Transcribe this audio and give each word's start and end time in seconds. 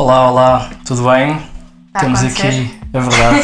Olá, 0.00 0.30
olá, 0.30 0.70
tudo 0.86 1.02
bem? 1.10 1.32
Está 1.32 2.06
a 2.06 2.08
Estamos 2.08 2.20
acontecer? 2.20 2.46
aqui, 2.48 2.80
é 2.90 3.00
verdade. 3.00 3.40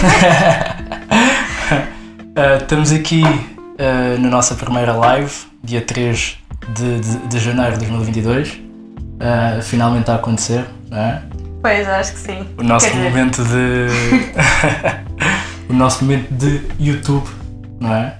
Uh, 2.37 2.57
estamos 2.63 2.93
aqui 2.93 3.23
uh, 3.25 4.19
na 4.19 4.31
nossa 4.31 4.55
primeira 4.55 4.95
live, 4.95 5.33
dia 5.63 5.83
3 5.83 6.39
de, 6.75 7.01
de, 7.01 7.19
de 7.29 7.39
janeiro 7.39 7.73
de 7.75 7.81
2022. 7.81 8.53
Uh, 8.55 9.63
finalmente 9.63 10.11
a 10.11 10.15
acontecer, 10.15 10.65
não 10.89 10.97
é? 10.97 11.23
Pois, 11.61 11.87
acho 11.87 12.13
que 12.15 12.19
sim. 12.21 12.47
O 12.57 12.63
nosso 12.63 12.87
Quer 12.87 12.93
dizer, 12.95 13.11
momento 13.11 13.45
de. 13.45 13.87
o 15.69 15.75
nosso 15.75 16.05
momento 16.07 16.33
de 16.33 16.63
YouTube, 16.81 17.29
não 17.79 17.95
é? 17.95 18.17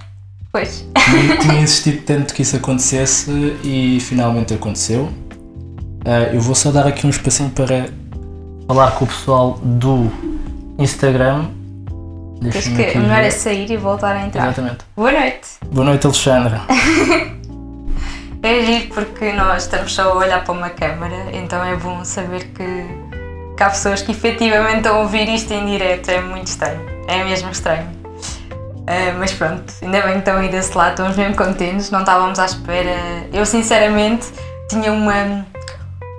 Pois. 0.51 0.85
Tinha- 1.09 1.37
Tinha 1.37 1.59
insistido 1.59 2.03
tanto 2.03 2.35
que 2.35 2.43
isso 2.43 2.55
acontecesse 2.55 3.31
e 3.63 3.97
finalmente 3.99 4.53
aconteceu. 4.53 5.11
Ah, 6.05 6.29
eu 6.31 6.39
vou 6.39 6.53
só 6.53 6.69
dar 6.69 6.85
aqui 6.85 7.07
um 7.07 7.09
espacinho 7.09 7.49
para 7.49 7.89
falar 8.67 8.91
com 8.91 9.05
o 9.05 9.07
pessoal 9.07 9.59
do 9.63 10.11
Instagram. 10.77 11.45
Acho 12.55 12.75
que 12.75 12.83
aqui 12.83 12.97
o 12.97 13.01
melhor 13.01 13.21
ver. 13.21 13.27
é 13.27 13.31
sair 13.31 13.71
e 13.71 13.77
voltar 13.77 14.15
a 14.15 14.25
entrar. 14.25 14.43
Exatamente. 14.45 14.85
Boa 14.95 15.11
noite. 15.11 15.47
Boa 15.71 15.85
noite, 15.85 16.05
Alexandra. 16.05 16.61
É 18.43 18.63
giro 18.63 18.93
porque 18.93 19.33
nós 19.33 19.63
estamos 19.63 19.93
só 19.93 20.03
a 20.03 20.15
olhar 20.15 20.43
para 20.43 20.53
uma 20.53 20.69
câmara, 20.69 21.25
então 21.33 21.61
é 21.65 21.75
bom 21.75 22.05
saber 22.05 22.45
que, 22.49 22.85
que 23.57 23.63
há 23.63 23.69
pessoas 23.69 24.03
que 24.03 24.11
efetivamente 24.11 24.77
estão 24.77 24.97
a 24.97 24.99
ouvir 24.99 25.27
isto 25.27 25.51
em 25.53 25.65
direto. 25.65 26.09
É 26.09 26.21
muito 26.21 26.47
estranho. 26.47 26.79
É 27.07 27.23
mesmo 27.23 27.49
estranho. 27.49 27.89
Ah, 28.85 29.15
mas 29.17 29.33
pronto, 29.33 29.73
ainda 29.81 30.01
bem 30.01 30.13
que 30.13 30.19
estão 30.19 30.37
aí 30.37 30.49
desse 30.49 30.77
lado, 30.77 30.91
estamos 30.91 31.17
mesmo 31.17 31.35
contentes, 31.35 31.89
não 31.89 32.01
estávamos 32.01 32.37
à 32.37 32.45
espera. 32.45 32.95
Eu 33.33 33.45
sinceramente 33.45 34.27
tinha 34.69 34.93
uma, 34.93 35.45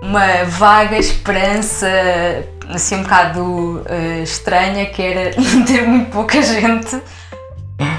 uma 0.03 0.45
vaga 0.45 0.97
esperança, 0.99 1.89
assim 2.69 2.97
um 2.97 3.03
bocado 3.03 3.85
ah, 3.89 4.23
estranha, 4.23 4.87
que 4.87 5.03
era 5.03 5.31
ter 5.67 5.87
muito 5.87 6.11
pouca 6.11 6.41
gente. 6.43 7.01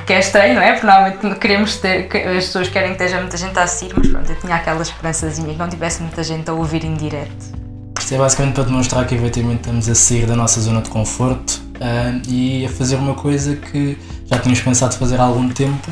Que 0.06 0.14
é 0.14 0.20
estranho, 0.20 0.56
não 0.56 0.62
é? 0.62 0.74
Porque 0.74 0.88
normalmente 0.88 1.40
queremos 1.40 1.78
ter, 1.78 2.10
as 2.38 2.46
pessoas 2.46 2.68
querem 2.68 2.96
que 2.96 3.04
esteja 3.04 3.22
muita 3.22 3.38
gente 3.38 3.58
a 3.58 3.64
assistir, 3.64 3.94
mas 3.96 4.08
pronto, 4.08 4.30
eu 4.30 4.36
tinha 4.36 4.56
aquela 4.56 4.82
esperançazinha 4.82 5.54
que 5.54 5.60
não 5.60 5.70
tivesse 5.70 6.02
muita 6.02 6.24
gente 6.24 6.50
a 6.50 6.54
ouvir 6.54 6.84
em 6.84 6.96
direto. 6.96 7.60
Isto 7.98 8.16
é 8.16 8.18
basicamente 8.18 8.56
para 8.56 8.64
demonstrar 8.64 9.06
que 9.06 9.16
efetivamente 9.16 9.60
estamos 9.60 9.88
a 9.88 9.96
sair 9.96 10.26
da 10.26 10.36
nossa 10.36 10.60
zona 10.60 10.82
de 10.82 10.90
conforto 10.90 11.62
ah, 11.80 12.20
e 12.28 12.66
a 12.66 12.70
fazer 12.70 12.96
uma 12.96 13.14
coisa 13.14 13.56
que 13.56 13.98
já 14.26 14.40
tínhamos 14.40 14.62
pensado 14.62 14.96
fazer 14.96 15.20
há 15.20 15.24
algum 15.24 15.48
tempo, 15.48 15.92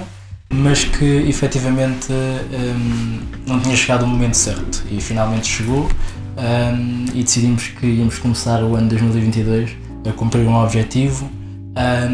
mas 0.50 0.84
que 0.84 1.06
efetivamente 1.28 2.08
ah, 2.12 2.76
não 3.46 3.60
tinha 3.60 3.76
chegado 3.76 4.04
o 4.04 4.08
momento 4.08 4.36
certo 4.36 4.84
e 4.90 5.02
finalmente 5.02 5.48
chegou 5.48 5.88
ah, 6.38 6.72
e 7.14 7.24
decidimos 7.24 7.68
que 7.68 7.86
íamos 7.86 8.20
começar 8.20 8.64
o 8.64 8.76
ano 8.76 8.90
2022 8.90 9.76
a 10.08 10.14
cumprir 10.14 10.48
um 10.48 10.56
objetivo, 10.56 11.30
ah, 11.76 12.08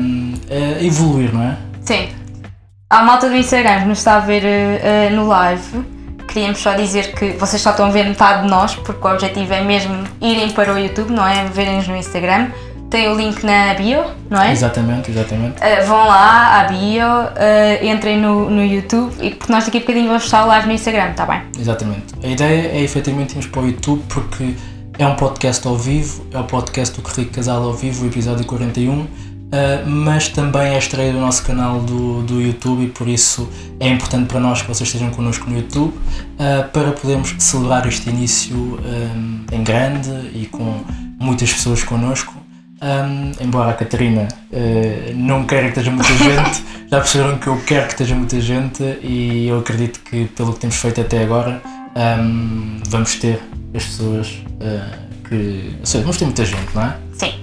a 0.79 0.83
evoluir, 0.83 1.33
não 1.33 1.43
é? 1.43 1.57
Sim. 1.81 2.09
À 2.89 3.03
malta 3.03 3.27
do 3.27 3.35
Instagram 3.35 3.81
que 3.81 3.87
nos 3.87 3.97
está 3.97 4.17
a 4.17 4.19
ver 4.19 4.43
eh, 4.45 5.09
no 5.09 5.27
live, 5.27 5.83
queríamos 6.27 6.59
só 6.59 6.75
dizer 6.75 7.15
que 7.15 7.31
vocês 7.31 7.59
só 7.59 7.71
estão 7.71 7.87
a 7.87 7.89
ver 7.89 8.05
metade 8.05 8.43
de 8.43 8.49
nós, 8.49 8.75
porque 8.75 9.05
o 9.05 9.11
objetivo 9.11 9.51
é 9.51 9.63
mesmo 9.63 10.03
irem 10.21 10.51
para 10.51 10.71
o 10.71 10.77
YouTube, 10.77 11.11
não 11.11 11.27
é? 11.27 11.45
Verem-nos 11.45 11.87
no 11.87 11.95
Instagram. 11.95 12.51
Tem 12.93 13.09
o 13.09 13.15
link 13.15 13.43
na 13.43 13.73
bio, 13.73 14.03
não 14.29 14.39
é? 14.39 14.51
Exatamente, 14.51 15.09
exatamente. 15.09 15.55
Uh, 15.55 15.87
vão 15.87 16.05
lá 16.05 16.59
à 16.59 16.63
bio, 16.65 17.07
uh, 17.07 17.83
entrem 17.83 18.21
no, 18.21 18.51
no 18.51 18.63
YouTube, 18.63 19.11
e 19.19 19.31
porque 19.31 19.51
nós 19.51 19.65
daqui 19.65 19.77
a 19.77 19.79
bocadinho 19.79 20.09
vamos 20.09 20.25
estar 20.25 20.45
live 20.45 20.67
no 20.67 20.73
Instagram, 20.73 21.09
está 21.09 21.25
bem? 21.25 21.41
Exatamente. 21.59 22.13
A 22.23 22.27
ideia 22.27 22.67
é 22.67 22.83
efetivamente 22.83 23.31
irmos 23.31 23.47
para 23.47 23.63
o 23.63 23.65
YouTube 23.65 24.03
porque 24.07 24.53
é 24.99 25.07
um 25.07 25.15
podcast 25.15 25.67
ao 25.67 25.75
vivo, 25.75 26.23
é 26.31 26.37
o 26.37 26.43
podcast 26.43 26.95
do 26.95 27.01
Carrico 27.01 27.33
Casal 27.33 27.63
ao 27.63 27.73
vivo, 27.73 28.03
o 28.03 28.07
episódio 28.07 28.45
41, 28.45 29.07
ah, 29.51 29.83
mas 29.87 30.27
também 30.27 30.61
é 30.61 30.75
a 30.75 30.77
estreia 30.77 31.11
do 31.11 31.19
nosso 31.19 31.43
canal 31.43 31.79
do, 31.79 32.21
do 32.21 32.39
YouTube 32.39 32.83
e 32.83 32.87
por 32.89 33.07
isso 33.07 33.49
é 33.79 33.89
importante 33.89 34.27
para 34.27 34.39
nós 34.39 34.61
que 34.61 34.67
vocês 34.67 34.87
estejam 34.87 35.09
connosco 35.09 35.49
no 35.49 35.57
YouTube 35.57 35.95
ah, 36.37 36.69
para 36.71 36.91
podermos 36.91 37.33
celebrar 37.39 37.87
este 37.87 38.11
início 38.11 38.79
ah, 38.85 39.55
em 39.55 39.63
grande 39.63 40.11
e 40.35 40.45
com 40.45 40.83
muitas 41.19 41.51
pessoas 41.51 41.83
connosco. 41.83 42.42
Um, 42.83 43.31
embora 43.39 43.71
a 43.71 43.73
Catarina 43.75 44.27
uh, 44.51 45.13
não 45.15 45.45
queira 45.45 45.71
que 45.71 45.79
esteja 45.79 45.89
muita 45.89 46.13
gente, 46.15 46.65
já 46.91 46.99
perceberam 46.99 47.37
que 47.37 47.47
eu 47.47 47.57
quero 47.65 47.85
que 47.85 47.93
esteja 47.93 48.13
muita 48.13 48.41
gente 48.41 48.83
e 49.01 49.47
eu 49.47 49.59
acredito 49.59 50.01
que 50.01 50.25
pelo 50.25 50.51
que 50.51 50.59
temos 50.59 50.75
feito 50.75 50.99
até 50.99 51.23
agora 51.23 51.61
um, 51.95 52.81
vamos 52.89 53.15
ter 53.15 53.41
as 53.73 53.85
pessoas 53.85 54.27
uh, 54.59 55.27
que. 55.29 55.77
Ou 55.79 55.85
seja, 55.85 56.01
vamos 56.01 56.17
ter 56.17 56.25
muita 56.25 56.43
gente, 56.43 56.75
não 56.75 56.83
é? 56.83 56.97
Sim. 57.13 57.33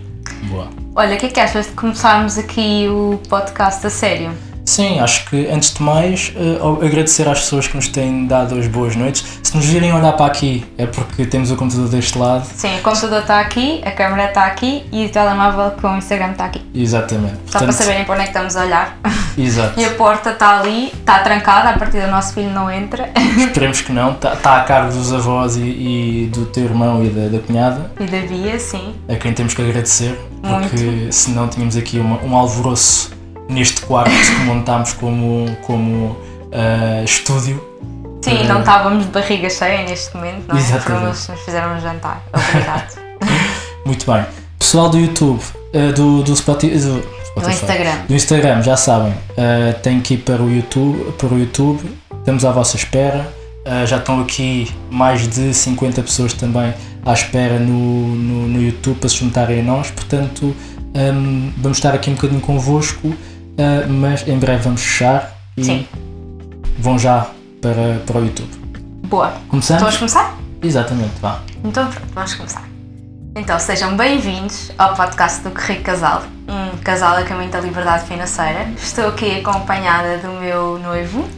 Boa. 0.48 0.68
Olha, 0.94 1.16
o 1.16 1.18
que 1.18 1.26
é 1.26 1.28
que 1.30 1.40
achas 1.40 1.66
de 1.66 1.72
começarmos 1.72 2.36
aqui 2.36 2.86
o 2.88 3.18
podcast 3.28 3.86
a 3.86 3.90
sério? 3.90 4.49
Sim, 4.70 5.00
acho 5.00 5.24
que 5.28 5.48
antes 5.48 5.74
de 5.74 5.82
mais 5.82 6.32
uh, 6.36 6.84
agradecer 6.84 7.26
às 7.28 7.40
pessoas 7.40 7.66
que 7.66 7.74
nos 7.74 7.88
têm 7.88 8.26
dado 8.28 8.56
as 8.56 8.68
boas 8.68 8.94
noites. 8.94 9.24
Se 9.42 9.56
nos 9.56 9.66
virem 9.66 9.92
olhar 9.92 10.12
para 10.12 10.26
aqui 10.26 10.64
é 10.78 10.86
porque 10.86 11.26
temos 11.26 11.50
o 11.50 11.56
computador 11.56 11.88
deste 11.88 12.16
lado. 12.16 12.46
Sim, 12.54 12.78
o 12.78 12.82
computador 12.82 13.22
está 13.22 13.40
aqui, 13.40 13.80
a 13.84 13.90
câmera 13.90 14.28
está 14.28 14.46
aqui 14.46 14.84
e 14.92 15.06
o 15.06 15.08
telemóvel 15.08 15.72
com 15.80 15.88
o 15.88 15.98
Instagram 15.98 16.30
está 16.30 16.44
aqui. 16.44 16.62
Exatamente. 16.72 17.34
Só 17.46 17.58
para 17.58 17.72
saberem 17.72 18.04
para 18.04 18.12
onde 18.14 18.20
é 18.22 18.24
que 18.26 18.30
estamos 18.30 18.56
a 18.56 18.64
olhar. 18.64 18.96
Exato. 19.36 19.74
E 19.80 19.84
a 19.84 19.90
porta 19.94 20.30
está 20.30 20.60
ali, 20.60 20.92
está 20.92 21.18
trancada, 21.20 21.70
a 21.70 21.78
partir 21.78 22.00
do 22.02 22.08
nosso 22.08 22.34
filho 22.34 22.50
não 22.50 22.70
entra. 22.70 23.10
Esperemos 23.38 23.80
que 23.80 23.90
não. 23.92 24.12
Está 24.12 24.36
tá 24.36 24.56
a 24.58 24.60
cargo 24.64 24.92
dos 24.92 25.12
avós 25.12 25.56
e, 25.56 25.62
e 25.62 26.30
do 26.32 26.46
teu 26.46 26.64
irmão 26.64 27.04
e 27.04 27.08
da, 27.08 27.28
da 27.28 27.38
cunhada. 27.38 27.90
E 27.98 28.04
da 28.04 28.18
Bia, 28.20 28.58
sim. 28.60 28.94
a 29.08 29.16
quem 29.16 29.32
temos 29.32 29.52
que 29.52 29.62
agradecer, 29.62 30.16
porque 30.42 30.84
Muito. 30.84 31.12
senão 31.12 31.48
tínhamos 31.48 31.76
aqui 31.76 31.98
uma- 31.98 32.22
um 32.22 32.36
alvoroço 32.36 33.10
neste 33.50 33.80
quarto 33.82 34.10
que 34.10 34.44
montámos 34.44 34.92
como, 34.94 35.46
como 35.62 36.16
ah, 36.52 37.02
estúdio. 37.04 37.62
Sim, 38.22 38.36
Para- 38.36 38.48
não 38.48 38.60
estávamos 38.60 39.04
de 39.06 39.10
barriga 39.10 39.48
cheia 39.50 39.82
neste 39.84 40.14
momento, 40.14 40.46
não 40.48 40.56
é? 40.56 40.60
Exatamente. 40.60 41.04
Eles 41.06 41.28
nos 41.28 41.40
fizeram 41.40 41.76
um 41.76 41.80
jantar. 41.80 42.22
Obrigado. 42.32 42.98
Muito 43.84 44.06
bem. 44.10 44.24
Pessoal 44.58 44.88
do 44.90 44.98
YouTube, 44.98 45.40
ah, 45.74 45.92
do, 45.92 46.22
do, 46.22 46.36
Spotify, 46.36 46.74
do, 46.78 47.02
Spotify, 47.24 47.52
Instagram. 47.52 47.96
do 48.06 48.14
Instagram, 48.14 48.62
já 48.62 48.76
sabem, 48.76 49.14
ah, 49.36 49.72
têm 49.82 50.00
que 50.00 50.14
ir 50.14 50.18
para 50.18 50.42
o 50.42 50.50
YouTube, 50.50 51.12
para 51.12 51.34
o 51.34 51.38
YouTube, 51.38 51.80
estamos 52.18 52.44
à 52.44 52.52
vossa 52.52 52.76
espera. 52.76 53.32
Ah, 53.64 53.84
já 53.84 53.96
estão 53.96 54.20
aqui 54.20 54.72
mais 54.90 55.28
de 55.28 55.52
50 55.52 56.02
pessoas 56.02 56.32
também 56.32 56.72
à 57.04 57.12
espera 57.12 57.58
no, 57.58 58.14
no, 58.14 58.48
no 58.48 58.62
YouTube 58.62 58.98
para 58.98 59.08
se 59.08 59.16
juntarem 59.16 59.60
a 59.60 59.62
nós, 59.62 59.90
portanto 59.90 60.54
hum, 60.94 61.52
vamos 61.56 61.78
estar 61.78 61.94
aqui 61.94 62.10
um 62.10 62.14
bocadinho 62.14 62.40
convosco, 62.40 63.14
ah, 63.58 63.86
mas 63.88 64.26
em 64.26 64.38
breve 64.38 64.62
vamos 64.62 64.82
fechar 64.82 65.36
e 65.56 65.64
Sim. 65.64 65.86
vão 66.78 66.98
já 66.98 67.26
para, 67.60 68.00
para 68.06 68.18
o 68.18 68.24
YouTube. 68.24 68.50
Boa. 69.06 69.32
Começamos? 69.48 69.82
Vamos 69.82 69.96
começar? 69.96 70.36
Exatamente, 70.62 71.18
vá. 71.20 71.40
Então 71.64 71.88
pronto, 71.88 72.08
vamos 72.14 72.34
começar. 72.34 72.64
Então 73.36 73.58
sejam 73.58 73.96
bem-vindos 73.96 74.72
ao 74.76 74.94
podcast 74.94 75.42
do 75.42 75.50
Correio 75.50 75.82
Casal, 75.82 76.22
um 76.48 76.76
casal 76.78 77.16
a 77.16 77.22
caminho 77.22 77.50
da 77.50 77.60
liberdade 77.60 78.06
financeira. 78.06 78.68
Estou 78.76 79.08
aqui 79.08 79.40
acompanhada 79.40 80.18
do 80.18 80.28
meu 80.40 80.78
noivo. 80.78 81.28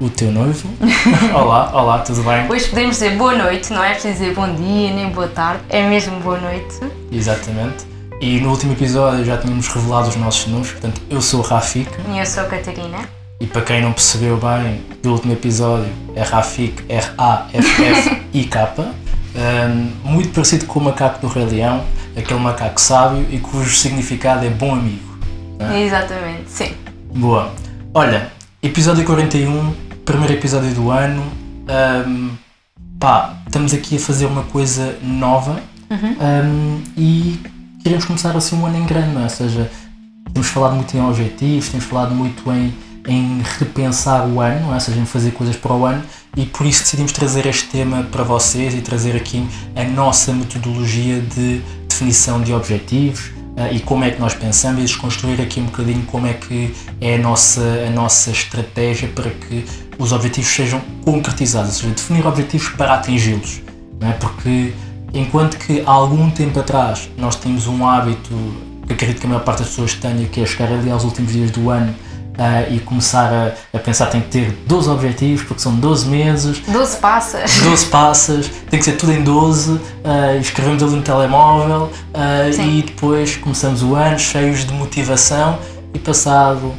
O 0.00 0.08
teu 0.10 0.30
noivo. 0.30 0.68
olá, 1.34 1.70
olá, 1.72 1.98
tudo 2.00 2.22
bem? 2.22 2.50
Hoje 2.50 2.68
podemos 2.68 2.96
dizer 2.96 3.16
boa 3.16 3.36
noite, 3.36 3.72
não 3.72 3.82
é 3.82 3.92
preciso 3.92 4.14
dizer 4.14 4.34
bom 4.34 4.54
dia 4.54 4.92
nem 4.94 5.10
boa 5.10 5.28
tarde, 5.28 5.62
é 5.68 5.88
mesmo 5.88 6.18
boa 6.20 6.38
noite. 6.38 6.80
Exatamente. 7.10 7.93
E 8.20 8.40
no 8.40 8.50
último 8.50 8.72
episódio 8.72 9.24
já 9.24 9.36
tínhamos 9.36 9.66
revelado 9.68 10.08
os 10.08 10.16
nossos 10.16 10.46
nomes, 10.46 10.70
portanto 10.70 11.00
eu 11.10 11.20
sou 11.20 11.40
o 11.40 11.42
Rafik 11.42 11.90
E 12.12 12.18
eu 12.18 12.24
sou 12.26 12.42
a 12.44 12.46
Catarina. 12.46 12.98
e 13.40 13.46
para 13.46 13.62
quem 13.62 13.82
não 13.82 13.92
percebeu 13.92 14.36
bem 14.38 14.80
do 15.02 15.12
último 15.12 15.32
episódio 15.32 15.90
é 16.14 16.22
Rafik, 16.22 16.84
R-A-F-F-I-K. 16.88 18.74
Hum, 19.36 19.90
muito 20.04 20.30
parecido 20.30 20.64
com 20.66 20.78
o 20.78 20.84
macaco 20.84 21.20
do 21.20 21.26
Rei 21.28 21.44
Leão, 21.44 21.84
aquele 22.16 22.40
macaco 22.40 22.80
sábio 22.80 23.26
e 23.30 23.38
cujo 23.38 23.74
significado 23.74 24.46
é 24.46 24.48
bom 24.48 24.72
amigo. 24.72 25.18
Exatamente, 25.76 26.44
sim. 26.50 26.72
Boa. 27.14 27.50
Olha, 27.92 28.30
episódio 28.62 29.04
41, 29.04 29.74
primeiro 30.04 30.34
episódio 30.34 30.70
do 30.72 30.90
ano. 30.90 31.22
Ahm, 31.68 32.30
pá, 33.00 33.34
estamos 33.46 33.74
aqui 33.74 33.96
a 33.96 34.00
fazer 34.00 34.26
uma 34.26 34.42
coisa 34.44 34.96
nova 35.02 35.60
ahm, 35.90 36.80
e 36.96 37.40
queremos 37.84 38.06
começar 38.06 38.34
assim 38.34 38.56
um 38.56 38.64
ano 38.64 38.78
em 38.78 38.86
grande, 38.86 39.12
não 39.12 39.20
é? 39.20 39.24
Ou 39.24 39.30
seja, 39.30 39.70
temos 40.32 40.48
falado 40.48 40.74
muito 40.74 40.96
em 40.96 41.02
objetivos, 41.02 41.68
temos 41.68 41.84
falado 41.84 42.14
muito 42.14 42.50
em, 42.50 42.74
em 43.06 43.42
repensar 43.58 44.26
o 44.26 44.40
ano, 44.40 44.70
é? 44.70 44.74
ou 44.74 44.80
seja, 44.80 44.98
em 44.98 45.04
fazer 45.04 45.32
coisas 45.32 45.54
para 45.54 45.74
o 45.74 45.84
ano 45.84 46.02
e 46.34 46.46
por 46.46 46.66
isso 46.66 46.82
decidimos 46.82 47.12
trazer 47.12 47.44
este 47.44 47.68
tema 47.68 48.02
para 48.04 48.24
vocês 48.24 48.74
e 48.74 48.80
trazer 48.80 49.14
aqui 49.14 49.46
a 49.76 49.84
nossa 49.84 50.32
metodologia 50.32 51.20
de 51.20 51.60
definição 51.86 52.40
de 52.40 52.54
objetivos, 52.54 53.30
ah, 53.56 53.70
e 53.70 53.78
como 53.78 54.02
é 54.02 54.10
que 54.10 54.18
nós 54.18 54.34
pensamos 54.34 54.82
e 54.82 54.86
desconstruir 54.86 55.40
aqui 55.40 55.60
um 55.60 55.66
bocadinho 55.66 56.02
como 56.06 56.26
é 56.26 56.32
que 56.32 56.74
é 57.00 57.16
a 57.16 57.18
nossa, 57.18 57.60
a 57.86 57.90
nossa 57.90 58.30
estratégia 58.30 59.08
para 59.14 59.30
que 59.30 59.64
os 59.96 60.10
objetivos 60.10 60.50
sejam 60.50 60.80
concretizados, 61.04 61.74
ou 61.74 61.82
seja, 61.82 61.94
definir 61.94 62.26
objetivos 62.26 62.70
para 62.70 62.94
atingi-los, 62.94 63.60
não 64.00 64.08
é? 64.08 64.12
Porque 64.14 64.72
enquanto 65.14 65.56
que 65.56 65.82
há 65.86 65.90
algum 65.90 66.30
tempo 66.30 66.58
atrás 66.60 67.08
nós 67.16 67.36
tínhamos 67.36 67.66
um 67.66 67.86
hábito 67.86 68.34
que 68.86 68.92
acredito 68.92 69.20
que 69.20 69.26
a 69.26 69.30
maior 69.30 69.44
parte 69.44 69.60
das 69.60 69.68
pessoas 69.68 69.94
tenha, 69.94 70.26
que 70.26 70.40
é 70.40 70.46
chegar 70.46 70.70
ali 70.70 70.90
aos 70.90 71.04
últimos 71.04 71.32
dias 71.32 71.50
do 71.50 71.70
ano 71.70 71.94
Uh, 72.34 72.74
e 72.74 72.80
começar 72.80 73.32
a, 73.32 73.76
a, 73.76 73.78
pensar 73.78 74.06
tem 74.06 74.20
que 74.20 74.26
ter 74.26 74.50
12 74.66 74.90
objetivos 74.90 75.44
porque 75.44 75.62
são 75.62 75.72
12 75.76 76.08
meses. 76.08 76.58
12 76.66 76.96
passas. 76.96 77.58
12 77.62 77.86
passas, 77.86 78.50
tem 78.68 78.80
que 78.80 78.84
ser 78.84 78.96
tudo 78.96 79.12
em 79.12 79.22
12 79.22 79.70
uh, 79.70 79.80
escrevemos 80.40 80.82
ali 80.82 80.96
no 80.96 81.02
telemóvel 81.02 81.92
uh, 82.12 82.60
e 82.60 82.82
depois 82.82 83.36
começamos 83.36 83.84
o 83.84 83.94
ano 83.94 84.18
cheios 84.18 84.64
de 84.64 84.72
motivação 84.72 85.60
e 85.94 85.98
passado 86.00 86.74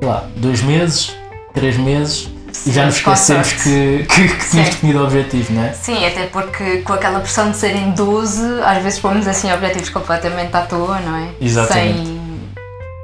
sei 0.00 0.08
lá, 0.08 0.24
dois 0.36 0.62
meses, 0.62 1.14
três 1.54 1.76
meses 1.76 2.28
e 2.66 2.72
já 2.72 2.86
nos 2.86 2.96
esquecemos 2.96 3.52
que, 3.52 4.06
que, 4.08 4.28
que 4.28 4.50
tínhamos 4.50 4.70
definido 4.70 4.98
o 5.00 5.04
objetivo, 5.04 5.52
não 5.52 5.64
é? 5.64 5.72
Sim, 5.72 6.04
até 6.04 6.26
porque 6.26 6.78
com 6.78 6.92
aquela 6.92 7.20
pressão 7.20 7.50
de 7.50 7.56
serem 7.56 7.92
12, 7.92 8.60
às 8.62 8.82
vezes 8.82 8.98
pomos 8.98 9.26
assim 9.26 9.52
objetivos 9.52 9.88
completamente 9.88 10.54
à 10.56 10.62
toa, 10.62 11.00
não 11.00 11.16
é? 11.16 11.30
Exatamente. 11.40 12.04
Sem, 12.04 12.20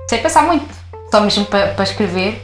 sem 0.09 0.23
pensar 0.23 0.43
muito 0.43 0.87
só 1.11 1.21
mesmo 1.21 1.45
para, 1.47 1.69
para 1.69 1.85
escrever 1.85 2.43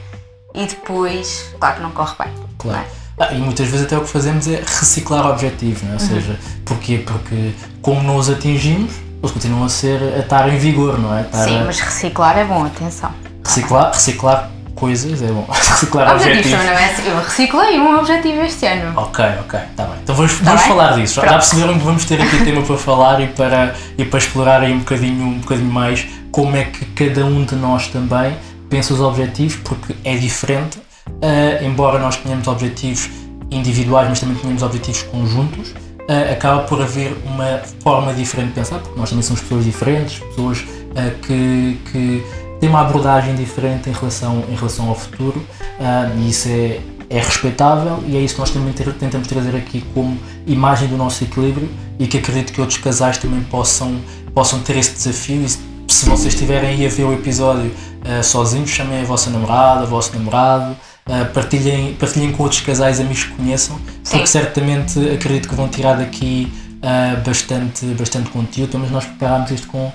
e 0.55 0.67
depois, 0.67 1.55
claro 1.59 1.77
que 1.77 1.83
não 1.83 1.91
corre 1.91 2.15
bem. 2.19 2.33
Claro. 2.59 2.79
É? 2.79 3.03
Ah, 3.19 3.33
e 3.33 3.39
muitas 3.39 3.69
vezes 3.69 3.87
até 3.87 3.97
o 3.97 4.01
que 4.01 4.09
fazemos 4.09 4.49
é 4.49 4.57
reciclar 4.57 5.27
objetivos, 5.27 5.83
não 5.83 5.91
é? 5.91 5.95
ou 5.95 6.01
uhum. 6.01 6.09
seja, 6.09 6.39
porquê? 6.65 7.03
Porque 7.07 7.53
como 7.81 8.03
não 8.03 8.17
os 8.17 8.31
atingimos, 8.31 8.93
eles 9.23 9.31
continuam 9.31 9.65
a 9.65 9.69
ser 9.69 10.03
a 10.03 10.19
estar 10.21 10.49
em 10.49 10.57
vigor, 10.57 10.99
não 10.99 11.17
é? 11.17 11.23
Estar 11.23 11.45
Sim, 11.45 11.61
a... 11.61 11.65
mas 11.65 11.81
reciclar 11.81 12.39
é 12.39 12.45
bom, 12.45 12.65
atenção. 12.65 13.13
Reciclar, 13.45 13.93
reciclar 13.93 14.51
coisas 14.83 15.23
é 15.23 15.29
bom. 15.29 15.47
reciclar 15.49 16.17
objetivos. 16.17 16.51
Não 16.51 16.59
é? 16.59 16.85
Assim. 16.87 17.09
Eu 17.09 17.17
reciclei 17.19 17.79
um 17.79 17.99
objetivo 18.01 18.41
este 18.41 18.67
ano. 18.67 18.99
Ok, 18.99 19.25
ok, 19.43 19.61
está 19.71 19.85
bem. 19.85 19.95
Então 20.03 20.15
vamos, 20.17 20.39
tá 20.41 20.45
vamos 20.45 20.63
falar 20.63 20.97
disso. 20.97 21.21
Já 21.21 21.29
perceberam 21.35 21.79
que 21.79 21.85
vamos 21.85 22.05
ter 22.05 22.21
aqui 22.21 22.45
tema 22.45 22.63
para 22.63 22.77
falar 22.77 23.21
e 23.21 23.29
para, 23.29 23.77
e 23.97 24.05
para 24.05 24.19
explorar 24.19 24.61
aí 24.61 24.73
um 24.73 24.81
bocadinho, 24.81 25.25
um 25.25 25.39
bocadinho 25.39 25.71
mais 25.71 26.05
como 26.33 26.57
é 26.57 26.65
que 26.65 26.85
cada 26.87 27.25
um 27.25 27.45
de 27.45 27.55
nós 27.55 27.87
também 27.87 28.37
pensa 28.69 28.93
os 28.93 29.01
objetivos 29.01 29.55
porque 29.63 29.95
é 30.03 30.17
diferente, 30.17 30.79
uh, 30.79 31.65
embora 31.65 32.01
nós 32.01 32.17
tenhamos 32.17 32.49
objetivos 32.49 33.09
individuais, 33.53 34.09
mas 34.09 34.19
também 34.19 34.35
tenhamos 34.35 34.65
objetivos 34.65 35.03
conjuntos, 35.05 35.71
uh, 35.71 36.33
acaba 36.33 36.63
por 36.63 36.83
haver 36.83 37.17
uma 37.25 37.61
forma 37.85 38.13
diferente 38.15 38.49
de 38.49 38.55
pensar, 38.55 38.79
porque 38.79 38.99
nós 38.99 39.11
também 39.11 39.23
somos 39.23 39.43
pessoas 39.43 39.65
diferentes, 39.65 40.19
pessoas 40.19 40.59
uh, 40.59 41.19
que, 41.25 41.79
que 41.93 42.42
têm 42.63 42.69
uma 42.69 42.83
abordagem 42.83 43.35
diferente 43.35 43.91
em 43.91 43.93
relação, 43.93 44.45
em 44.49 44.55
relação 44.55 44.89
ao 44.89 44.95
futuro, 44.95 45.45
e 46.17 46.31
isso 46.31 46.47
é, 46.49 46.79
é 47.11 47.19
respeitável 47.19 48.01
e 48.07 48.17
é 48.17 48.21
isso 48.21 48.35
que 48.35 48.41
nós 48.41 48.51
também 48.51 48.73
tentamos 48.73 49.27
trazer 49.27 49.57
aqui 49.57 49.85
como 49.93 50.17
imagem 50.47 50.87
do 50.87 50.97
nosso 50.97 51.25
equilíbrio 51.25 51.69
e 51.99 52.07
que 52.07 52.19
acredito 52.19 52.53
que 52.53 52.61
outros 52.61 52.79
casais 52.79 53.19
também 53.19 53.43
possam, 53.43 53.97
possam 54.33 54.61
ter 54.61 54.77
esse 54.77 54.93
desafio 54.93 55.43
e 55.43 55.49
se 55.93 56.09
vocês 56.09 56.35
estiverem 56.35 56.71
aí 56.71 56.87
a 56.87 56.89
ver 56.89 57.03
o 57.03 57.13
episódio 57.13 57.67
uh, 57.67 58.23
sozinhos, 58.23 58.71
chamem 58.71 59.01
a 59.01 59.05
vossa 59.05 59.29
namorada, 59.29 59.83
o 59.83 59.89
vosso 59.89 60.17
namorado, 60.17 60.77
uh, 61.09 61.33
partilhem, 61.35 61.95
partilhem 61.95 62.31
com 62.31 62.45
outros 62.45 62.61
casais, 62.61 63.01
amigos 63.01 63.25
que 63.25 63.33
conheçam, 63.33 63.77
Sim. 64.05 64.13
porque 64.13 64.27
certamente 64.29 65.01
acredito 65.11 65.49
que 65.49 65.55
vão 65.57 65.67
tirar 65.67 65.95
daqui 65.95 66.53
uh, 66.79 67.21
bastante, 67.27 67.87
bastante 67.87 68.31
conteúdo, 68.31 68.79
mas 68.79 68.91
nós 68.93 69.05
preparámos 69.05 69.51
isto 69.51 69.67
com, 69.67 69.93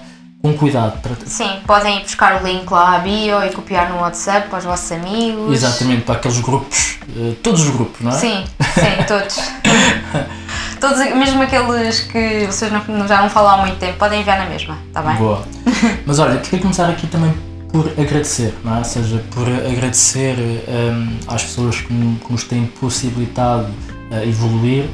com 0.52 0.58
cuidado. 0.58 1.02
Para... 1.02 1.16
Sim, 1.26 1.60
podem 1.66 1.98
ir 1.98 2.02
buscar 2.04 2.42
o 2.42 2.46
link 2.46 2.70
lá 2.70 2.96
à 2.96 3.00
bio 3.00 3.44
e 3.46 3.50
copiar 3.52 3.90
no 3.90 4.00
WhatsApp 4.00 4.50
para 4.50 4.60
os 4.60 4.66
vossos 4.66 4.92
amigos. 4.92 5.54
Exatamente, 5.54 6.02
para 6.04 6.16
aqueles 6.16 6.40
grupos, 6.40 7.00
todos 7.44 7.62
os 7.62 7.70
grupos, 7.70 8.02
não 8.02 8.12
é? 8.12 8.16
Sim, 8.16 8.44
sim, 8.74 9.04
todos. 9.08 9.38
todos 10.80 10.98
mesmo 11.16 11.42
aqueles 11.42 12.02
que 12.02 12.46
vocês 12.46 12.72
não, 12.72 13.08
já 13.08 13.22
não 13.22 13.30
falam 13.30 13.52
há 13.52 13.58
muito 13.58 13.78
tempo, 13.78 13.98
podem 13.98 14.22
enviar 14.22 14.38
na 14.38 14.46
mesma, 14.46 14.78
está 14.88 15.02
bem? 15.02 15.16
Boa. 15.16 15.44
Mas 16.06 16.20
olha, 16.20 16.38
queria 16.40 16.60
começar 16.60 16.90
aqui 16.90 17.08
também 17.08 17.34
por 17.72 17.90
agradecer, 18.00 18.54
não 18.64 18.76
é? 18.76 18.78
Ou 18.80 18.84
seja, 18.84 19.24
por 19.32 19.48
agradecer 19.48 20.36
um, 20.38 21.18
às 21.28 21.44
pessoas 21.44 21.82
que, 21.82 21.88
que, 21.88 22.32
nos 22.32 22.44
têm 22.44 22.66
possibilitado 22.80 23.68
uh, 24.12 24.28
evoluir, 24.28 24.86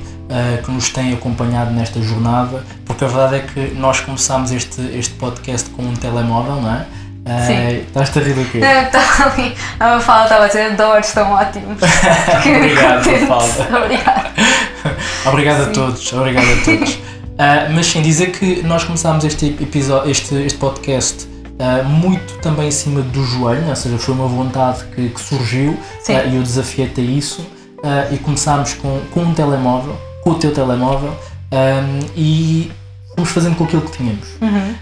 que 0.63 0.71
nos 0.71 0.89
têm 0.89 1.13
acompanhado 1.13 1.71
nesta 1.71 2.01
jornada, 2.01 2.63
porque 2.85 3.03
a 3.03 3.07
verdade 3.07 3.35
é 3.35 3.39
que 3.39 3.75
nós 3.75 3.99
começámos 3.99 4.51
este, 4.51 4.81
este 4.97 5.13
podcast 5.13 5.69
com 5.69 5.83
um 5.83 5.93
telemóvel, 5.93 6.55
não 6.55 6.73
é? 6.73 6.87
Uh, 7.23 7.47
Sim. 7.47 7.85
Estás-te 7.87 8.19
a 8.19 8.21
rir 8.21 8.33
do 8.33 8.45
quê? 8.51 8.57
Estava 8.57 9.31
ali, 9.31 9.55
a 9.79 9.87
Mafalda 9.91 10.23
estava 10.23 10.43
a 10.43 10.47
dizer, 10.47 10.71
adoro, 10.73 10.99
estão 10.99 11.31
ótimos. 11.31 11.79
obrigado, 12.45 13.29
Mafalda. 13.29 13.77
Obrigado. 13.77 14.31
obrigado 15.25 15.61
a 15.61 15.65
todos, 15.67 16.13
obrigado 16.13 16.43
a 16.43 16.65
todos. 16.65 16.93
Uh, 16.93 17.71
mas 17.73 17.85
sim, 17.85 18.01
dizer 18.01 18.31
que 18.31 18.61
nós 18.63 18.83
começámos 18.83 19.23
este, 19.23 19.47
episódio, 19.61 20.11
este, 20.11 20.35
este 20.35 20.57
podcast 20.57 21.33
Uh, 21.53 21.87
muito 21.87 22.39
também 22.39 22.67
em 22.69 22.71
cima 22.71 23.01
do 23.01 23.23
joelho, 23.23 23.69
ou 23.69 23.75
seja, 23.75 23.95
foi 23.99 24.15
uma 24.15 24.27
vontade 24.27 24.83
que, 24.85 25.09
que 25.09 25.21
surgiu 25.21 25.73
uh, 25.73 26.11
e 26.27 26.35
eu 26.35 26.41
desafiei-te 26.41 26.99
a 26.99 27.03
isso 27.03 27.45
e 28.11 28.17
começámos 28.17 28.73
com, 28.73 28.99
com 29.11 29.19
um 29.21 29.33
telemóvel, 29.35 29.95
com 30.23 30.31
o 30.31 30.35
teu 30.35 30.53
telemóvel 30.53 31.13
um, 31.51 31.99
e 32.15 32.71
fomos 33.15 33.31
fazendo 33.31 33.55
com 33.55 33.65
aquilo 33.65 33.81
que 33.81 33.97
tínhamos. 33.97 34.27
Uhum. 34.41 34.73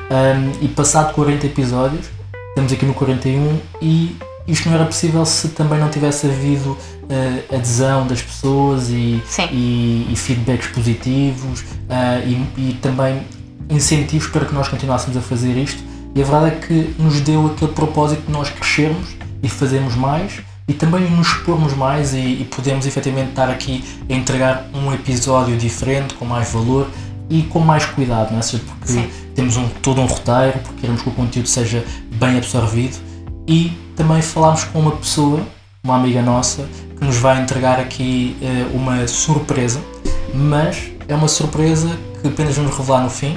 Um, 0.57 0.65
e 0.65 0.67
passado 0.67 1.13
40 1.13 1.45
episódios, 1.47 2.07
estamos 2.49 2.71
aqui 2.71 2.85
no 2.85 2.93
41 2.93 3.59
e 3.81 4.15
isto 4.47 4.69
não 4.69 4.75
era 4.75 4.85
possível 4.85 5.25
se 5.25 5.49
também 5.49 5.79
não 5.79 5.89
tivesse 5.89 6.27
havido 6.27 6.77
adesão 7.53 8.07
das 8.07 8.21
pessoas 8.21 8.89
e, 8.89 9.21
e, 9.51 10.07
e 10.09 10.15
feedbacks 10.15 10.67
positivos 10.67 11.63
e, 12.25 12.69
e 12.69 12.73
também 12.81 13.21
incentivos 13.69 14.27
para 14.27 14.45
que 14.45 14.53
nós 14.53 14.67
continuássemos 14.67 15.17
a 15.17 15.21
fazer 15.21 15.57
isto 15.57 15.83
e 16.15 16.21
a 16.21 16.25
verdade 16.25 16.55
é 16.55 16.59
que 16.59 16.95
nos 16.97 17.21
deu 17.21 17.47
aquele 17.47 17.71
propósito 17.71 18.25
de 18.25 18.31
nós 18.31 18.49
crescermos 18.49 19.15
e 19.41 19.49
fazermos 19.49 19.95
mais 19.95 20.41
e 20.71 20.73
também 20.73 21.09
nos 21.11 21.27
expormos 21.27 21.73
mais 21.73 22.13
e, 22.13 22.17
e 22.17 22.47
podemos 22.49 22.85
efetivamente 22.85 23.31
estar 23.31 23.49
aqui 23.49 23.83
a 24.09 24.13
entregar 24.13 24.69
um 24.73 24.93
episódio 24.93 25.57
diferente, 25.57 26.13
com 26.13 26.23
mais 26.23 26.49
valor 26.49 26.87
e 27.29 27.43
com 27.43 27.59
mais 27.59 27.85
cuidado, 27.85 28.31
não 28.31 28.39
é? 28.39 28.41
Seja 28.41 28.63
porque 28.65 28.87
Sim. 28.87 29.09
temos 29.35 29.57
um, 29.57 29.67
todo 29.81 29.99
um 29.99 30.05
roteiro, 30.05 30.59
porque 30.59 30.79
queremos 30.79 31.01
que 31.01 31.09
o 31.09 31.11
conteúdo 31.11 31.49
seja 31.49 31.83
bem 32.13 32.37
absorvido 32.37 32.97
e 33.45 33.77
também 33.97 34.21
falámos 34.21 34.63
com 34.63 34.79
uma 34.79 34.91
pessoa, 34.91 35.41
uma 35.83 35.97
amiga 35.97 36.21
nossa, 36.21 36.65
que 36.97 37.03
nos 37.03 37.17
vai 37.17 37.41
entregar 37.41 37.77
aqui 37.77 38.37
uh, 38.41 38.73
uma 38.73 39.05
surpresa, 39.09 39.81
mas 40.33 40.89
é 41.05 41.13
uma 41.13 41.27
surpresa 41.27 41.89
que 42.21 42.29
apenas 42.29 42.55
vamos 42.55 42.77
revelar 42.77 43.03
no 43.03 43.09
fim 43.09 43.35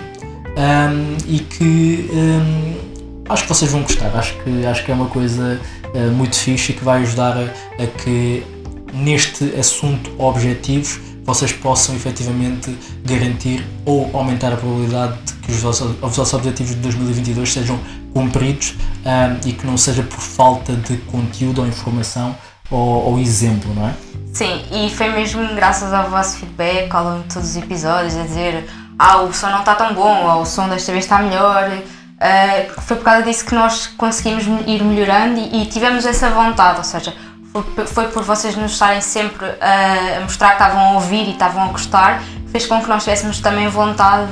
um, 0.57 1.17
e 1.27 1.41
que 1.41 2.09
um, 2.13 2.94
acho 3.29 3.43
que 3.43 3.49
vocês 3.49 3.71
vão 3.71 3.83
gostar. 3.83 4.15
Acho 4.17 4.35
que, 4.43 4.67
acho 4.67 4.85
que 4.85 4.91
é 4.91 4.95
uma 4.95 5.07
coisa 5.07 5.61
uh, 5.95 6.13
muito 6.13 6.37
fixe 6.37 6.73
e 6.73 6.75
que 6.75 6.85
vai 6.85 7.03
ajudar 7.03 7.37
a, 7.37 7.83
a, 7.83 7.87
que 7.87 8.45
neste 8.93 9.45
assunto 9.59 10.11
objetivos 10.19 11.01
vocês 11.25 11.53
possam 11.53 11.95
efetivamente 11.95 12.77
garantir 13.03 13.67
ou 13.85 14.11
aumentar 14.15 14.53
a 14.53 14.57
probabilidade 14.57 15.17
de 15.23 15.33
que 15.35 15.53
os 15.53 15.61
vossos, 15.61 15.91
os 15.91 16.17
vossos 16.17 16.35
objetivos 16.35 16.75
de 16.75 16.81
2022 16.83 17.53
sejam 17.53 17.81
cumpridos 18.13 18.75
um, 19.05 19.49
e 19.49 19.53
que 19.53 19.67
não 19.67 19.77
seja 19.77 20.03
por 20.03 20.21
falta 20.21 20.75
de 20.75 20.99
conteúdo 20.99 21.63
ou 21.63 21.67
informação 21.67 22.37
ou, 22.71 23.13
ou 23.13 23.19
exemplo, 23.19 23.75
não 23.75 23.89
é? 23.89 23.95
Sim, 24.33 24.65
e 24.71 24.91
foi 24.91 25.11
mesmo 25.11 25.55
graças 25.55 25.93
ao 25.93 26.11
vosso 26.11 26.39
feedback 26.39 26.93
ao 26.95 27.05
longo 27.05 27.23
de 27.23 27.35
todos 27.35 27.51
os 27.51 27.57
episódios, 27.57 28.17
a 28.17 28.23
dizer 28.23 28.69
ah, 28.99 29.23
o 29.23 29.33
som 29.33 29.49
não 29.49 29.61
está 29.61 29.75
tão 29.75 29.95
bom, 29.95 30.25
ou 30.25 30.43
o 30.43 30.47
som 30.47 30.69
desta 30.69 30.93
vez 30.93 31.05
está 31.05 31.19
melhor. 31.21 31.71
Uh, 32.15 32.81
foi 32.83 32.97
por 32.97 33.05
causa 33.05 33.23
disso 33.23 33.45
que 33.45 33.55
nós 33.55 33.89
conseguimos 33.89 34.45
ir 34.67 34.83
melhorando 34.85 35.41
e, 35.41 35.63
e 35.63 35.67
tivemos 35.67 36.07
essa 36.07 36.31
vontade, 36.31 36.79
ou 36.79 36.85
seja, 36.85 37.13
foi, 37.53 37.87
foi 37.87 38.09
por 38.09 38.23
vocês 38.23 38.57
nos 38.57 38.73
estarem 38.73 39.01
sempre 39.01 39.47
a, 39.61 40.19
a 40.19 40.21
mostrar 40.21 40.57
que 40.57 40.63
estavam 40.63 40.81
a 40.81 40.93
ouvir 40.93 41.27
e 41.29 41.33
estavam 41.33 41.65
a 41.65 41.67
gostar, 41.69 42.23
fez 42.51 42.67
com 42.67 42.81
que 42.81 42.89
nós 42.89 43.03
tivéssemos 43.05 43.41
também 43.41 43.69
vontade 43.69 44.31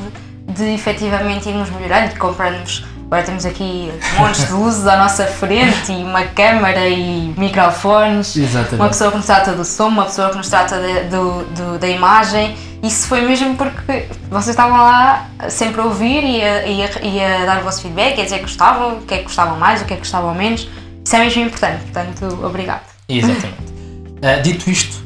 de 0.48 0.74
efetivamente 0.74 1.48
irmos 1.48 1.70
melhorando 1.70 2.12
e 2.14 2.18
comprarmos. 2.18 2.84
Agora 3.06 3.24
temos 3.24 3.44
aqui 3.44 3.92
montes 4.16 4.46
de 4.46 4.52
luzes 4.52 4.86
à 4.86 4.96
nossa 4.96 5.26
frente 5.26 5.92
e 5.92 6.02
uma 6.02 6.24
câmara 6.24 6.88
e 6.88 7.34
microfones, 7.36 8.34
Exatamente. 8.36 8.76
uma 8.76 8.88
pessoa 8.88 9.10
que 9.10 9.16
nos 9.18 9.26
trata 9.26 9.52
do 9.52 9.64
som, 9.64 9.88
uma 9.88 10.04
pessoa 10.04 10.30
que 10.30 10.36
nos 10.38 10.48
trata 10.48 10.80
de, 10.80 11.10
do, 11.10 11.44
do, 11.44 11.78
da 11.78 11.88
imagem 11.88 12.56
isso 12.82 13.06
foi 13.06 13.20
mesmo 13.20 13.54
porque 13.54 14.06
vocês 14.28 14.48
estavam 14.48 14.76
lá 14.76 15.30
sempre 15.48 15.80
a 15.80 15.84
ouvir 15.84 16.24
e 16.24 16.42
a, 16.42 16.66
e 16.66 16.82
a, 16.82 16.90
e 17.02 17.20
a 17.20 17.46
dar 17.46 17.60
o 17.60 17.64
vosso 17.64 17.80
feedback, 17.82 18.20
a 18.20 18.24
dizer 18.24 18.38
que 18.38 18.42
gostavam, 18.42 18.98
o 18.98 19.02
que 19.02 19.14
é 19.14 19.18
que 19.18 19.24
gostavam 19.24 19.56
mais, 19.56 19.82
o 19.82 19.84
que 19.84 19.92
é 19.92 19.96
que 19.96 20.02
gostavam 20.02 20.34
menos. 20.34 20.68
Isso 21.04 21.16
é 21.16 21.18
mesmo 21.20 21.42
importante, 21.42 21.82
portanto, 21.84 22.44
obrigado. 22.44 22.82
Exatamente. 23.08 23.54
uh, 23.56 24.42
dito 24.42 24.68
isto, 24.68 25.00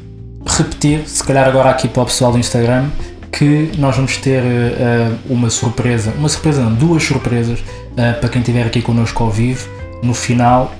repetir, 0.47 1.07
se 1.07 1.23
calhar 1.23 1.47
agora 1.47 1.69
aqui 1.69 1.87
para 1.87 2.01
o 2.01 2.05
pessoal 2.07 2.31
do 2.31 2.39
Instagram, 2.39 2.89
que 3.31 3.71
nós 3.77 3.95
vamos 3.95 4.17
ter 4.17 4.41
uh, 4.41 5.19
uma 5.29 5.51
surpresa, 5.51 6.11
uma 6.17 6.29
surpresa 6.29 6.63
não, 6.63 6.73
duas 6.73 7.03
surpresas 7.03 7.59
uh, 7.59 8.19
para 8.19 8.29
quem 8.29 8.41
estiver 8.41 8.65
aqui 8.65 8.81
connosco 8.81 9.23
ao 9.23 9.29
vivo 9.29 9.69
no 10.01 10.13
final 10.13 10.71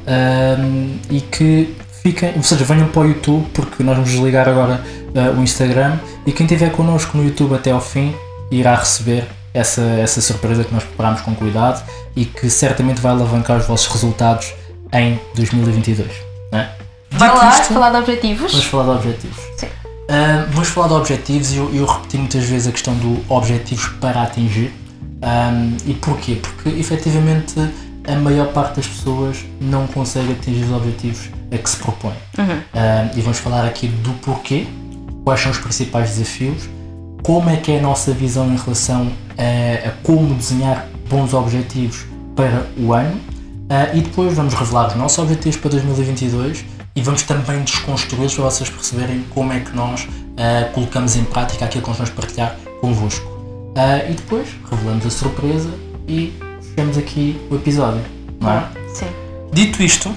e 1.10 1.22
que 1.22 1.76
fiquem, 2.04 2.34
ou 2.36 2.44
seja, 2.44 2.64
venham 2.64 2.88
para 2.88 3.02
o 3.02 3.08
YouTube 3.08 3.48
porque 3.52 3.84
nós 3.84 3.96
vamos 3.96 4.12
desligar 4.12 4.48
agora 4.48 4.80
uh, 5.18 5.38
o 5.38 5.44
Instagram 5.44 5.98
e 6.26 6.32
quem 6.32 6.46
estiver 6.46 6.72
connosco 6.72 7.18
no 7.18 7.24
YouTube 7.24 7.56
até 7.56 7.72
ao 7.72 7.82
fim 7.82 8.16
irá 8.52 8.76
receber 8.76 9.28
essa, 9.54 9.82
essa 9.82 10.22
surpresa 10.22 10.64
que 10.64 10.74
nós 10.74 10.84
preparamos 10.84 11.22
com 11.22 11.34
cuidado 11.34 11.84
e 12.16 12.26
que 12.26 12.50
certamente 12.50 13.02
vai 13.02 13.12
alavancar 13.12 13.58
os 13.58 13.66
vossos 13.66 13.88
resultados 13.88 14.54
em 14.94 15.20
2022. 15.36 16.10
Né? 16.52 16.70
Vai 17.12 17.30
lá 17.30 17.50
isto, 17.50 17.74
falar 17.74 17.90
de 17.90 17.98
objetivos? 17.98 18.52
Vamos 18.52 18.68
falar 18.68 18.84
de 18.84 19.08
objetivos. 19.08 19.38
Sim. 19.58 19.68
Uh, 19.68 20.52
vamos 20.52 20.70
falar 20.70 20.88
de 20.88 20.94
objetivos 20.94 21.52
e 21.52 21.58
eu, 21.58 21.76
eu 21.76 21.86
repeti 21.86 22.18
muitas 22.18 22.44
vezes 22.46 22.68
a 22.68 22.72
questão 22.72 22.94
do 22.96 23.22
objetivos 23.28 23.88
para 24.00 24.22
atingir. 24.22 24.74
Um, 25.18 25.76
e 25.86 25.94
porquê? 25.96 26.36
Porque 26.36 26.70
efetivamente 26.70 27.56
a 28.08 28.16
maior 28.16 28.48
parte 28.54 28.76
das 28.76 28.88
pessoas 28.88 29.44
não 29.60 29.88
consegue 29.88 30.34
atingir 30.34 30.64
os 30.66 30.72
objetivos 30.72 31.30
a 31.52 31.58
que 31.58 31.70
se 31.70 31.78
propõe. 31.78 32.14
Uhum. 32.38 32.62
e 33.16 33.22
vamos 33.22 33.40
falar 33.40 33.66
aqui 33.66 33.88
do 33.88 34.14
porquê, 34.14 34.68
quais 35.28 35.42
são 35.42 35.52
os 35.52 35.58
principais 35.58 36.12
desafios, 36.12 36.70
como 37.22 37.50
é 37.50 37.58
que 37.58 37.74
é 37.74 37.80
a 37.80 37.82
nossa 37.82 38.14
visão 38.14 38.48
em 38.50 38.56
relação 38.56 39.12
a, 39.38 39.90
a 39.90 39.92
como 40.02 40.34
desenhar 40.34 40.88
bons 41.10 41.34
objetivos 41.34 42.06
para 42.34 42.66
o 42.78 42.94
ano 42.94 43.18
uh, 43.18 43.94
e 43.94 44.00
depois 44.00 44.34
vamos 44.34 44.54
revelar 44.54 44.88
os 44.88 44.96
nossos 44.96 45.20
objetivos 45.20 45.58
para 45.58 45.72
2022 45.72 46.64
e 46.96 47.02
vamos 47.02 47.24
também 47.24 47.62
desconstruí-los 47.62 48.36
para 48.36 48.46
vocês 48.46 48.70
perceberem 48.70 49.26
como 49.32 49.52
é 49.52 49.60
que 49.60 49.76
nós 49.76 50.06
uh, 50.06 50.72
colocamos 50.74 51.18
em 51.18 51.26
prática 51.26 51.66
aquilo 51.66 51.84
que 51.84 51.90
nós 51.90 51.98
vamos 51.98 52.14
partilhar 52.14 52.56
convosco. 52.80 53.28
Uh, 53.28 54.10
e 54.10 54.14
depois 54.14 54.48
revelamos 54.72 55.06
a 55.06 55.10
surpresa 55.10 55.70
e 56.08 56.34
fechamos 56.62 56.98
aqui 56.98 57.38
o 57.52 57.56
episódio, 57.56 58.02
não 58.40 58.50
é? 58.50 58.66
Sim. 58.94 59.08
Dito 59.52 59.84
isto, 59.84 60.16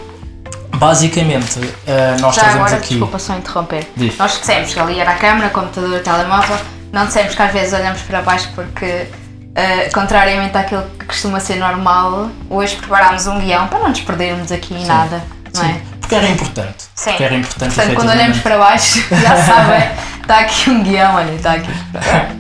basicamente 0.81 1.59
uh, 1.59 2.21
nós 2.21 2.35
Já 2.35 2.43
trazemos 2.43 2.67
agora, 2.67 2.77
aqui. 2.77 2.89
desculpa 2.89 3.19
só 3.19 3.37
interromper. 3.37 3.87
Diz. 3.95 4.17
Nós 4.17 4.39
dissemos 4.39 4.73
que 4.73 4.81
ali 4.81 4.99
era 4.99 5.11
a 5.11 5.15
câmera, 5.15 5.51
computador, 5.51 6.01
telemóvel. 6.01 6.57
Não 6.91 7.07
dissemos 7.07 7.35
que 7.35 7.43
às 7.43 7.53
vezes 7.53 7.73
olhamos 7.75 8.01
para 8.03 8.23
baixo 8.23 8.49
porque, 8.55 8.87
uh, 8.87 9.93
contrariamente 9.93 10.57
àquilo 10.57 10.83
que 10.99 11.05
costuma 11.05 11.39
ser 11.39 11.57
normal, 11.57 12.31
hoje 12.49 12.77
preparámos 12.77 13.27
um 13.27 13.39
guião 13.39 13.69
para 13.69 13.79
não 13.79 13.91
nos 13.91 14.01
perdermos 14.01 14.51
aqui 14.51 14.75
em 14.75 14.87
nada, 14.87 15.23
não 15.55 15.63
Sim, 15.63 15.71
é? 15.71 15.81
porque 16.01 16.15
era 16.15 16.27
importante. 16.29 16.85
Sim. 16.95 17.11
Porque 17.11 17.25
era 17.25 17.35
importante, 17.37 17.75
Portanto, 17.75 17.95
quando 17.95 18.09
olhamos 18.09 18.39
para 18.39 18.59
baixo, 18.59 19.05
já 19.15 19.37
sabem, 19.45 19.91
está 20.23 20.39
aqui 20.41 20.71
um 20.71 20.83
guião, 20.83 21.15
olha, 21.15 21.33
está 21.33 21.53
aqui. 21.53 21.71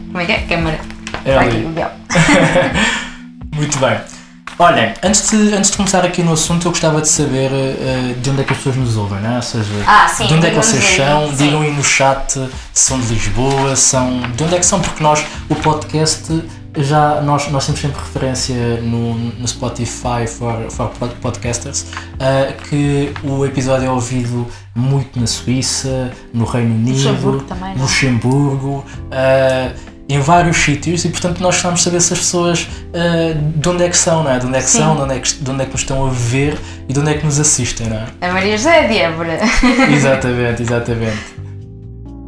Como 0.06 0.18
é 0.20 0.24
que 0.24 0.32
é? 0.32 0.38
Câmara. 0.48 0.80
É 1.24 1.28
Está 1.28 1.40
ali. 1.42 1.50
aqui 1.50 1.66
o 1.66 1.68
guião. 1.68 1.90
Muito 3.54 3.78
bem. 3.78 4.19
Olhem, 4.62 4.92
antes 5.02 5.30
de, 5.30 5.54
antes 5.54 5.70
de 5.70 5.76
começar 5.78 6.04
aqui 6.04 6.22
no 6.22 6.34
assunto, 6.34 6.66
eu 6.66 6.70
gostava 6.70 7.00
de 7.00 7.08
saber 7.08 7.50
eh, 7.50 8.14
de 8.20 8.28
onde 8.28 8.42
é 8.42 8.44
que 8.44 8.52
as 8.52 8.58
pessoas 8.58 8.76
nos 8.76 8.94
ouvem, 8.98 9.18
né? 9.20 9.36
Ou 9.36 9.42
seja, 9.42 9.64
Ah, 9.86 10.06
sim, 10.06 10.26
de 10.26 10.34
onde 10.34 10.46
é 10.48 10.50
que 10.50 10.56
vocês 10.56 10.84
são, 10.84 11.28
sim. 11.30 11.36
digam 11.36 11.62
aí 11.62 11.72
no 11.74 11.82
chat 11.82 12.32
se 12.34 12.48
são 12.74 13.00
de 13.00 13.06
Lisboa, 13.06 13.74
são. 13.74 14.20
De 14.36 14.44
onde 14.44 14.56
é 14.56 14.58
que 14.58 14.66
são? 14.66 14.78
Porque 14.78 15.02
nós, 15.02 15.24
o 15.48 15.54
podcast, 15.54 16.42
já 16.76 17.22
nós, 17.22 17.50
nós 17.50 17.64
temos 17.64 17.80
sempre 17.80 17.98
referência 18.02 18.82
no, 18.82 19.14
no 19.14 19.48
Spotify 19.48 20.26
for, 20.28 20.70
for 20.70 20.88
pod- 20.90 21.14
podcasters 21.22 21.86
eh, 22.18 22.54
que 22.68 23.14
o 23.24 23.46
episódio 23.46 23.86
é 23.86 23.90
ouvido 23.90 24.46
muito 24.74 25.18
na 25.18 25.26
Suíça, 25.26 26.12
no 26.34 26.44
Reino 26.44 26.74
Unido, 26.74 26.96
Luxemburgo 26.96 27.42
também, 27.44 27.72
é? 27.72 27.74
Luxemburgo, 27.78 28.84
eh, 29.10 29.72
em 30.14 30.20
vários 30.20 30.56
sítios 30.56 31.04
e 31.04 31.08
portanto 31.08 31.40
nós 31.40 31.54
precisamos 31.54 31.82
saber 31.82 32.00
se 32.00 32.12
as 32.12 32.18
pessoas 32.18 32.68
eh, 32.92 33.34
de 33.36 33.68
onde 33.68 33.84
é 33.84 33.88
que 33.88 33.96
são, 33.96 34.24
não 34.24 34.30
é? 34.30 34.38
De 34.38 34.46
onde 34.46 34.58
é 34.58 34.60
que 34.60 34.68
Sim. 34.68 34.78
são, 34.78 34.96
de 34.96 35.02
onde 35.02 35.14
é 35.14 35.18
que, 35.18 35.34
de 35.34 35.50
onde 35.50 35.62
é 35.62 35.64
que 35.66 35.72
nos 35.72 35.80
estão 35.80 36.06
a 36.06 36.10
ver 36.10 36.58
e 36.88 36.92
de 36.92 37.00
onde 37.00 37.10
é 37.10 37.14
que 37.14 37.24
nos 37.24 37.38
assistem, 37.38 37.88
não 37.88 37.96
é? 37.96 38.06
A 38.28 38.32
Maria 38.32 38.56
José 38.56 38.84
é 38.84 38.88
de 38.88 38.98
Évora. 38.98 39.38
exatamente, 39.92 40.62
exatamente. 40.62 41.40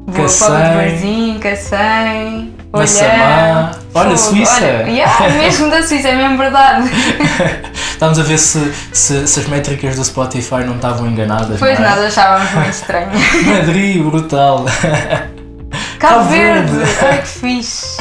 Boa 0.06 0.28
Cacém. 0.28 1.38
Cacém, 1.40 2.54
Massamá. 2.72 3.72
Olha. 3.94 4.16
Suíça. 4.16 4.54
Olha, 4.56 4.88
yeah, 4.88 5.28
mesmo 5.38 5.70
da 5.70 5.82
Suíça, 5.82 6.08
é 6.08 6.16
mesmo 6.16 6.38
verdade. 6.38 6.90
Estamos 7.92 8.18
a 8.18 8.22
ver 8.22 8.38
se, 8.38 8.72
se, 8.92 9.28
se 9.28 9.40
as 9.40 9.46
métricas 9.46 9.94
do 9.94 10.04
Spotify 10.04 10.64
não 10.66 10.74
estavam 10.74 11.06
enganadas. 11.06 11.58
Pois 11.58 11.78
é? 11.78 11.82
nós 11.82 11.98
achávamos 11.98 12.50
muito 12.52 12.70
estranho. 12.70 13.10
Madrid, 13.46 14.02
brutal. 14.02 14.64
Cabo 15.98 16.28
Verde, 16.28 16.72
ai 17.02 17.22
que 17.22 17.28
fixe. 17.28 17.96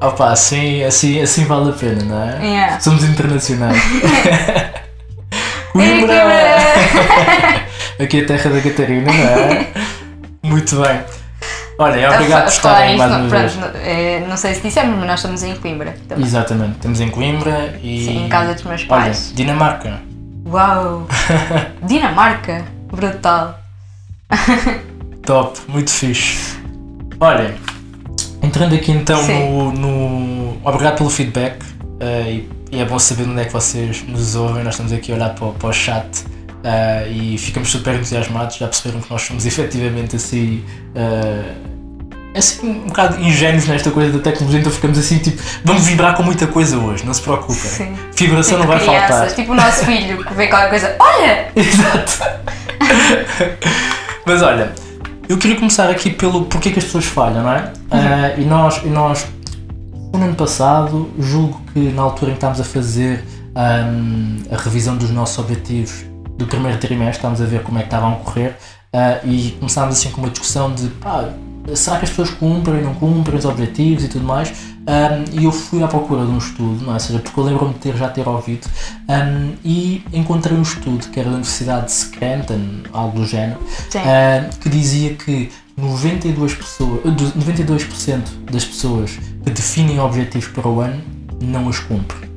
Opa, 0.00 0.32
assim, 0.32 0.82
assim, 0.82 1.20
assim 1.20 1.44
vale 1.44 1.70
a 1.70 1.72
pena, 1.72 2.02
não 2.04 2.22
é? 2.22 2.44
Yeah. 2.44 2.80
Somos 2.80 3.04
internacionais. 3.04 3.80
Coimbra! 5.72 6.56
Aqui 8.02 8.20
é 8.20 8.22
a 8.22 8.26
terra 8.26 8.50
da 8.50 8.60
Catarina, 8.60 9.12
não 9.12 9.24
é? 9.24 9.72
Muito 10.42 10.76
bem. 10.76 11.00
Olha, 11.78 12.10
obrigado 12.12 12.44
por 12.44 12.52
estarem 12.52 12.96
mais 12.96 13.10
não, 13.10 13.20
uma 13.20 13.28
vez. 13.28 13.56
não, 13.56 13.68
eh, 13.74 14.24
não 14.28 14.36
sei 14.36 14.54
se 14.54 14.60
dissemos, 14.60 14.96
mas 14.98 15.06
nós 15.06 15.18
estamos 15.20 15.42
em 15.42 15.56
Coimbra. 15.56 15.94
também. 16.08 16.24
Exatamente, 16.24 16.76
estamos 16.76 17.00
em 17.00 17.10
Coimbra 17.10 17.78
e. 17.82 18.04
Sim, 18.04 18.24
em 18.26 18.28
casa 18.28 18.54
dos 18.54 18.62
meus 18.64 18.82
Olha, 18.82 18.88
pais. 18.88 19.32
Dinamarca. 19.34 20.00
Uau! 20.46 21.06
Dinamarca, 21.82 22.64
brutal. 22.88 23.58
Top, 25.24 25.58
muito 25.68 25.90
fixe. 25.90 26.61
Olha, 27.24 27.54
entrando 28.42 28.74
aqui 28.74 28.90
então 28.90 29.22
no, 29.28 29.72
no- 29.72 30.56
Obrigado 30.64 30.96
pelo 30.96 31.08
feedback 31.08 31.56
eh, 32.00 32.22
e, 32.32 32.48
e 32.72 32.80
é 32.80 32.84
bom 32.84 32.98
saber 32.98 33.28
onde 33.28 33.40
é 33.40 33.44
que 33.44 33.52
vocês 33.52 34.02
nos 34.08 34.34
ouvem. 34.34 34.64
Nós 34.64 34.74
estamos 34.74 34.92
aqui 34.92 35.12
a 35.12 35.14
olhar 35.14 35.30
para, 35.30 35.44
o- 35.46 35.52
para 35.52 35.68
o 35.68 35.72
chat 35.72 36.24
eh, 36.64 37.06
e 37.10 37.38
ficamos 37.38 37.68
super 37.70 37.94
entusiasmados. 37.94 38.56
Já 38.56 38.66
perceberam 38.66 39.00
que 39.00 39.08
nós 39.10 39.22
somos 39.22 39.46
efetivamente 39.46 40.16
assim. 40.16 40.64
eh, 40.96 41.52
assim, 42.36 42.68
um 42.68 42.86
bocado 42.88 43.20
ingênuos 43.20 43.68
nesta 43.68 43.92
coisa 43.92 44.12
da 44.12 44.18
tecnologia, 44.18 44.58
então 44.58 44.72
ficamos 44.72 44.98
assim, 44.98 45.18
tipo, 45.18 45.40
vamos 45.64 45.84
vibrar 45.86 46.16
com 46.16 46.24
muita 46.24 46.46
coisa 46.48 46.76
hoje, 46.76 47.04
não 47.06 47.14
se 47.14 47.22
preocupem. 47.22 47.54
Sim. 47.54 47.94
Vibração 48.16 48.58
não 48.58 48.66
vai 48.66 48.78
Tipo 48.80 48.90
crianças, 48.90 49.16
faltar. 49.18 49.34
Tipo 49.36 49.52
o 49.52 49.54
nosso 49.54 49.84
filho 49.86 50.24
que 50.24 50.34
vê 50.34 50.48
qualquer 50.48 50.70
coisa. 50.70 50.96
Olha! 50.98 51.48
Exato. 51.54 52.18
Mas 54.26 54.40
olha, 54.42 54.72
eu 55.32 55.38
queria 55.38 55.56
começar 55.56 55.88
aqui 55.88 56.10
pelo 56.10 56.44
porquê 56.44 56.70
que 56.70 56.78
as 56.78 56.84
pessoas 56.84 57.06
falham, 57.06 57.42
não 57.42 57.52
é? 57.52 57.72
Ah, 57.90 58.34
e 58.36 58.44
nós, 58.44 58.82
e 58.84 58.88
nós, 58.88 59.26
no 60.12 60.22
ano 60.22 60.34
passado, 60.34 61.10
julgo 61.18 61.58
que 61.72 61.80
na 61.90 62.02
altura 62.02 62.32
em 62.32 62.34
que 62.34 62.36
estávamos 62.36 62.60
a 62.60 62.64
fazer 62.64 63.24
ahm, 63.54 64.42
a 64.52 64.56
revisão 64.58 64.94
dos 64.94 65.08
nossos 65.08 65.38
objetivos 65.38 66.04
do 66.36 66.46
primeiro 66.46 66.76
trimestre, 66.78 67.16
estávamos 67.16 67.40
a 67.40 67.46
ver 67.46 67.62
como 67.62 67.78
é 67.78 67.80
que 67.80 67.86
estavam 67.86 68.12
a 68.12 68.16
correr 68.16 68.58
ah, 68.92 69.20
e 69.24 69.52
começámos 69.58 69.94
assim 69.94 70.10
com 70.10 70.20
uma 70.20 70.28
discussão 70.28 70.70
de 70.74 70.88
pá, 70.88 71.30
será 71.74 71.98
que 71.98 72.04
as 72.04 72.10
pessoas 72.10 72.30
cumprem, 72.30 72.82
não 72.82 72.94
cumprem 72.94 73.38
os 73.38 73.44
objetivos 73.44 74.04
e 74.04 74.08
tudo 74.08 74.24
mais? 74.24 74.52
Ahm, 74.86 75.24
e 75.32 75.44
eu 75.44 75.52
fui 75.52 75.82
à 75.82 75.86
procura 75.88 76.24
de 76.26 76.30
um 76.32 76.38
estudo, 76.38 76.84
não 76.84 76.90
é? 76.90 76.94
Ou 76.94 77.00
seja, 77.00 77.18
porque 77.20 77.38
eu 77.38 77.44
lembro-me 77.44 77.72
de 77.74 77.78
ter, 77.78 77.96
já 77.96 78.08
ter 78.08 78.26
ouvido 78.28 78.66
ahm, 79.08 79.52
e 79.64 80.02
encontrei 80.12 80.56
um 80.56 80.62
estudo 80.62 81.06
que 81.08 81.20
era 81.20 81.28
da 81.28 81.36
Universidade 81.36 81.86
de 81.86 81.92
Scranton, 81.92 82.60
algo 82.92 83.20
do 83.20 83.26
género, 83.26 83.60
que 84.60 84.68
dizia 84.68 85.14
que 85.14 85.50
92%, 85.78 86.56
pessoas, 86.56 87.00
eh, 87.06 87.10
do- 87.10 87.32
92% 87.38 88.22
das 88.50 88.64
pessoas 88.64 89.12
que 89.44 89.50
definem 89.50 89.98
objetivos 90.00 90.48
para 90.48 90.68
o 90.68 90.80
ano 90.80 91.00
não 91.40 91.66
os 91.66 91.78
cumprem. 91.78 92.30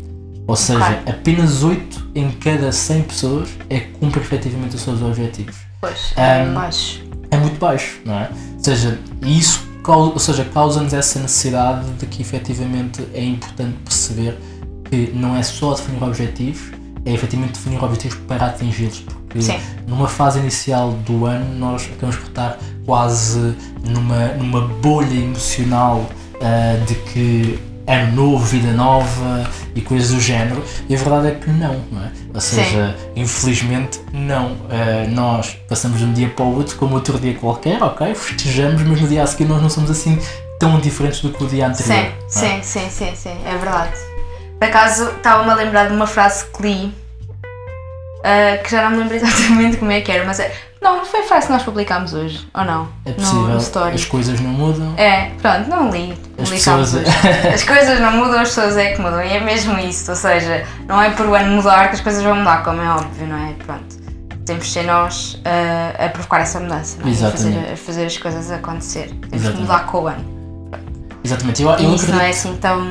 Ou 0.47 0.55
seja, 0.55 0.79
Ok. 0.79 0.97
apenas 1.13 1.63
8 1.63 2.07
em 2.13 2.29
cada 2.31 2.71
100 2.71 3.01
pessoas 3.03 3.49
é 3.69 3.79
que 3.79 3.91
cumprem 3.93 4.23
efetivamente 4.23 4.75
os 4.75 4.81
seus 4.81 5.01
objetivos 5.01 5.55
Pois, 5.81 6.13
é 6.15 6.45
baixo. 6.53 7.01
É 7.31 7.37
muito 7.37 7.59
baixo, 7.59 7.99
não 8.05 8.13
é? 8.13 8.29
Ou 8.57 8.63
seja, 8.63 8.99
isso 9.21 9.65
ou 9.87 10.17
seja, 10.17 10.43
causa-nos 10.45 10.93
essa 10.93 11.19
necessidade 11.19 11.87
de 11.91 12.05
que 12.07 12.21
efetivamente 12.21 13.07
é 13.13 13.23
importante 13.23 13.77
perceber 13.83 14.35
que 14.89 15.11
não 15.13 15.35
é 15.37 15.43
só 15.43 15.73
definir 15.75 16.01
objetivos, 16.03 16.71
é 17.05 17.13
efetivamente 17.13 17.53
definir 17.53 17.83
objetivos 17.83 18.17
para 18.27 18.47
atingi-los, 18.47 18.99
porque 19.01 19.41
Sim. 19.41 19.59
numa 19.87 20.07
fase 20.07 20.39
inicial 20.39 20.91
do 21.05 21.25
ano 21.25 21.53
nós 21.55 21.83
acabamos 21.85 22.15
por 22.15 22.27
estar 22.29 22.57
quase 22.85 23.55
numa, 23.83 24.29
numa 24.29 24.61
bolha 24.61 25.13
emocional 25.13 26.09
ah, 26.41 26.83
de 26.85 26.95
que 26.95 27.59
ano 27.87 28.11
novo, 28.13 28.45
vida 28.45 28.71
nova 28.71 29.49
e 29.75 29.81
coisas 29.81 30.09
do 30.09 30.19
género, 30.19 30.63
e 30.89 30.95
a 30.95 30.97
verdade 30.97 31.27
é 31.27 31.31
que 31.31 31.49
não, 31.49 31.81
não 31.91 32.03
é? 32.03 32.11
Ou 32.33 32.41
seja, 32.41 32.95
infelizmente 33.15 33.99
não. 34.11 34.57
Ah, 34.69 35.07
nós 35.09 35.57
passamos 35.67 35.99
de 35.99 36.05
um 36.05 36.13
dia 36.13 36.29
para 36.29 36.45
o 36.45 36.55
outro 36.55 36.75
como 36.77 36.95
outro 36.95 37.19
dia 37.19 37.33
qualquer, 37.35 37.81
ok, 37.81 38.13
festejamos, 38.15 38.81
mas 38.81 39.01
no 39.01 39.07
dia 39.07 39.23
a 39.23 39.27
seguir 39.27 39.45
nós 39.45 39.61
não 39.61 39.69
somos 39.69 39.91
assim 39.91 40.19
tão 40.59 40.79
diferentes 40.79 41.21
do 41.21 41.29
que 41.29 41.43
o 41.43 41.47
dia 41.47 41.67
anterior. 41.67 42.11
Sim, 42.27 42.47
é? 42.47 42.61
sim, 42.61 42.63
sim, 42.63 42.89
sim, 42.89 43.15
sim, 43.15 43.37
é 43.45 43.51
verdade. 43.57 43.93
Por 44.59 44.67
acaso 44.67 45.09
estava-me 45.09 45.51
a 45.51 45.55
lembrar 45.55 45.87
de 45.87 45.93
uma 45.93 46.07
frase 46.07 46.45
que 46.45 46.63
li 46.63 46.93
ah, 48.25 48.57
que 48.57 48.71
já 48.71 48.89
não 48.89 48.91
me 48.91 49.03
lembro 49.03 49.15
exatamente 49.17 49.77
como 49.77 49.91
é 49.91 50.01
que 50.01 50.11
era, 50.11 50.25
mas 50.25 50.39
é. 50.39 50.51
Não, 50.85 51.03
foi 51.03 51.21
a 51.21 51.23
frase 51.23 51.47
que 51.47 51.51
nós 51.51 51.63
publicámos 51.63 52.13
hoje, 52.13 52.47
ou 52.53 52.63
não? 52.63 52.87
É 53.05 53.11
possível, 53.11 53.47
no 53.47 53.57
as 53.95 54.05
coisas 54.05 54.39
não 54.39 54.51
mudam. 54.51 54.93
É, 54.97 55.31
pronto, 55.41 55.67
não 55.67 55.89
li. 55.89 56.15
As 56.37 56.47
pessoas- 56.47 56.93
hoje. 56.93 57.05
As 57.51 57.63
coisas 57.63 57.99
não 57.99 58.11
mudam, 58.11 58.39
as 58.39 58.49
pessoas 58.49 58.77
é 58.77 58.93
que 58.93 59.01
mudam. 59.01 59.19
E 59.23 59.29
é 59.33 59.39
mesmo 59.39 59.79
isso, 59.79 60.11
ou 60.11 60.15
seja, 60.15 60.63
não 60.87 61.01
é 61.01 61.09
por 61.09 61.25
o 61.25 61.33
ano 61.33 61.55
mudar 61.55 61.87
que 61.89 61.95
as 61.95 62.01
coisas 62.01 62.21
vão 62.23 62.35
mudar, 62.35 62.63
como 62.63 62.79
é 62.83 62.87
óbvio, 62.89 63.25
não 63.25 63.35
é? 63.35 63.53
Pronto. 63.65 63.95
Temos 64.45 64.67
de 64.67 64.71
ser 64.73 64.83
nós 64.83 65.41
ah, 65.43 66.05
a 66.05 66.09
provocar 66.09 66.41
essa 66.41 66.59
mudança, 66.59 66.97
não 66.99 67.07
é? 67.07 67.09
A 67.09 67.11
Exatamente. 67.13 67.55
fazer, 67.59 67.73
a 67.73 67.77
fazer 67.77 68.05
as 68.05 68.17
coisas 68.17 68.51
acontecer. 68.51 69.07
Temos 69.07 69.23
Exatamente. 69.33 69.55
que 69.55 69.61
mudar 69.61 69.85
com 69.87 69.97
o 70.03 70.07
ano. 70.07 70.69
Exatamente. 71.23 71.63
Eu, 71.63 71.69
eu 71.71 71.79
e 71.79 71.95
isso 71.95 72.05
acredito- 72.05 72.11
não 72.15 72.21
é 72.21 72.29
assim 72.29 72.55
tão, 72.57 72.87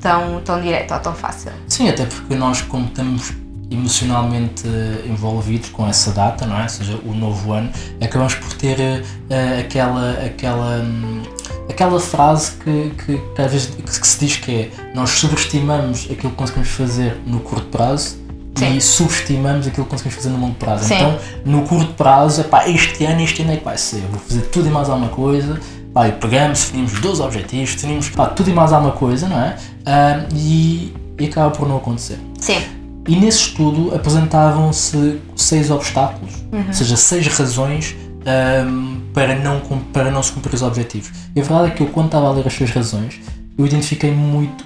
tão, 0.00 0.40
tão 0.44 0.60
direto 0.62 0.94
ou 0.94 1.00
tão 1.00 1.14
fácil. 1.14 1.50
Sim, 1.66 1.88
até 1.88 2.04
porque 2.06 2.36
nós, 2.36 2.62
como 2.62 2.86
estamos 2.86 3.32
emocionalmente 3.70 4.66
envolvidos 5.06 5.70
com 5.70 5.86
essa 5.86 6.10
data, 6.12 6.46
não 6.46 6.58
é? 6.58 6.62
Ou 6.62 6.68
seja, 6.68 6.98
o 7.04 7.14
novo 7.14 7.52
ano, 7.52 7.70
acabamos 8.00 8.34
por 8.34 8.52
ter 8.54 8.78
eh, 8.80 9.60
aquela, 9.60 10.12
aquela, 10.24 10.80
hum, 10.82 11.22
aquela 11.68 12.00
frase 12.00 12.52
que, 12.52 12.90
que, 12.90 13.18
que 13.18 13.42
às 13.42 13.52
vezes 13.52 13.66
que, 13.74 14.06
se 14.06 14.18
diz 14.18 14.36
que 14.36 14.52
é 14.52 14.70
nós 14.94 15.10
subestimamos 15.10 16.08
aquilo 16.10 16.30
que 16.30 16.36
conseguimos 16.36 16.68
fazer 16.70 17.20
no 17.26 17.40
curto 17.40 17.66
prazo 17.66 18.16
Sim. 18.54 18.76
e 18.76 18.80
subestimamos 18.80 19.66
aquilo 19.66 19.84
que 19.84 19.90
conseguimos 19.90 20.16
fazer 20.16 20.30
no 20.30 20.40
longo 20.40 20.54
prazo. 20.54 20.84
Sim. 20.84 20.94
Então, 20.94 21.18
no 21.44 21.62
curto 21.62 21.92
prazo, 21.92 22.40
epá, 22.40 22.68
este 22.68 23.04
ano, 23.04 23.20
este 23.20 23.42
ano 23.42 23.52
é 23.52 23.56
que 23.56 23.64
vai 23.64 23.76
ser, 23.76 24.00
vou 24.10 24.18
fazer 24.20 24.42
tudo 24.42 24.68
e 24.68 24.70
mais 24.70 24.88
alguma 24.88 25.10
coisa. 25.10 25.60
Pá, 25.92 26.08
e 26.08 26.12
pegamos, 26.12 26.60
definimos 26.60 27.00
12 27.00 27.22
objetivos, 27.22 27.74
definimos 27.74 28.08
pá, 28.10 28.26
tudo 28.26 28.50
e 28.50 28.52
mais 28.52 28.72
alguma 28.72 28.92
coisa, 28.92 29.28
não 29.28 29.40
é? 29.40 29.56
Ah, 29.86 30.24
e, 30.34 30.92
e 31.18 31.26
acaba 31.26 31.50
por 31.50 31.68
não 31.68 31.76
acontecer. 31.76 32.18
Sim, 32.40 32.60
E 33.08 33.16
nesse 33.16 33.38
estudo 33.48 33.94
apresentavam-se 33.94 35.18
seis 35.34 35.70
obstáculos, 35.70 36.34
Uhum. 36.52 36.64
ou 36.68 36.72
seja, 36.74 36.96
seis 36.96 37.26
razões 37.26 37.96
ahm, 38.26 38.98
para, 39.14 39.34
não, 39.36 39.60
para 39.92 40.10
não 40.10 40.22
se 40.22 40.30
cumprir 40.32 40.54
os 40.54 40.62
objetivos. 40.62 41.10
E 41.34 41.40
a 41.40 41.42
verdade 41.42 41.68
é 41.68 41.70
que 41.74 41.82
eu, 41.82 41.86
quando 41.88 42.06
estava 42.06 42.26
a 42.28 42.32
ler 42.32 42.46
as 42.46 42.52
seis 42.52 42.70
razões, 42.70 43.18
eu 43.56 43.66
identifiquei 43.66 44.10
muito 44.12 44.64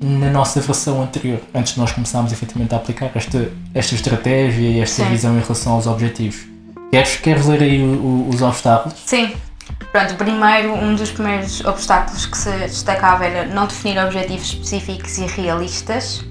na 0.00 0.30
nossa 0.30 0.60
versão 0.60 1.02
anterior, 1.02 1.38
antes 1.54 1.74
de 1.74 1.80
nós 1.80 1.92
começarmos 1.92 2.32
efetivamente 2.32 2.74
a 2.74 2.78
aplicar 2.78 3.10
esta, 3.14 3.50
esta 3.74 3.94
estratégia 3.94 4.68
e 4.68 4.80
esta 4.80 5.04
Sim. 5.04 5.10
visão 5.10 5.36
em 5.36 5.40
relação 5.40 5.74
aos 5.74 5.86
objetivos. 5.86 6.40
Queres, 6.90 7.16
queres 7.16 7.46
ler 7.46 7.62
aí 7.62 7.82
o- 7.82 7.86
o- 8.02 8.28
os 8.30 8.40
obstáculos? 8.42 8.98
sim. 9.06 9.30
Pronto, 9.90 10.14
primeiro, 10.16 10.74
um 10.74 10.94
dos 10.94 11.10
primeiros 11.10 11.62
obstáculos 11.64 12.26
que 12.26 12.36
se 12.36 12.50
destacava 12.50 13.24
era 13.24 13.46
não 13.54 13.66
definir 13.66 13.98
objetivos 14.02 14.46
específicos 14.48 15.18
e 15.18 15.26
realistas. 15.26 16.24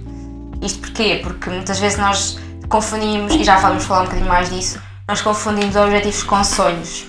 Isto 0.62 0.80
porquê? 0.80 1.20
Porque 1.24 1.50
muitas 1.50 1.80
vezes 1.80 1.98
nós 1.98 2.38
confundimos, 2.70 3.34
e 3.36 3.44
já 3.44 3.58
vamos 3.58 3.84
falar 3.84 4.02
um 4.02 4.06
bocadinho 4.06 4.28
mais 4.30 4.50
disso, 4.50 4.80
nós 5.08 5.22
confundimos 5.22 5.76
objetivos 5.76 6.24
com 6.24 6.44
sonhos. 6.44 7.06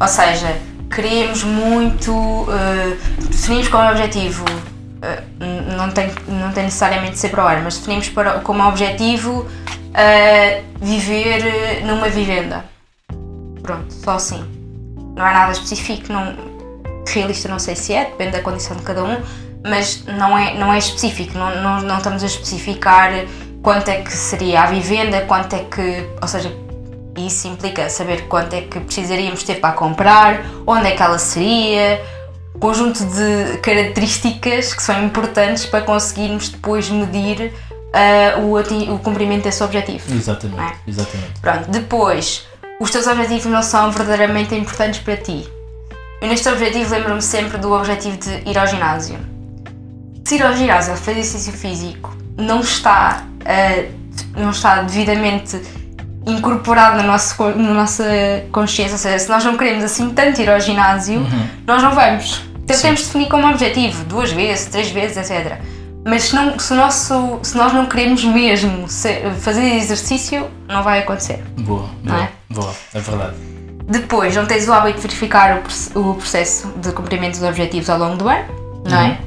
Ou 0.00 0.08
seja, 0.08 0.56
queremos 0.90 1.42
muito, 1.44 2.12
eh, 2.50 2.96
definimos 3.30 3.68
como 3.68 3.88
objetivo, 3.90 4.44
n- 5.40 5.76
não, 5.76 5.90
tem, 5.90 6.10
não 6.28 6.52
tem 6.52 6.64
necessariamente 6.64 7.12
de 7.12 7.18
ser 7.18 7.28
para 7.30 7.44
o 7.44 7.48
ano, 7.48 7.62
mas 7.64 7.76
definimos 7.76 8.08
para, 8.08 8.40
como 8.40 8.62
objetivo 8.66 9.46
eh, 9.94 10.62
viver 10.80 11.84
numa 11.84 12.08
vivenda. 12.08 12.64
Pronto, 13.62 13.92
só 13.92 14.12
assim. 14.12 14.42
Não 15.16 15.26
é 15.26 15.32
nada 15.32 15.52
específico, 15.52 16.10
não, 16.12 16.34
realista 17.06 17.48
não 17.48 17.58
sei 17.58 17.76
se 17.76 17.92
é, 17.92 18.06
depende 18.06 18.32
da 18.32 18.40
condição 18.40 18.76
de 18.76 18.82
cada 18.82 19.04
um, 19.04 19.20
mas 19.64 20.04
não 20.06 20.36
é, 20.36 20.54
não 20.54 20.72
é 20.72 20.78
específico, 20.78 21.36
não, 21.36 21.54
não, 21.62 21.82
não 21.82 21.98
estamos 21.98 22.22
a 22.22 22.26
especificar 22.26 23.12
quanto 23.62 23.88
é 23.88 24.00
que 24.00 24.12
seria 24.12 24.62
a 24.62 24.66
vivenda, 24.66 25.20
quanto 25.22 25.54
é 25.54 25.60
que, 25.60 26.06
ou 26.20 26.26
seja, 26.28 26.52
isso 27.16 27.46
implica 27.46 27.88
saber 27.88 28.22
quanto 28.22 28.54
é 28.54 28.62
que 28.62 28.80
precisaríamos 28.80 29.42
ter 29.42 29.56
para 29.60 29.72
comprar, 29.74 30.44
onde 30.66 30.88
é 30.88 30.90
que 30.96 31.02
ela 31.02 31.18
seria, 31.18 32.02
conjunto 32.58 33.04
de 33.04 33.58
características 33.58 34.74
que 34.74 34.82
são 34.82 35.02
importantes 35.04 35.66
para 35.66 35.82
conseguirmos 35.82 36.48
depois 36.48 36.88
medir 36.88 37.52
ah, 37.92 38.38
o, 38.40 38.56
o 38.94 38.98
cumprimento 38.98 39.44
desse 39.44 39.62
objetivo. 39.62 40.12
Exatamente, 40.12 40.60
É. 40.60 40.90
exatamente. 40.90 41.40
Pronto, 41.40 41.70
depois, 41.70 42.46
os 42.80 42.90
teus 42.90 43.06
objetivos 43.06 43.46
não 43.46 43.62
são 43.62 43.90
verdadeiramente 43.90 44.54
importantes 44.54 45.00
para 45.00 45.16
ti. 45.16 45.48
Eu 46.20 46.28
neste 46.28 46.48
objetivo 46.48 46.90
lembro-me 46.92 47.22
sempre 47.22 47.58
do 47.58 47.72
objetivo 47.72 48.16
de 48.16 48.48
ir 48.48 48.56
ao 48.56 48.66
ginásio. 48.66 49.18
Se 50.24 50.36
ir 50.36 50.42
ao 50.42 50.54
ginásio, 50.54 50.94
fazer 50.96 51.18
exercício 51.20 51.52
físico, 51.52 52.16
não 52.36 52.60
está, 52.60 53.24
ah, 53.44 53.84
não 54.36 54.50
está 54.50 54.82
devidamente 54.82 55.60
incorporado 56.26 56.96
na 56.98 57.02
nossa, 57.02 57.54
na 57.54 57.74
nossa 57.74 58.04
consciência, 58.52 58.92
ou 58.94 58.98
seja, 58.98 59.18
se 59.18 59.28
nós 59.28 59.44
não 59.44 59.56
queremos 59.56 59.82
assim 59.84 60.10
tanto 60.10 60.40
ir 60.40 60.48
ao 60.48 60.60
ginásio, 60.60 61.26
nós 61.66 61.82
não 61.82 61.92
vamos. 61.94 62.42
Então 62.62 62.76
Sim. 62.76 62.82
temos 62.82 63.00
de 63.00 63.06
definir 63.06 63.28
como 63.28 63.46
objetivo, 63.48 64.04
duas 64.04 64.30
vezes, 64.30 64.66
três 64.66 64.88
vezes, 64.90 65.16
etc. 65.16 65.58
Mas 66.04 66.24
se, 66.24 66.34
não, 66.34 66.58
se, 66.58 66.74
nosso, 66.74 67.38
se 67.42 67.56
nós 67.56 67.72
não 67.72 67.86
queremos 67.86 68.24
mesmo 68.24 68.88
se- 68.88 69.20
fazer 69.40 69.62
exercício, 69.76 70.48
não 70.68 70.82
vai 70.82 71.00
acontecer. 71.00 71.42
Boa, 71.58 71.88
Não 72.02 72.14
boa, 72.14 72.24
é? 72.24 72.28
boa, 72.50 72.74
é 72.94 73.00
verdade. 73.00 73.34
Depois, 73.88 74.34
não 74.36 74.46
tens 74.46 74.68
o 74.68 74.72
hábito 74.72 74.96
de 74.96 75.02
verificar 75.02 75.60
o, 75.94 75.98
o 76.10 76.14
processo 76.14 76.68
de 76.76 76.92
cumprimento 76.92 77.32
dos 77.38 77.42
objetivos 77.48 77.90
ao 77.90 77.98
longo 77.98 78.16
do 78.16 78.28
ano, 78.28 78.44
não 78.88 78.96
é? 78.98 79.18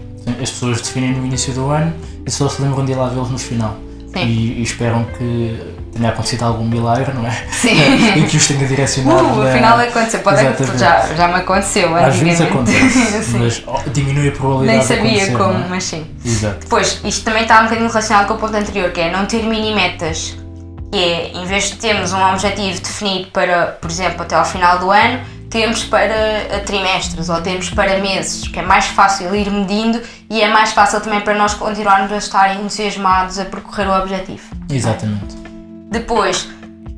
As 0.42 0.50
pessoas 0.50 0.82
definem 0.82 1.14
no 1.14 1.26
início 1.26 1.54
do 1.54 1.70
ano 1.70 1.94
e 2.26 2.32
só 2.32 2.50
se 2.50 2.62
lembram 2.62 2.84
de 2.86 2.92
ir 2.92 2.96
lá 2.96 3.10
vê-los 3.10 3.30
no 3.30 3.38
final. 3.38 3.78
E, 4.16 4.60
e 4.60 4.64
esperam 4.64 5.04
que 5.18 5.76
tenha 5.92 6.10
acontecido 6.10 6.44
algum 6.44 6.66
milagre, 6.66 7.14
não 7.14 7.28
é? 7.28 7.32
Sim. 7.52 7.76
e 8.16 8.24
que 8.24 8.38
os 8.38 8.48
tenha 8.48 8.66
direcionado. 8.66 9.26
Uh, 9.26 9.44
na- 9.44 9.50
afinal 9.50 9.80
aconteceu, 9.80 10.20
pode 10.22 10.40
Exatamente. 10.40 10.78
já, 10.78 11.14
já 11.16 11.28
me 11.28 11.34
aconteceu 11.36 11.96
Às 11.96 12.16
vezes 12.18 12.42
acontece, 12.42 13.32
mas 13.38 13.64
diminui 13.94 14.30
a 14.30 14.32
probabilidade 14.32 14.78
Nem 14.78 14.88
sabia 14.88 15.38
como, 15.38 15.66
é? 15.66 15.68
mas 15.70 15.84
sim. 15.84 16.06
Exato. 16.24 16.60
Depois, 16.62 17.02
isto 17.04 17.26
também 17.26 17.42
está 17.44 17.60
um 17.60 17.64
bocadinho 17.64 17.90
relacionado 17.90 18.28
com 18.28 18.34
o 18.36 18.38
ponto 18.38 18.56
anterior, 18.56 18.92
que 18.92 19.02
é 19.02 19.12
não 19.12 19.26
ter 19.26 19.44
mini 19.44 19.76
metas. 19.76 20.38
Que 20.92 20.98
é, 20.98 21.32
em 21.34 21.46
vez 21.46 21.66
de 21.66 21.76
termos 21.76 22.14
um 22.14 22.24
objetivo 22.32 22.80
definido 22.80 23.28
para, 23.32 23.78
por 23.82 23.90
exemplo, 23.90 24.22
até 24.22 24.36
ao 24.36 24.46
final 24.46 24.80
do 24.80 24.92
ano, 24.92 25.20
temos 25.50 25.84
para 25.84 26.14
eh, 26.14 26.64
trimestres 26.66 27.30
ou 27.30 27.42
temos 27.42 27.70
para 27.70 28.00
meses, 28.00 28.48
que 28.48 28.60
é 28.60 28.62
mais 28.62 28.86
fácil 28.88 29.34
ir 29.36 29.50
medindo 29.50 30.02
e 30.30 30.42
é 30.42 30.48
mais 30.48 30.72
fácil 30.74 31.00
também 31.02 31.22
para 31.22 31.36
nós 31.36 31.54
continuarmos 31.54 32.12
a 32.12 32.18
estar 32.18 32.56
entusiasmados 32.56 33.40
a 33.40 33.46
percorrer 33.46 33.88
o 33.88 33.98
objetivo. 34.02 34.44
Exatamente. 34.70 35.36
Depois, 35.92 36.48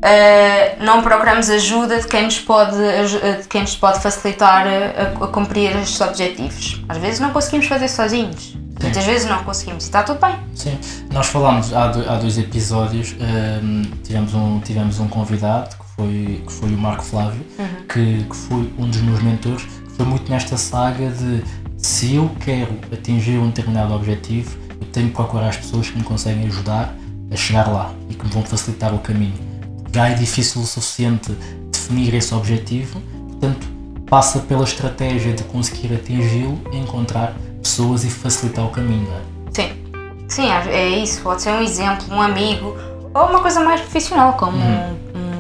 eh, 0.02 0.76
não 0.80 1.02
procuramos 1.02 1.50
ajuda 1.50 2.00
de 2.00 2.08
quem 2.08 2.24
nos 2.24 2.40
pode, 2.40 2.76
eh, 2.82 3.40
de 3.42 3.48
quem 3.48 3.62
nos 3.62 3.76
pode 3.76 4.00
facilitar 4.00 4.66
a, 4.68 5.24
a- 5.26 5.28
cumprir 5.28 5.76
estes 5.78 6.00
objetivos. 6.02 6.82
Às 6.88 6.98
vezes 6.98 7.20
não 7.20 7.32
conseguimos 7.32 7.68
fazer 7.68 7.88
sozinhos, 7.90 8.56
muitas 8.82 9.04
vezes 9.04 9.28
não 9.30 9.44
conseguimos 9.44 9.84
e 9.84 9.88
está 9.88 10.04
tudo 10.04 10.20
bem. 10.20 10.36
Sim, 10.56 10.80
nós 11.12 11.28
falámos 11.28 11.74
há, 11.74 11.88
do- 11.88 12.10
há 12.10 12.16
dois 12.16 12.38
episódios, 12.38 13.16
hum, 13.20 13.82
tivemos, 14.04 14.34
um, 14.34 14.60
tivemos 14.62 15.00
um 15.00 15.08
convidado 15.08 15.76
que 15.76 15.87
foi, 15.98 16.44
que 16.46 16.54
foi 16.54 16.70
o 16.70 16.78
Marco 16.78 17.04
Flávio, 17.04 17.42
que, 17.90 18.24
que 18.24 18.36
foi 18.36 18.72
um 18.78 18.88
dos 18.88 19.02
meus 19.02 19.22
mentores, 19.22 19.64
que 19.64 19.92
foi 19.98 20.06
muito 20.06 20.30
nesta 20.32 20.56
saga 20.56 21.10
de 21.10 21.44
se 21.78 22.16
eu 22.16 22.30
quero 22.40 22.72
atingir 22.94 23.40
um 23.40 23.48
determinado 23.48 23.94
objetivo, 23.94 24.58
eu 24.80 24.88
tenho 24.88 25.08
que 25.08 25.16
procurar 25.16 25.50
as 25.50 25.58
pessoas 25.58 25.90
que 25.90 25.98
me 25.98 26.04
conseguem 26.04 26.46
ajudar 26.46 26.96
a 27.32 27.36
chegar 27.36 27.68
lá 27.68 27.92
e 28.10 28.14
que 28.14 28.24
me 28.24 28.32
vão 28.32 28.44
facilitar 28.44 28.94
o 28.94 29.00
caminho. 29.00 29.34
Já 29.92 30.10
é 30.10 30.14
difícil 30.14 30.62
o 30.62 30.66
suficiente 30.66 31.36
definir 31.72 32.14
esse 32.14 32.34
objetivo, 32.34 33.02
portanto, 33.30 33.68
passa 34.08 34.40
pela 34.40 34.64
estratégia 34.64 35.34
de 35.34 35.44
conseguir 35.44 35.94
atingi-lo, 35.96 36.60
encontrar 36.72 37.36
pessoas 37.62 38.04
e 38.04 38.10
facilitar 38.10 38.66
o 38.66 38.70
caminho. 38.70 39.08
é? 39.12 39.52
Sim, 39.52 39.72
sim, 40.28 40.48
é 40.48 40.90
isso. 40.90 41.22
Pode 41.22 41.42
ser 41.42 41.52
um 41.52 41.62
exemplo, 41.62 42.14
um 42.14 42.22
amigo 42.22 42.76
ou 43.14 43.30
uma 43.30 43.42
coisa 43.42 43.62
mais 43.62 43.82
profissional, 43.82 44.34
como 44.34 44.58
um, 44.58 44.92
um 44.92 44.97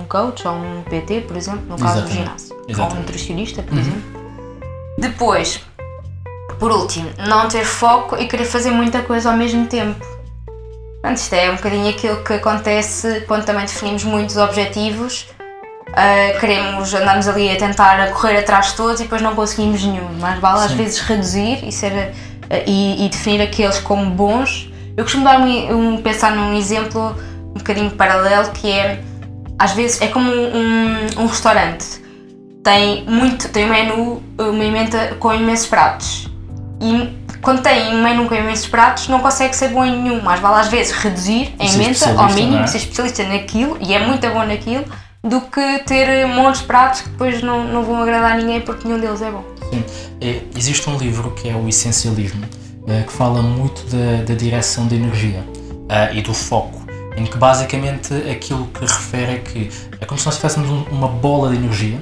coach 0.07 0.47
ou 0.47 0.53
um 0.55 0.83
PT, 0.89 1.21
por 1.21 1.37
exemplo, 1.37 1.61
no 1.67 1.77
caso 1.77 2.01
do 2.01 2.07
Exatamente. 2.07 2.13
ginásio, 2.13 2.55
ou 2.55 2.61
um 2.61 2.69
Exatamente. 2.69 2.99
nutricionista, 2.99 3.61
por 3.63 3.77
exemplo. 3.77 4.01
Depois, 4.97 5.61
por 6.59 6.71
último, 6.71 7.09
não 7.27 7.47
ter 7.47 7.63
foco 7.65 8.15
e 8.17 8.27
querer 8.27 8.45
fazer 8.45 8.71
muita 8.71 9.01
coisa 9.01 9.29
ao 9.31 9.37
mesmo 9.37 9.67
tempo. 9.67 10.03
Portanto, 11.01 11.17
isto 11.17 11.33
é 11.33 11.51
um 11.51 11.55
bocadinho 11.55 11.89
aquilo 11.89 12.23
que 12.23 12.33
acontece 12.33 13.23
quando 13.27 13.45
também 13.45 13.65
definimos 13.65 14.03
muitos 14.03 14.37
objetivos. 14.37 15.27
ah, 15.93 16.37
queremos, 16.39 16.93
andamos 16.93 17.27
ali 17.27 17.49
a 17.51 17.55
tentar 17.57 18.11
correr 18.13 18.37
atrás 18.39 18.67
de 18.71 18.75
todos 18.75 18.99
e 18.99 19.03
depois 19.03 19.21
não 19.21 19.35
conseguimos 19.35 19.83
nenhum. 19.83 20.09
Mas 20.19 20.39
vale 20.39 20.65
às 20.65 20.71
Sim. 20.71 20.77
vezes 20.77 20.99
reduzir 20.99 21.63
e, 21.65 21.71
ser, 21.71 21.91
ah, 22.49 22.55
e, 22.65 23.05
e 23.05 23.09
definir 23.09 23.41
aqueles 23.41 23.79
como 23.79 24.09
bons. 24.09 24.69
Eu 24.97 25.03
costumo 25.03 25.23
dar 25.23 25.39
um, 25.39 25.93
um- 25.93 26.01
pensar 26.01 26.31
num 26.35 26.57
exemplo 26.57 27.15
um 27.51 27.59
bocadinho 27.59 27.91
paralelo 27.91 28.49
que 28.51 28.69
é 28.71 29.01
às 29.57 29.71
vezes 29.71 30.01
é 30.01 30.07
como 30.07 30.31
um, 30.31 31.21
um 31.21 31.25
restaurante. 31.25 32.01
Tem 32.63 33.05
muito 33.05 33.49
tem 33.49 33.65
um 33.65 33.69
menu 33.69 34.23
uma 34.37 34.63
emenda 34.63 35.15
com 35.19 35.33
imensos 35.33 35.67
pratos. 35.67 36.29
E 36.81 37.17
quando 37.41 37.61
tem 37.61 37.95
um 37.95 38.03
menu 38.03 38.27
com 38.27 38.35
imensos 38.35 38.67
pratos 38.67 39.07
não 39.07 39.19
consegue 39.19 39.55
ser 39.55 39.69
bom 39.69 39.85
em 39.85 40.01
nenhum. 40.01 40.21
Mas 40.21 40.39
vale 40.39 40.61
às 40.61 40.67
vezes 40.67 40.91
reduzir 40.93 41.55
a 41.59 41.65
emenda 41.65 42.21
ao 42.21 42.31
mínimo 42.33 42.63
é? 42.63 42.67
ser 42.67 42.77
especialista 42.77 43.23
naquilo. 43.23 43.77
E 43.81 43.93
é 43.93 44.05
muito 44.05 44.27
bom 44.29 44.45
naquilo 44.45 44.85
do 45.23 45.41
que 45.41 45.79
ter 45.79 46.25
montes 46.27 46.61
de 46.61 46.67
pratos 46.67 47.01
que 47.01 47.09
depois 47.09 47.41
não, 47.41 47.63
não 47.65 47.83
vão 47.83 48.01
agradar 48.01 48.33
a 48.33 48.37
ninguém 48.37 48.61
porque 48.61 48.87
nenhum 48.87 48.99
deles 48.99 49.21
é 49.21 49.31
bom. 49.31 49.43
Sim. 49.69 49.83
É, 50.21 50.41
existe 50.55 50.89
um 50.89 50.97
livro 50.97 51.31
que 51.31 51.49
é 51.49 51.55
o 51.55 51.67
Essencialismo, 51.67 52.45
eh, 52.87 53.03
que 53.05 53.11
fala 53.11 53.41
muito 53.41 53.85
da, 53.87 54.23
da 54.23 54.33
direção 54.33 54.87
de 54.87 54.95
energia 54.95 55.43
eh, 55.89 56.15
e 56.15 56.21
do 56.21 56.33
foco, 56.33 56.86
em 57.17 57.25
que 57.25 57.37
basicamente 57.37 58.13
aquilo 58.13 58.67
que 58.67 58.81
refere 58.81 59.33
é 59.33 59.39
que 59.39 59.69
é 59.99 60.05
como 60.05 60.19
se 60.19 60.25
nós 60.27 60.35
tivéssemos 60.35 60.69
um- 60.69 60.83
uma 60.95 61.07
bola 61.07 61.49
de 61.49 61.57
energia 61.57 61.99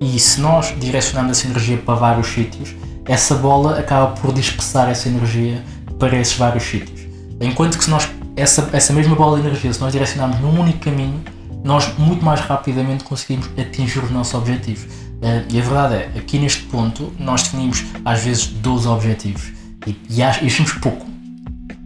e 0.00 0.18
se 0.20 0.40
nós 0.40 0.74
direcionarmos 0.78 1.38
essa 1.38 1.48
energia 1.48 1.78
para 1.78 1.94
vários 1.94 2.28
sítios, 2.28 2.74
essa 3.06 3.34
bola 3.34 3.78
acaba 3.78 4.08
por 4.08 4.32
dispersar 4.32 4.88
essa 4.90 5.08
energia 5.08 5.64
para 5.98 6.16
esses 6.16 6.36
vários 6.36 6.62
sítios. 6.64 7.00
Enquanto 7.40 7.78
que 7.78 7.84
se 7.84 7.90
nós, 7.90 8.08
essa, 8.36 8.68
essa 8.72 8.92
mesma 8.92 9.16
bola 9.16 9.40
de 9.40 9.46
energia, 9.46 9.72
se 9.72 9.80
nós 9.80 9.90
direcionarmos 9.92 10.38
num 10.40 10.60
único 10.60 10.78
caminho, 10.80 11.20
nós 11.64 11.96
muito 11.98 12.24
mais 12.24 12.40
rapidamente 12.40 13.02
conseguimos 13.02 13.48
atingir 13.58 14.00
os 14.00 14.10
nossos 14.10 14.34
objetivos. 14.34 14.84
Uh, 14.84 15.42
e 15.50 15.58
a 15.58 15.62
verdade 15.62 15.94
é, 15.94 16.12
aqui 16.16 16.38
neste 16.38 16.62
ponto, 16.64 17.12
nós 17.18 17.42
definimos 17.42 17.84
às 18.04 18.20
vezes 18.22 18.46
12 18.46 18.86
objetivos 18.86 19.50
e, 19.86 19.96
e 20.10 20.22
achamos 20.22 20.72
pouco. 20.74 21.06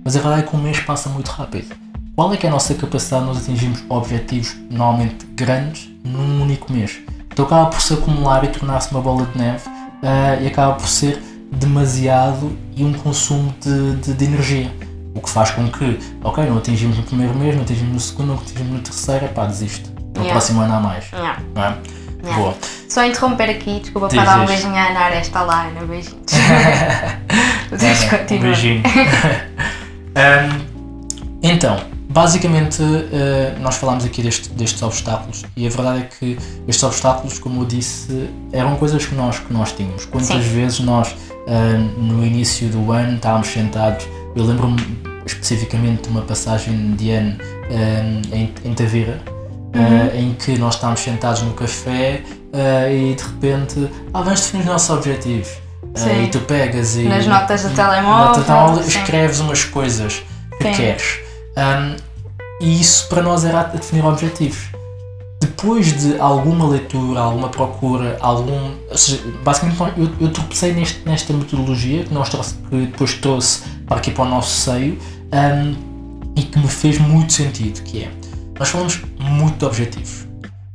Mas 0.04 0.16
a 0.16 0.20
verdade 0.20 0.42
é 0.42 0.46
que 0.46 0.54
um 0.54 0.60
mês 0.60 0.80
passa 0.80 1.08
muito 1.08 1.28
rápido. 1.28 1.74
Qual 2.14 2.30
é 2.32 2.36
que 2.36 2.44
é 2.44 2.50
a 2.50 2.52
nossa 2.52 2.74
capacidade 2.74 3.22
de 3.22 3.28
nós 3.28 3.38
atingirmos 3.38 3.82
objetivos 3.88 4.54
normalmente 4.70 5.24
grandes 5.34 5.90
num 6.04 6.42
único 6.42 6.70
mês? 6.70 7.00
Então 7.30 7.46
acaba 7.46 7.70
por 7.70 7.80
se 7.80 7.94
acumular 7.94 8.44
e 8.44 8.48
tornar-se 8.48 8.90
uma 8.90 9.00
bola 9.00 9.24
de 9.24 9.38
neve 9.38 9.66
uh, 9.66 10.42
e 10.42 10.46
acaba 10.46 10.74
por 10.74 10.86
ser 10.86 11.22
demasiado 11.50 12.54
e 12.76 12.84
um 12.84 12.92
consumo 12.92 13.54
de, 13.58 13.96
de, 13.96 14.12
de, 14.12 14.24
energia. 14.26 14.70
O 15.14 15.22
que 15.22 15.30
faz 15.30 15.52
com 15.52 15.66
que, 15.70 15.98
ok, 16.22 16.44
não 16.44 16.58
atingimos 16.58 16.98
no 16.98 17.02
primeiro 17.02 17.34
mês, 17.34 17.54
não 17.54 17.62
atingimos 17.62 17.94
no 17.94 18.00
segundo, 18.00 18.26
não 18.28 18.34
atingimos 18.34 18.72
no 18.72 18.80
terceiro, 18.80 19.28
pá, 19.28 19.46
desisto. 19.46 19.90
No 20.14 20.20
yeah. 20.20 20.32
próximo 20.32 20.60
ano 20.60 20.74
há 20.74 20.80
mais. 20.80 21.10
Yeah. 21.12 21.40
Não 21.54 21.62
é? 21.62 21.78
Yeah. 22.24 22.42
Boa. 22.42 22.54
Só 22.90 23.06
interromper 23.06 23.48
aqui, 23.48 23.80
desculpa 23.80 24.08
para 24.08 24.22
dar 24.22 24.40
um 24.40 24.46
beijinho 24.46 24.74
à 24.74 24.90
Ana 24.90 25.00
Aresta 25.00 25.40
lá, 25.40 25.68
Ana, 25.68 25.80
beijinhos. 25.86 26.32
um 27.72 28.38
beijinho. 28.38 28.82
um, 30.12 30.72
então, 31.42 31.91
Basicamente, 32.12 32.82
uh, 32.82 33.58
nós 33.60 33.76
falámos 33.76 34.04
aqui 34.04 34.22
deste, 34.22 34.50
destes 34.50 34.82
obstáculos 34.82 35.44
e 35.56 35.66
a 35.66 35.70
verdade 35.70 36.00
é 36.00 36.02
que 36.02 36.38
estes 36.68 36.82
obstáculos, 36.82 37.38
como 37.38 37.62
eu 37.62 37.64
disse, 37.64 38.28
eram 38.52 38.76
coisas 38.76 39.06
que 39.06 39.14
nós, 39.14 39.38
que 39.38 39.50
nós 39.50 39.72
tínhamos. 39.72 40.04
Quantas 40.04 40.44
Sim. 40.44 40.54
vezes 40.54 40.80
nós, 40.80 41.08
uh, 41.10 41.78
no 41.98 42.24
início 42.24 42.68
do 42.68 42.92
ano, 42.92 43.16
estávamos 43.16 43.48
sentados, 43.48 44.06
eu 44.36 44.44
lembro-me 44.44 45.00
especificamente 45.24 46.02
de 46.02 46.08
uma 46.10 46.20
passagem 46.20 46.94
de 46.96 47.12
ano 47.12 47.38
uh, 47.40 48.36
em, 48.36 48.52
em 48.62 48.74
Tavira, 48.74 49.18
uhum. 49.74 50.20
em 50.20 50.34
que 50.34 50.58
nós 50.58 50.74
estávamos 50.74 51.00
sentados 51.00 51.40
no 51.40 51.54
café 51.54 52.22
e 52.90 53.14
de 53.14 53.22
repente, 53.22 53.90
ah, 54.12 54.20
vamos 54.20 54.42
definir 54.42 54.64
os 54.64 54.66
nossos 54.66 54.90
objetivos. 54.90 55.48
e 55.96 56.26
tu 56.28 56.40
pegas 56.40 56.96
e. 56.96 57.04
Nas 57.04 57.26
notas 57.26 57.62
do 57.62 57.70
telemóvel. 57.70 58.26
Nota, 58.26 58.40
então, 58.40 58.80
escreves 58.80 59.40
umas 59.40 59.64
coisas 59.64 60.22
que 60.58 60.64
Sim. 60.64 60.74
queres 60.74 61.31
um, 61.56 61.96
e 62.60 62.80
isso 62.80 63.08
para 63.08 63.22
nós 63.22 63.44
era 63.44 63.64
definir 63.64 64.04
objetivos. 64.04 64.70
Depois 65.40 65.92
de 65.92 66.18
alguma 66.20 66.68
leitura, 66.68 67.20
alguma 67.20 67.48
procura, 67.48 68.16
algum. 68.20 68.74
Ou 68.88 68.96
seja, 68.96 69.22
basicamente 69.42 69.80
eu, 69.98 70.10
eu 70.20 70.32
tropecei 70.32 70.72
neste, 70.72 71.06
nesta 71.06 71.32
metodologia 71.32 72.04
que, 72.04 72.14
nós 72.14 72.28
trouxe, 72.28 72.54
que 72.54 72.86
depois 72.86 73.14
trouxe 73.14 73.62
para 73.86 73.96
aqui 73.96 74.10
para 74.10 74.24
o 74.24 74.28
nosso 74.28 74.60
seio 74.60 74.98
um, 75.32 76.32
e 76.36 76.42
que 76.42 76.58
me 76.58 76.68
fez 76.68 76.98
muito 76.98 77.32
sentido, 77.32 77.82
que 77.82 78.04
é 78.04 78.22
nós 78.58 78.68
falamos 78.68 79.02
muito 79.18 79.58
de 79.58 79.64
objetivos, 79.64 80.28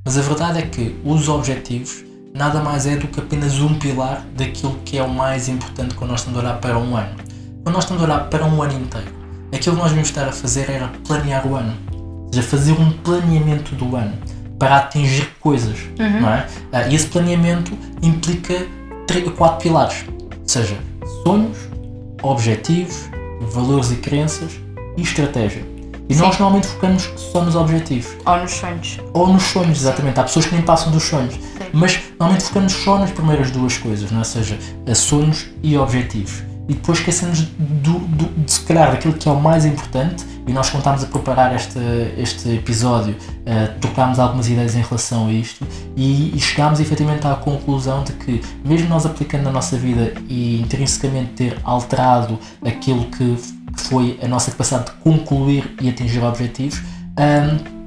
mas 0.03 0.17
a 0.17 0.21
verdade 0.21 0.59
é 0.59 0.61
que 0.63 0.99
os 1.05 1.29
objetivos 1.29 2.03
nada 2.33 2.59
mais 2.59 2.85
é 2.85 2.95
do 2.97 3.07
que 3.07 3.19
apenas 3.19 3.59
um 3.59 3.75
pilar 3.75 4.25
daquilo 4.35 4.77
que 4.83 4.97
é 4.97 5.03
o 5.03 5.09
mais 5.09 5.47
importante 5.47 5.95
quando 5.95 6.11
nós 6.11 6.19
estamos 6.19 6.39
a 6.39 6.43
olhar 6.43 6.59
para 6.59 6.77
um 6.77 6.95
ano. 6.95 7.15
Quando 7.63 7.75
nós 7.75 7.83
estamos 7.83 8.03
a 8.03 8.05
olhar 8.05 8.29
para 8.29 8.45
um 8.45 8.61
ano 8.61 8.73
inteiro, 8.73 9.07
aquilo 9.51 9.75
que 9.75 9.81
nós 9.81 9.91
devíamos 9.91 10.09
estar 10.09 10.27
a 10.27 10.31
fazer 10.31 10.69
era 10.69 10.89
planear 11.05 11.47
o 11.47 11.55
ano. 11.55 11.75
Ou 11.91 12.29
seja, 12.33 12.47
fazer 12.47 12.73
um 12.73 12.91
planeamento 12.91 13.75
do 13.75 13.95
ano 13.95 14.13
para 14.59 14.77
atingir 14.77 15.29
coisas. 15.39 15.77
Uhum. 15.99 16.21
Não 16.21 16.29
é? 16.29 16.47
Ah, 16.71 16.87
e 16.87 16.95
esse 16.95 17.07
planeamento 17.07 17.77
implica 18.01 18.65
três, 19.05 19.29
quatro 19.31 19.61
pilares. 19.61 20.05
Ou 20.07 20.47
seja, 20.47 20.77
sonhos, 21.23 21.57
objetivos, 22.21 23.09
valores 23.51 23.91
e 23.91 23.95
crenças 23.95 24.59
e 24.97 25.01
estratégia. 25.01 25.63
E 26.09 26.13
Sim. 26.13 26.21
nós 26.21 26.39
normalmente 26.39 26.67
focamos 26.67 27.09
só 27.17 27.43
nos 27.43 27.55
objetivos. 27.55 28.15
Ou 28.25 28.37
nos 28.37 28.51
sonhos. 28.51 28.99
Ou 29.13 29.27
nos 29.27 29.43
sonhos, 29.43 29.79
exatamente. 29.79 30.19
Há 30.19 30.23
pessoas 30.23 30.45
que 30.45 30.55
nem 30.55 30.63
passam 30.63 30.91
dos 30.91 31.03
sonhos. 31.03 31.33
Sim. 31.33 31.69
Mas 31.73 31.99
normalmente 32.17 32.45
focamos 32.45 32.73
só 32.73 32.97
nas 32.97 33.11
primeiras 33.11 33.51
duas 33.51 33.77
coisas, 33.77 34.09
não 34.09 34.19
é? 34.19 34.21
ou 34.21 34.25
seja, 34.25 34.57
sonhos 34.95 35.47
e 35.61 35.77
objetivos 35.77 36.47
e 36.67 36.73
depois 36.73 36.99
esquecemos 36.99 37.41
do, 37.41 37.99
do, 37.99 38.25
de 38.43 38.51
se 38.51 38.61
calhar 38.61 38.91
daquilo 38.91 39.13
que 39.13 39.27
é 39.27 39.31
o 39.31 39.39
mais 39.39 39.65
importante 39.65 40.25
e 40.47 40.53
nós 40.53 40.69
quando 40.69 40.79
estávamos 40.79 41.03
a 41.03 41.07
preparar 41.07 41.55
este, 41.55 41.79
este 42.17 42.49
episódio 42.49 43.13
uh, 43.15 43.79
trocámos 43.79 44.19
algumas 44.19 44.49
ideias 44.49 44.75
em 44.75 44.81
relação 44.81 45.27
a 45.27 45.31
isto 45.31 45.65
e, 45.95 46.35
e 46.35 46.39
chegámos 46.39 46.79
efetivamente 46.79 47.27
à 47.27 47.35
conclusão 47.35 48.03
de 48.03 48.13
que 48.13 48.41
mesmo 48.63 48.87
nós 48.89 49.05
aplicando 49.05 49.43
na 49.43 49.51
nossa 49.51 49.77
vida 49.77 50.13
e 50.29 50.61
intrinsecamente 50.61 51.31
ter 51.31 51.57
alterado 51.63 52.39
aquilo 52.65 53.05
que 53.05 53.37
foi 53.75 54.19
a 54.21 54.27
nossa 54.27 54.51
capacidade 54.51 54.85
de 54.85 54.91
concluir 54.97 55.75
e 55.81 55.89
atingir 55.89 56.23
objetivos 56.23 56.79
um, 56.79 57.77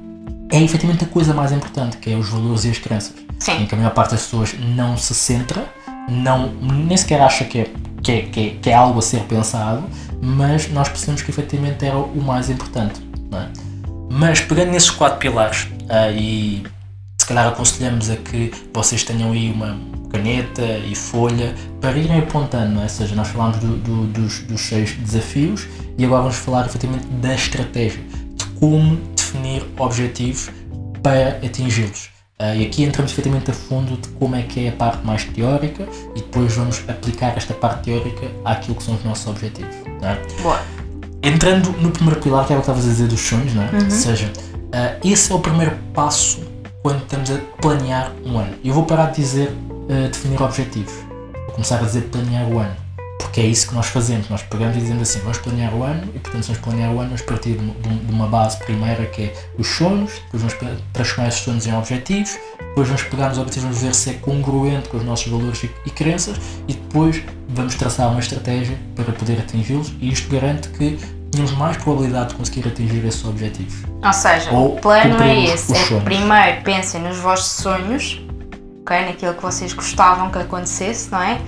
é 0.51 0.61
efetivamente 0.61 1.03
a 1.03 1.07
coisa 1.07 1.33
mais 1.33 1.51
importante 1.51 1.97
que 1.97 2.11
é 2.11 2.15
os 2.15 2.29
valores 2.29 2.65
e 2.65 2.69
as 2.69 2.77
crenças 2.77 3.13
Sim. 3.39 3.63
em 3.63 3.65
que 3.65 3.73
a 3.73 3.77
maior 3.77 3.93
parte 3.93 4.11
das 4.11 4.23
pessoas 4.23 4.53
não 4.59 4.97
se 4.97 5.13
centra 5.15 5.65
não, 6.09 6.51
nem 6.53 6.97
sequer 6.97 7.21
acha 7.21 7.45
que 7.45 7.59
é 7.59 7.71
que 8.03 8.11
é, 8.11 8.21
que, 8.23 8.39
é, 8.39 8.49
que 8.61 8.69
é 8.69 8.73
algo 8.73 8.99
a 8.99 9.01
ser 9.01 9.21
pensado, 9.21 9.83
mas 10.21 10.69
nós 10.69 10.89
percebemos 10.89 11.21
que 11.21 11.31
efetivamente 11.31 11.85
era 11.85 11.97
o 11.97 12.21
mais 12.21 12.49
importante. 12.49 13.01
É? 13.33 13.47
Mas 14.09 14.41
pegando 14.41 14.71
nesses 14.71 14.89
quatro 14.89 15.19
pilares 15.19 15.63
uh, 15.63 16.11
e 16.13 16.63
se 17.17 17.25
calhar 17.25 17.47
aconselhamos 17.47 18.09
a 18.09 18.17
que 18.17 18.51
vocês 18.73 19.03
tenham 19.03 19.31
aí 19.31 19.51
uma 19.51 19.77
caneta 20.11 20.63
e 20.63 20.93
folha 20.93 21.55
para 21.79 21.97
irem 21.97 22.19
apontando, 22.19 22.79
é? 22.79 22.83
ou 22.83 22.89
seja, 22.89 23.15
nós 23.15 23.29
falámos 23.29 23.57
do, 23.57 23.77
do, 23.77 24.07
dos, 24.07 24.39
dos 24.39 24.61
seis 24.61 24.91
desafios 24.91 25.67
e 25.97 26.03
agora 26.03 26.23
vamos 26.23 26.37
falar 26.37 26.65
efetivamente 26.65 27.05
da 27.05 27.33
estratégia, 27.33 28.01
de 28.35 28.45
como 28.59 28.97
definir 29.15 29.65
objetivos 29.77 30.51
para 31.01 31.37
atingi-los. 31.45 32.09
Uh, 32.41 32.55
e 32.55 32.65
aqui 32.65 32.83
entramos 32.83 33.11
efetivamente 33.11 33.51
a 33.51 33.53
fundo 33.53 33.95
de 33.97 34.07
como 34.09 34.35
é 34.35 34.41
que 34.41 34.65
é 34.65 34.69
a 34.69 34.71
parte 34.71 35.05
mais 35.05 35.23
teórica 35.25 35.87
e 36.15 36.21
depois 36.21 36.51
vamos 36.55 36.83
aplicar 36.89 37.37
esta 37.37 37.53
parte 37.53 37.83
teórica 37.83 38.31
àquilo 38.43 38.75
que 38.75 38.81
são 38.81 38.95
os 38.95 39.03
nossos 39.03 39.27
objetivos. 39.27 39.75
É? 40.01 40.41
Boa. 40.41 40.59
Entrando 41.21 41.71
no 41.73 41.91
primeiro 41.91 42.19
pilar, 42.19 42.47
que 42.47 42.53
é 42.53 42.55
o 42.55 42.59
que 42.59 42.63
estavas 42.63 42.83
a 42.83 42.87
dizer 42.87 43.07
dos 43.07 43.19
sonhos, 43.19 43.53
não 43.53 43.61
é? 43.61 43.69
Uhum. 43.69 43.83
ou 43.83 43.91
seja, 43.91 44.25
uh, 44.25 45.07
esse 45.07 45.31
é 45.31 45.35
o 45.35 45.39
primeiro 45.39 45.77
passo 45.93 46.41
quando 46.81 47.03
estamos 47.03 47.29
a 47.29 47.37
planear 47.61 48.11
um 48.25 48.39
ano. 48.39 48.55
Eu 48.65 48.73
vou 48.73 48.85
parar 48.85 49.11
de 49.11 49.17
dizer 49.17 49.49
uh, 49.49 50.09
definir 50.11 50.41
objetivos, 50.41 50.93
vou 51.45 51.51
começar 51.51 51.77
a 51.77 51.83
dizer 51.83 52.01
planear 52.05 52.49
o 52.49 52.57
ano 52.57 52.90
porque 53.21 53.41
é 53.41 53.45
isso 53.45 53.69
que 53.69 53.75
nós 53.75 53.87
fazemos. 53.87 54.29
Nós 54.29 54.41
pegamos 54.43 54.75
e 54.75 54.79
dizemos 54.79 55.03
assim: 55.03 55.19
vamos 55.19 55.37
planear 55.37 55.73
o 55.73 55.83
ano, 55.83 56.03
e 56.13 56.19
portanto, 56.19 56.45
vamos 56.45 56.61
planear 56.61 56.91
o 56.91 56.99
ano, 56.99 57.09
vamos 57.09 57.21
partir 57.21 57.57
de, 57.57 58.11
uma 58.11 58.27
base 58.27 58.57
primeira 58.57 59.05
que 59.05 59.23
é 59.23 59.33
os 59.57 59.67
sonhos, 59.67 60.13
depois 60.31 60.43
vamos 60.43 60.81
transformar 60.91 61.29
esses 61.29 61.41
sonhos 61.41 61.67
em 61.67 61.73
objetivos, 61.73 62.37
depois 62.59 62.87
vamos 62.87 63.03
pegar 63.03 63.29
nos 63.29 63.37
objetivos, 63.37 63.63
vamos 63.63 63.81
ver 63.81 63.95
se 63.95 64.09
é 64.09 64.13
congruente 64.13 64.89
com 64.89 64.97
os 64.97 65.03
nossos 65.03 65.27
valores 65.27 65.63
e, 65.63 65.71
e 65.85 65.89
crenças, 65.89 66.37
e 66.67 66.73
depois 66.73 67.21
vamos 67.49 67.75
traçar 67.75 68.09
uma 68.09 68.19
estratégia 68.19 68.77
para 68.95 69.11
poder 69.11 69.39
atingi-los, 69.39 69.93
e 69.99 70.11
isto 70.11 70.29
garante 70.29 70.69
que 70.69 70.97
temos 71.31 71.51
mais 71.51 71.77
probabilidade 71.77 72.29
de 72.29 72.35
conseguir 72.35 72.67
atingir 72.67 73.05
esses 73.05 73.23
objetivos. 73.23 73.83
Ou 74.03 74.13
seja, 74.13 74.51
Ou 74.51 74.75
o 74.75 74.81
plano 74.81 75.21
é 75.23 75.45
esse: 75.45 75.73
é 75.73 75.99
primeiro 76.01 76.61
pensem 76.63 77.01
nos 77.01 77.17
vossos 77.17 77.51
sonhos, 77.51 78.21
okay, 78.81 79.05
naquilo 79.05 79.33
que 79.33 79.41
vocês 79.41 79.71
gostavam 79.71 80.29
que 80.29 80.39
acontecesse, 80.39 81.09
não 81.09 81.21
é? 81.21 81.39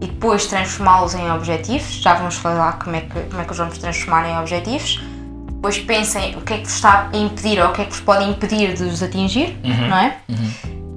E 0.00 0.06
depois 0.06 0.46
transformá-los 0.46 1.14
em 1.14 1.30
objetivos. 1.30 2.00
Já 2.00 2.14
vamos 2.14 2.36
falar 2.36 2.78
como 2.78 2.96
é, 2.96 3.00
que, 3.00 3.20
como 3.20 3.40
é 3.40 3.44
que 3.44 3.52
os 3.52 3.58
vamos 3.58 3.78
transformar 3.78 4.28
em 4.28 4.38
objetivos. 4.38 5.00
Depois 5.46 5.78
pensem 5.78 6.36
o 6.36 6.42
que 6.42 6.54
é 6.54 6.56
que 6.58 6.64
vos 6.64 6.74
está 6.74 7.08
a 7.12 7.16
impedir 7.16 7.60
ou 7.60 7.70
o 7.70 7.72
que 7.72 7.82
é 7.82 7.84
que 7.86 7.90
vos 7.92 8.00
pode 8.00 8.24
impedir 8.24 8.74
de 8.74 8.84
os 8.84 9.02
atingir, 9.02 9.58
uhum. 9.64 9.88
não 9.88 9.96
é? 9.96 10.16
Uhum. 10.28 10.52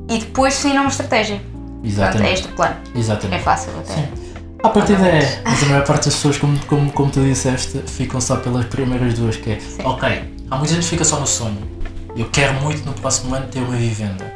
E 0.10 0.18
depois 0.20 0.56
definem 0.56 0.80
uma 0.80 0.90
estratégia. 0.90 1.42
Exatamente. 1.84 2.12
Portanto, 2.12 2.22
é 2.22 2.34
este 2.34 2.48
o 2.48 2.52
plano. 2.52 2.76
Exatamente. 2.94 3.40
É 3.40 3.44
fácil 3.44 3.72
até. 3.80 3.94
Sim. 3.94 4.08
A 4.62 4.70
partir 4.70 4.94
é, 4.94 5.42
mas 5.46 5.64
a 5.64 5.66
maior 5.68 5.86
parte 5.86 6.06
das 6.06 6.16
pessoas, 6.16 6.38
como, 6.38 6.60
como, 6.66 6.92
como 6.92 7.10
tu 7.10 7.22
disseste, 7.24 7.78
ficam 7.88 8.20
só 8.20 8.36
pelas 8.36 8.66
primeiras 8.66 9.14
duas, 9.14 9.38
que 9.38 9.52
é, 9.52 9.60
Sim. 9.60 9.84
ok, 9.86 10.36
há 10.52 10.58
muita 10.58 10.74
gente 10.74 10.84
que 10.84 10.90
fica 10.90 11.06
só 11.06 11.18
no 11.18 11.26
sonho. 11.26 11.66
Eu 12.14 12.30
quero 12.30 12.56
muito 12.56 12.86
no 12.86 12.92
próximo 12.92 13.34
ano 13.34 13.48
ter 13.48 13.60
uma 13.60 13.78
vivenda. 13.78 14.34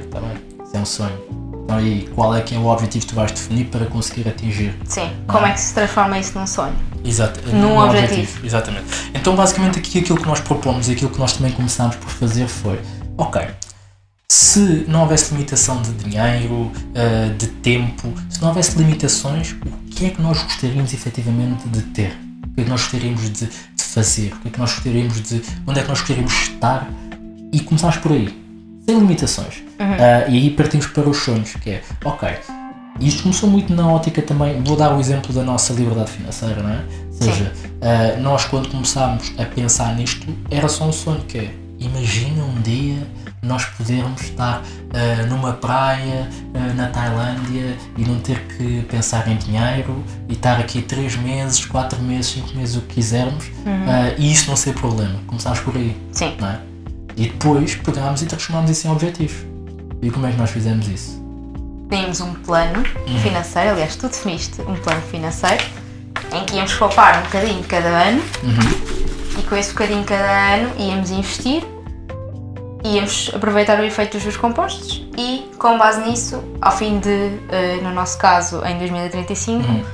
Está 0.00 0.20
bem, 0.20 0.36
isso 0.64 0.76
é 0.76 0.78
um 0.78 0.84
sonho 0.84 1.43
e 1.82 2.08
qual 2.14 2.34
é 2.36 2.42
que 2.42 2.54
é 2.54 2.58
o 2.58 2.66
objetivo 2.66 3.06
que 3.06 3.12
tu 3.12 3.16
vais 3.16 3.32
definir 3.32 3.64
para 3.66 3.86
conseguir 3.86 4.28
atingir? 4.28 4.74
Sim, 4.84 5.10
como 5.26 5.46
é? 5.46 5.50
é 5.50 5.52
que 5.52 5.60
se 5.60 5.74
transforma 5.74 6.18
isso 6.18 6.38
num 6.38 6.46
sonho? 6.46 6.74
Exato, 7.04 7.40
num, 7.48 7.60
num 7.60 7.78
objetivo. 7.78 8.12
objetivo. 8.12 8.46
Exatamente. 8.46 8.86
Então, 9.14 9.34
basicamente, 9.34 9.78
aqui 9.78 9.98
aquilo 9.98 10.18
que 10.18 10.26
nós 10.26 10.40
propomos 10.40 10.88
e 10.88 10.92
aquilo 10.92 11.10
que 11.10 11.18
nós 11.18 11.32
também 11.32 11.52
começámos 11.52 11.96
por 11.96 12.08
fazer 12.10 12.46
foi: 12.46 12.80
ok, 13.16 13.46
se 14.30 14.84
não 14.88 15.02
houvesse 15.02 15.32
limitação 15.32 15.80
de 15.80 15.92
dinheiro, 15.92 16.54
uh, 16.54 17.34
de 17.36 17.46
tempo, 17.46 18.12
se 18.28 18.40
não 18.40 18.48
houvesse 18.48 18.76
limitações, 18.78 19.52
o 19.52 19.90
que 19.90 20.06
é 20.06 20.10
que 20.10 20.20
nós 20.20 20.42
gostaríamos 20.42 20.92
efetivamente 20.92 21.68
de 21.68 21.82
ter? 21.82 22.16
O 22.46 22.54
que 22.54 22.60
é 22.60 22.64
que 22.64 22.70
nós 22.70 22.82
gostaríamos 22.82 23.22
de, 23.30 23.46
de 23.46 23.82
fazer? 23.82 24.32
O 24.34 24.40
que 24.40 24.48
é 24.48 24.50
que 24.50 24.58
nós 24.58 24.72
gostaríamos 24.74 25.20
de. 25.22 25.42
onde 25.66 25.80
é 25.80 25.82
que 25.82 25.88
nós 25.88 25.98
gostaríamos 25.98 26.32
de 26.32 26.40
estar? 26.40 26.88
E 27.52 27.60
começámos 27.60 27.96
por 27.98 28.12
aí 28.12 28.43
sem 28.84 28.98
limitações. 28.98 29.62
Uhum. 29.78 29.92
Uh, 29.92 30.30
e 30.30 30.38
aí 30.38 30.50
partimos 30.50 30.86
para 30.86 31.08
os 31.08 31.16
sonhos, 31.18 31.54
que 31.54 31.70
é, 31.70 31.82
ok, 32.04 32.28
isto 33.00 33.22
começou 33.22 33.50
muito 33.50 33.74
na 33.74 33.90
ótica 33.90 34.22
também, 34.22 34.62
vou 34.62 34.76
dar 34.76 34.94
o 34.94 35.00
exemplo 35.00 35.32
da 35.32 35.42
nossa 35.42 35.72
liberdade 35.72 36.12
financeira, 36.12 36.62
não 36.62 36.70
é? 36.70 36.84
Ou 37.08 37.22
seja, 37.22 37.52
uh, 37.64 38.20
nós 38.20 38.44
quando 38.44 38.68
começámos 38.68 39.32
a 39.38 39.44
pensar 39.44 39.94
nisto, 39.96 40.26
era 40.50 40.68
só 40.68 40.84
um 40.84 40.92
sonho, 40.92 41.20
que 41.22 41.38
é, 41.38 41.50
imagina 41.78 42.44
um 42.44 42.60
dia 42.60 43.06
nós 43.42 43.64
podermos 43.64 44.22
estar 44.22 44.62
uh, 44.62 45.26
numa 45.28 45.52
praia 45.52 46.28
uh, 46.54 46.74
na 46.74 46.88
Tailândia 46.88 47.76
e 47.96 48.02
não 48.02 48.18
ter 48.20 48.40
que 48.46 48.82
pensar 48.88 49.28
em 49.28 49.36
dinheiro 49.36 50.02
e 50.28 50.32
estar 50.32 50.58
aqui 50.58 50.80
3 50.80 51.16
meses, 51.16 51.64
4 51.64 52.00
meses, 52.02 52.32
5 52.32 52.56
meses, 52.56 52.76
o 52.76 52.80
que 52.82 52.94
quisermos 52.94 53.44
uhum. 53.66 53.84
uh, 53.84 54.14
e 54.16 54.32
isso 54.32 54.48
não 54.48 54.56
ser 54.56 54.74
problema. 54.74 55.18
Começámos 55.26 55.60
por 55.60 55.76
aí. 55.76 55.96
Sim. 56.12 56.34
Não 56.40 56.48
é? 56.48 56.73
E 57.16 57.28
depois 57.28 57.74
pegámos 57.76 58.22
e 58.22 58.26
transformámos 58.26 58.70
isso 58.70 58.86
em 58.86 58.90
objetivos. 58.90 59.36
E 60.02 60.10
como 60.10 60.26
é 60.26 60.32
que 60.32 60.36
nós 60.36 60.50
fizemos 60.50 60.86
isso? 60.88 61.22
Tínhamos 61.88 62.20
um 62.20 62.34
plano 62.34 62.82
uhum. 63.06 63.18
financeiro, 63.20 63.70
aliás, 63.70 63.96
tu 63.96 64.08
definiste 64.08 64.60
um 64.62 64.74
plano 64.74 65.02
financeiro 65.02 65.64
em 66.32 66.44
que 66.44 66.56
íamos 66.56 66.74
poupar 66.74 67.18
um 67.18 67.22
bocadinho 67.22 67.62
cada 67.64 67.88
ano 67.88 68.22
uhum. 68.42 69.38
e 69.38 69.42
com 69.42 69.56
esse 69.56 69.70
bocadinho 69.70 70.04
cada 70.04 70.54
ano 70.54 70.72
íamos 70.78 71.10
investir 71.10 71.62
íamos 72.84 73.30
aproveitar 73.34 73.80
o 73.80 73.84
efeito 73.84 74.12
dos 74.12 74.22
juros 74.22 74.36
compostos 74.36 75.02
e, 75.16 75.50
com 75.58 75.78
base 75.78 76.02
nisso, 76.02 76.42
ao 76.60 76.72
fim 76.76 76.98
de, 77.00 77.08
uh, 77.08 77.82
no 77.82 77.92
nosso 77.92 78.18
caso, 78.18 78.62
em 78.64 78.78
2035, 78.78 79.66
uhum. 79.66 79.84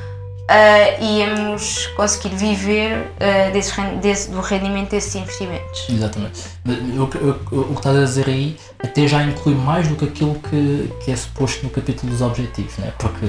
Uh, 0.50 1.04
íamos 1.04 1.86
conseguir 1.96 2.34
viver 2.34 2.98
uh, 2.98 3.52
desses, 3.52 3.74
desse, 4.00 4.30
do 4.30 4.40
rendimento 4.40 4.90
desses 4.90 5.14
investimentos. 5.14 5.86
Exatamente. 5.88 6.40
O, 6.66 7.02
o, 7.02 7.60
o, 7.60 7.66
que 7.66 7.74
estás 7.74 7.96
a 7.96 8.04
dizer 8.04 8.28
aí 8.28 8.56
até 8.82 9.06
já 9.06 9.22
inclui 9.22 9.54
mais 9.54 9.86
do 9.88 9.96
que 9.96 10.04
aquilo 10.04 10.34
que, 10.50 10.90
que 11.04 11.12
é 11.12 11.16
suposto 11.16 11.64
no 11.64 11.70
capítulo 11.70 12.10
dos 12.10 12.20
objetivos, 12.20 12.76
né? 12.78 12.92
porque 12.98 13.28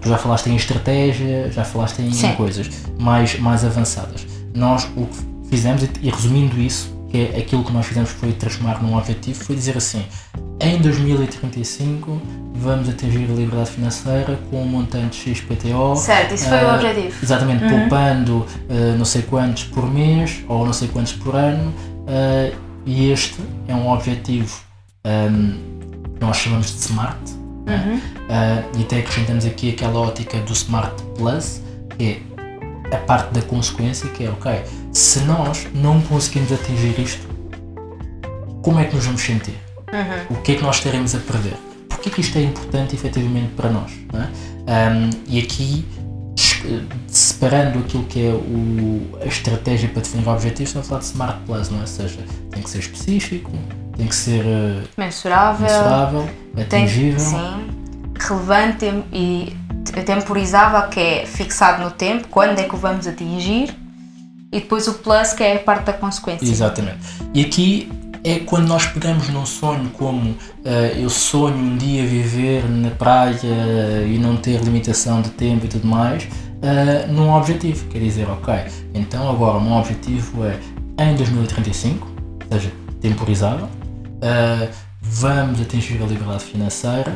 tu 0.00 0.08
já 0.08 0.18
falaste 0.18 0.48
em 0.48 0.56
estratégia, 0.56 1.50
já 1.50 1.64
falaste 1.64 2.00
em, 2.00 2.10
em 2.10 2.34
coisas 2.34 2.68
mais, 2.98 3.38
mais 3.38 3.64
avançadas. 3.64 4.26
Nós 4.54 4.84
o 4.96 5.06
que 5.06 5.48
fizemos, 5.48 5.82
e 6.02 6.10
resumindo 6.10 6.60
isso, 6.60 6.97
que 7.08 7.18
é 7.18 7.38
aquilo 7.38 7.64
que 7.64 7.72
nós 7.72 7.86
fizemos 7.86 8.10
foi 8.10 8.32
transformar 8.32 8.82
num 8.82 8.96
objetivo, 8.96 9.42
foi 9.42 9.56
dizer 9.56 9.76
assim, 9.76 10.04
em 10.60 10.78
2035 10.80 12.20
vamos 12.54 12.88
atingir 12.88 13.30
a 13.30 13.34
liberdade 13.34 13.70
financeira 13.70 14.38
com 14.50 14.62
um 14.62 14.66
montante 14.66 15.34
XPTO. 15.34 15.96
Certo, 15.96 16.34
isso 16.34 16.48
foi 16.48 16.58
uh, 16.58 16.66
o 16.66 16.74
objetivo. 16.74 17.16
Exatamente, 17.22 17.64
uhum. 17.64 17.80
poupando 17.80 18.38
uh, 18.38 18.98
não 18.98 19.04
sei 19.04 19.22
quantos 19.22 19.64
por 19.64 19.88
mês 19.88 20.44
ou 20.48 20.66
não 20.66 20.72
sei 20.72 20.88
quantos 20.88 21.12
por 21.12 21.34
ano 21.34 21.70
uh, 21.70 22.56
e 22.84 23.10
este 23.10 23.36
é 23.68 23.74
um 23.74 23.88
objetivo 23.88 24.60
um, 25.04 25.52
que 26.14 26.20
nós 26.20 26.36
chamamos 26.36 26.66
de 26.66 26.80
SMART 26.80 27.18
uhum. 27.30 28.00
e 28.76 28.82
até 28.82 28.98
acrescentamos 28.98 29.44
aqui 29.46 29.70
aquela 29.70 30.00
ótica 30.00 30.38
do 30.38 30.54
SMART 30.54 31.00
Plus, 31.16 31.62
que 31.96 32.04
é 32.04 32.27
a 32.92 32.96
parte 32.96 33.32
da 33.34 33.42
consequência, 33.42 34.08
que 34.10 34.24
é 34.24 34.30
ok, 34.30 34.62
se 34.92 35.20
nós 35.20 35.66
não 35.74 36.00
conseguimos 36.02 36.52
atingir 36.52 36.98
isto, 36.98 37.28
como 38.62 38.80
é 38.80 38.84
que 38.84 38.94
nos 38.94 39.06
vamos 39.06 39.22
sentir? 39.22 39.56
Uhum. 39.92 40.36
O 40.36 40.42
que 40.42 40.52
é 40.52 40.54
que 40.56 40.62
nós 40.62 40.80
teremos 40.80 41.14
a 41.14 41.18
perder? 41.18 41.56
Porquê 41.88 42.10
que 42.10 42.20
isto 42.20 42.36
é 42.38 42.42
importante 42.42 42.94
efetivamente 42.94 43.52
para 43.56 43.70
nós? 43.70 43.92
É? 44.12 44.90
Um, 44.90 45.10
e 45.26 45.38
aqui, 45.38 45.86
separando 47.06 47.78
aquilo 47.80 48.04
que 48.04 48.26
é 48.26 48.30
o, 48.30 49.18
a 49.22 49.26
estratégia 49.26 49.88
para 49.88 50.02
definir 50.02 50.28
objetivos, 50.28 50.70
estamos 50.70 50.86
a 50.86 50.88
falar 50.88 51.00
de 51.00 51.06
Smart 51.06 51.40
Plus, 51.46 51.70
não 51.70 51.78
é? 51.78 51.80
Ou 51.80 51.86
seja, 51.86 52.18
tem 52.50 52.62
que 52.62 52.70
ser 52.70 52.78
específico, 52.78 53.50
tem 53.96 54.06
que 54.06 54.14
ser 54.14 54.44
uh, 54.44 54.88
mensurável, 54.96 55.66
mensurável 55.66 56.28
atingível. 56.56 57.18
Tem, 57.18 57.18
sim, 57.18 57.78
relevante 58.20 58.84
e 59.12 59.56
temporizável, 59.92 60.88
que 60.88 61.00
é 61.00 61.26
fixado 61.26 61.82
no 61.82 61.90
tempo, 61.90 62.28
quando 62.28 62.58
é 62.58 62.64
que 62.64 62.74
o 62.74 62.78
vamos 62.78 63.06
atingir 63.06 63.74
e 64.50 64.60
depois 64.60 64.88
o 64.88 64.94
plus, 64.94 65.32
que 65.32 65.42
é 65.42 65.56
a 65.56 65.58
parte 65.58 65.84
da 65.84 65.92
consequência. 65.92 66.46
Exatamente. 66.46 66.98
E 67.34 67.42
aqui 67.42 67.90
é 68.24 68.40
quando 68.40 68.66
nós 68.66 68.86
pegamos 68.86 69.28
num 69.28 69.46
sonho 69.46 69.90
como 69.90 70.30
uh, 70.30 70.36
eu 70.96 71.08
sonho 71.10 71.56
um 71.56 71.76
dia 71.76 72.06
viver 72.06 72.68
na 72.68 72.90
praia 72.90 73.36
e 74.06 74.18
não 74.18 74.36
ter 74.36 74.60
limitação 74.60 75.22
de 75.22 75.30
tempo 75.30 75.66
e 75.66 75.68
tudo 75.68 75.86
mais, 75.86 76.24
uh, 76.24 77.12
num 77.12 77.32
objetivo. 77.32 77.86
Quer 77.88 77.98
dizer, 78.00 78.28
ok, 78.28 78.54
então 78.94 79.28
agora 79.30 79.58
o 79.58 79.60
meu 79.60 79.74
objetivo 79.74 80.44
é 80.44 80.58
em 81.04 81.14
2035, 81.14 82.06
ou 82.50 82.58
seja, 82.58 82.72
temporizado, 83.00 83.64
uh, 83.64 84.68
vamos 85.00 85.60
atingir 85.60 86.02
a 86.02 86.06
liberdade 86.06 86.44
financeira 86.44 87.14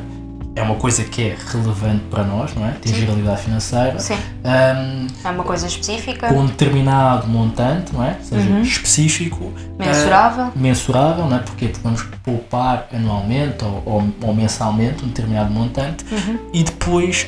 é 0.54 0.62
uma 0.62 0.74
coisa 0.74 1.02
que 1.04 1.22
é 1.22 1.36
relevante 1.46 2.04
para 2.10 2.24
nós, 2.24 2.54
não 2.54 2.66
é? 2.66 2.70
Atingir 2.70 3.08
a 3.08 3.14
liberdade 3.14 3.42
financeira. 3.42 3.98
Sim. 3.98 4.14
Um, 4.44 5.06
é 5.24 5.30
uma 5.30 5.44
coisa 5.44 5.66
específica. 5.66 6.28
Com 6.28 6.40
um 6.40 6.46
determinado 6.46 7.26
montante, 7.26 7.92
não 7.92 8.04
é? 8.04 8.16
Ou 8.18 8.24
seja, 8.24 8.50
uhum. 8.50 8.62
específico. 8.62 9.52
Mensurável. 9.78 10.46
Uh, 10.46 10.52
mensurável, 10.54 11.26
não 11.26 11.36
é? 11.36 11.40
Porque 11.40 11.72
vamos 11.82 12.02
poupar 12.22 12.86
anualmente 12.92 13.64
ou, 13.64 13.82
ou, 13.86 14.08
ou 14.22 14.34
mensalmente 14.34 15.04
um 15.04 15.08
determinado 15.08 15.50
montante. 15.50 16.04
Uhum. 16.12 16.38
E 16.52 16.62
depois 16.62 17.26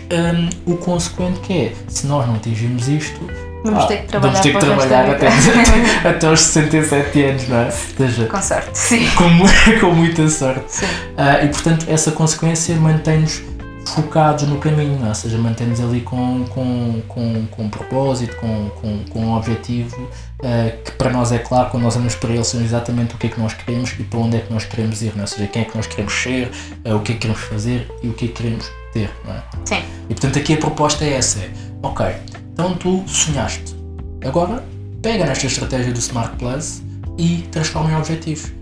um, 0.66 0.72
o 0.72 0.76
consequente 0.76 1.40
que 1.40 1.52
é, 1.52 1.72
se 1.88 2.06
nós 2.06 2.26
não 2.26 2.34
atingirmos 2.34 2.88
isto, 2.88 3.20
Vamos 3.64 3.86
ter 3.86 4.02
que 4.02 4.08
trabalhar, 4.08 4.40
ter 4.40 4.52
que 4.52 4.58
trabalhar 4.58 5.10
até, 5.10 5.28
até 6.06 6.26
aos 6.26 6.40
67 6.40 7.22
anos, 7.24 7.48
não 7.48 7.56
é? 7.56 7.70
Seja, 7.70 8.26
com 8.26 8.42
sorte, 8.42 8.78
sim. 8.78 9.08
Com, 9.16 9.30
com 9.80 9.94
muita 9.94 10.28
sorte. 10.28 10.64
Sim. 10.68 10.84
Uh, 10.84 11.46
e 11.46 11.48
portanto, 11.48 11.86
essa 11.88 12.12
consequência 12.12 12.76
mantém-nos 12.76 13.42
focados 13.86 14.46
no 14.46 14.58
caminho, 14.58 14.98
não 14.98 15.06
é? 15.06 15.08
ou 15.08 15.14
seja, 15.14 15.38
mantém-nos 15.38 15.80
ali 15.80 16.02
com, 16.02 16.44
com, 16.50 17.02
com, 17.08 17.46
com 17.46 17.62
um 17.62 17.70
propósito, 17.70 18.36
com, 18.36 18.70
com, 18.70 19.04
com 19.04 19.18
um 19.20 19.34
objetivo 19.34 19.96
uh, 20.02 20.82
que 20.84 20.92
para 20.92 21.10
nós 21.10 21.32
é 21.32 21.38
claro, 21.38 21.70
quando 21.70 21.84
nós 21.84 21.94
olhamos 21.94 22.14
para 22.14 22.30
ele, 22.30 22.44
sabemos 22.44 22.70
exatamente 22.70 23.14
o 23.14 23.18
que 23.18 23.28
é 23.28 23.30
que 23.30 23.40
nós 23.40 23.54
queremos 23.54 23.92
e 23.98 24.02
para 24.04 24.18
onde 24.18 24.36
é 24.36 24.40
que 24.40 24.52
nós 24.52 24.64
queremos 24.64 25.00
ir, 25.02 25.12
não 25.12 25.20
é? 25.20 25.22
ou 25.22 25.26
seja, 25.26 25.46
quem 25.46 25.62
é 25.62 25.64
que 25.64 25.76
nós 25.76 25.86
queremos 25.86 26.12
ser, 26.12 26.50
uh, 26.84 26.96
o 26.96 27.00
que 27.00 27.12
é 27.12 27.14
que 27.14 27.20
queremos 27.20 27.42
fazer 27.42 27.90
e 28.02 28.08
o 28.08 28.12
que 28.12 28.26
é 28.26 28.28
que 28.28 28.34
queremos 28.34 28.70
ter. 28.92 29.10
Não 29.24 29.34
é? 29.34 29.42
Sim. 29.64 29.82
E 30.08 30.14
portanto, 30.14 30.38
aqui 30.38 30.54
a 30.54 30.56
proposta 30.58 31.04
é 31.04 31.14
essa: 31.14 31.40
é, 31.40 31.50
ok, 31.82 32.06
então 32.54 32.74
tu 32.76 33.02
sonhaste. 33.06 33.76
Agora 34.24 34.64
pega 35.02 35.26
nesta 35.26 35.46
estratégia 35.46 35.92
do 35.92 35.98
Smart 35.98 36.36
Plus 36.36 36.82
e 37.18 37.44
transforma 37.50 37.90
em 37.90 37.96
objetivos. 37.96 38.52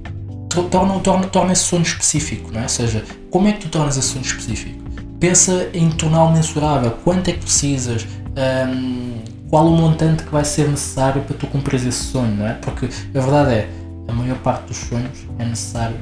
Torna, 0.71 0.99
torna, 1.01 1.27
torna 1.29 1.53
esse 1.53 1.63
sonho 1.63 1.83
específico, 1.83 2.51
não 2.51 2.61
é? 2.61 2.63
Ou 2.65 2.69
seja, 2.69 3.05
como 3.31 3.49
é 3.49 3.53
que 3.53 3.61
tu 3.61 3.69
tornas 3.69 3.97
esse 3.97 4.09
sonho 4.09 4.25
específico? 4.25 4.83
Pensa 5.21 5.69
em 5.73 5.91
torná-lo 5.91 6.33
mensurável. 6.33 6.91
Quanto 7.05 7.29
é 7.29 7.33
que 7.35 7.41
precisas? 7.41 8.07
Um, 8.37 9.21
qual 9.49 9.67
o 9.67 9.77
montante 9.77 10.25
que 10.25 10.33
vai 10.33 10.45
ser 10.45 10.69
necessário 10.69 11.23
para 11.23 11.37
tu 11.37 11.47
cumprir 11.47 11.77
esse 11.77 11.93
sonho, 11.93 12.35
não 12.35 12.47
é? 12.47 12.55
Porque 12.55 12.87
a 12.87 13.21
verdade 13.21 13.53
é, 13.53 13.69
a 14.09 14.13
maior 14.13 14.39
parte 14.39 14.69
dos 14.69 14.79
sonhos 14.79 15.27
é 15.39 15.45
necessário 15.45 15.97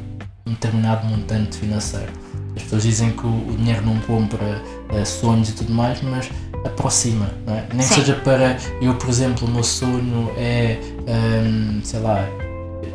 um 0.47 0.53
determinado 0.53 1.07
montante 1.07 1.59
financeiro. 1.59 2.13
As 2.57 2.63
pessoas 2.63 2.83
dizem 2.85 3.11
que 3.11 3.27
o, 3.27 3.57
dinheiro 3.57 3.85
não 3.85 3.99
compra 4.01 4.63
uh, 4.93 5.05
sonhos 5.05 5.51
e 5.51 5.53
tudo 5.53 5.73
mais, 5.73 6.01
mas 6.03 6.31
aproxima, 6.65 7.31
é? 7.47 7.65
Nem 7.75 7.87
que 7.87 7.95
seja 7.95 8.15
para 8.15 8.57
eu, 8.81 8.95
por 8.95 9.09
exemplo, 9.09 9.47
o 9.47 9.51
meu 9.51 9.65
sonho 9.65 10.31
é, 10.37 10.79
um, 11.09 11.81
sei 11.83 12.01
lá, 12.01 12.27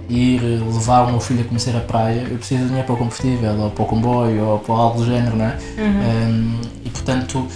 ir 0.10 0.39
levar 0.41 1.04
o 1.04 1.12
meu 1.12 1.19
filho 1.19 1.41
a 1.41 1.43
conhecer 1.45 1.75
a 1.75 1.80
praia, 1.80 2.28
eu 2.30 2.38
preciso 2.38 2.62
de 2.62 2.67
dinheiro 2.67 2.86
para 2.86 2.95
o 2.95 2.97
combustível, 2.97 3.60
ou 3.60 3.71
para 3.71 3.84
o 3.84 3.88
comboio, 3.88 4.45
ou 4.45 4.60
para 4.60 4.75
algo 4.75 4.99
do 4.99 5.06
género, 5.06 5.36
não 5.36 5.45
é? 5.45 5.58
Uhum. 5.78 6.30
Um, 6.30 6.62
e 6.84 6.89
portanto 6.89 7.47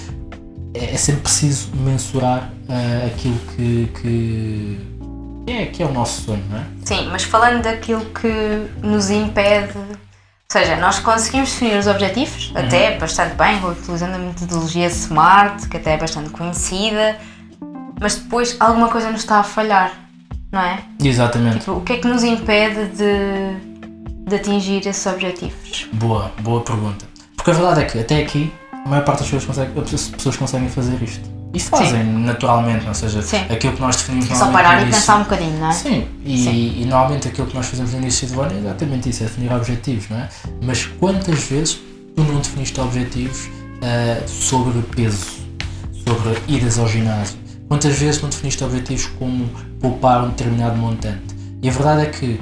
é, 0.73 0.93
é, 0.93 0.97
sempre 0.97 1.21
preciso 1.21 1.69
mensurar 1.75 2.51
uh, 2.67 3.07
aquilo 3.07 3.37
que, 3.55 3.91
que, 4.01 4.79
é, 5.47 5.65
que 5.65 5.83
é 5.83 5.85
o 5.85 5.91
nosso 5.91 6.21
sonho, 6.21 6.43
não 6.49 6.59
é? 6.59 6.63
Sim, 6.85 7.09
mas 7.11 7.23
falando 7.23 7.63
daquilo 7.63 8.05
que 8.05 8.67
nos 8.81 9.09
impede 9.09 9.77
ou 10.51 10.59
seja, 10.59 10.77
nós 10.77 10.97
conseguimos 10.97 11.51
definir 11.51 11.77
os 11.77 11.85
objetivos, 11.85 12.49
uhum. 12.49 12.65
até 12.65 12.97
bastante 12.97 13.35
bem, 13.35 13.63
utilizando 13.63 14.15
a 14.15 14.17
metodologia 14.17 14.89
SMART, 14.89 15.67
que 15.69 15.77
até 15.77 15.93
é 15.93 15.97
bastante 15.97 16.31
conhecida, 16.31 17.19
mas 18.01 18.15
depois 18.15 18.57
alguma 18.59 18.89
coisa 18.89 19.11
nos 19.11 19.21
está 19.21 19.41
a 19.41 19.43
falhar, 19.43 19.93
não 20.51 20.59
é? 20.59 20.79
Exatamente. 21.03 21.59
Tipo, 21.59 21.73
o 21.73 21.81
que 21.81 21.93
é 21.93 21.97
que 21.97 22.07
nos 22.07 22.23
impede 22.23 22.87
de, 22.87 24.25
de 24.27 24.35
atingir 24.35 24.87
esses 24.87 25.05
objetivos? 25.05 25.87
Boa, 25.93 26.31
boa 26.41 26.61
pergunta. 26.61 27.05
Porque 27.35 27.51
a 27.51 27.53
verdade 27.53 27.81
é 27.81 27.85
que 27.85 27.99
até 27.99 28.17
aqui 28.23 28.51
a 28.73 28.89
maior 28.89 29.05
parte 29.05 29.19
das 29.19 29.29
pessoas, 29.29 29.45
consegue, 29.45 29.79
as 29.79 30.07
pessoas 30.07 30.35
conseguem 30.35 30.67
fazer 30.67 30.99
isto. 31.03 31.38
E 31.53 31.59
fazem 31.59 32.03
Sim. 32.03 32.25
naturalmente, 32.25 32.87
ou 32.87 32.93
seja, 32.93 33.21
Sim. 33.21 33.41
aquilo 33.49 33.73
que 33.73 33.81
nós 33.81 33.95
definimos 33.95 34.29
é 34.29 34.35
Só 34.35 34.51
parar 34.51 34.83
e 34.83 34.91
pensar 34.91 35.15
um 35.17 35.23
bocadinho, 35.23 35.59
não 35.59 35.69
é? 35.69 35.73
Sim, 35.73 36.07
e, 36.23 36.43
Sim. 36.43 36.81
E, 36.81 36.85
normalmente 36.85 37.27
aquilo 37.27 37.47
que 37.47 37.55
nós 37.55 37.65
fazemos 37.65 37.91
no 37.91 37.99
início 37.99 38.27
do 38.27 38.41
ano 38.41 38.53
é 38.53 38.59
exatamente 38.59 39.09
isso, 39.09 39.23
é 39.23 39.25
definir 39.25 39.51
objetivos, 39.51 40.09
não 40.09 40.17
é? 40.17 40.29
Mas 40.63 40.85
quantas 40.85 41.43
vezes 41.43 41.79
tu 42.15 42.23
não 42.23 42.39
definiste 42.39 42.79
objetivos 42.79 43.45
uh, 43.47 44.27
sobre 44.27 44.79
peso, 44.95 45.25
sobre 46.07 46.37
idas 46.47 46.77
ao 46.77 46.87
ginásio? 46.87 47.39
Quantas 47.67 47.97
vezes 47.97 48.21
não 48.21 48.29
definiste 48.29 48.63
objetivos 48.63 49.07
como 49.17 49.49
poupar 49.79 50.23
um 50.23 50.29
determinado 50.29 50.77
montante? 50.77 51.35
E 51.63 51.69
a 51.69 51.71
verdade 51.71 52.01
é 52.01 52.05
que, 52.05 52.39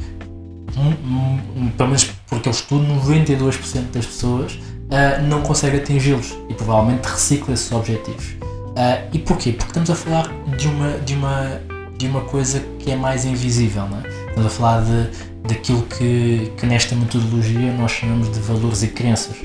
um, 0.78 1.63
um, 1.63 1.70
pelo 1.70 1.89
menos 1.89 2.12
porque 2.28 2.50
eu 2.50 2.52
estudo, 2.52 2.86
92% 2.86 3.91
das 3.91 4.06
pessoas 4.06 4.54
uh, 4.54 5.22
não 5.28 5.41
consegue 5.41 5.78
atingi-los 5.78 6.38
e 6.50 6.54
provavelmente 6.54 7.06
recicla 7.06 7.54
esses 7.54 7.72
objetivos. 7.72 8.36
Uh, 8.78 9.10
e 9.12 9.18
porquê? 9.18 9.54
Porque 9.54 9.72
estamos 9.72 9.90
a 9.90 9.96
falar 9.96 10.30
de 10.56 10.68
uma, 10.68 10.92
de 11.00 11.16
uma, 11.16 11.62
de 11.98 12.06
uma 12.06 12.22
coisa 12.22 12.63
que 12.78 12.92
é 12.92 12.96
mais 12.96 13.26
invisível, 13.26 13.88
não 13.88 13.98
é? 13.98 14.08
Estamos 14.08 14.46
a 14.46 14.50
falar 14.52 14.82
de, 14.82 15.10
daquilo 15.48 15.82
que, 15.82 16.52
que 16.56 16.66
nesta 16.68 16.96
metodologia 16.96 17.74
nós 17.74 17.94
chamamos 17.94 18.32
de 18.32 18.40
valores 18.40 18.84
e 18.84 18.90
crenças. 18.90 19.36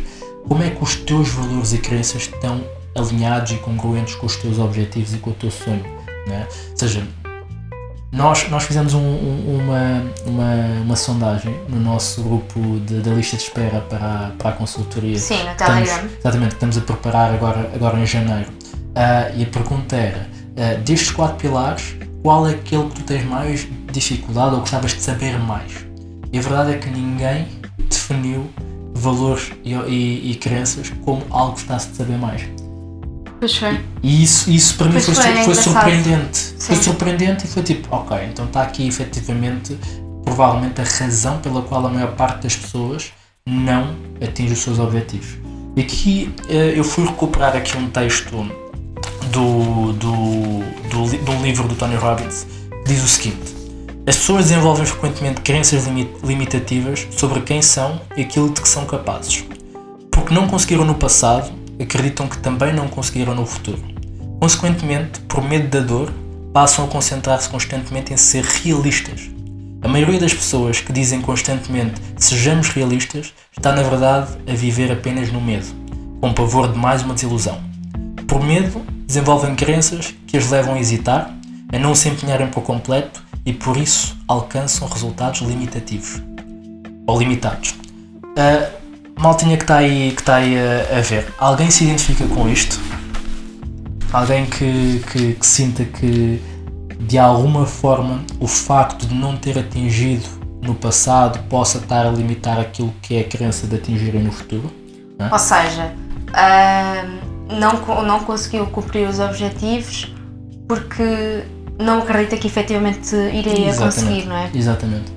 Como 0.46 0.62
é 0.62 0.68
que 0.68 0.84
os 0.84 0.96
teus 0.96 1.30
valores 1.30 1.72
e 1.72 1.78
crenças 1.78 2.22
estão 2.22 2.62
alinhados 2.94 3.52
e 3.52 3.54
congruentes 3.56 4.14
com 4.16 4.26
os 4.26 4.36
teus 4.36 4.58
objetivos 4.58 5.14
e 5.14 5.16
com 5.16 5.30
o 5.30 5.32
teu 5.32 5.50
sonho? 5.50 5.82
É? 6.28 6.46
Ou 6.72 6.76
seja, 6.76 7.02
nós, 8.12 8.50
nós 8.50 8.64
fizemos 8.64 8.92
um, 8.92 9.00
um, 9.00 9.58
uma, 9.58 10.12
uma, 10.26 10.82
uma 10.82 10.96
sondagem 10.96 11.58
no 11.70 11.80
nosso 11.80 12.22
grupo 12.22 12.60
de, 12.80 13.00
da 13.00 13.12
lista 13.12 13.38
de 13.38 13.44
espera 13.44 13.80
para, 13.80 14.34
para 14.36 14.50
a 14.50 14.52
consultoria. 14.52 15.18
Sim, 15.18 15.42
no 15.44 15.54
Telegram. 15.54 16.10
Exatamente, 16.20 16.48
que 16.50 16.54
estamos 16.56 16.76
a 16.76 16.82
preparar 16.82 17.32
agora, 17.32 17.70
agora 17.74 17.98
em 17.98 18.04
janeiro. 18.04 18.61
Uh, 18.92 19.38
e 19.38 19.42
a 19.42 19.46
pergunta 19.46 19.96
era: 19.96 20.28
uh, 20.52 20.80
destes 20.82 21.10
quatro 21.10 21.36
pilares, 21.36 21.96
qual 22.22 22.46
é 22.46 22.52
aquele 22.52 22.88
que 22.88 22.96
tu 22.96 23.02
tens 23.02 23.24
mais 23.24 23.66
dificuldade 23.90 24.54
ou 24.54 24.60
gostavas 24.60 24.92
de 24.92 25.00
saber 25.00 25.38
mais? 25.38 25.86
E 26.32 26.38
a 26.38 26.42
verdade 26.42 26.72
é 26.72 26.78
que 26.78 26.88
ninguém 26.90 27.48
definiu 27.90 28.48
valores 28.94 29.50
e, 29.64 29.74
e, 29.74 30.32
e 30.32 30.34
crenças 30.36 30.90
como 31.04 31.22
algo 31.30 31.54
que 31.54 31.60
está-se 31.60 31.88
de 31.88 31.96
saber 31.96 32.18
mais. 32.18 32.42
Pois 33.38 33.56
foi. 33.56 33.80
E 34.02 34.22
isso, 34.22 34.50
isso 34.50 34.76
para 34.76 34.86
mim 34.88 35.00
foi, 35.00 35.14
foi, 35.14 35.26
é 35.26 35.44
foi 35.44 35.54
surpreendente. 35.54 36.54
Foi 36.58 36.76
Sim. 36.76 36.82
surpreendente 36.82 37.44
e 37.44 37.48
foi 37.48 37.62
tipo, 37.62 37.88
ok, 37.94 38.16
então 38.30 38.44
está 38.44 38.62
aqui 38.62 38.86
efetivamente, 38.86 39.76
provavelmente 40.24 40.80
a 40.80 40.84
razão 40.84 41.38
pela 41.38 41.62
qual 41.62 41.84
a 41.86 41.90
maior 41.90 42.14
parte 42.14 42.44
das 42.44 42.54
pessoas 42.54 43.12
não 43.44 43.96
atinge 44.22 44.52
os 44.52 44.60
seus 44.60 44.78
objetivos. 44.78 45.38
E 45.74 45.80
aqui 45.80 46.32
eh, 46.48 46.74
eu 46.76 46.84
fui 46.84 47.04
recuperar 47.04 47.56
aqui 47.56 47.76
um 47.76 47.90
texto 47.90 48.46
do, 49.32 49.92
do, 49.94 50.12
do, 50.90 51.24
do 51.24 51.42
livro 51.42 51.66
do 51.66 51.74
Tony 51.74 51.96
Robbins 51.96 52.46
diz 52.86 53.02
o 53.02 53.08
seguinte: 53.08 53.54
As 54.06 54.16
pessoas 54.16 54.48
desenvolvem 54.50 54.84
frequentemente 54.84 55.40
crenças 55.40 55.86
limi- 55.86 56.10
limitativas 56.22 57.08
sobre 57.10 57.40
quem 57.40 57.62
são 57.62 58.00
e 58.16 58.22
aquilo 58.22 58.50
de 58.50 58.60
que 58.60 58.68
são 58.68 58.84
capazes. 58.84 59.44
Porque 60.10 60.34
não 60.34 60.46
conseguiram 60.46 60.84
no 60.84 60.94
passado, 60.94 61.50
acreditam 61.80 62.28
que 62.28 62.36
também 62.38 62.74
não 62.74 62.86
conseguiram 62.86 63.34
no 63.34 63.46
futuro. 63.46 63.80
Consequentemente, 64.38 65.20
por 65.20 65.42
medo 65.42 65.68
da 65.68 65.80
dor, 65.80 66.12
passam 66.52 66.84
a 66.84 66.88
concentrar-se 66.88 67.48
constantemente 67.48 68.12
em 68.12 68.16
ser 68.16 68.44
realistas. 68.44 69.30
A 69.80 69.88
maioria 69.88 70.20
das 70.20 70.34
pessoas 70.34 70.80
que 70.80 70.92
dizem 70.92 71.22
constantemente 71.22 72.00
sejamos 72.18 72.68
realistas 72.68 73.32
está, 73.56 73.72
na 73.72 73.82
verdade, 73.82 74.30
a 74.46 74.54
viver 74.54 74.92
apenas 74.92 75.32
no 75.32 75.40
medo, 75.40 75.66
com 76.20 76.32
pavor 76.34 76.70
de 76.70 76.78
mais 76.78 77.02
uma 77.02 77.14
desilusão. 77.14 77.71
Por 78.32 78.42
medo, 78.42 78.80
desenvolvem 79.06 79.54
crenças 79.54 80.14
que 80.26 80.38
as 80.38 80.50
levam 80.50 80.72
a 80.72 80.80
hesitar, 80.80 81.36
a 81.70 81.78
não 81.78 81.94
se 81.94 82.08
empenharem 82.08 82.46
por 82.46 82.62
completo 82.62 83.22
e, 83.44 83.52
por 83.52 83.76
isso, 83.76 84.16
alcançam 84.26 84.88
resultados 84.88 85.42
limitativos 85.42 86.22
ou 87.06 87.18
limitados. 87.18 87.74
A 88.34 89.20
maltinha 89.20 89.58
que 89.58 89.64
está 89.64 89.76
aí, 89.76 90.12
que 90.12 90.22
está 90.22 90.36
aí 90.36 90.54
a, 90.58 90.96
a 90.96 91.00
ver, 91.02 91.30
alguém 91.38 91.70
se 91.70 91.84
identifica 91.84 92.26
com 92.28 92.48
isto? 92.48 92.80
Alguém 94.10 94.46
que, 94.46 95.04
que, 95.12 95.34
que 95.34 95.46
sinta 95.46 95.84
que 95.84 96.40
de 97.00 97.18
alguma 97.18 97.66
forma 97.66 98.24
o 98.40 98.46
facto 98.46 99.06
de 99.06 99.14
não 99.14 99.36
ter 99.36 99.58
atingido 99.58 100.26
no 100.62 100.74
passado 100.74 101.38
possa 101.50 101.76
estar 101.76 102.06
a 102.06 102.10
limitar 102.10 102.58
aquilo 102.58 102.94
que 103.02 103.14
é 103.14 103.20
a 103.20 103.24
crença 103.24 103.66
de 103.66 103.76
atingirem 103.76 104.22
no 104.22 104.32
futuro? 104.32 104.72
Ou 105.30 105.38
seja, 105.38 105.94
ahm, 106.32 107.31
não, 107.58 108.02
não 108.04 108.20
conseguiu 108.20 108.66
cumprir 108.66 109.08
os 109.08 109.18
objetivos 109.18 110.12
porque 110.68 111.44
não 111.78 111.98
acredita 111.98 112.36
que 112.36 112.46
efetivamente 112.46 113.14
irei 113.14 113.68
a 113.70 113.76
conseguir, 113.76 114.26
não 114.26 114.36
é? 114.36 114.50
Exatamente. 114.54 115.12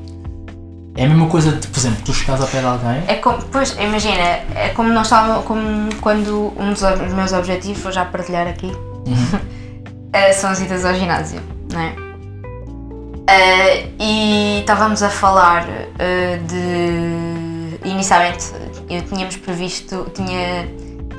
É 0.98 1.06
a 1.06 1.10
mesma 1.10 1.28
coisa 1.28 1.52
de, 1.52 1.68
por 1.68 1.78
exemplo, 1.78 2.02
tu 2.06 2.14
chegares 2.14 2.42
ao 2.42 2.48
pé 2.48 2.62
de 2.62 2.66
alguém 2.66 3.04
É 3.08 3.16
como, 3.16 3.38
pois, 3.52 3.76
imagina, 3.78 4.22
é 4.56 4.72
como 4.74 4.90
nós 4.94 5.08
estávamos, 5.08 5.44
como 5.46 5.94
quando 6.00 6.54
um 6.58 6.70
dos 6.72 6.82
meus 7.14 7.34
objetivos, 7.34 7.82
vou 7.82 7.92
já 7.92 8.06
partilhar 8.06 8.48
aqui, 8.48 8.72
eh, 10.14 10.32
são 10.32 10.52
as 10.52 10.62
idas 10.62 10.86
ao 10.86 10.94
ginásio, 10.94 11.42
não 11.72 11.82
é? 11.82 11.94
Eh, 13.28 13.88
e 14.00 14.60
estávamos 14.62 15.04
a 15.04 15.10
falar 15.10 15.68
eh, 16.00 16.40
de. 16.48 17.90
Inicialmente, 17.90 18.52
eu 18.90 19.02
tínhamos 19.02 19.36
previsto, 19.38 20.10
tinha, 20.14 20.68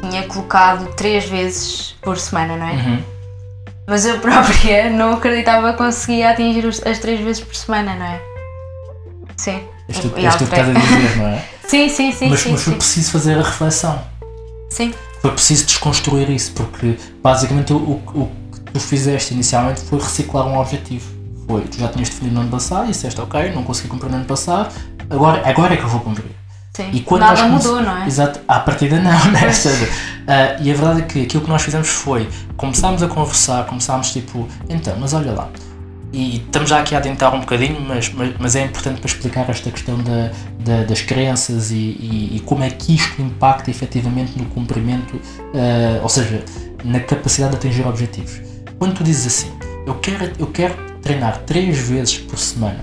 tinha 0.08 0.22
colocado 0.24 0.94
três 0.94 1.24
vezes 1.24 1.94
por 2.02 2.18
semana, 2.18 2.56
não 2.56 2.66
é? 2.66 2.72
Uhum. 2.72 3.02
Mas 3.86 4.04
eu 4.04 4.18
própria 4.20 4.90
não 4.90 5.14
acreditava 5.14 5.72
que 5.72 5.78
conseguia 5.78 6.30
atingir 6.30 6.66
as 6.66 6.98
três 6.98 7.20
vezes 7.20 7.42
por 7.42 7.54
semana, 7.54 7.94
não 7.94 8.06
é? 8.06 8.20
Sim. 9.36 9.60
És 9.88 9.98
tu, 10.00 10.12
E 10.16 10.24
és 10.24 10.34
tu 10.34 10.38
que 10.38 10.44
estás 10.44 10.68
a 10.68 10.72
dizer, 10.72 11.16
não 11.16 11.26
é? 11.28 11.44
Sim, 11.66 11.88
sim, 11.88 12.12
sim. 12.12 12.28
mas, 12.28 12.40
sim, 12.40 12.52
mas 12.52 12.62
foi 12.62 12.72
sim. 12.74 12.78
preciso 12.78 13.10
fazer 13.10 13.38
a 13.38 13.42
reflexão. 13.42 14.00
sim. 14.70 14.94
Foi 15.20 15.32
preciso 15.32 15.66
desconstruir 15.66 16.30
isso, 16.30 16.52
porque 16.52 16.96
basicamente 17.20 17.72
o, 17.72 17.76
o, 17.76 18.02
o 18.14 18.30
que 18.52 18.60
tu 18.72 18.78
fizeste 18.78 19.34
inicialmente 19.34 19.80
foi 19.80 19.98
reciclar 19.98 20.46
um 20.46 20.58
objetivo. 20.58 21.10
Foi, 21.48 21.62
tu 21.62 21.78
já 21.78 21.88
tinhas 21.88 22.08
definido 22.08 22.36
no 22.36 22.42
ano 22.42 22.50
passado 22.50 22.84
e 22.84 22.88
disseste, 22.92 23.20
ok, 23.20 23.50
não 23.52 23.64
consegui 23.64 23.88
cumprir 23.88 24.10
no 24.10 24.18
ano 24.18 24.24
passado, 24.24 24.72
agora, 25.10 25.42
agora 25.48 25.74
é 25.74 25.76
que 25.76 25.82
eu 25.82 25.88
vou 25.88 25.98
cumprir. 26.00 26.30
Sim. 26.76 26.90
E 26.92 27.00
quando 27.00 27.22
Nada 27.22 27.42
nós 27.48 27.64
mudou, 27.64 27.80
não 27.80 28.02
é? 28.02 28.06
Exato, 28.06 28.40
à 28.46 28.60
partida 28.60 28.96
não, 29.00 29.12
né? 29.32 29.50
Ah, 30.28 30.56
e 30.60 30.70
a 30.70 30.74
verdade 30.74 31.00
é 31.00 31.04
que 31.04 31.22
aquilo 31.22 31.42
que 31.44 31.48
nós 31.48 31.62
fizemos 31.62 31.88
foi 31.88 32.28
começámos 32.56 33.02
a 33.02 33.08
conversar, 33.08 33.64
começámos 33.64 34.12
tipo, 34.12 34.46
então, 34.68 34.94
mas 35.00 35.14
olha 35.14 35.32
lá, 35.32 35.48
e 36.12 36.36
estamos 36.36 36.68
já 36.68 36.80
aqui 36.80 36.94
a 36.94 36.98
adentrar 36.98 37.34
um 37.34 37.40
bocadinho, 37.40 37.80
mas, 37.80 38.10
mas, 38.12 38.34
mas 38.38 38.56
é 38.56 38.62
importante 38.64 39.00
para 39.00 39.08
explicar 39.08 39.48
esta 39.48 39.70
questão 39.70 39.96
da, 39.98 40.30
da- 40.60 40.84
das 40.84 41.00
crenças 41.00 41.70
e, 41.70 41.74
e- 41.74 42.36
e 42.36 42.40
como 42.40 42.62
é 42.62 42.68
que 42.70 42.94
isto 42.94 43.20
impacta 43.22 43.70
efetivamente 43.70 44.32
no 44.38 44.44
cumprimento, 44.46 45.18
ah, 45.54 46.00
ou 46.02 46.08
seja, 46.10 46.42
na 46.84 47.00
capacidade 47.00 47.52
de 47.52 47.56
atingir 47.58 47.86
objetivos. 47.86 48.40
Quando 48.78 48.94
tu 48.96 49.02
dizes 49.04 49.26
assim, 49.26 49.50
eu 49.86 49.94
quero, 49.94 50.30
eu 50.38 50.46
quero 50.48 50.74
treinar 51.00 51.38
três 51.46 51.78
vezes 51.78 52.18
por 52.18 52.38
semana 52.38 52.80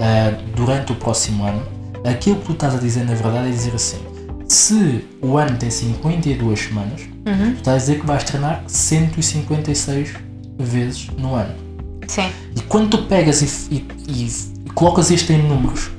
ah, 0.00 0.32
durante 0.54 0.92
o 0.92 0.94
próximo 0.94 1.44
ano, 1.44 1.62
aquilo 2.10 2.36
que 2.36 2.46
tu 2.46 2.52
estás 2.52 2.74
a 2.74 2.78
dizer 2.78 3.04
na 3.04 3.14
verdade 3.14 3.48
é 3.48 3.50
dizer 3.50 3.74
assim: 3.74 3.98
se 4.48 5.04
o 5.22 5.36
ano 5.36 5.56
tem 5.58 5.70
52 5.70 6.60
semanas, 6.60 7.00
Uhum. 7.26 7.52
tu 7.52 7.56
estás 7.58 7.76
a 7.76 7.78
dizer 7.78 8.00
que 8.00 8.06
vais 8.06 8.22
treinar 8.24 8.62
156 8.66 10.14
vezes 10.58 11.08
no 11.18 11.34
ano. 11.34 11.54
Sim. 12.06 12.30
E 12.54 12.60
quando 12.62 12.90
tu 12.90 12.98
pegas 13.04 13.40
e, 13.42 13.74
e- 13.74 13.88
e 14.66 14.70
colocas 14.74 15.10
isto 15.10 15.32
em 15.32 15.42
números, 15.42 15.90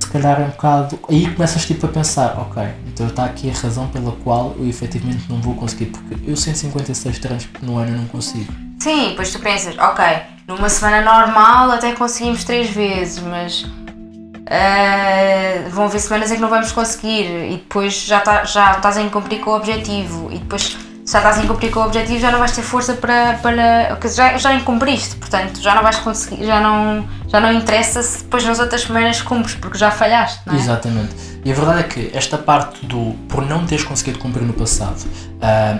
se 0.00 0.08
calhar 0.10 0.40
é 0.40 0.44
um 0.44 0.48
bocado. 0.50 0.98
Aí 1.08 1.32
começas 1.32 1.64
tipo 1.64 1.86
a 1.86 1.88
pensar: 1.88 2.38
ok, 2.38 2.62
então 2.88 3.06
está 3.06 3.24
aqui 3.24 3.50
a 3.50 3.54
razão 3.54 3.88
pela 3.88 4.12
qual 4.12 4.54
eu 4.58 4.68
efetivamente 4.68 5.24
não 5.30 5.40
vou 5.40 5.54
conseguir, 5.54 5.86
porque 5.86 6.30
eu 6.30 6.36
156 6.36 7.18
treinos 7.18 7.48
no 7.62 7.78
ano 7.78 7.92
eu 7.92 7.96
não 7.98 8.06
consigo. 8.06 8.52
Sim, 8.80 9.10
depois 9.10 9.30
tu 9.32 9.38
pensas, 9.40 9.76
ok, 9.78 10.04
numa 10.48 10.68
semana 10.68 11.02
normal 11.02 11.70
até 11.70 11.92
conseguimos 11.92 12.44
três 12.44 12.70
vezes, 12.70 13.22
mas 13.22 13.66
ah, 14.50 15.68
vão 15.70 15.84
haver 15.84 16.00
semanas 16.00 16.30
em 16.32 16.34
que 16.34 16.40
não 16.40 16.48
vamos 16.48 16.72
conseguir 16.72 17.52
e 17.52 17.56
depois 17.56 17.94
já, 18.02 18.20
tá, 18.20 18.44
já 18.44 18.72
estás 18.72 18.96
a 18.96 19.02
incumprir 19.02 19.40
com 19.40 19.50
o 19.50 19.56
objetivo 19.56 20.28
e 20.32 20.38
depois 20.38 20.76
já 21.06 21.18
estás 21.18 21.38
a 21.38 21.44
incumprir 21.44 21.70
com 21.70 21.78
o 21.80 21.84
objetivo 21.84 22.18
já 22.18 22.32
não 22.32 22.40
vais 22.40 22.50
ter 22.50 22.62
força 22.62 22.94
para, 22.94 23.34
para 23.34 23.98
já, 24.08 24.36
já 24.38 24.52
incumpriste, 24.54 25.14
portanto 25.16 25.60
já 25.60 25.72
não 25.74 25.82
vais 25.82 25.96
conseguir, 25.96 26.44
já 26.44 26.60
não, 26.60 27.08
já 27.28 27.40
não 27.40 27.52
interessa 27.52 28.02
se 28.02 28.24
depois 28.24 28.44
nas 28.44 28.58
outras 28.58 28.82
semanas 28.82 29.22
cumpres 29.22 29.54
porque 29.54 29.78
já 29.78 29.90
falhaste, 29.90 30.40
não 30.44 30.54
é? 30.54 30.56
Exatamente. 30.56 31.14
E 31.44 31.52
a 31.52 31.54
verdade 31.54 31.80
é 31.80 31.82
que 31.84 32.10
esta 32.12 32.36
parte 32.36 32.84
do 32.84 33.14
por 33.28 33.46
não 33.46 33.64
teres 33.64 33.84
conseguido 33.84 34.18
cumprir 34.18 34.42
no 34.42 34.52
passado, 34.52 35.04
ah, 35.40 35.78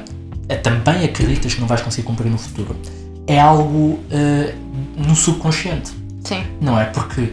é 0.48 0.54
também 0.54 1.04
acreditas 1.04 1.54
que 1.54 1.60
não 1.60 1.66
vais 1.66 1.82
conseguir 1.82 2.06
cumprir 2.06 2.30
no 2.30 2.38
futuro, 2.38 2.76
é 3.26 3.40
algo 3.40 3.98
ah, 4.12 4.54
no 4.96 5.16
subconsciente, 5.16 5.92
Sim, 6.24 6.44
não 6.60 6.80
é? 6.80 6.84
Porque 6.84 7.32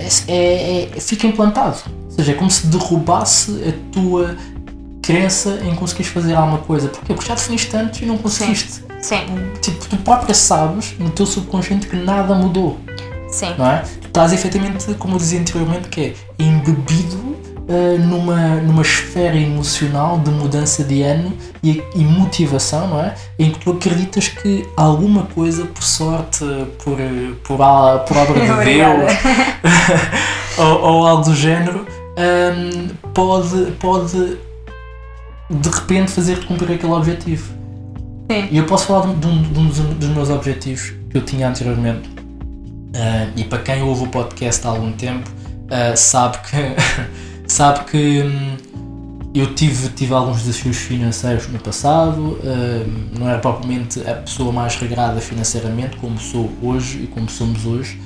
é, 0.00 0.34
é- 0.34 0.90
é- 0.96 1.00
fica 1.00 1.26
implantado. 1.26 1.78
Ou 2.06 2.10
seja, 2.10 2.32
é 2.32 2.34
como 2.34 2.50
se 2.50 2.66
derrubasse 2.66 3.62
a 3.68 3.92
tua 3.92 4.36
crença 5.02 5.60
em 5.64 5.74
conseguires 5.74 6.10
fazer 6.12 6.34
alguma 6.34 6.58
coisa. 6.58 6.88
Porquê? 6.88 7.14
Porque 7.14 7.28
já 7.28 7.34
definiste 7.34 7.76
antes 7.76 8.02
e 8.02 8.06
não 8.06 8.18
conseguiste. 8.18 8.84
sim, 9.00 9.16
Tipo, 9.60 9.86
tu 9.88 9.96
própria 9.98 10.34
sabes 10.34 10.94
no 10.98 11.10
teu 11.10 11.24
subconsciente 11.26 11.86
que 11.86 11.96
nada 11.96 12.34
mudou 12.34 12.78
sim. 13.30 13.54
não 13.56 13.66
é? 13.66 13.78
Tu 14.00 14.06
estás 14.08 14.32
efetivamente, 14.32 14.92
como 14.94 15.14
eu 15.14 15.18
dizia 15.18 15.40
anteriormente, 15.40 15.88
que 15.88 16.00
é 16.00 16.14
embebido 16.44 17.36
ah, 17.70 17.98
numa, 17.98 18.56
numa 18.56 18.82
esfera 18.82 19.36
emocional 19.36 20.18
de 20.18 20.30
mudança 20.30 20.82
de 20.82 21.02
ano 21.02 21.32
e, 21.62 21.82
e 21.94 22.04
motivação, 22.04 22.88
não 22.88 23.00
é? 23.00 23.14
Em 23.38 23.52
que 23.52 23.60
tu 23.60 23.70
acreditas 23.70 24.28
que 24.28 24.66
alguma 24.76 25.22
coisa, 25.22 25.64
por 25.66 25.84
sorte, 25.84 26.44
por, 26.82 26.98
por, 27.44 27.58
por 28.06 28.16
obra 28.16 28.40
de. 28.40 28.64
Deus 28.64 29.12
ou, 30.58 30.82
ou 30.82 31.06
algo 31.06 31.24
do 31.24 31.34
género, 31.34 31.86
hum, 32.18 32.88
pode, 33.14 33.72
pode 33.78 34.38
de 35.50 35.68
repente 35.68 36.10
fazer-te 36.12 36.46
cumprir 36.46 36.74
aquele 36.74 36.92
objetivo. 36.92 37.52
Sim. 38.30 38.48
E 38.50 38.58
eu 38.58 38.64
posso 38.64 38.86
falar 38.86 39.12
de 39.14 39.26
um, 39.26 39.42
de 39.42 39.58
um 39.58 39.66
dos, 39.66 39.78
dos 39.78 40.08
meus 40.08 40.30
objetivos 40.30 40.92
que 41.10 41.18
eu 41.18 41.22
tinha 41.22 41.48
anteriormente. 41.48 42.08
Uh, 42.08 43.30
e 43.36 43.44
para 43.44 43.58
quem 43.58 43.82
ouve 43.82 44.04
o 44.04 44.06
podcast 44.06 44.66
há 44.66 44.70
algum 44.70 44.92
tempo, 44.92 45.28
uh, 45.30 45.96
sabe 45.96 46.38
que, 46.38 46.56
sabe 47.60 47.84
que 47.90 48.22
hum, 48.22 48.56
eu 49.34 49.54
tive, 49.54 49.90
tive 49.90 50.14
alguns 50.14 50.44
desafios 50.44 50.78
financeiros 50.78 51.46
no 51.48 51.58
passado, 51.58 52.38
uh, 52.42 53.18
não 53.18 53.28
era 53.28 53.38
propriamente 53.38 54.00
a 54.08 54.14
pessoa 54.14 54.50
mais 54.50 54.76
regrada 54.76 55.20
financeiramente, 55.20 55.98
como 55.98 56.18
sou 56.18 56.50
hoje 56.62 57.02
e 57.02 57.06
como 57.06 57.28
somos 57.28 57.66
hoje. 57.66 58.00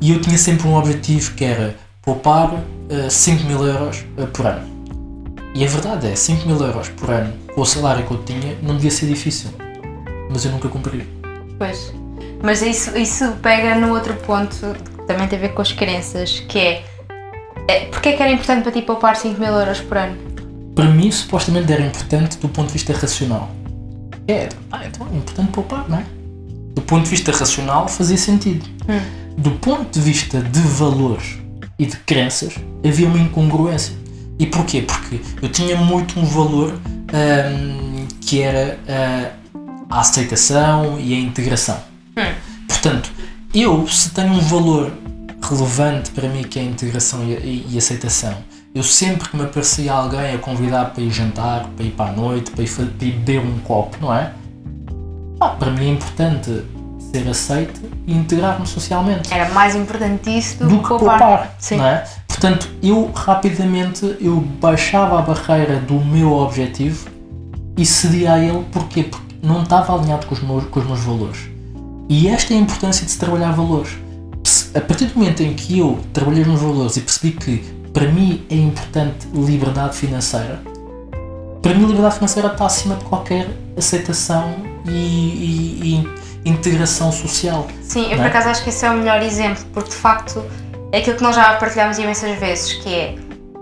e 0.00 0.12
eu 0.12 0.20
tinha 0.20 0.38
sempre 0.38 0.68
um 0.68 0.76
objetivo 0.76 1.34
que 1.34 1.44
era 1.44 1.74
poupar 2.02 2.54
uh, 2.54 3.10
5 3.10 3.42
mil 3.46 3.66
euros 3.66 4.04
por 4.32 4.46
ano. 4.46 4.94
E 5.52 5.64
a 5.64 5.66
verdade 5.66 6.06
é, 6.06 6.14
5 6.14 6.46
mil 6.46 6.60
euros 6.60 6.88
por 6.88 7.10
ano 7.10 7.32
com 7.52 7.62
o 7.62 7.66
salário 7.66 8.06
que 8.06 8.12
eu 8.12 8.22
tinha 8.22 8.56
não 8.62 8.76
devia 8.76 8.92
ser 8.92 9.06
difícil. 9.06 9.50
Mas 10.30 10.44
eu 10.44 10.52
nunca 10.52 10.68
cumpri. 10.68 11.04
Pois. 11.58 11.92
Mas 12.44 12.62
isso, 12.62 12.96
isso 12.96 13.32
pega 13.42 13.74
no 13.74 13.92
outro 13.92 14.14
ponto 14.18 14.56
que 14.56 15.06
também 15.08 15.26
tem 15.26 15.36
a 15.36 15.42
ver 15.42 15.52
com 15.52 15.62
as 15.62 15.72
crenças, 15.72 16.38
que 16.48 16.58
é, 16.60 16.84
é 17.70 17.84
porque 17.86 18.08
é 18.08 18.12
que 18.16 18.22
era 18.22 18.32
importante 18.32 18.62
para 18.62 18.72
ti 18.72 18.82
poupar 18.82 19.16
5 19.16 19.40
mil 19.40 19.52
euros 19.52 19.80
por 19.80 19.96
ano? 19.96 20.16
Para 20.74 20.86
mim, 20.86 21.10
supostamente 21.10 21.72
era 21.72 21.82
importante 21.82 22.36
do 22.38 22.48
ponto 22.48 22.66
de 22.66 22.72
vista 22.72 22.92
racional. 22.92 23.50
É, 24.26 24.48
ah, 24.72 24.84
então 24.86 25.06
é 25.12 25.16
importante 25.16 25.50
poupar, 25.52 25.88
não 25.88 25.98
é? 25.98 26.04
Do 26.74 26.82
ponto 26.82 27.04
de 27.04 27.10
vista 27.10 27.32
racional 27.32 27.88
fazia 27.88 28.16
sentido. 28.16 28.66
Hum. 28.88 29.00
Do 29.38 29.52
ponto 29.52 29.90
de 29.90 30.00
vista 30.00 30.40
de 30.40 30.60
valores 30.60 31.38
e 31.78 31.86
de 31.86 31.96
crenças, 31.98 32.54
havia 32.84 33.06
uma 33.06 33.18
incongruência. 33.18 33.94
E 34.38 34.46
porquê? 34.46 34.82
Porque 34.82 35.20
eu 35.42 35.48
tinha 35.48 35.76
muito 35.76 36.18
um 36.18 36.24
valor 36.24 36.72
um, 36.72 38.06
que 38.20 38.40
era 38.40 38.78
uh, 38.88 39.86
a 39.88 40.00
aceitação 40.00 40.98
e 40.98 41.14
a 41.14 41.18
integração. 41.18 41.78
Hum. 42.16 42.34
Portanto, 42.66 43.12
eu, 43.54 43.86
se 43.86 44.10
tenho 44.10 44.32
um 44.32 44.40
valor 44.40 44.92
relevante 45.42 46.10
para 46.10 46.28
mim 46.28 46.42
que 46.42 46.58
é 46.58 46.62
a 46.62 46.64
integração 46.64 47.24
e, 47.24 47.32
e, 47.32 47.66
e 47.70 47.78
aceitação, 47.78 48.34
eu 48.74 48.82
sempre 48.82 49.28
que 49.28 49.36
me 49.36 49.44
aparecia 49.44 49.92
alguém 49.92 50.34
a 50.34 50.38
convidar 50.38 50.86
para 50.86 51.02
ir 51.02 51.10
jantar, 51.10 51.66
para 51.76 51.84
ir 51.84 51.90
para 51.90 52.10
a 52.10 52.14
noite, 52.14 52.50
para 52.50 52.62
ir, 52.62 52.70
para 52.70 52.84
ir 52.84 53.12
beber 53.12 53.40
um 53.40 53.58
copo, 53.60 53.96
não 54.00 54.14
é? 54.14 54.32
Ah, 55.40 55.48
para 55.48 55.70
mim 55.70 55.88
é 55.88 55.92
importante 55.92 56.62
ser 57.10 57.28
aceito 57.28 57.80
e 58.06 58.14
integrar-me 58.14 58.66
socialmente. 58.66 59.32
Era 59.32 59.52
mais 59.52 59.74
importante 59.74 60.36
isso 60.36 60.58
do, 60.58 60.68
do 60.68 60.78
que 60.78 60.88
poupar, 60.88 61.18
poupar. 61.18 61.56
Sim. 61.58 61.78
não 61.78 61.86
é? 61.86 62.04
Portanto, 62.28 62.70
eu 62.82 63.10
rapidamente 63.12 64.16
eu 64.20 64.36
baixava 64.36 65.18
a 65.18 65.22
barreira 65.22 65.80
do 65.80 65.94
meu 65.94 66.32
objetivo 66.32 67.08
e 67.76 67.84
cedia 67.84 68.34
a 68.34 68.38
ele 68.38 68.64
porquê? 68.70 69.04
porque 69.04 69.36
não 69.42 69.62
estava 69.62 69.94
alinhado 69.94 70.26
com 70.26 70.34
os 70.34 70.42
meus, 70.42 70.64
com 70.64 70.80
os 70.80 70.86
meus 70.86 71.00
valores. 71.00 71.50
E 72.08 72.28
esta 72.28 72.52
é 72.54 72.56
a 72.56 72.60
importância 72.60 73.04
de 73.04 73.10
se 73.10 73.18
trabalhar 73.18 73.52
valores. 73.52 73.96
A 74.74 74.80
partir 74.80 75.06
do 75.06 75.18
momento 75.18 75.42
em 75.42 75.54
que 75.54 75.78
eu 75.78 75.98
trabalhei 76.12 76.44
nos 76.44 76.60
valores 76.60 76.96
e 76.96 77.00
percebi 77.00 77.32
que 77.32 77.58
para 77.92 78.06
mim 78.06 78.46
é 78.48 78.54
importante 78.54 79.26
liberdade 79.34 79.96
financeira, 79.96 80.60
para 81.60 81.74
mim 81.74 81.86
liberdade 81.86 82.14
financeira 82.14 82.48
está 82.48 82.66
acima 82.66 82.94
de 82.94 83.04
qualquer 83.04 83.48
aceitação 83.76 84.54
e, 84.86 84.90
e, 84.90 86.04
e 86.44 86.48
integração 86.48 87.10
social. 87.10 87.66
Sim, 87.82 88.04
eu 88.04 88.10
não 88.10 88.16
por 88.18 88.26
é? 88.26 88.28
acaso 88.28 88.48
acho 88.48 88.62
que 88.62 88.70
esse 88.70 88.86
é 88.86 88.90
o 88.90 88.94
melhor 88.94 89.20
exemplo, 89.22 89.64
porque 89.72 89.90
de 89.90 89.96
facto 89.96 90.44
é 90.92 90.98
aquilo 90.98 91.16
que 91.16 91.22
nós 91.22 91.34
já 91.34 91.54
partilhámos 91.54 91.98
imensas 91.98 92.38
vezes, 92.38 92.74
que 92.74 92.94
é 92.94 93.14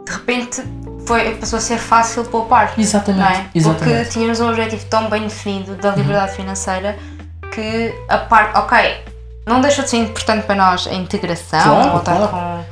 de 0.04 0.12
repente 0.12 0.62
foi, 1.06 1.34
passou 1.36 1.56
a 1.56 1.60
ser 1.60 1.78
fácil 1.78 2.22
poupar. 2.24 2.74
Exatamente, 2.76 3.22
é? 3.22 3.34
Porque 3.44 3.58
exatamente. 3.58 4.10
tínhamos 4.10 4.40
um 4.40 4.48
objetivo 4.50 4.84
tão 4.90 5.08
bem 5.08 5.22
definido 5.22 5.74
da 5.76 5.94
liberdade 5.94 6.36
financeira 6.36 6.98
que 7.50 7.94
a 8.08 8.18
parte, 8.18 8.58
ok, 8.58 8.78
não 9.48 9.60
deixou 9.60 9.82
de 9.84 9.90
ser 9.90 9.96
importante 9.98 10.44
para 10.46 10.54
nós 10.54 10.86
a 10.86 10.94
integração, 10.94 11.62
Claro, 11.62 11.90
voltar 11.92 12.16
claro. 12.16 12.28
com 12.30 12.64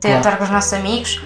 ter 0.00 0.08
Claro. 0.08 0.16
estar 0.18 0.36
com 0.36 0.44
os 0.44 0.50
nossos 0.50 0.72
amigos, 0.72 1.22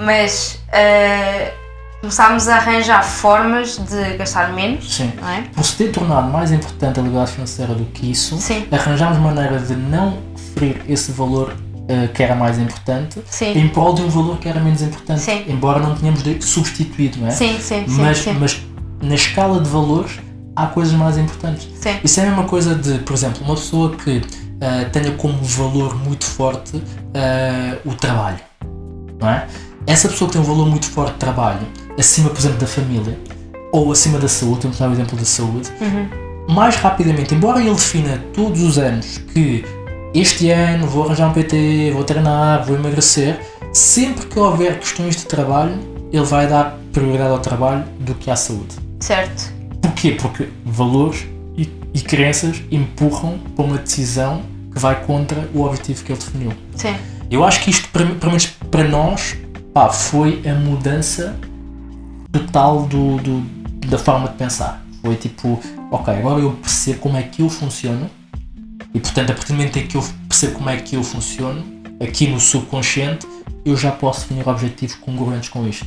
mas 0.00 0.60
eh, 0.72 1.52
começámos 2.00 2.48
a 2.48 2.56
arranjar 2.56 3.02
formas 3.02 3.76
de 3.78 4.16
gastar 4.16 4.52
menos, 4.52 4.94
Sim. 4.94 5.12
não 5.20 5.28
é? 5.28 5.42
Por 5.54 5.64
se 5.64 5.76
ter 5.76 5.90
tornado 5.90 6.28
mais 6.28 6.52
importante 6.52 7.00
a 7.00 7.02
liberdade 7.02 7.32
financeira 7.32 7.74
do 7.74 7.84
que 7.86 8.10
isso, 8.10 8.36
Sim. 8.38 8.66
arranjámos 8.70 9.18
maneira 9.18 9.58
de 9.58 9.74
não 9.74 10.18
ferir 10.54 10.82
esse 10.88 11.10
valor 11.12 11.56
eh, 11.88 12.08
que 12.14 12.22
era 12.22 12.34
mais 12.34 12.58
importante 12.58 13.20
Sim. 13.26 13.58
em 13.58 13.68
prol 13.68 13.94
de 13.94 14.02
um 14.02 14.08
valor 14.08 14.38
que 14.38 14.48
era 14.48 14.60
menos 14.60 14.80
importante. 14.82 15.20
Sim. 15.20 15.44
Embora 15.48 15.78
não 15.80 15.94
tenhamos 15.94 16.22
de 16.22 16.40
substituído, 16.44 17.18
não 17.18 17.28
é? 17.28 17.30
Sim, 17.30 17.58
sim, 17.60 17.84
sim, 17.88 18.00
mas, 18.00 18.18
sim. 18.18 18.32
mas 18.38 18.62
na 19.02 19.14
escala 19.14 19.60
de 19.60 19.68
valores 19.68 20.18
há 20.56 20.66
coisas 20.66 20.92
mais 20.94 21.18
importantes. 21.18 21.68
Sim. 21.80 21.96
Isso 22.02 22.20
é 22.20 22.24
a 22.24 22.26
mesma 22.26 22.44
coisa 22.44 22.74
de, 22.74 22.98
por 23.00 23.14
exemplo, 23.14 23.42
uma 23.44 23.54
pessoa 23.54 23.94
que 23.96 24.22
ah, 24.60 24.84
tenha 24.92 25.10
como 25.12 25.36
valor 25.42 25.96
muito 25.96 26.24
forte 26.24 26.82
ah, 27.14 27.76
o 27.84 27.94
trabalho, 27.94 28.38
não 29.20 29.28
é? 29.28 29.46
Essa 29.86 30.08
pessoa 30.08 30.28
que 30.28 30.32
tem 30.36 30.42
um 30.42 30.44
valor 30.46 30.66
muito 30.66 30.86
forte 30.86 31.12
de 31.12 31.18
trabalho, 31.18 31.66
acima, 31.98 32.30
por 32.30 32.38
exemplo, 32.38 32.58
da 32.58 32.66
família, 32.66 33.18
ou 33.72 33.92
acima 33.92 34.18
da 34.18 34.28
saúde, 34.28 34.60
temos 34.60 34.76
que 34.76 34.82
dar 34.82 34.88
o 34.88 34.92
exemplo 34.92 35.18
da 35.18 35.24
saúde, 35.24 35.68
Uhum. 35.80 36.08
mais 36.54 36.76
rapidamente, 36.76 37.34
embora 37.34 37.60
ele 37.60 37.70
defina 37.74 38.22
todos 38.32 38.62
os 38.62 38.78
anos 38.78 39.18
que 39.18 39.64
este 40.14 40.48
ano 40.50 40.86
vou 40.86 41.04
arranjar 41.04 41.28
um 41.28 41.32
PT, 41.32 41.90
vou 41.92 42.04
treinar, 42.04 42.64
vou 42.64 42.76
emagrecer, 42.76 43.38
sempre 43.72 44.24
que 44.26 44.38
houver 44.38 44.78
questões 44.78 45.16
de 45.16 45.26
trabalho, 45.26 45.74
ele 46.12 46.24
vai 46.24 46.46
dar 46.46 46.78
prioridade 46.92 47.30
ao 47.30 47.40
trabalho 47.40 47.84
do 47.98 48.14
que 48.14 48.30
à 48.30 48.36
saúde. 48.36 48.76
Certo. 49.00 49.52
Porquê? 49.94 50.12
Porque 50.12 50.48
valores 50.64 51.26
e, 51.56 51.68
e 51.94 52.00
crenças 52.00 52.60
empurram 52.70 53.38
para 53.54 53.64
uma 53.64 53.78
decisão 53.78 54.42
que 54.72 54.78
vai 54.78 55.04
contra 55.04 55.48
o 55.54 55.62
objetivo 55.62 56.04
que 56.04 56.12
ele 56.12 56.18
definiu. 56.18 56.52
Sim. 56.74 56.94
Eu 57.30 57.44
acho 57.44 57.62
que 57.62 57.70
isto, 57.70 57.88
para, 57.90 58.04
pelo 58.06 58.26
menos 58.32 58.46
para 58.70 58.84
nós, 58.88 59.36
pá, 59.72 59.88
foi 59.90 60.42
a 60.48 60.54
mudança 60.54 61.36
total 62.32 62.82
do, 62.86 63.16
do- 63.18 63.64
da 63.88 63.98
forma 63.98 64.28
de 64.28 64.34
pensar. 64.34 64.84
Foi 65.02 65.14
tipo, 65.16 65.60
ok, 65.90 66.14
agora 66.14 66.40
eu 66.40 66.52
percebo 66.52 66.98
como 67.00 67.16
é 67.16 67.22
que 67.22 67.42
eu 67.42 67.48
funciono 67.48 68.10
e, 68.92 68.98
portanto, 69.00 69.30
a 69.30 69.34
partir 69.34 69.52
do 69.52 69.56
momento 69.56 69.78
em 69.78 69.86
que 69.86 69.96
eu 69.96 70.04
percebo 70.28 70.54
como 70.54 70.70
é 70.70 70.76
que 70.76 70.96
eu 70.96 71.02
funciono, 71.02 71.62
aqui 72.00 72.26
no 72.26 72.40
subconsciente, 72.40 73.26
eu 73.64 73.76
já 73.76 73.90
posso 73.92 74.20
definir 74.22 74.48
objetivos 74.48 74.96
congruentes 74.96 75.48
com 75.48 75.66
isto. 75.68 75.86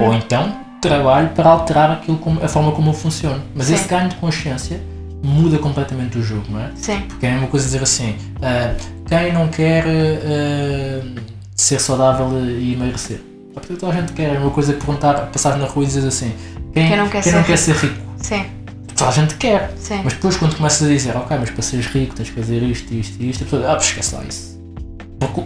Ou 0.00 0.12
então, 0.14 0.56
trabalho 0.80 1.30
para 1.30 1.48
alterar 1.48 1.90
aquilo 1.90 2.18
como, 2.18 2.42
a 2.42 2.48
forma 2.48 2.72
como 2.72 2.90
eu 2.90 2.94
funciono. 2.94 3.42
Mas 3.54 3.66
Sim. 3.66 3.74
esse 3.74 3.88
ganho 3.88 4.08
de 4.08 4.16
consciência 4.16 4.80
muda 5.22 5.58
completamente 5.58 6.18
o 6.18 6.22
jogo, 6.22 6.44
não 6.48 6.60
é? 6.60 6.70
Sim. 6.76 7.00
Porque 7.08 7.26
é 7.26 7.30
a 7.30 7.32
mesma 7.32 7.48
coisa 7.48 7.66
dizer 7.66 7.82
assim: 7.82 8.16
ah, 8.42 8.74
quem 9.06 9.32
não 9.32 9.48
quer 9.48 9.84
ah, 9.86 11.20
ser 11.54 11.80
saudável 11.80 12.28
e 12.44 12.74
emagrecer? 12.74 13.20
A 13.50 13.54
partir 13.60 13.76
toda 13.76 13.92
a 13.92 14.00
gente 14.00 14.12
quer. 14.12 14.36
É 14.36 14.38
uma 14.38 14.50
coisa 14.50 14.72
que 14.72 14.84
perguntar, 14.84 15.14
passar 15.32 15.56
na 15.56 15.66
rua 15.66 15.84
e 15.84 15.86
dizer 15.86 16.06
assim: 16.06 16.32
quem, 16.72 16.88
Quem 16.88 16.96
não 16.96 17.08
quer 17.08 17.22
ser 17.22 17.56
ser 17.56 17.74
rico? 17.74 18.00
Sim. 18.18 18.44
Toda 18.94 19.10
a 19.10 19.12
gente 19.12 19.34
quer. 19.36 19.72
Sim. 19.76 20.00
Mas 20.04 20.12
depois, 20.14 20.36
quando 20.36 20.56
começas 20.56 20.86
a 20.86 20.90
dizer, 20.90 21.16
ok, 21.16 21.36
mas 21.38 21.50
para 21.50 21.62
seres 21.62 21.86
rico 21.86 22.14
tens 22.14 22.30
que 22.30 22.34
fazer 22.34 22.62
isto, 22.62 22.92
isto 22.92 23.22
e 23.22 23.30
isto, 23.30 23.42
a 23.42 23.44
pessoa, 23.44 23.72
ah, 23.72 23.76
esquece 23.76 24.14
lá 24.14 24.24
isso. 24.24 24.57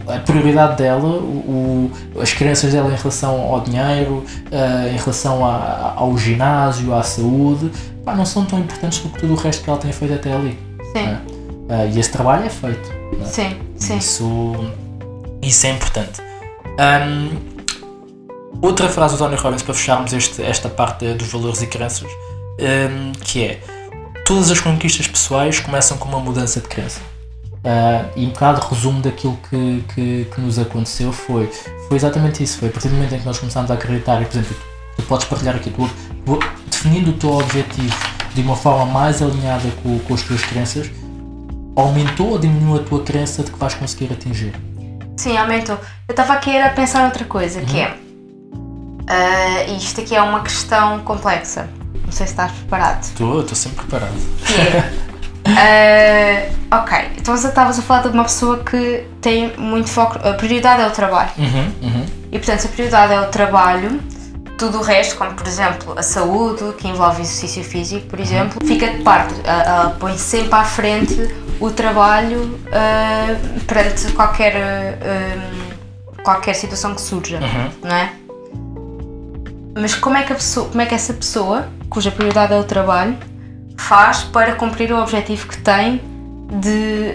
A 0.06 0.18
prioridade 0.18 0.76
dela, 0.76 1.08
o, 1.08 1.90
o- 2.14 2.20
as 2.20 2.32
crenças 2.32 2.72
dela 2.72 2.92
em 2.92 2.96
relação 2.96 3.40
ao 3.40 3.60
dinheiro, 3.62 4.22
ah, 4.52 4.88
em 4.88 4.96
relação 4.98 5.44
a- 5.44 5.94
ao 5.96 6.16
ginásio, 6.18 6.94
à 6.94 7.02
saúde, 7.02 7.70
pá, 8.04 8.14
não 8.14 8.26
são 8.26 8.44
tão 8.44 8.58
importantes 8.58 8.98
do 9.00 9.08
que 9.08 9.20
tudo 9.20 9.32
o 9.32 9.36
resto 9.36 9.64
que 9.64 9.70
ela 9.70 9.78
tem 9.78 9.90
feito 9.92 10.12
até 10.14 10.32
ali. 10.32 10.58
Sim. 10.94 11.04
né? 11.06 11.20
Ah, 11.70 11.86
e 11.86 11.98
esse 11.98 12.10
trabalho 12.10 12.44
é 12.44 12.50
feito. 12.50 12.86
né? 13.18 13.24
Sim. 13.24 13.56
Sim. 13.76 13.96
Isso, 13.96 14.54
isso 15.40 15.66
é 15.66 15.70
importante. 15.70 16.20
Ahm, 16.78 17.30
outra 18.60 18.88
frase 18.88 19.14
do 19.14 19.18
Tony 19.18 19.36
Robbins 19.36 19.62
para 19.62 19.74
fecharmos 19.74 20.12
este, 20.12 20.42
esta 20.42 20.68
parte 20.68 21.14
dos 21.14 21.28
valores 21.28 21.62
e 21.62 21.66
crenças, 21.66 22.10
ahm, 22.60 23.12
que 23.22 23.42
é 23.44 23.60
todas 24.26 24.50
as 24.50 24.60
conquistas 24.60 25.06
pessoais 25.08 25.60
começam 25.60 25.96
com 25.96 26.08
uma 26.08 26.20
mudança 26.20 26.60
de 26.60 26.68
crença. 26.68 27.00
Ah, 27.64 28.06
e 28.16 28.26
um 28.26 28.30
bocado 28.30 28.60
resumo 28.66 29.00
daquilo 29.00 29.38
que, 29.48 29.84
que, 29.94 30.24
que 30.34 30.40
nos 30.40 30.58
aconteceu 30.58 31.12
foi, 31.12 31.48
foi 31.88 31.96
exatamente 31.96 32.42
isso. 32.42 32.58
Foi 32.58 32.68
a 32.68 32.72
partir 32.72 32.88
do 32.88 32.94
momento 32.94 33.14
em 33.14 33.18
que 33.20 33.26
nós 33.26 33.38
começámos 33.38 33.70
a 33.70 33.74
acreditar, 33.74 34.20
e 34.20 34.24
por 34.24 34.36
exemplo, 34.38 34.56
tu 34.96 35.02
podes 35.04 35.26
partilhar 35.26 35.54
aqui, 35.54 35.70
tu, 35.70 35.88
tu- 36.26 36.38
definindo 36.70 37.10
o 37.10 37.14
teu 37.14 37.30
objetivo 37.30 37.94
de 38.34 38.40
uma 38.42 38.56
forma 38.56 38.86
mais 38.86 39.22
alinhada 39.22 39.68
com, 39.82 39.98
com 40.00 40.14
as 40.14 40.22
tuas 40.22 40.42
crenças, 40.42 40.90
aumentou 41.76 42.30
ou 42.30 42.38
diminuiu 42.38 42.80
a 42.80 42.84
tua 42.84 43.00
crença 43.02 43.42
de 43.44 43.50
que 43.52 43.58
vais 43.58 43.74
conseguir 43.74 44.12
atingir? 44.12 44.54
Sim, 45.16 45.36
aumentou. 45.36 45.76
Eu 46.08 46.12
estava 46.12 46.32
aqui 46.32 46.56
a 46.58 46.70
pensar 46.70 47.04
outra 47.04 47.24
coisa, 47.24 47.60
que 47.60 47.78
é. 47.78 47.96
ah, 49.06 49.64
isto 49.76 50.00
aqui 50.00 50.14
é 50.16 50.22
uma 50.22 50.40
questão 50.42 50.98
complexa. 51.00 51.68
Não 52.04 52.10
sei 52.10 52.26
se 52.26 52.32
estás 52.32 52.50
preparado. 52.52 53.02
Estou, 53.04 53.40
estou 53.42 53.54
sempre 53.54 53.84
preparado. 53.84 54.14
Que 54.44 54.52
é. 54.76 54.92
ah, 55.46 56.78
ok, 56.82 56.98
então 57.18 57.36
você 57.36 57.48
estavas 57.48 57.78
a 57.78 57.82
falar 57.82 58.02
de 58.02 58.08
uma 58.08 58.24
pessoa 58.24 58.58
que 58.62 59.04
tem 59.20 59.56
muito 59.56 59.88
foco. 59.90 60.18
A 60.26 60.34
prioridade 60.34 60.82
é 60.82 60.86
o 60.86 60.90
trabalho. 60.90 61.30
Uhum, 61.38 61.72
uhum. 61.82 62.06
E 62.30 62.38
portanto, 62.38 62.60
se 62.60 62.66
a 62.66 62.70
prioridade 62.70 63.12
é 63.12 63.20
o 63.20 63.26
trabalho, 63.26 64.00
tudo 64.56 64.78
o 64.78 64.82
resto, 64.82 65.16
como 65.16 65.32
por 65.34 65.46
exemplo 65.46 65.94
a 65.98 66.02
saúde, 66.02 66.72
que 66.78 66.86
envolve 66.88 67.22
exercício 67.22 67.64
físico, 67.64 68.06
por 68.06 68.20
exemplo, 68.20 68.64
fica 68.66 68.88
de 68.88 69.02
parte. 69.02 69.34
A, 69.46 69.82
a, 69.82 69.90
põe 69.90 70.16
sempre 70.16 70.54
à 70.54 70.64
frente 70.64 71.16
o 71.60 71.70
trabalho 71.70 72.58
uh, 72.68 73.60
perante 73.66 74.12
qualquer, 74.12 74.54
uh, 74.56 76.22
qualquer 76.22 76.54
situação 76.54 76.94
que 76.94 77.00
surja, 77.00 77.38
Uhum. 77.38 77.70
não 77.82 77.96
é? 77.96 78.12
Mas 79.74 79.94
como 79.94 80.16
é, 80.16 80.22
que 80.22 80.32
a 80.32 80.36
pessoa, 80.36 80.68
como 80.68 80.82
é 80.82 80.86
que 80.86 80.94
essa 80.94 81.14
pessoa, 81.14 81.68
cuja 81.88 82.10
prioridade 82.10 82.52
é 82.52 82.58
o 82.58 82.64
trabalho, 82.64 83.16
faz 83.76 84.24
para 84.24 84.54
cumprir 84.54 84.92
o 84.92 85.00
objetivo 85.00 85.48
que 85.48 85.58
tem 85.58 86.00
de, 86.60 87.14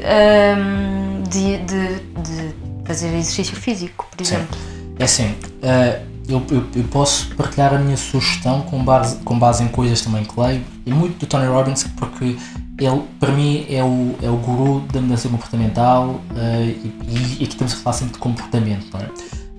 um, 0.58 1.24
de, 1.24 1.58
de, 1.60 2.00
de 2.22 2.56
fazer 2.86 3.08
exercício 3.10 3.56
físico, 3.56 4.08
por 4.10 4.22
exemplo? 4.22 4.58
É 5.00 5.04
assim, 5.04 5.36
eh, 5.62 6.02
eu, 6.28 6.44
eu, 6.50 6.66
eu 6.76 6.84
posso 6.86 7.34
partilhar 7.36 7.74
a 7.74 7.78
minha 7.78 7.98
sugestão 7.98 8.62
com 8.62 8.84
base, 8.84 9.18
com 9.18 9.38
base 9.38 9.64
em 9.64 9.68
coisas 9.68 10.02
também 10.02 10.24
que 10.24 10.40
leio 10.40 10.64
e 10.86 10.92
muito 10.92 11.20
do 11.20 11.26
Tony 11.26 11.48
Robbins 11.48 11.84
porque 11.98 12.38
ele 12.80 13.04
para 13.20 13.32
mim 13.32 13.66
é 13.70 13.84
o, 13.84 14.16
é 14.22 14.30
o 14.30 14.38
guru 14.38 14.82
da 14.92 15.02
mudança 15.02 15.30
comportamental 15.30 16.20
eh, 16.36 16.76
e, 16.84 17.40
e 17.40 17.44
aqui 17.44 17.54
estamos 17.54 17.74
a 17.74 17.78
falar 17.78 17.94
sempre 17.94 18.14
de 18.14 18.20
comportamento, 18.20 18.88
não 18.94 19.00
é? 19.00 19.10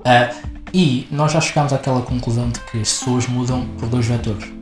Eh, 0.04 0.34
e 0.72 1.08
nós 1.10 1.32
já 1.32 1.40
chegámos 1.40 1.72
àquela 1.72 2.02
conclusão 2.02 2.50
de 2.50 2.60
que 2.60 2.80
as 2.80 2.92
pessoas 2.92 3.26
mudam 3.26 3.66
por 3.78 3.88
dois 3.88 4.06
vetores, 4.06 4.52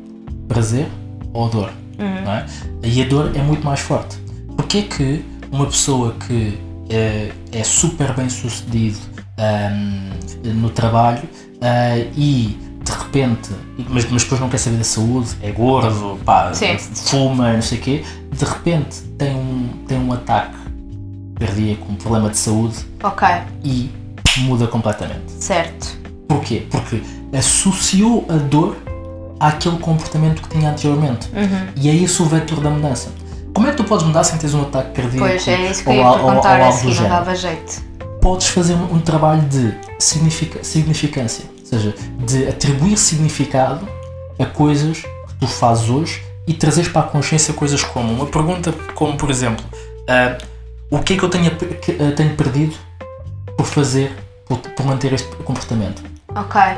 prazer 0.49 0.89
ou 1.33 1.49
dor, 1.49 1.73
não 1.99 2.33
é? 2.33 2.47
E 2.83 3.03
a 3.03 3.07
dor 3.07 3.33
é 3.35 3.43
muito 3.43 3.65
mais 3.65 3.81
forte. 3.81 4.17
Porquê 4.57 4.83
que 4.83 5.25
uma 5.51 5.67
pessoa 5.67 6.15
que 6.27 6.59
eh, 6.91 7.31
é 7.53 7.63
super 7.65 8.13
bem 8.15 8.29
sucedido 8.29 8.99
ahm, 9.39 10.11
no 10.55 10.71
trabalho 10.71 11.23
ah, 11.61 11.97
e 12.17 12.59
de 12.83 12.93
repente, 12.93 13.51
mas, 13.89 14.09
mas 14.11 14.23
depois 14.23 14.41
não 14.41 14.49
quer 14.49 14.59
saber 14.59 14.77
da 14.77 14.85
saúde, 14.85 15.31
é 15.43 15.51
gordo, 15.51 16.19
pá, 16.25 16.55
Sim. 16.55 16.79
fuma, 16.79 17.53
não 17.55 17.63
sei 17.63 17.79
o 17.79 17.81
quê, 17.81 18.05
de 18.33 18.45
repente 18.45 19.01
tem 19.19 19.35
um, 19.35 19.69
tem 19.89 19.99
um 19.99 20.13
ataque 20.13 20.57
cardíaco, 21.35 21.91
um 21.91 21.97
problema 21.97 22.31
de 22.31 22.37
saúde 22.39 22.77
Ok, 23.03 23.27
e 23.65 23.91
muda 24.39 24.67
completamente. 24.69 25.33
certo. 25.41 25.99
Porquê? 26.29 26.67
Porque 26.71 27.03
associou 27.37 28.25
a 28.29 28.37
dor 28.37 28.77
àquele 29.41 29.79
comportamento 29.79 30.43
que 30.43 30.49
tinha 30.49 30.71
anteriormente. 30.71 31.29
Uhum. 31.35 31.69
E 31.77 31.89
é 31.89 31.93
isso 31.93 32.23
o 32.23 32.27
vetor 32.27 32.61
da 32.61 32.71
mudança. 32.71 33.11
Como 33.55 33.67
é 33.67 33.71
que 33.71 33.77
tu 33.79 33.85
podes 33.85 34.07
mudar 34.07 34.25
sem 34.25 34.39
teres 34.39 34.55
um 34.55 34.63
ataque 34.63 34.93
cardíaco? 34.93 35.27
Pois 35.27 35.49
é 35.49 35.71
isso 35.71 35.83
que 35.83 35.89
eu 35.89 35.95
ou 35.95 35.99
ia 35.99 36.07
ou- 36.07 36.15
perguntar 36.15 36.59
ou 36.59 36.63
a 36.63 36.67
algo 36.67 36.79
do 36.79 36.89
seguir, 36.89 37.01
não 37.03 37.09
dava 37.09 37.35
jeito. 37.35 37.83
Podes 38.21 38.49
fazer 38.49 38.75
um, 38.75 38.95
um 38.97 39.01
trabalho 39.01 39.43
de 39.43 39.75
significância, 39.99 41.45
ou 41.61 41.67
seja, 41.67 41.95
de 42.27 42.49
atribuir 42.49 42.97
significado 42.97 43.87
a 44.39 44.45
coisas 44.47 44.99
que 44.99 45.35
tu 45.41 45.47
fazes 45.47 45.89
hoje 45.89 46.23
e 46.47 46.53
trazeres 46.55 46.91
para 46.91 47.03
a 47.03 47.05
consciência 47.05 47.53
coisas 47.55 47.83
como 47.83 48.13
uma 48.13 48.27
pergunta 48.27 48.73
como 48.95 49.17
por 49.17 49.31
exemplo 49.31 49.65
ah, 50.09 50.37
o 50.91 50.99
que 51.01 51.15
é 51.15 51.17
que 51.17 51.23
eu 51.23 51.29
tenho, 51.29 51.47
a 51.49 51.51
que, 51.51 51.93
ah, 51.93 52.13
tenho 52.15 52.35
perdido 52.37 52.75
por 53.57 53.67
fazer 53.67 54.15
por, 54.47 54.59
por 54.59 54.87
manter 54.87 55.13
este 55.13 55.29
comportamento 55.37 56.03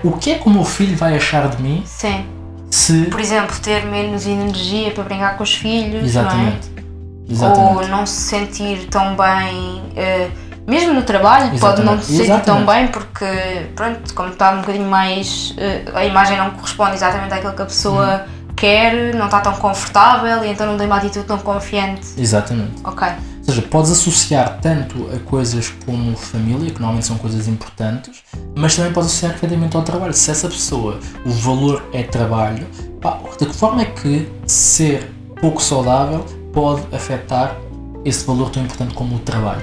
o 0.04 0.12
que 0.12 0.30
é 0.30 0.38
que 0.38 0.48
o 0.48 0.50
meu 0.50 0.64
filho 0.64 0.96
vai 0.96 1.16
achar 1.16 1.48
de 1.48 1.60
mim 1.62 1.82
sim. 1.84 2.24
Se 2.70 3.02
Por 3.06 3.20
exemplo, 3.20 3.56
ter 3.60 3.84
menos 3.86 4.26
energia 4.26 4.90
para 4.92 5.04
brincar 5.04 5.36
com 5.36 5.42
os 5.42 5.54
filhos, 5.54 6.04
exatamente 6.04 6.68
não 6.70 6.78
é? 6.78 7.32
exatamente 7.32 7.74
Ou 7.76 7.88
não 7.88 8.06
se 8.06 8.20
sentir 8.22 8.86
tão 8.90 9.16
bem, 9.16 9.82
eh, 9.96 10.28
mesmo 10.66 10.92
no 10.94 11.02
trabalho, 11.02 11.58
pode 11.58 11.82
não 11.82 11.94
Exatamente. 11.94 12.04
se 12.04 12.12
sentir 12.16 12.26
tão 12.44 12.56
Exatamente. 12.62 12.66
bem 12.66 12.88
porque, 12.88 13.66
pronto, 13.74 14.14
como 14.14 14.28
está 14.30 14.50
um 14.52 14.60
bocadinho 14.60 14.86
mais. 14.88 15.54
eh, 15.58 15.82
a 15.94 16.04
imagem 16.04 16.36
não 16.36 16.50
corresponde 16.50 16.94
exatamente 16.94 17.32
àquilo 17.34 17.52
que 17.54 17.62
a 17.62 17.66
pessoa 17.66 18.24
Uhum. 18.26 18.54
quer, 18.56 19.14
não 19.14 19.26
está 19.26 19.40
tão 19.40 19.54
confortável 19.54 20.44
e 20.44 20.48
então 20.50 20.66
não 20.66 20.76
tem 20.76 20.86
uma 20.86 20.96
atitude 20.96 21.24
tão 21.26 21.38
confiante. 21.38 22.06
exatamente 22.18 22.72
Ok, 22.84 23.06
Ou 23.48 23.54
seja, 23.54 23.66
podes 23.66 23.90
associar 23.90 24.58
tanto 24.60 25.08
a 25.10 25.18
coisas 25.20 25.70
como 25.86 26.14
família, 26.14 26.66
que 26.70 26.78
normalmente 26.80 27.06
são 27.06 27.16
coisas 27.16 27.48
importantes, 27.48 28.22
mas 28.54 28.76
também 28.76 28.92
podes 28.92 29.08
associar 29.08 29.32
efetivamente 29.34 29.74
ao 29.74 29.82
trabalho. 29.82 30.12
Se 30.12 30.30
essa 30.30 30.48
pessoa, 30.48 31.00
o 31.24 31.30
valor 31.30 31.82
é 31.94 32.02
trabalho, 32.02 32.66
pá, 33.00 33.18
de 33.40 33.46
que 33.46 33.54
forma 33.54 33.80
é 33.80 33.84
que 33.86 34.28
ser 34.46 35.10
pouco 35.40 35.62
saudável 35.62 36.26
pode 36.52 36.82
afetar 36.94 37.56
esse 38.04 38.22
valor 38.26 38.50
tão 38.50 38.62
importante 38.62 38.92
como 38.92 39.16
o 39.16 39.18
trabalho? 39.20 39.62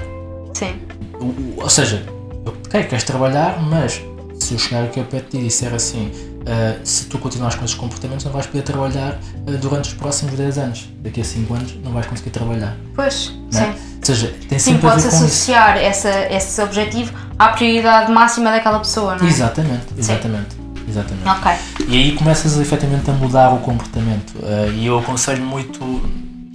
sim, 0.52 0.74
O- 1.20 1.24
o- 1.26 1.54
Ou 1.62 1.68
seja, 1.70 2.04
ok, 2.44 2.82
queres 2.84 3.04
trabalhar, 3.04 3.62
mas 3.62 4.02
se 4.40 4.54
eu 4.54 4.58
chegar 4.58 4.82
aqui 4.84 4.98
ao 4.98 5.06
pé 5.06 5.18
de 5.20 5.26
ti 5.28 5.36
e 5.38 5.44
disser 5.44 5.72
assim, 5.72 6.10
ah, 6.46 6.76
se 6.84 7.06
tu 7.06 7.18
continuares 7.18 7.56
com 7.56 7.64
esses 7.64 7.76
comportamentos, 7.76 8.24
não 8.24 8.32
vais 8.32 8.46
poder 8.46 8.62
trabalhar 8.62 9.18
ah, 9.46 9.50
durante 9.60 9.88
os 9.88 9.94
próximos 9.94 10.34
10 10.34 10.58
anos. 10.58 10.88
Daqui 11.02 11.20
a 11.20 11.24
5 11.24 11.54
anos 11.54 11.74
não 11.84 11.92
vais 11.92 12.06
conseguir 12.06 12.30
trabalhar. 12.30 12.76
pois, 12.94 13.32
não 13.52 13.60
é? 13.60 13.64
sim. 13.64 13.74
Ou 13.98 14.14
seja, 14.14 14.32
tem 14.48 14.56
Sim, 14.58 14.72
sempre 14.74 14.96
isso. 14.98 15.08
associar 15.08 15.76
essa, 15.78 16.08
esse 16.30 16.62
objetivo 16.62 17.12
à 17.36 17.48
prioridade 17.48 18.12
máxima 18.12 18.52
daquela 18.52 18.78
pessoa, 18.78 19.16
não 19.16 19.26
é? 19.26 19.28
Exatamente, 19.28 19.86
exatamente. 19.98 20.54
Exatamente. 20.88 21.28
Ok, 21.28 21.52
E 21.88 21.96
aí 21.96 22.12
começas 22.14 22.56
efetivamente 22.56 23.10
a 23.10 23.14
mudar 23.14 23.52
o 23.52 23.58
comportamento. 23.58 24.32
Ah, 24.44 24.68
e 24.72 24.86
eu 24.86 24.96
aconselho 25.00 25.42
muito, 25.44 25.80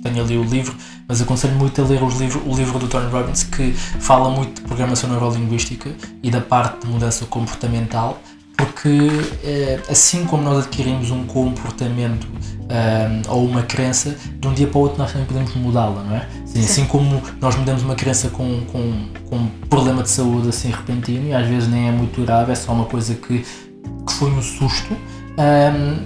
tenho 0.01 0.23
ali 0.23 0.37
o 0.37 0.43
livro, 0.43 0.73
mas 1.05 1.21
aconselho 1.21 1.53
muito 1.55 1.81
a 1.81 1.85
ler 1.85 2.01
os 2.01 2.17
livros, 2.17 2.41
o 2.45 2.55
livro 2.55 2.79
do 2.79 2.87
Tony 2.87 3.11
Robbins 3.11 3.43
que 3.43 3.73
fala 3.73 4.29
muito 4.29 4.61
de 4.61 4.67
programação 4.67 5.09
neurolinguística 5.09 5.89
e 6.23 6.31
da 6.31 6.39
parte 6.39 6.85
de 6.85 6.87
mudança 6.87 7.25
comportamental, 7.25 8.17
porque 8.66 9.09
eh, 9.43 9.80
assim 9.89 10.26
como 10.26 10.43
nós 10.43 10.66
adquirimos 10.66 11.09
um 11.09 11.24
comportamento 11.26 12.28
ah, 12.70 13.22
ou 13.32 13.45
uma 13.45 13.64
crença, 13.64 14.16
de 14.39 14.47
um 14.47 14.53
dia 14.53 14.68
para 14.68 14.78
o 14.78 14.82
outro 14.82 14.97
nós 14.99 15.12
também 15.12 15.26
podemos 15.28 15.53
mudá-la, 15.55 16.03
não 16.03 16.16
é? 16.16 16.28
Assim, 16.43 16.59
assim 16.59 16.86
como 16.86 17.22
nós 17.39 17.55
mudamos 17.55 17.82
uma 17.84 17.95
crença 17.95 18.30
com, 18.30 18.62
com, 18.72 19.07
com 19.30 19.36
um 19.36 19.47
problema 19.70 20.03
de 20.03 20.09
saúde 20.09 20.49
assim 20.49 20.70
repentino 20.70 21.28
e 21.30 21.34
às 21.34 21.47
vezes 21.47 21.68
nem 21.68 21.89
é 21.89 21.91
muito 21.91 22.22
grave, 22.22 22.51
é 22.51 22.55
só 22.55 22.72
uma 22.72 22.86
coisa 22.86 23.16
que, 23.16 23.39
que 23.39 24.14
foi 24.14 24.30
um 24.32 24.41
susto, 24.41 24.95
ah, 25.38 25.99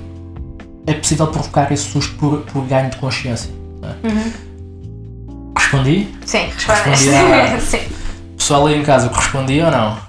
é 0.88 0.93
possível 0.93 1.28
provocar 1.28 1.72
esse 1.72 1.84
susto 1.84 2.16
por, 2.16 2.39
por 2.41 2.64
ganho 2.66 2.89
de 2.89 2.97
consciência. 2.97 3.49
é? 3.84 4.08
Uhum. 4.08 4.32
Respondi? 5.58 6.08
sim, 6.26 6.45
respondeste. 6.56 7.10
Respondi 7.10 7.34
à- 7.34 7.60
sim. 7.62 7.80
Pessoal 8.38 8.68
aí 8.68 8.80
em 8.80 8.84
casa, 8.84 9.10
correspondi 9.10 9.60
ou 9.62 9.72
não? 9.72 10.05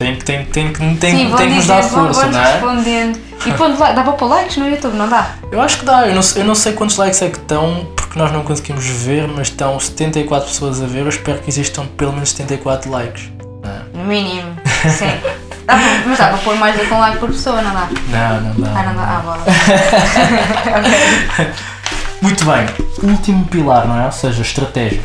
Tem, 0.00 0.14
que- 0.14 0.24
tem, 0.24 0.44
tem, 0.44 0.72
que- 0.72 0.78
tem, 0.78 0.94
Sim, 1.28 1.34
tem 1.36 1.48
que 1.48 1.54
nos 1.56 1.66
dar 1.66 1.82
força, 1.82 2.20
vão 2.22 2.30
não 2.30 2.40
é? 2.40 2.52
respondendo. 2.52 3.18
E 3.44 3.52
pondo 3.54 3.76
dá 3.76 3.92
para 3.94 4.12
pôr 4.12 4.26
likes 4.28 4.56
no 4.56 4.68
YouTube, 4.70 4.94
não 4.94 5.08
dá? 5.08 5.32
Eu 5.50 5.60
acho 5.60 5.78
que 5.80 5.84
dá, 5.84 6.06
eu 6.06 6.14
não, 6.14 6.22
sei- 6.22 6.42
eu 6.42 6.46
não 6.46 6.54
sei 6.54 6.72
quantos 6.74 6.96
likes 6.96 7.20
é 7.20 7.28
que 7.28 7.36
estão, 7.36 7.84
porque 7.96 8.16
nós 8.16 8.30
não 8.30 8.44
conseguimos 8.44 8.86
ver, 8.86 9.26
mas 9.26 9.48
estão 9.48 9.80
74 9.80 10.46
pessoas 10.50 10.80
a 10.80 10.86
ver, 10.86 11.00
eu 11.00 11.08
espero 11.08 11.40
que 11.40 11.50
existam 11.50 11.84
pelo 11.96 12.12
menos 12.12 12.28
74 12.30 12.88
likes. 12.88 13.24
é? 13.64 13.98
No 13.98 14.04
mínimo, 14.04 14.54
sim. 14.88 15.10
Dá 15.66 15.76
mas 16.06 16.16
dá 16.16 16.28
para 16.28 16.38
pôr 16.38 16.54
mais 16.54 16.76
do 16.78 16.86
que 16.86 16.94
um 16.94 16.98
like 17.00 17.18
por 17.18 17.30
pessoa, 17.30 17.60
não 17.60 17.72
dá? 17.74 17.88
Não, 18.08 18.40
não 18.40 18.54
dá. 18.60 18.70
Ah, 18.78 18.82
não 18.84 18.94
dá. 18.94 19.02
Ah, 19.02 19.20
bola. 19.24 19.44
Muito 22.22 22.44
bem, 22.44 22.66
último 23.10 23.44
pilar, 23.46 23.88
não 23.88 24.00
é? 24.00 24.06
Ou 24.06 24.12
seja, 24.12 24.42
estratégia. 24.42 25.02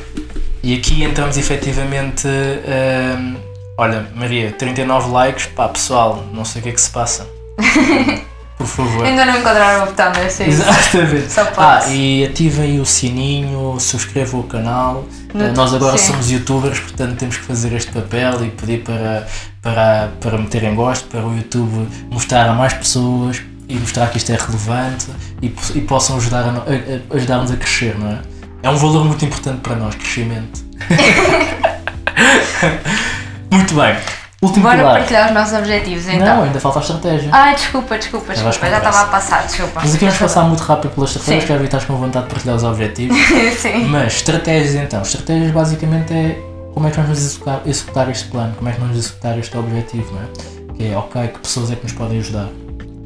E 0.62 0.76
aqui 0.78 1.04
entramos 1.04 1.36
efetivamente. 1.36 2.28
hum, 2.28 3.38
olha, 3.78 4.08
Maria, 4.16 4.52
39 4.52 5.10
likes, 5.12 5.46
pá, 5.48 5.68
pessoal, 5.70 6.24
não 6.34 6.44
sei 6.46 6.60
o 6.60 6.64
que 6.64 6.70
é 6.70 6.72
que 6.74 6.82
se 6.82 6.90
passa. 6.90 7.28
Por 8.58 8.68
favor. 8.68 9.06
Ainda 9.06 9.26
não 9.26 9.34
encontraram 9.40 9.84
o 9.84 9.86
botão, 9.88 10.12
deve 10.12 10.30
ser. 10.30 10.48
Exatamente. 10.48 11.32
Só 11.32 11.44
pode. 11.46 11.86
Ah, 11.86 11.90
e 11.90 12.24
ativem 12.26 12.80
o 12.80 12.86
sininho, 12.86 13.78
subscrevam 13.80 14.42
o 14.42 14.44
canal. 14.44 15.06
No- 15.34 15.44
Eh, 15.46 15.52
Nós 15.52 15.74
agora 15.74 15.98
sim. 15.98 16.12
somos 16.12 16.30
youtubers, 16.32 16.80
portanto 16.80 17.18
temos 17.18 17.36
que 17.38 17.44
fazer 17.44 17.74
este 17.74 17.92
papel 17.92 18.46
e 18.46 18.50
pedir 18.52 18.84
para, 18.84 19.28
para, 19.62 20.12
para 20.22 20.38
meterem 20.38 20.76
gosto, 20.76 21.08
para 21.10 21.26
o 21.26 21.36
YouTube 21.36 21.88
mostrar 22.12 22.48
a 22.48 22.54
mais 22.54 22.74
pessoas 22.74 23.42
e 23.68 23.76
mostrar 23.76 24.08
que 24.12 24.18
isto 24.18 24.32
é 24.32 24.36
relevante 24.38 25.08
e, 25.42 25.48
e 25.76 25.82
possam 25.82 26.16
ajudar 26.18 26.44
a 26.46 26.50
a- 26.50 27.16
ajudar-nos 27.18 27.52
a 27.52 27.58
crescer, 27.58 27.98
não 27.98 28.12
é? 28.12 28.20
É 28.62 28.70
um 28.70 28.78
valor 28.78 29.04
muito 29.06 29.26
importante 29.26 29.60
para 29.62 29.76
nós, 29.76 29.96
crescimento. 29.96 30.64
muito 33.54 33.76
bem. 33.76 33.96
Último 34.42 34.64
Bora 34.64 34.78
pilar. 34.78 34.98
partilhar 34.98 35.28
os 35.30 35.34
nossos 35.34 35.58
objetivos 35.58 36.06
então. 36.06 36.36
Não, 36.38 36.44
ainda 36.44 36.60
falta 36.60 36.80
a 36.80 36.82
estratégia. 36.82 37.30
Ai, 37.32 37.56
desculpa, 37.56 37.98
desculpa, 37.98 38.34
desculpa. 38.34 38.70
Já 38.70 38.78
estava 38.78 39.02
a 39.02 39.06
passar, 39.06 39.46
desculpa. 39.46 39.80
Mas 39.82 39.96
aqui 39.96 40.04
vamos 40.04 40.20
passar 40.20 40.44
muito 40.44 40.60
rápido 40.60 40.92
pelas 40.92 41.12
estratégias, 41.12 41.46
quero 41.46 41.64
estás 41.64 41.86
com 41.86 41.96
vontade 41.96 42.26
de 42.26 42.34
partilhar 42.34 42.58
os 42.58 42.64
objetivos. 42.64 43.18
Sim. 43.58 43.86
Mas 43.86 44.16
estratégias 44.16 44.76
então, 44.76 45.02
estratégias 45.02 45.52
basicamente 45.52 46.14
é 46.14 46.38
como 46.74 46.88
é 46.88 46.92
que 46.92 46.98
vamos 46.98 47.18
executar, 47.18 47.62
executar 47.66 48.10
este 48.10 48.28
plano, 48.28 48.54
como 48.58 48.68
é 48.70 48.74
que 48.74 48.82
vamos 48.82 48.98
executar 48.98 49.40
este 49.40 49.58
objetivo, 49.58 50.14
não 50.14 50.22
é? 50.24 50.74
Que 50.76 50.92
é 50.92 50.98
ok, 50.98 51.28
que 51.30 51.40
pessoas 51.40 51.72
é 51.72 51.76
que 51.78 51.84
nos 51.84 51.94
podem 51.94 52.20
ajudar, 52.20 52.50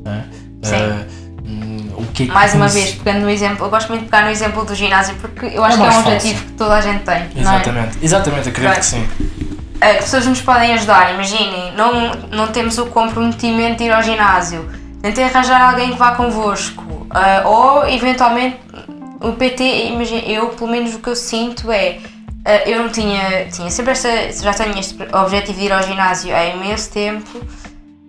não 0.04 0.12
é? 0.14 0.24
Sim. 0.64 1.06
O 1.98 2.04
que 2.14 2.24
é 2.24 2.26
que 2.28 2.32
Mais 2.32 2.54
uma 2.56 2.68
vez, 2.68 2.96
pegando 2.96 3.22
no 3.24 3.30
exemplo, 3.30 3.66
eu 3.66 3.70
gosto 3.70 3.90
muito 3.90 4.04
de 4.04 4.10
pegar 4.10 4.24
no 4.24 4.32
exemplo 4.32 4.66
do 4.66 4.74
ginásio 4.76 5.16
porque 5.16 5.46
eu 5.48 5.64
acho 5.64 5.76
É 5.76 5.80
que 5.80 5.86
é 5.86 5.90
um 5.90 5.92
fácil. 5.92 6.12
objetivo 6.14 6.46
que 6.46 6.52
toda 6.54 6.76
a 6.76 6.82
gente 6.82 7.04
tem. 7.04 7.30
Não 7.36 7.52
é? 7.52 7.56
Exatamente, 7.56 7.98
exatamente, 8.02 8.50
acredito 8.50 8.80
que 8.80 8.86
sim. 8.86 9.08
Que 9.80 9.94
pessoas 10.02 10.26
nos 10.26 10.42
podem 10.42 10.74
ajudar. 10.74 11.14
Imaginem, 11.14 11.74
não, 11.76 12.12
não 12.32 12.48
temos 12.48 12.78
o 12.78 12.88
comprometimento 12.88 13.78
de 13.78 13.86
ir 13.86 13.92
ao 13.92 14.02
ginásio. 14.02 14.70
Tentem 15.02 15.24
arranjar 15.24 15.70
alguém 15.70 15.92
que 15.92 15.98
vá 15.98 16.16
convosco. 16.16 16.82
Uh, 16.82 17.48
ou, 17.48 17.88
eventualmente, 17.88 18.58
o 19.22 19.34
PT, 19.34 19.88
imagina, 19.90 20.22
eu, 20.22 20.50
pelo 20.50 20.70
menos 20.70 20.96
o 20.96 21.00
que 21.00 21.10
eu 21.10 21.16
sinto 21.16 21.72
é. 21.72 22.00
Uh, 22.00 22.70
eu 22.70 22.82
não 22.82 22.90
tinha. 22.90 23.46
Tinha 23.52 23.70
sempre 23.70 23.92
esta. 23.92 24.10
Já 24.32 24.54
tenho 24.54 24.78
este 24.78 24.98
objetivo 25.14 25.60
de 25.60 25.66
ir 25.66 25.72
ao 25.72 25.84
ginásio 25.84 26.36
há 26.36 26.46
imenso 26.46 26.92
tempo 26.92 27.42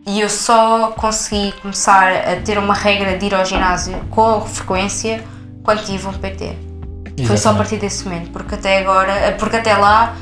e 0.09 0.23
eu 0.23 0.29
só 0.31 0.93
consegui 0.93 1.53
começar 1.61 2.11
a 2.11 2.37
ter 2.37 2.57
uma 2.57 2.73
regra 2.73 3.19
de 3.19 3.27
ir 3.27 3.35
ao 3.35 3.45
ginásio 3.45 3.95
com 4.09 4.41
frequência 4.41 5.23
quando 5.63 5.85
tive 5.85 6.07
um 6.07 6.15
PT. 6.15 6.45
Exatamente. 6.45 7.27
Foi 7.27 7.37
só 7.37 7.51
a 7.51 7.55
partir 7.55 7.77
desse 7.77 8.05
momento, 8.05 8.31
porque 8.31 8.55
até 8.55 8.79
agora, 8.79 9.37
porque 9.39 9.57
até 9.57 9.77
lá 9.77 10.17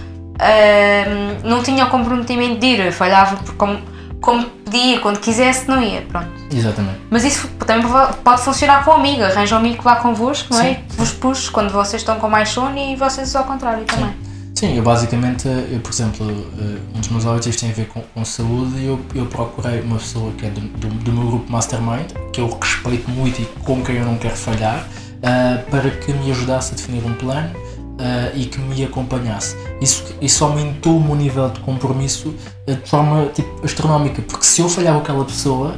não 1.45 1.63
tinha 1.63 1.85
o 1.85 1.91
comprometimento 1.91 2.59
de 2.59 2.67
ir, 2.67 2.81
eu 2.81 2.93
falhava 2.93 3.39
como, 3.57 3.81
como 4.21 4.47
pedia, 4.65 5.01
quando 5.01 5.19
quisesse 5.19 5.69
não 5.69 5.83
ia, 5.83 6.03
pronto. 6.03 6.29
Exatamente. 6.53 7.01
Mas 7.11 7.25
isso 7.25 7.49
também 7.67 7.87
pode 8.23 8.43
funcionar 8.43 8.85
com 8.85 8.93
um 8.93 8.95
amigo, 8.95 9.23
arranja 9.23 9.55
um 9.55 9.59
amigo 9.59 9.79
que 9.79 9.85
vá 9.85 9.97
convosco, 9.97 10.53
não 10.53 10.61
é? 10.61 10.75
Sim. 10.75 10.85
Vos 10.91 11.13
puxe 11.13 11.51
quando 11.51 11.71
vocês 11.71 12.03
estão 12.03 12.19
com 12.19 12.29
mais 12.29 12.49
sono 12.51 12.79
e 12.79 12.97
vocês 12.97 13.35
ao 13.35 13.45
contrário 13.45 13.85
também. 13.85 14.11
Sim. 14.11 14.27
Sim, 14.57 14.75
eu 14.75 14.83
basicamente, 14.83 15.47
eu, 15.47 15.79
por 15.81 15.93
exemplo, 15.93 16.27
eh, 16.59 16.79
um 16.95 17.01
dos 17.01 17.11
meus 17.11 17.27
objetivos 17.27 17.61
tem 17.61 17.71
a 17.71 17.75
ver 17.75 17.89
com, 17.89 18.01
com 18.01 18.25
saúde 18.25 18.79
e 18.79 18.87
eu, 18.87 18.99
eu 19.15 19.27
procurei 19.27 19.83
uma 19.83 19.99
pessoa 19.99 20.33
que 20.33 20.47
é 20.47 20.49
do, 20.49 20.61
do, 20.63 20.89
do, 20.89 21.13
meu 21.13 21.27
grupo 21.27 21.53
Mastermind, 21.53 22.11
que 22.33 22.41
eu 22.41 22.49
respeito 22.59 23.11
muito 23.11 23.43
e 23.43 23.45
com 23.63 23.85
quem 23.85 23.97
eu 23.97 24.07
não 24.07 24.17
quero 24.17 24.35
falhar, 24.35 24.79
uh, 24.79 25.71
para 25.71 25.91
que 25.91 26.11
me 26.11 26.31
ajudasse 26.31 26.73
a 26.73 26.77
definir 26.77 27.05
um 27.05 27.13
plano 27.13 27.51
uh, 27.99 28.37
e 28.37 28.47
que 28.47 28.61
me 28.61 28.85
acompanhasse. 28.85 29.57
Isso, 29.81 30.15
isso 30.21 30.45
aumentou 30.45 30.97
o 30.97 31.01
meu 31.03 31.15
nível 31.15 31.49
de 31.51 31.61
compromisso 31.61 32.35
de 32.67 32.89
forma 32.89 33.27
tipo, 33.27 33.65
astronómica, 33.65 34.23
porque 34.23 34.45
se 34.45 34.61
eu 34.61 34.69
falhar 34.69 34.95
com 34.95 35.01
aquela 35.01 35.25
pessoa, 35.25 35.77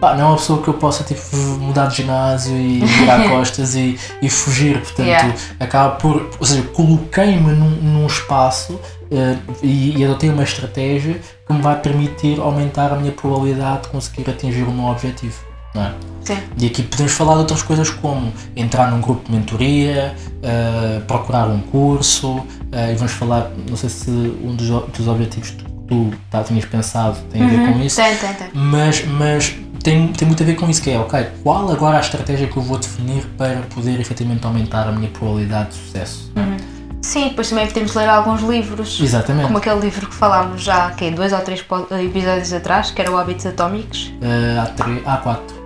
pá, 0.00 0.14
não 0.14 0.24
é 0.24 0.28
uma 0.28 0.36
pessoa 0.36 0.60
que 0.62 0.68
eu 0.68 0.74
possa 0.74 1.04
tipo, 1.04 1.36
mudar 1.60 1.86
de 1.86 1.98
ginásio 1.98 2.56
e 2.56 2.80
virar 2.84 3.28
costas 3.30 3.74
e, 3.76 3.98
e 4.20 4.28
fugir. 4.28 4.80
Portanto, 4.80 5.06
yeah. 5.06 5.34
acaba 5.60 5.94
por. 5.96 6.28
Ou 6.40 6.46
seja, 6.46 6.62
coloquei-me 6.62 7.52
num, 7.52 7.70
num, 7.70 8.06
espaço 8.06 8.74
uh, 8.74 9.54
e, 9.62 9.98
e 9.98 10.04
adotei 10.04 10.30
uma 10.30 10.42
estratégia 10.42 11.20
que 11.46 11.52
me 11.52 11.62
vai 11.62 11.78
permitir 11.78 12.40
aumentar 12.40 12.92
a 12.92 12.96
minha 12.96 13.12
probabilidade 13.12 13.82
de 13.82 13.88
conseguir 13.88 14.28
atingir 14.28 14.62
o 14.62 14.72
meu 14.72 14.86
objetivo. 14.86 15.51
Não 15.74 15.82
é? 15.82 15.94
Sim. 16.24 16.38
E 16.58 16.66
aqui 16.66 16.82
podemos 16.82 17.12
falar 17.12 17.34
de 17.34 17.40
outras 17.40 17.62
coisas 17.62 17.90
como 17.90 18.32
entrar 18.54 18.90
num 18.90 19.00
grupo 19.00 19.28
de 19.28 19.36
mentoria, 19.36 20.14
uh, 20.18 21.00
procurar 21.02 21.48
um 21.48 21.60
curso, 21.60 22.38
uh, 22.38 22.46
e 22.92 22.94
vamos 22.94 23.12
falar, 23.12 23.50
não 23.68 23.76
sei 23.76 23.88
se 23.88 24.10
um 24.10 24.54
dos, 24.54 24.68
dos 24.68 25.08
objetivos 25.08 25.50
que 25.50 25.64
tu 25.88 26.12
tá, 26.30 26.42
tinhas 26.44 26.64
pensado 26.64 27.18
tem 27.30 27.42
a 27.42 27.48
ver 27.48 27.58
uhum. 27.58 27.72
com 27.72 27.80
isso. 27.80 27.96
Tem, 27.96 28.16
tem, 28.16 28.34
tem. 28.34 28.48
Mas, 28.54 29.04
mas 29.04 29.56
tem, 29.82 30.08
tem 30.08 30.28
muito 30.28 30.42
a 30.42 30.46
ver 30.46 30.54
com 30.54 30.70
isso, 30.70 30.80
que 30.80 30.90
é, 30.90 30.98
ok, 30.98 31.26
qual 31.42 31.70
agora 31.70 31.98
a 31.98 32.00
estratégia 32.00 32.46
que 32.46 32.56
eu 32.56 32.62
vou 32.62 32.78
definir 32.78 33.24
para 33.36 33.62
poder 33.74 34.00
efetivamente 34.00 34.46
aumentar 34.46 34.88
a 34.88 34.92
minha 34.92 35.10
probabilidade 35.10 35.70
de 35.70 35.74
sucesso? 35.74 36.32
Uhum. 36.36 36.56
Sim, 37.02 37.30
depois 37.30 37.48
também 37.48 37.66
podemos 37.66 37.94
ler 37.96 38.08
alguns 38.08 38.42
livros. 38.42 39.00
Exatamente. 39.02 39.46
Como 39.46 39.58
aquele 39.58 39.80
livro 39.80 40.06
que 40.06 40.14
falámos 40.14 40.62
já, 40.62 40.92
que 40.92 41.06
é 41.06 41.10
dois 41.10 41.32
ou 41.32 41.40
três 41.40 41.64
episódios 42.00 42.52
atrás, 42.52 42.92
que 42.92 43.02
era 43.02 43.10
o 43.10 43.18
Hábitos 43.18 43.44
Atómicos. 43.44 44.12
Uh, 44.22 44.60
há, 44.60 44.66
três, 44.66 45.02
há 45.04 45.16
quatro. 45.16 45.61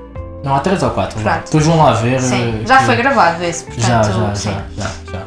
Não, 0.47 0.55
há 0.55 0.61
três 0.61 0.83
ou 0.83 0.91
quatro. 0.91 1.21
Já. 1.23 1.39
Depois 1.39 1.67
vão 1.67 1.77
lá 1.77 1.93
ver. 1.95 2.21
Sim, 2.21 2.63
já 2.67 2.79
que... 2.79 2.85
foi 2.85 2.97
gravado 2.97 3.43
esse, 3.43 3.65
portanto. 3.65 3.87
Já, 3.87 4.03
já, 4.03 4.35
sim. 4.35 4.51
já, 4.77 4.85
já, 4.85 4.91
já. 5.13 5.27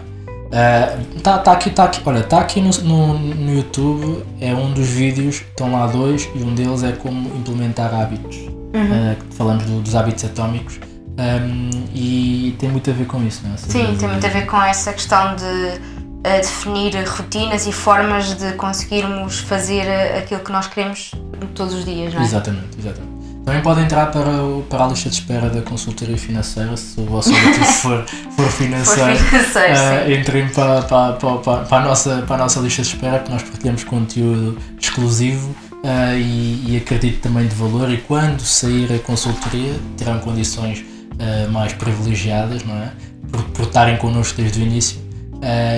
Uh, 0.50 1.20
tá, 1.22 1.38
tá 1.38 1.52
aqui, 1.52 1.70
tá 1.70 1.84
aqui, 1.84 2.02
olha, 2.04 2.24
tá 2.24 2.40
aqui 2.40 2.60
no, 2.60 2.72
no, 2.82 3.20
no 3.20 3.54
YouTube, 3.54 4.26
é 4.42 4.52
um 4.56 4.72
dos 4.72 4.88
vídeos, 4.88 5.36
estão 5.36 5.72
lá 5.72 5.86
dois, 5.86 6.28
e 6.34 6.42
um 6.42 6.56
deles 6.56 6.82
é 6.82 6.92
como 6.92 7.30
implementar 7.38 7.94
hábitos 7.94 8.50
uhum. 8.74 9.12
uh, 9.12 9.18
falamos 9.36 9.64
do, 9.66 9.82
dos 9.82 9.96
hábitos 9.96 10.24
atómicos, 10.26 10.80
um, 11.18 11.70
e 11.94 12.56
tem 12.60 12.70
muito 12.70 12.90
a 12.90 12.94
ver 12.94 13.06
com 13.06 13.22
isso, 13.24 13.42
não 13.46 13.54
é? 13.54 13.58
Sim, 13.58 13.96
tem 13.98 14.10
muito 14.10 14.26
a 14.26 14.30
ver 14.30 14.46
com 14.46 14.62
essa 14.62 14.94
questão 14.94 15.36
de 15.36 15.44
uh, 15.44 16.42
definir 16.42 16.96
rotinas 17.08 17.68
e 17.68 17.72
formas 17.72 18.36
de 18.36 18.54
conseguirmos 18.54 19.40
fazer 19.40 19.86
eh, 19.86 20.20
aquilo 20.20 20.40
que 20.40 20.52
nós 20.52 20.68
queremos 20.68 21.12
todos 21.54 21.74
os 21.74 21.86
dias, 21.86 22.14
não 22.14 22.22
é? 22.22 22.24
Exatamente, 22.24 22.80
exatamente. 22.80 23.19
Também 23.50 23.64
pode 23.64 23.82
entrar 23.82 24.12
para, 24.12 24.44
o, 24.44 24.62
para 24.70 24.86
a 24.86 24.88
lista 24.90 25.10
de 25.10 25.16
espera 25.16 25.50
da 25.50 25.64
consultoria 25.64 26.16
financeira, 26.16 26.78
se 26.78 27.00
o 27.02 27.06
vosso 27.06 27.32
objetivo 27.32 27.66
for, 27.82 28.06
for 28.36 28.46
financeiro. 28.46 29.18
For 29.18 29.26
financeiro 29.26 29.74
uh, 29.74 30.12
entrem 30.12 30.50
para, 30.50 30.84
para, 30.84 31.14
para, 31.14 31.58
para, 31.62 31.78
a 31.78 31.80
nossa, 31.82 32.24
para 32.28 32.36
a 32.36 32.38
nossa 32.38 32.60
lista 32.60 32.84
de 32.84 32.90
espera, 32.90 33.18
que 33.18 33.32
nós 33.32 33.42
partilhamos 33.42 33.84
conteúdo 33.84 34.56
exclusivo 34.80 35.50
uh, 35.84 36.16
e, 36.16 36.74
e, 36.74 36.78
acredito 36.78 37.22
também 37.22 37.48
de 37.48 37.56
valor. 37.56 37.90
E 37.90 37.98
quando 37.98 38.40
sair 38.42 38.94
a 38.94 39.00
consultoria, 39.00 39.74
terão 39.98 40.20
condições 40.20 40.82
uh, 40.82 41.52
mais 41.52 41.74
privilegiadas, 41.74 42.64
não 42.64 42.76
é? 42.76 42.92
Por, 43.32 43.42
por 43.46 43.66
estarem 43.66 43.98
connosco 43.98 44.40
desde 44.40 44.60
o 44.60 44.62
início. 44.62 45.00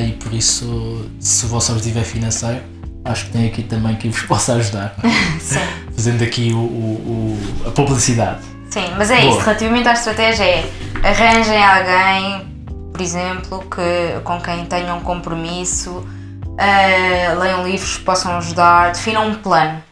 E 0.06 0.12
por 0.14 0.34
isso, 0.34 1.10
se 1.22 1.46
o 1.46 1.48
vosso 1.48 1.72
objetivo 1.72 2.00
é 2.00 2.04
financeiro, 2.04 2.62
acho 3.06 3.28
que 3.28 3.32
tem 3.32 3.48
aqui 3.48 3.64
também 3.64 3.96
que 3.96 4.10
vos 4.10 4.24
possa 4.28 4.56
ajudar. 4.56 4.94
É? 5.06 5.81
Fazendo 5.96 6.24
aqui 6.24 6.52
o, 6.54 6.58
o, 6.58 7.38
o, 7.66 7.68
a 7.68 7.72
publicidade. 7.72 8.42
Sim, 8.70 8.86
mas 8.98 9.12
é 9.12 9.22
Boa. 9.22 9.32
isso. 9.32 9.40
Relativamente 9.40 9.88
à 9.88 9.94
estratégia, 9.94 10.44
é 10.44 10.72
arranjem 11.04 11.64
alguém, 11.64 12.48
por 12.92 13.02
exemplo, 13.02 13.64
que, 13.70 14.20
com 14.24 14.40
quem 14.40 14.66
tenham 14.66 14.98
um 14.98 15.02
compromisso, 15.02 15.92
uh, 15.92 17.40
leiam 17.40 17.66
livros 17.68 17.98
que 17.98 18.04
possam 18.04 18.38
ajudar, 18.38 18.94
definam 18.94 19.28
um 19.28 19.36
plano 19.36 19.84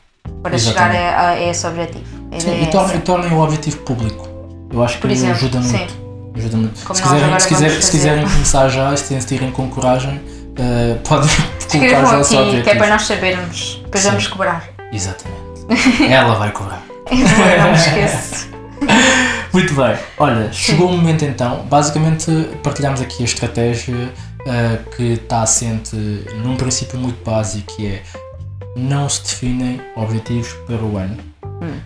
para 0.41 0.55
Exatamente. 0.55 0.95
chegar 0.95 1.19
a, 1.19 1.29
a, 1.29 1.41
esse 1.41 1.67
objetivo. 1.67 2.05
Sim, 2.37 2.63
e, 2.63 2.67
tornem, 2.67 2.97
e 2.97 2.99
tornem 2.99 3.33
o 3.33 3.41
objetivo 3.41 3.77
público. 3.79 4.29
Eu 4.71 4.83
acho 4.83 4.99
que 4.99 5.07
exemplo, 5.07 5.35
ajuda 5.35 5.59
muito. 5.59 5.91
Sim. 5.91 6.09
Ajuda 6.37 6.57
muito. 6.57 6.77
se 6.77 7.01
quiserem, 7.01 7.39
se, 7.39 7.47
quiser, 7.47 7.81
se 7.81 7.91
quiserem 7.91 8.23
começar 8.23 8.69
já, 8.69 8.95
se 8.95 9.07
sentirem 9.07 9.51
com 9.51 9.67
coragem, 9.69 10.15
uh, 10.17 10.99
podem 11.03 11.29
colocar 11.69 12.05
já 12.05 12.19
o 12.19 12.23
seu 12.23 12.39
objetivo. 12.39 12.63
Que 12.63 12.69
é 12.69 12.75
para 12.75 12.87
nós 12.87 13.01
sabermos, 13.01 13.81
depois 13.83 14.05
vamos 14.05 14.27
cobrar. 14.27 14.69
Exatamente. 14.93 15.48
Ela 16.09 16.35
vai 16.35 16.51
cobrar. 16.51 16.83
não 17.11 17.71
me 17.71 17.77
esqueço. 17.77 18.49
Muito 19.53 19.73
bem, 19.73 19.97
olha, 20.17 20.51
chegou 20.53 20.89
o 20.89 20.91
momento 20.91 21.25
então. 21.25 21.65
Basicamente, 21.65 22.31
partilhamos 22.63 23.01
aqui 23.01 23.23
a 23.23 23.25
estratégia 23.25 23.95
uh, 23.95 24.89
que 24.91 25.13
está 25.13 25.41
assente 25.41 25.95
num 26.43 26.55
princípio 26.55 26.99
muito 26.99 27.23
básico 27.23 27.75
que 27.75 27.87
é 27.87 28.03
não 28.75 29.09
se 29.09 29.23
definem 29.23 29.81
objetivos 29.95 30.53
para 30.67 30.75
o 30.75 30.97
ano. 30.97 31.17
Hum. 31.43 31.79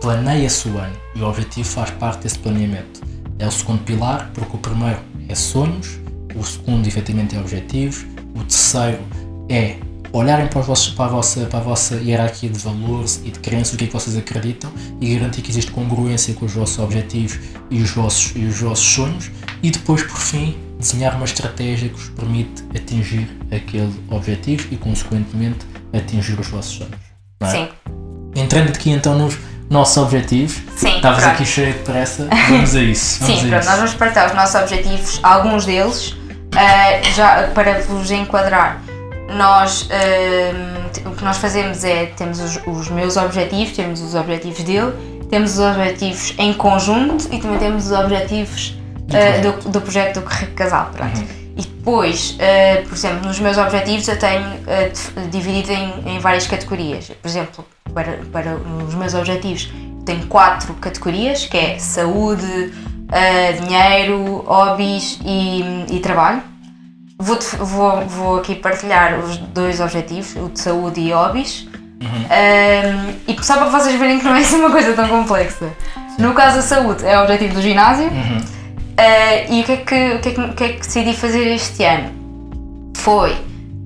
Planeia-se 0.00 0.68
o 0.68 0.78
ano 0.78 0.96
e 1.14 1.20
o 1.20 1.28
objetivo 1.28 1.68
faz 1.68 1.90
parte 1.90 2.22
desse 2.22 2.38
planeamento. 2.38 3.00
É 3.38 3.46
o 3.46 3.50
segundo 3.50 3.82
pilar, 3.82 4.30
porque 4.32 4.56
o 4.56 4.58
primeiro 4.58 4.98
é 5.28 5.34
sonhos, 5.34 5.98
o 6.34 6.44
segundo, 6.44 6.86
efetivamente, 6.86 7.36
é 7.36 7.40
objetivos, 7.40 8.06
o 8.34 8.44
terceiro 8.44 9.00
é 9.48 9.76
olharem 10.12 10.46
para, 10.48 10.60
vossos, 10.60 10.92
para, 10.92 11.06
a 11.06 11.08
vossa, 11.08 11.46
para 11.46 11.58
a 11.58 11.62
vossa 11.62 11.96
hierarquia 11.96 12.50
de 12.50 12.58
valores 12.58 13.20
e 13.24 13.30
de 13.30 13.38
crenças, 13.38 13.74
o 13.74 13.76
que 13.76 13.84
é 13.84 13.86
que 13.86 13.92
vocês 13.92 14.16
acreditam 14.16 14.70
e 15.00 15.14
garantir 15.14 15.42
que 15.42 15.50
existe 15.50 15.70
congruência 15.70 16.34
com 16.34 16.46
os 16.46 16.52
vossos 16.52 16.78
objetivos 16.78 17.38
e 17.70 17.80
os 17.80 17.90
vossos, 17.90 18.32
e 18.34 18.44
os 18.44 18.60
vossos 18.60 18.84
sonhos 18.84 19.30
e 19.62 19.70
depois, 19.70 20.02
por 20.02 20.18
fim, 20.18 20.56
desenhar 20.78 21.14
uma 21.14 21.24
estratégia 21.24 21.88
que 21.88 21.94
vos 21.94 22.08
permite 22.10 22.64
atingir 22.74 23.28
aquele 23.54 23.92
objetivo 24.10 24.66
e, 24.70 24.76
consequentemente, 24.76 25.66
atingir 25.92 26.38
os 26.38 26.48
vossos 26.48 26.78
sonhos. 26.78 27.00
É? 27.40 27.50
Sim. 27.50 27.68
Entrando 28.34 28.70
aqui 28.70 28.90
então 28.90 29.18
nos 29.18 29.36
nossos 29.68 29.96
objetivos. 29.98 30.60
Sim. 30.76 30.96
Estavas 30.96 31.24
aqui 31.24 31.44
cheio 31.44 31.72
de 31.72 31.78
pressa, 31.80 32.28
vamos 32.48 32.74
a 32.74 32.82
isso. 32.82 33.20
Vamos 33.24 33.40
Sim, 33.40 33.46
a 33.46 33.48
pronto, 33.48 33.60
isso. 33.60 33.70
nós 33.70 33.78
vamos 33.78 33.94
partilhar 33.94 34.26
os 34.26 34.34
nossos 34.34 34.54
objetivos, 34.54 35.20
alguns 35.22 35.64
deles, 35.66 36.10
uh, 36.10 37.14
já 37.14 37.48
para 37.54 37.80
vos 37.82 38.10
enquadrar. 38.10 38.82
Nós, 39.36 39.82
uh, 39.82 41.08
o 41.08 41.14
que 41.14 41.24
nós 41.24 41.38
fazemos 41.38 41.84
é, 41.84 42.06
temos 42.06 42.40
os, 42.40 42.60
os, 42.66 42.88
meus 42.90 43.16
objetivos, 43.16 43.76
temos 43.76 44.00
os 44.00 44.14
objetivos 44.14 44.62
dele, 44.64 44.92
temos 45.30 45.52
os 45.52 45.60
objetivos 45.60 46.34
em 46.38 46.52
conjunto 46.52 47.28
e 47.32 47.38
também 47.38 47.58
temos 47.58 47.86
os 47.86 47.92
objetivos 47.92 48.76
uh, 49.10 49.62
do, 49.62 49.70
do, 49.70 49.80
projeto 49.80 50.20
do 50.20 50.26
Casal. 50.54 50.90
Pronto. 50.92 51.18
Uhum. 51.18 51.26
E 51.56 51.62
depois, 51.62 52.30
uh, 52.32 52.88
por 52.88 52.94
exemplo, 52.94 53.26
nos 53.26 53.38
meus 53.38 53.56
objetivos 53.56 54.08
eu 54.08 54.18
tenho 54.18 54.46
uh, 54.46 55.28
dividido 55.30 55.72
em, 55.72 56.16
em, 56.16 56.18
várias 56.18 56.46
categorias. 56.46 57.10
Por 57.22 57.28
exemplo, 57.28 57.64
para, 57.94 58.18
para 58.32 58.56
os 58.56 58.94
meus 58.94 59.14
objetivos 59.14 59.70
tenho 60.04 60.26
quatro 60.26 60.74
categorias, 60.74 61.46
que 61.46 61.56
é 61.56 61.78
saúde, 61.78 62.72
dinheiro, 63.62 64.44
hobbies 64.46 65.18
e, 65.24 65.86
e 65.90 66.00
trabalho. 66.00 66.49
Vou, 67.20 67.38
vou, 67.58 68.00
vou 68.06 68.38
aqui 68.38 68.54
partilhar 68.54 69.18
os 69.18 69.36
dois 69.36 69.80
objetivos, 69.80 70.34
o 70.36 70.48
de 70.48 70.58
saúde 70.58 71.00
e 71.00 71.12
hobbies. 71.12 71.68
Uhum. 72.02 73.14
e 73.28 73.44
só 73.44 73.58
para 73.58 73.68
vocês 73.68 73.94
verem 73.98 74.18
que 74.18 74.24
não 74.24 74.34
é 74.34 74.40
assim 74.40 74.56
uma 74.56 74.70
coisa 74.70 74.94
tão 74.94 75.06
complexa. 75.06 75.68
Sim. 76.16 76.22
No 76.22 76.32
caso 76.32 76.56
da 76.56 76.62
saúde, 76.62 77.04
é 77.04 77.18
o 77.18 77.22
objetivo 77.22 77.54
do 77.54 77.62
ginásio. 77.62 78.06
Uhum 78.06 78.60
Uh, 79.00 79.50
e 79.50 79.62
o 79.62 79.64
que, 79.64 79.72
é 79.72 79.76
que, 79.78 80.14
o, 80.16 80.20
que 80.20 80.28
é 80.28 80.32
que, 80.32 80.40
o 80.40 80.52
que 80.52 80.64
é 80.64 80.68
que 80.74 80.80
decidi 80.80 81.14
fazer 81.14 81.46
este 81.54 81.82
ano? 81.84 82.92
Foi 82.98 83.34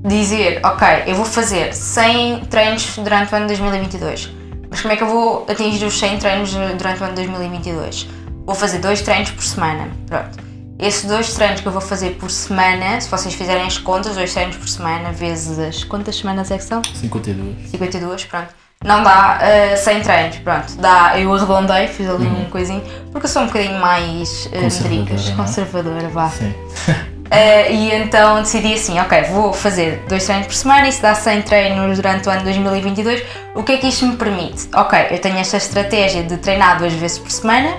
dizer, 0.05 0.61
ok, 0.65 1.05
eu 1.07 1.15
vou 1.15 1.25
fazer 1.25 1.73
100 1.73 2.47
treinos 2.47 2.97
durante 2.97 3.33
o 3.33 3.37
ano 3.37 3.47
de 3.47 3.55
2022. 3.55 4.31
Mas 4.69 4.81
como 4.81 4.93
é 4.93 4.97
que 4.97 5.05
eu 5.05 5.07
vou 5.07 5.47
atingir 5.49 5.85
os 5.85 5.97
100 5.97 6.19
treinos 6.19 6.53
durante 6.53 7.01
o 7.01 7.05
ano 7.05 7.15
de 7.15 7.27
2022? 7.27 8.09
Vou 8.45 8.57
fazer 8.57 8.79
dois 8.79 9.03
treinos 9.03 9.31
por 9.31 9.45
semana. 9.45 9.89
Pronto. 10.09 10.37
Esses 10.79 11.05
dois 11.05 11.33
treinos 11.33 11.61
que 11.61 11.69
eu 11.69 11.73
vou 11.73 11.81
fazer 11.81 12.17
por 12.17 12.31
semana, 12.31 13.01
se 13.01 13.09
vocês 13.09 13.35
fizerem 13.35 13.65
as 13.65 13.79
contas, 13.79 14.17
dois 14.17 14.33
treinos 14.33 14.57
por 14.57 14.69
semana, 14.69 15.13
vezes 15.13 15.59
as. 15.59 15.85
Quantas 15.85 16.17
semanas 16.17 16.51
é 16.51 16.59
que 16.59 16.65
são? 16.65 16.83
52. 16.83 17.71
52, 17.71 18.25
pronto. 18.25 18.49
Não 18.85 19.03
dá 19.03 19.39
uh, 19.73 19.77
100 19.77 20.01
treinos, 20.03 20.37
pronto. 20.39 20.77
Dá, 20.77 21.19
eu 21.19 21.33
arredondei, 21.33 21.89
fiz 21.89 22.07
ali 22.07 22.27
uhum. 22.27 22.43
um 22.43 22.51
coisinho, 22.51 22.83
porque 23.11 23.25
eu 23.27 23.31
sou 23.31 23.43
um 23.43 23.47
bocadinho 23.47 23.81
mais 23.81 24.47
uh, 24.47 24.61
conservadora, 24.61 25.15
é? 25.15 25.37
conservadora, 25.37 26.09
vá. 26.09 26.29
Sim. 26.29 26.51
Uh, 26.51 26.93
e 27.73 27.95
então 27.95 28.43
decidi 28.43 28.75
assim, 28.75 29.01
ok, 29.01 29.23
vou 29.23 29.55
fazer 29.55 30.05
dois 30.07 30.27
treinos 30.27 30.49
por 30.49 30.55
semana, 30.55 30.87
isso 30.87 31.01
dá 31.01 31.15
100 31.15 31.43
treinos 31.43 31.97
durante 31.97 32.29
o 32.29 32.33
ano 32.33 32.43
2022. 32.43 33.25
O 33.55 33.63
que 33.63 33.73
é 33.73 33.77
que 33.79 33.87
isto 33.87 34.07
me 34.07 34.17
permite? 34.17 34.69
Ok, 34.75 34.99
eu 35.11 35.19
tenho 35.19 35.39
esta 35.39 35.57
estratégia 35.57 36.23
de 36.23 36.37
treinar 36.37 36.77
duas 36.77 36.93
vezes 36.93 37.19
por 37.19 37.31
semana, 37.31 37.75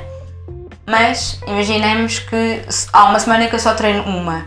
mas 0.88 1.40
imaginemos 1.48 2.20
que 2.20 2.62
há 2.94 3.06
uma 3.06 3.20
semana 3.20 3.48
que 3.48 3.56
eu 3.56 3.60
só 3.60 3.74
treino 3.74 4.04
uma. 4.04 4.46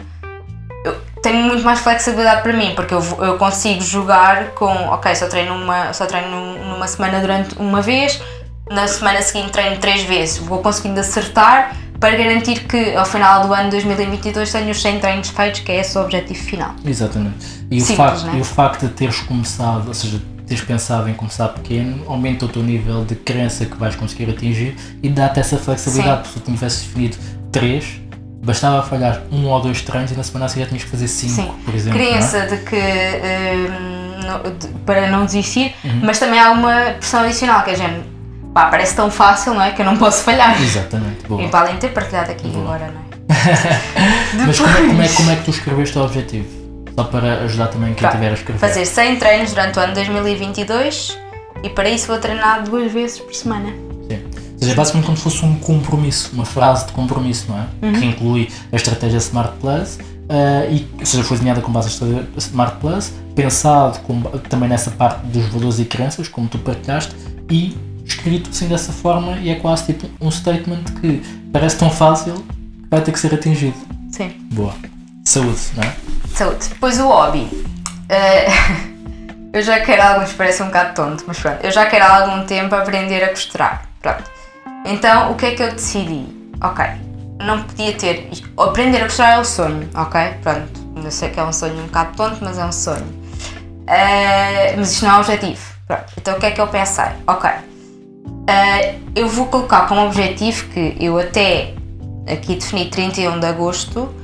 Eu 0.84 0.96
tenho 1.22 1.42
muito 1.42 1.64
mais 1.64 1.80
flexibilidade 1.80 2.42
para 2.42 2.52
mim, 2.52 2.74
porque 2.74 2.94
eu, 2.94 3.02
eu 3.20 3.36
consigo 3.36 3.80
jogar 3.82 4.50
com, 4.50 4.72
ok, 4.88 5.14
só 5.14 5.26
treino, 5.26 5.54
uma, 5.54 5.92
só 5.92 6.06
treino 6.06 6.56
numa 6.64 6.86
semana 6.86 7.20
durante 7.20 7.56
uma 7.58 7.82
vez, 7.82 8.22
na 8.70 8.86
semana 8.86 9.20
seguinte 9.22 9.50
treino 9.50 9.78
três 9.78 10.02
vezes, 10.02 10.38
vou 10.38 10.58
conseguindo 10.58 11.00
acertar 11.00 11.74
para 11.98 12.16
garantir 12.16 12.60
que 12.60 12.94
ao 12.94 13.04
final 13.04 13.46
do 13.46 13.52
ano 13.52 13.70
2022 13.70 14.52
tenho 14.52 14.70
os 14.70 14.80
100 14.80 15.00
treinos 15.00 15.28
feitos, 15.30 15.60
que 15.60 15.72
é 15.72 15.80
esse 15.80 15.98
o 15.98 16.02
objetivo 16.02 16.38
final. 16.38 16.74
Exatamente. 16.84 17.44
E, 17.70 17.80
Simples, 17.80 17.90
o, 17.90 17.96
facto, 17.96 18.22
né? 18.26 18.32
e 18.36 18.40
o 18.40 18.44
facto 18.44 18.86
de 18.86 18.92
teres 18.92 19.20
começado, 19.20 19.88
ou 19.88 19.94
seja, 19.94 20.22
teres 20.48 20.64
pensado 20.64 21.08
em 21.08 21.14
começar 21.14 21.48
pequeno, 21.48 22.02
aumenta 22.06 22.46
o 22.46 22.48
teu 22.48 22.62
nível 22.62 23.04
de 23.04 23.14
crença 23.14 23.66
que 23.66 23.76
vais 23.76 23.94
conseguir 23.94 24.30
atingir 24.30 24.76
e 25.02 25.08
dá-te 25.08 25.40
essa 25.40 25.58
flexibilidade, 25.58 26.22
porque 26.22 26.38
se 26.38 26.40
tu 26.40 26.50
tivesses 26.50 26.82
definido 26.82 27.16
3, 27.52 28.00
bastava 28.42 28.82
falhar 28.82 29.22
um 29.30 29.46
ou 29.46 29.60
dois 29.60 29.82
treinos 29.82 30.10
e 30.10 30.14
na 30.14 30.22
semana 30.22 30.48
seguinte 30.48 30.68
tinhas 30.68 30.84
que 30.84 30.90
fazer 30.90 31.08
5, 31.08 31.54
por 31.64 31.74
exemplo. 31.74 32.00
É? 32.00 32.04
Crença 32.04 32.38
é? 32.38 32.46
de 32.46 32.56
que 32.58 32.76
um, 32.76 34.58
de, 34.58 34.68
para 34.86 35.10
não 35.10 35.26
desistir, 35.26 35.74
uhum. 35.84 36.00
mas 36.02 36.18
também 36.18 36.40
há 36.40 36.50
uma 36.50 36.92
pressão 36.98 37.20
adicional, 37.20 37.62
que 37.62 37.70
é 37.70 37.76
gente 37.76 38.00
pá, 38.54 38.66
parece 38.66 38.96
tão 38.96 39.10
fácil, 39.10 39.54
não 39.54 39.62
é? 39.62 39.72
Que 39.72 39.82
eu 39.82 39.86
não 39.86 39.96
posso 39.96 40.22
falhar. 40.22 40.60
Exatamente. 40.60 41.26
Boa. 41.28 41.42
E 41.42 41.48
para 41.48 41.60
além 41.60 41.74
de 41.74 41.80
ter 41.80 41.92
partilhado 41.92 42.30
aqui 42.30 42.48
Boa. 42.48 42.76
agora, 42.76 42.90
não 42.90 43.00
é? 43.00 43.08
Mas 44.46 44.58
como 44.58 44.70
é, 44.70 44.80
como, 44.80 45.02
é, 45.02 45.08
como 45.08 45.30
é 45.30 45.36
que 45.36 45.44
tu 45.44 45.50
escreveste 45.50 45.98
o 45.98 46.02
objetivo? 46.02 46.57
Só 46.98 47.04
para 47.04 47.44
ajudar 47.44 47.68
também 47.68 47.94
quem 47.94 48.10
tiver 48.10 48.30
a 48.30 48.34
escrever. 48.34 48.58
Fazer 48.58 48.84
100 48.84 49.20
treinos 49.20 49.50
durante 49.52 49.78
o 49.78 49.80
ano 49.80 49.94
2022 49.94 51.16
e 51.62 51.70
para 51.70 51.88
isso 51.88 52.08
vou 52.08 52.18
treinar 52.18 52.64
duas 52.64 52.90
vezes 52.90 53.20
por 53.20 53.32
semana. 53.32 53.68
Sim. 53.68 54.24
Ou 54.24 54.58
seja, 54.58 54.72
é 54.72 54.74
basicamente 54.74 55.06
como 55.06 55.16
se 55.16 55.22
fosse 55.22 55.44
um 55.44 55.54
compromisso, 55.60 56.30
uma 56.34 56.44
frase 56.44 56.86
de 56.86 56.92
compromisso, 56.92 57.46
não 57.50 57.56
é? 57.56 57.86
Uhum. 57.86 57.92
Que 57.92 58.04
inclui 58.04 58.48
a 58.72 58.74
estratégia 58.74 59.18
Smart 59.18 59.52
Plus, 59.60 59.94
uh, 59.94 60.72
e, 60.72 60.88
ou 60.98 61.06
seja, 61.06 61.22
foi 61.22 61.36
desenhada 61.36 61.60
com 61.60 61.70
base 61.70 61.86
na 61.86 61.92
estratégia 61.92 62.28
Smart 62.36 62.76
Plus, 62.80 63.12
pensado 63.36 64.00
com, 64.00 64.20
também 64.48 64.68
nessa 64.68 64.90
parte 64.90 65.24
dos 65.28 65.46
valores 65.50 65.78
e 65.78 65.84
crenças, 65.84 66.26
como 66.26 66.48
tu 66.48 66.58
partilhaste, 66.58 67.14
e 67.48 67.78
escrito 68.04 68.50
assim 68.50 68.66
dessa 68.66 68.90
forma 68.90 69.36
e 69.36 69.50
é 69.50 69.54
quase 69.54 69.84
tipo 69.86 70.08
um 70.20 70.32
statement 70.32 70.82
que 71.00 71.22
parece 71.52 71.76
tão 71.76 71.90
fácil 71.90 72.34
que 72.34 72.88
vai 72.90 73.00
ter 73.00 73.12
que 73.12 73.20
ser 73.20 73.32
atingido. 73.32 73.76
Sim. 74.10 74.32
Boa. 74.52 74.74
Saúde, 75.24 75.60
não 75.76 75.84
é? 75.84 76.17
Saúde. 76.38 76.68
Depois 76.68 77.00
o 77.00 77.08
hobby. 77.08 77.50
Uh, 78.08 79.50
eu 79.52 79.60
já 79.60 79.80
quero 79.80 80.00
alguns, 80.02 80.32
parece 80.34 80.62
um 80.62 80.66
bocado 80.66 80.94
tonto, 80.94 81.24
mas 81.26 81.36
pronto. 81.40 81.58
Eu 81.64 81.72
já 81.72 81.86
quero 81.86 82.04
há 82.04 82.22
algum 82.22 82.46
tempo 82.46 82.76
aprender 82.76 83.24
a 83.24 83.30
costurar. 83.30 83.88
Pronto. 84.00 84.22
Então 84.86 85.32
o 85.32 85.34
que 85.34 85.46
é 85.46 85.54
que 85.56 85.62
eu 85.64 85.72
decidi? 85.72 86.28
Ok, 86.62 86.84
não 87.40 87.64
podia 87.64 87.92
ter. 87.92 88.30
Aprender 88.56 88.98
a 88.98 89.04
costurar 89.06 89.32
é 89.32 89.40
o 89.40 89.44
sonho, 89.44 89.90
ok? 89.96 90.20
Pronto. 90.40 90.88
Eu 91.04 91.10
sei 91.10 91.30
que 91.30 91.40
é 91.40 91.42
um 91.42 91.52
sonho 91.52 91.74
um 91.74 91.86
bocado 91.86 92.16
tonto, 92.16 92.38
mas 92.40 92.56
é 92.56 92.64
um 92.64 92.72
sonho. 92.72 93.06
Uh, 93.88 94.76
mas 94.76 94.92
isto 94.92 95.04
não 95.06 95.14
é 95.14 95.16
um 95.16 95.20
objetivo. 95.20 95.60
Pronto. 95.88 96.04
Então 96.16 96.36
o 96.36 96.38
que 96.38 96.46
é 96.46 96.50
que 96.52 96.60
eu 96.60 96.68
pensei? 96.68 97.06
Ok, 97.26 97.50
Uh, 98.48 98.98
eu 99.14 99.28
vou 99.28 99.44
colocar 99.48 99.86
como 99.86 100.06
objetivo 100.06 100.68
que 100.68 100.96
eu 100.98 101.18
até 101.18 101.74
aqui 102.26 102.54
defini 102.54 102.86
31 102.86 103.40
de 103.40 103.46
agosto 103.46 104.14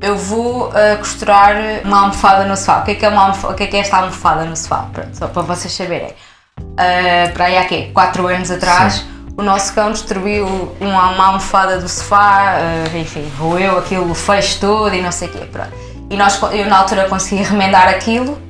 eu 0.00 0.16
vou 0.16 0.68
uh, 0.68 0.98
costurar 0.98 1.56
uma 1.84 2.00
almofada 2.00 2.44
no 2.44 2.56
sofá. 2.56 2.80
O 2.80 2.84
que 2.84 2.92
é, 2.92 2.94
que 2.94 3.04
é, 3.04 3.08
uma 3.08 3.30
o 3.30 3.54
que 3.54 3.64
é, 3.64 3.66
que 3.66 3.76
é 3.76 3.80
esta 3.80 3.96
almofada 3.96 4.44
no 4.44 4.56
sofá? 4.56 4.88
Pronto, 4.92 5.16
só 5.16 5.26
para 5.26 5.42
vocês 5.42 5.72
saberem. 5.72 6.14
Uh, 6.58 7.32
para 7.32 7.46
aí 7.46 7.58
há 7.58 7.64
quê? 7.64 7.90
4 7.92 8.26
anos 8.26 8.50
atrás, 8.50 8.94
Sim. 8.94 9.06
o 9.36 9.42
nosso 9.42 9.72
cão 9.74 9.90
destruiu 9.90 10.46
uma, 10.80 11.10
uma 11.10 11.26
almofada 11.26 11.78
do 11.78 11.88
sofá, 11.88 12.58
uh, 12.58 12.96
enfim, 12.96 13.28
roeu 13.38 13.78
aquilo, 13.78 14.14
fez 14.14 14.54
todo 14.54 14.94
e 14.94 15.02
não 15.02 15.12
sei 15.12 15.28
o 15.28 15.32
quê. 15.32 15.48
Pronto. 15.50 15.72
E 16.10 16.16
nós, 16.16 16.40
eu 16.52 16.66
na 16.66 16.78
altura 16.78 17.08
consegui 17.08 17.42
remendar 17.42 17.86
aquilo, 17.88 18.40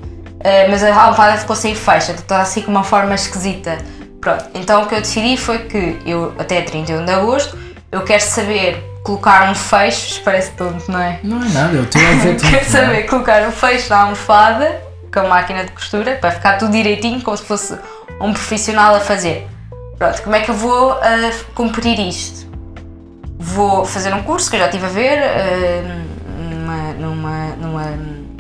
mas 0.71 0.85
a 0.85 0.95
almofada 0.95 1.37
ficou 1.37 1.57
sem 1.57 1.75
fecha, 1.75 2.13
então 2.13 2.23
está 2.23 2.41
assim 2.41 2.63
com 2.63 2.71
uma 2.71 2.85
forma 2.85 3.17
esquisita. 3.17 3.79
Pronto, 4.21 4.45
então 4.55 4.85
o 4.85 4.87
que 4.87 4.95
eu 4.95 5.01
decidi 5.01 5.37
foi 5.37 5.59
que 5.59 5.99
eu, 6.07 6.33
até 6.39 6.63
31 6.63 7.05
de 7.05 7.11
agosto, 7.11 7.59
eu 7.91 8.05
quero 8.05 8.23
saber 8.23 8.88
colocar 9.03 9.51
um 9.51 9.55
fecho, 9.55 10.21
parece 10.23 10.53
tonto, 10.53 10.91
não 10.91 11.01
é? 11.01 11.21
Não 11.23 11.43
é 11.43 11.49
nada, 11.49 11.77
eu 11.77 11.85
estou 11.85 12.01
a 12.01 12.15
ver 12.15 12.37
tudo. 12.37 12.51
quero 12.51 12.71
saber 12.71 13.03
colocar 13.05 13.43
um 13.47 13.53
fecho 13.53 13.91
na 13.91 14.03
almofada 14.03 14.83
com 15.13 15.21
a 15.21 15.25
máquina 15.25 15.65
de 15.65 15.73
costura 15.73 16.17
para 16.17 16.31
ficar 16.33 16.59
tudo 16.59 16.73
direitinho, 16.73 17.23
como 17.23 17.37
se 17.37 17.45
fosse 17.45 17.79
um 18.21 18.33
profissional 18.33 18.95
a 18.95 19.01
fazer. 19.01 19.47
Pronto, 19.97 20.23
como 20.23 20.37
é 20.37 20.41
que 20.41 20.51
eu 20.51 20.55
vou 20.55 20.93
uh, 20.93 21.45
cumprir 21.55 21.99
isto? 21.99 22.47
Vou 23.39 23.85
fazer 23.85 24.13
um 24.13 24.23
curso 24.23 24.51
que 24.51 24.57
eu 24.57 24.61
já 24.61 24.67
estive 24.67 24.87
a 24.87 24.89
ver 24.89 25.19
uh, 25.19 26.55
numa, 26.55 26.93
numa, 26.93 27.47
numa, 27.57 27.85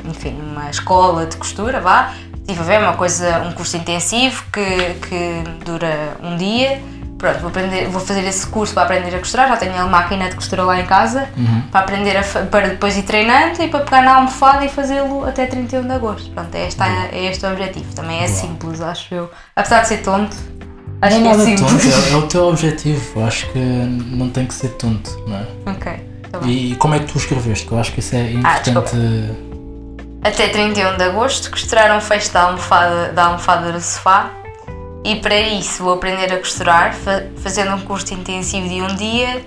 enfim, 0.04 0.32
numa 0.32 0.70
escola 0.70 1.26
de 1.26 1.36
costura, 1.36 1.80
vá, 1.80 2.12
Estive 2.48 2.62
a 2.62 2.64
ver 2.64 2.80
uma 2.80 2.94
coisa, 2.94 3.40
um 3.40 3.52
curso 3.52 3.76
intensivo 3.76 4.42
que, 4.50 4.94
que 5.06 5.42
dura 5.66 6.16
um 6.22 6.34
dia. 6.34 6.80
Pronto, 7.18 7.40
vou, 7.40 7.48
aprender, 7.48 7.88
vou 7.88 8.00
fazer 8.00 8.24
esse 8.24 8.46
curso 8.46 8.72
para 8.72 8.84
aprender 8.84 9.14
a 9.16 9.18
costurar. 9.18 9.48
Já 9.48 9.56
tenho 9.56 9.76
a 9.76 9.86
máquina 9.86 10.28
de 10.28 10.36
costura 10.36 10.62
lá 10.62 10.80
em 10.80 10.86
casa 10.86 11.28
uhum. 11.36 11.62
para 11.62 11.80
aprender 11.80 12.16
a, 12.16 12.22
para 12.22 12.68
depois 12.68 12.96
ir 12.96 13.02
treinando 13.02 13.60
e 13.60 13.66
para 13.66 13.80
pegar 13.80 14.02
na 14.02 14.14
almofada 14.14 14.64
e 14.64 14.68
fazê-lo 14.68 15.24
até 15.26 15.46
31 15.46 15.82
de 15.82 15.92
agosto. 15.92 16.30
Pronto, 16.30 16.54
é, 16.54 16.66
esta, 16.66 16.86
é 16.86 17.24
este 17.24 17.44
o 17.44 17.50
objetivo. 17.50 17.92
Também 17.92 18.18
é 18.18 18.26
Uau. 18.26 18.28
simples, 18.28 18.80
acho 18.80 19.12
eu. 19.12 19.30
Apesar 19.56 19.82
de 19.82 19.88
ser 19.88 19.98
tonto, 19.98 20.36
acho 21.02 21.18
não 21.18 21.34
que 21.34 21.40
é 21.40 21.44
simples. 21.44 21.70
Tonto, 21.72 21.86
é, 22.08 22.12
é, 22.12 22.16
o 22.16 22.22
teu 22.28 22.48
objetivo. 22.48 23.24
Acho 23.24 23.50
que 23.50 23.58
não 23.58 24.30
tem 24.30 24.46
que 24.46 24.54
ser 24.54 24.68
tonto, 24.70 25.10
não 25.26 25.38
é? 25.38 25.72
Ok. 25.72 26.08
Tá 26.30 26.40
e 26.44 26.76
como 26.76 26.94
é 26.94 27.00
que 27.00 27.06
tu 27.06 27.18
escreveste? 27.18 27.66
Eu 27.72 27.80
acho 27.80 27.92
que 27.92 27.98
isso 27.98 28.14
é 28.14 28.20
ah, 28.44 28.58
importante. 28.60 28.92
Ah, 30.22 30.28
até 30.28 30.48
31 30.48 30.96
de 30.96 31.02
agosto, 31.02 31.50
costurar 31.50 31.96
um 31.96 32.00
fecho 32.00 32.32
da 32.32 32.42
almofada, 32.42 33.12
da 33.12 33.24
almofada 33.24 33.72
do 33.72 33.80
sofá 33.80 34.37
e 35.04 35.16
para 35.16 35.38
isso 35.38 35.82
vou 35.82 35.94
aprender 35.94 36.32
a 36.32 36.38
costurar 36.38 36.94
fazendo 37.42 37.74
um 37.74 37.80
curso 37.80 38.12
intensivo 38.14 38.68
de 38.68 38.82
um 38.82 38.94
dia 38.96 39.44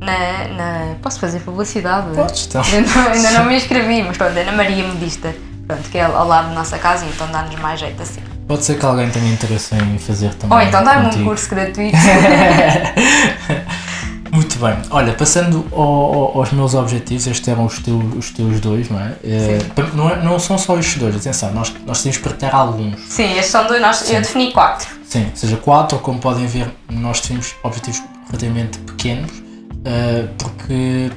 na. 0.00 0.48
na 0.48 0.94
posso 1.02 1.20
fazer 1.20 1.40
publicidade? 1.40 2.14
Podes, 2.14 2.46
então. 2.46 2.62
Ainda 2.62 2.88
não, 2.88 3.12
ainda 3.12 3.30
não 3.32 3.44
me 3.44 3.56
inscrevi, 3.56 4.02
mas 4.02 4.16
pronto, 4.16 4.36
é 4.36 4.44
na 4.44 4.52
Maria 4.52 4.86
Modista, 4.86 5.34
pronto, 5.66 5.88
que 5.90 5.98
é 5.98 6.04
ao 6.04 6.26
lado 6.26 6.48
da 6.48 6.54
nossa 6.54 6.78
casa, 6.78 7.04
então 7.06 7.30
dá-nos 7.30 7.54
mais 7.60 7.80
jeito 7.80 8.02
assim. 8.02 8.22
Pode 8.46 8.64
ser 8.64 8.78
que 8.78 8.84
alguém 8.84 9.08
tenha 9.10 9.32
interesse 9.32 9.74
em 9.74 9.98
fazer 9.98 10.34
também. 10.34 10.58
Ou 10.58 10.64
então 10.64 10.82
dá-me 10.84 11.16
um 11.16 11.24
curso 11.24 11.48
gratuito. 11.48 11.96
Muito 14.32 14.58
bem. 14.58 14.78
Olha, 14.88 15.12
passando 15.12 15.66
ao, 15.72 15.80
ao, 15.82 16.38
aos 16.38 16.52
meus 16.52 16.72
objetivos, 16.72 17.26
estes 17.26 17.46
eram 17.46 17.66
os, 17.66 17.78
teu, 17.80 17.98
os 17.98 18.30
teus 18.30 18.60
dois, 18.60 18.88
não 18.88 18.98
é? 18.98 19.14
é 19.22 19.58
não, 19.92 20.08
é? 20.08 20.24
não 20.24 20.38
são 20.38 20.56
só 20.56 20.78
estes 20.78 20.96
dois, 20.96 21.14
atenção, 21.14 21.52
nós, 21.52 21.70
nós 21.86 22.02
temos 22.02 22.16
que 22.16 22.24
partilhar 22.24 22.54
alguns. 22.54 22.98
Sim, 23.10 23.30
estes 23.32 23.48
são 23.48 23.66
dois, 23.66 23.82
nós, 23.82 24.10
eu 24.10 24.22
defini 24.22 24.50
quatro. 24.50 24.88
Sim, 25.04 25.26
ou 25.28 25.36
seja, 25.36 25.56
quatro, 25.58 25.98
como 25.98 26.18
podem 26.18 26.46
ver, 26.46 26.66
nós 26.90 27.20
definimos 27.20 27.54
objetivos 27.62 28.02
relativamente 28.28 28.78
pequenos, 28.78 29.30
uh, 29.30 30.28
porque, 30.38 31.10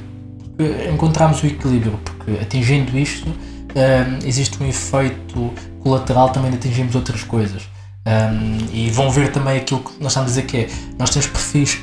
porque 0.54 0.90
encontramos 0.92 1.42
o 1.42 1.46
equilíbrio, 1.46 1.98
porque 2.04 2.32
atingindo 2.32 2.98
isto, 2.98 3.30
uh, 3.30 4.26
existe 4.26 4.62
um 4.62 4.66
efeito 4.66 5.54
colateral 5.80 6.28
também 6.28 6.50
de 6.50 6.58
atingirmos 6.58 6.94
outras 6.94 7.24
coisas. 7.24 7.62
Um, 8.06 8.08
eh, 8.08 8.68
e 8.72 8.90
vão 8.90 9.10
ver 9.10 9.32
também 9.32 9.56
aquilo 9.56 9.80
que 9.80 9.90
nós 10.00 10.12
estamos 10.12 10.30
a 10.30 10.34
dizer 10.34 10.42
que 10.42 10.56
é, 10.58 10.68
nós 10.96 11.10
temos 11.10 11.26
perfis 11.26 11.80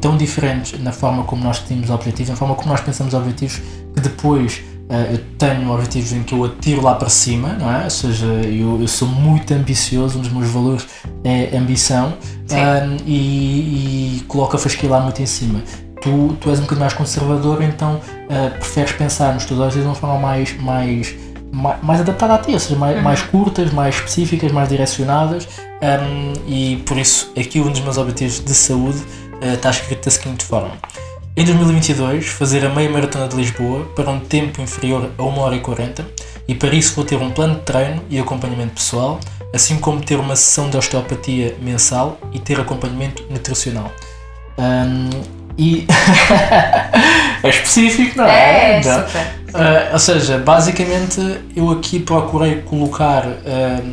tão 0.00 0.16
diferentes 0.16 0.78
na 0.80 0.92
forma 0.92 1.24
como 1.24 1.42
nós 1.42 1.58
tínhamos 1.60 1.90
objetivos, 1.90 2.30
na 2.30 2.36
forma 2.36 2.54
como 2.54 2.68
nós 2.68 2.80
pensamos 2.80 3.14
objetivos, 3.14 3.60
que 3.94 4.00
depois 4.00 4.62
uh, 4.88 5.12
eu 5.12 5.18
tenho 5.38 5.70
objetivos 5.70 6.12
em 6.12 6.22
que 6.22 6.34
eu 6.34 6.44
atiro 6.44 6.82
lá 6.82 6.94
para 6.94 7.08
cima, 7.08 7.54
não 7.54 7.70
é? 7.70 7.84
Ou 7.84 7.90
seja, 7.90 8.26
eu, 8.26 8.80
eu 8.80 8.88
sou 8.88 9.08
muito 9.08 9.52
ambicioso, 9.54 10.18
um 10.18 10.22
dos 10.22 10.32
meus 10.32 10.48
valores 10.48 10.86
é 11.24 11.56
ambição 11.56 12.14
um, 12.50 12.96
e, 13.06 14.16
e 14.18 14.20
coloco 14.28 14.56
a 14.56 14.58
fasquia 14.58 14.90
lá 14.90 15.00
muito 15.00 15.20
em 15.22 15.26
cima. 15.26 15.62
Tu, 16.02 16.36
tu 16.40 16.50
és 16.50 16.58
um 16.58 16.62
bocadinho 16.62 16.80
mais 16.80 16.94
conservador, 16.94 17.62
então 17.62 17.94
uh, 17.94 18.50
preferes 18.58 18.92
pensar 18.92 19.32
nos 19.34 19.44
teus 19.44 19.60
objetivos 19.60 19.84
de 19.84 19.88
uma 19.88 19.94
forma 19.94 20.18
mais, 20.18 20.60
mais 20.60 21.14
ma- 21.52 21.78
mais 21.82 22.00
adaptada 22.00 22.34
a 22.34 22.38
ti, 22.38 22.52
ou 22.52 22.58
seja, 22.58 22.76
mais, 22.76 23.00
mais 23.02 23.22
curtas, 23.22 23.72
mais 23.72 23.94
específicas, 23.94 24.50
mais 24.50 24.68
direcionadas. 24.68 25.46
um, 25.80 26.32
e 26.48 26.82
por 26.86 26.98
isso, 26.98 27.30
aqui 27.38 27.60
um 27.60 27.70
dos 27.70 27.80
meus 27.80 27.98
objetivos 27.98 28.40
de 28.40 28.52
saúde 28.54 28.98
está 29.42 29.70
escrito 29.70 30.04
da 30.04 30.10
seguinte 30.10 30.44
forma: 30.44 30.72
em 31.34 31.44
2022, 31.44 32.26
fazer 32.26 32.64
a 32.66 32.68
meia 32.68 32.90
maratona 32.90 33.26
de 33.26 33.34
Lisboa 33.34 33.86
para 33.96 34.10
um 34.10 34.20
tempo 34.20 34.60
inferior 34.60 35.10
a 35.16 35.22
1 35.22 35.38
hora 35.38 35.56
e 35.56 35.60
40 35.60 36.04
e 36.46 36.54
para 36.54 36.74
isso 36.74 36.94
vou 36.94 37.04
ter 37.04 37.16
um 37.16 37.30
plano 37.30 37.54
de 37.54 37.62
treino 37.62 38.02
e 38.10 38.18
acompanhamento 38.18 38.74
pessoal, 38.74 39.18
assim 39.54 39.78
como 39.78 40.02
ter 40.02 40.16
uma 40.16 40.36
sessão 40.36 40.68
de 40.68 40.76
osteopatia 40.76 41.56
mensal 41.62 42.18
e 42.32 42.38
ter 42.38 42.60
acompanhamento 42.60 43.24
nutricional. 43.30 43.90
Um, 44.58 45.08
e 45.56 45.86
é 47.42 47.48
específico, 47.48 48.18
não 48.18 48.26
é? 48.26 48.80
É, 48.80 48.84
Não. 48.84 49.06
super. 49.06 49.42
Uh, 49.54 49.92
ou 49.92 49.98
seja, 49.98 50.38
basicamente 50.38 51.20
eu 51.56 51.70
aqui 51.70 51.98
procurei 51.98 52.62
colocar 52.62 53.26
um, 53.26 53.92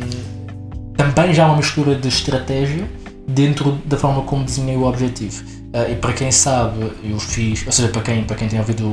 também 0.94 1.32
já 1.32 1.46
uma 1.46 1.56
mistura 1.56 1.94
de 1.94 2.08
estratégia 2.08 2.86
dentro 3.34 3.78
da 3.84 3.96
forma 3.96 4.22
como 4.22 4.44
desenhei 4.44 4.76
o 4.76 4.84
objetivo. 4.84 5.42
Uh, 5.72 5.92
e 5.92 5.94
para 5.94 6.12
quem 6.12 6.32
sabe, 6.32 6.90
eu 7.04 7.18
fiz, 7.20 7.64
ou 7.64 7.72
seja, 7.72 7.88
para 7.88 8.02
quem, 8.02 8.24
para 8.24 8.34
quem 8.34 8.48
tem 8.48 8.58
ouvido 8.58 8.92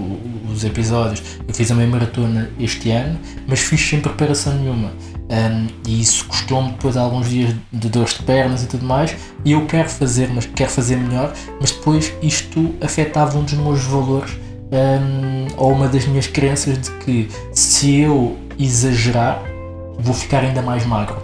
os 0.52 0.64
episódios, 0.64 1.24
eu 1.48 1.54
fiz 1.54 1.72
a 1.72 1.76
meia 1.76 1.90
maratona 1.90 2.52
este 2.60 2.92
ano, 2.92 3.20
mas 3.48 3.60
fiz 3.60 3.82
sem 3.82 4.00
preparação 4.00 4.54
nenhuma. 4.54 4.92
Um, 5.30 5.68
e 5.88 6.00
isso 6.00 6.26
custou-me 6.26 6.72
depois 6.72 6.96
alguns 6.96 7.30
dias 7.30 7.54
de 7.74 7.90
dores 7.90 8.14
de 8.14 8.24
pernas 8.24 8.64
e 8.64 8.68
tudo 8.68 8.86
mais. 8.86 9.16
E 9.44 9.54
eu 9.54 9.66
quero 9.66 9.90
fazer, 9.90 10.30
mas 10.34 10.46
quero 10.46 10.70
fazer 10.70 10.98
melhor, 10.98 11.34
mas 11.60 11.72
depois 11.72 12.14
isto 12.22 12.76
afetava 12.80 13.38
um 13.38 13.44
dos 13.44 13.54
meus 13.54 13.84
valores 13.84 14.38
um, 14.72 15.48
ou 15.58 15.72
uma 15.72 15.88
das 15.88 16.06
minhas 16.06 16.28
crenças 16.28 16.78
de 16.78 16.92
que 16.92 17.30
se 17.54 18.00
eu 18.00 18.38
exagerar 18.60 19.42
vou 20.00 20.14
ficar 20.14 20.40
ainda 20.40 20.62
mais 20.62 20.86
magro 20.86 21.18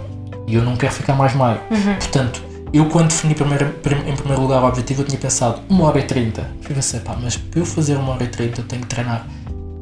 e 0.46 0.54
eu 0.54 0.62
não 0.62 0.76
quero 0.76 0.92
ficar 0.92 1.14
mais 1.14 1.34
magro 1.34 1.62
portanto 1.98 2.42
eu 2.76 2.86
quando 2.88 3.08
defini 3.08 3.34
primeiro, 3.34 3.70
prim- 3.82 4.08
em 4.08 4.14
primeiro 4.16 4.42
lugar 4.42 4.62
o 4.62 4.66
objetivo 4.66 5.02
eu 5.02 5.06
tinha 5.06 5.18
pensado 5.18 5.60
1 5.70 5.80
hora 5.82 5.98
e 5.98 6.02
30 6.02 6.40
eu 6.68 6.74
pensei 6.74 7.00
pá, 7.00 7.16
mas 7.20 7.36
para 7.36 7.60
eu 7.60 7.66
fazer 7.66 7.96
1 7.96 8.08
hora 8.08 8.24
e 8.24 8.28
30 8.28 8.60
eu 8.60 8.64
tenho 8.66 8.82
que 8.82 8.88
treinar 8.88 9.26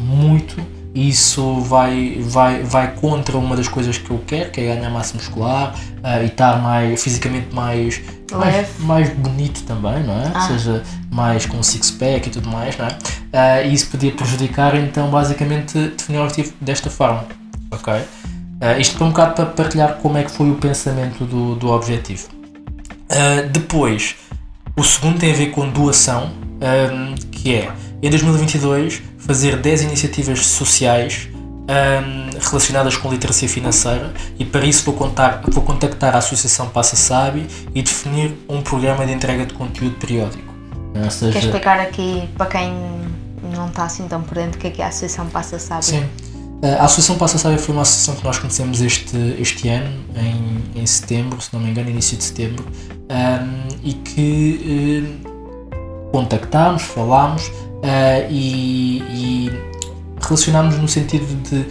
muito 0.01 0.57
e 0.95 1.09
isso 1.09 1.61
vai, 1.61 2.19
vai, 2.21 2.63
vai 2.63 2.93
contra 2.95 3.39
uma 3.39 3.57
das 3.57 3.67
coisas 3.67 3.97
que 3.97 4.11
eu 4.11 4.19
quero, 4.27 4.51
que 4.51 4.61
é 4.61 4.75
ganhar 4.75 4.91
massa 4.91 5.15
muscular 5.17 5.75
ah, 6.03 6.21
e 6.23 6.27
estar 6.27 6.61
mais, 6.61 7.03
fisicamente 7.03 7.55
mais, 7.55 7.99
mais, 8.31 8.69
mais 8.81 9.09
bonito 9.15 9.63
também, 9.63 10.03
não 10.05 10.13
é? 10.13 10.31
Ah. 10.35 10.43
Ou 10.43 10.49
seja, 10.49 10.83
mais 11.11 11.47
com 11.47 11.63
six-pack 11.63 12.29
e 12.29 12.31
tudo 12.31 12.51
mais, 12.51 12.77
não 12.77 12.85
é? 12.87 12.99
Ah, 13.33 13.63
e 13.63 13.73
isso 13.73 13.87
podia 13.87 14.13
prejudicar, 14.13 14.75
então 14.77 15.09
basicamente 15.09 15.79
defini 15.97 16.19
o 16.19 16.25
objetivo 16.25 16.53
desta 16.61 16.91
forma, 16.91 17.25
ok? 17.71 17.95
Ah, 18.61 18.77
isto 18.79 18.99
para 18.99 19.07
um 19.07 19.11
bocado 19.11 19.35
para 19.35 19.47
partilhar 19.47 19.95
como 19.95 20.19
é 20.19 20.25
que 20.25 20.31
foi 20.31 20.51
o 20.51 20.57
pensamento 20.57 21.25
do, 21.25 21.55
do 21.55 21.71
objetivo. 21.71 22.29
Uh, 23.13 23.49
depois, 23.51 24.17
o 24.75 24.83
segundo 24.83 25.19
tem 25.19 25.33
a 25.33 25.35
ver 25.37 25.51
com 25.51 25.69
doação, 25.69 26.33
um, 26.61 27.15
que 27.31 27.55
é 27.55 27.71
em 28.03 28.09
2022 28.09 29.03
fazer 29.19 29.57
10 29.57 29.83
iniciativas 29.83 30.47
sociais 30.47 31.29
um, 31.33 32.41
relacionadas 32.41 32.97
com 32.97 33.11
literacia 33.11 33.49
financeira 33.49 34.13
e 34.39 34.45
para 34.45 34.65
isso 34.65 34.85
vou, 34.85 34.95
contar, 34.95 35.43
vou 35.49 35.63
contactar 35.63 36.15
a 36.15 36.19
Associação 36.19 36.69
Passa 36.69 36.97
Sabe 36.97 37.47
e 37.75 37.83
definir 37.83 38.37
um 38.49 38.63
programa 38.63 39.07
de 39.07 39.13
entrega 39.13 39.47
de 39.47 39.55
conteúdo 39.55 39.97
periódico. 39.97 40.53
Ou 40.95 41.11
seja, 41.11 41.33
Quer 41.33 41.45
explicar 41.45 41.81
aqui 41.81 42.29
para 42.37 42.47
quem 42.47 42.73
não 43.55 43.69
está 43.69 43.85
assim 43.85 44.09
tão 44.09 44.23
por 44.23 44.35
dentro 44.35 44.59
o 44.59 44.61
que 44.61 44.69
é 44.69 44.71
que 44.71 44.83
a 44.83 44.89
Associação 44.89 45.27
Passa 45.27 45.59
Sabe? 45.59 45.85
Sim. 45.85 46.09
A 46.63 46.85
Associação 46.85 47.19
Passa 47.19 47.39
Sábia 47.39 47.59
foi 47.59 47.75
uma 47.75 47.83
associação 47.83 48.15
que 48.15 48.23
nós 48.23 48.39
conhecemos 48.39 48.81
este, 48.81 49.17
este 49.41 49.69
ano, 49.69 50.05
em, 50.15 50.81
em 50.81 50.87
setembro, 50.87 51.41
se 51.41 51.53
não 51.53 51.59
me 51.59 51.69
engano, 51.69 51.91
início 51.91 52.17
de 52.17 52.23
setembro, 52.23 52.65
um, 52.65 53.69
e 53.83 53.93
que 53.95 55.19
um, 55.27 56.11
contactámos, 56.13 56.83
falámos 56.83 57.49
uh, 57.49 58.31
e, 58.31 58.99
e 58.99 59.53
relacionámos 60.21 60.79
no 60.79 60.87
sentido 60.87 61.27
de 61.43 61.67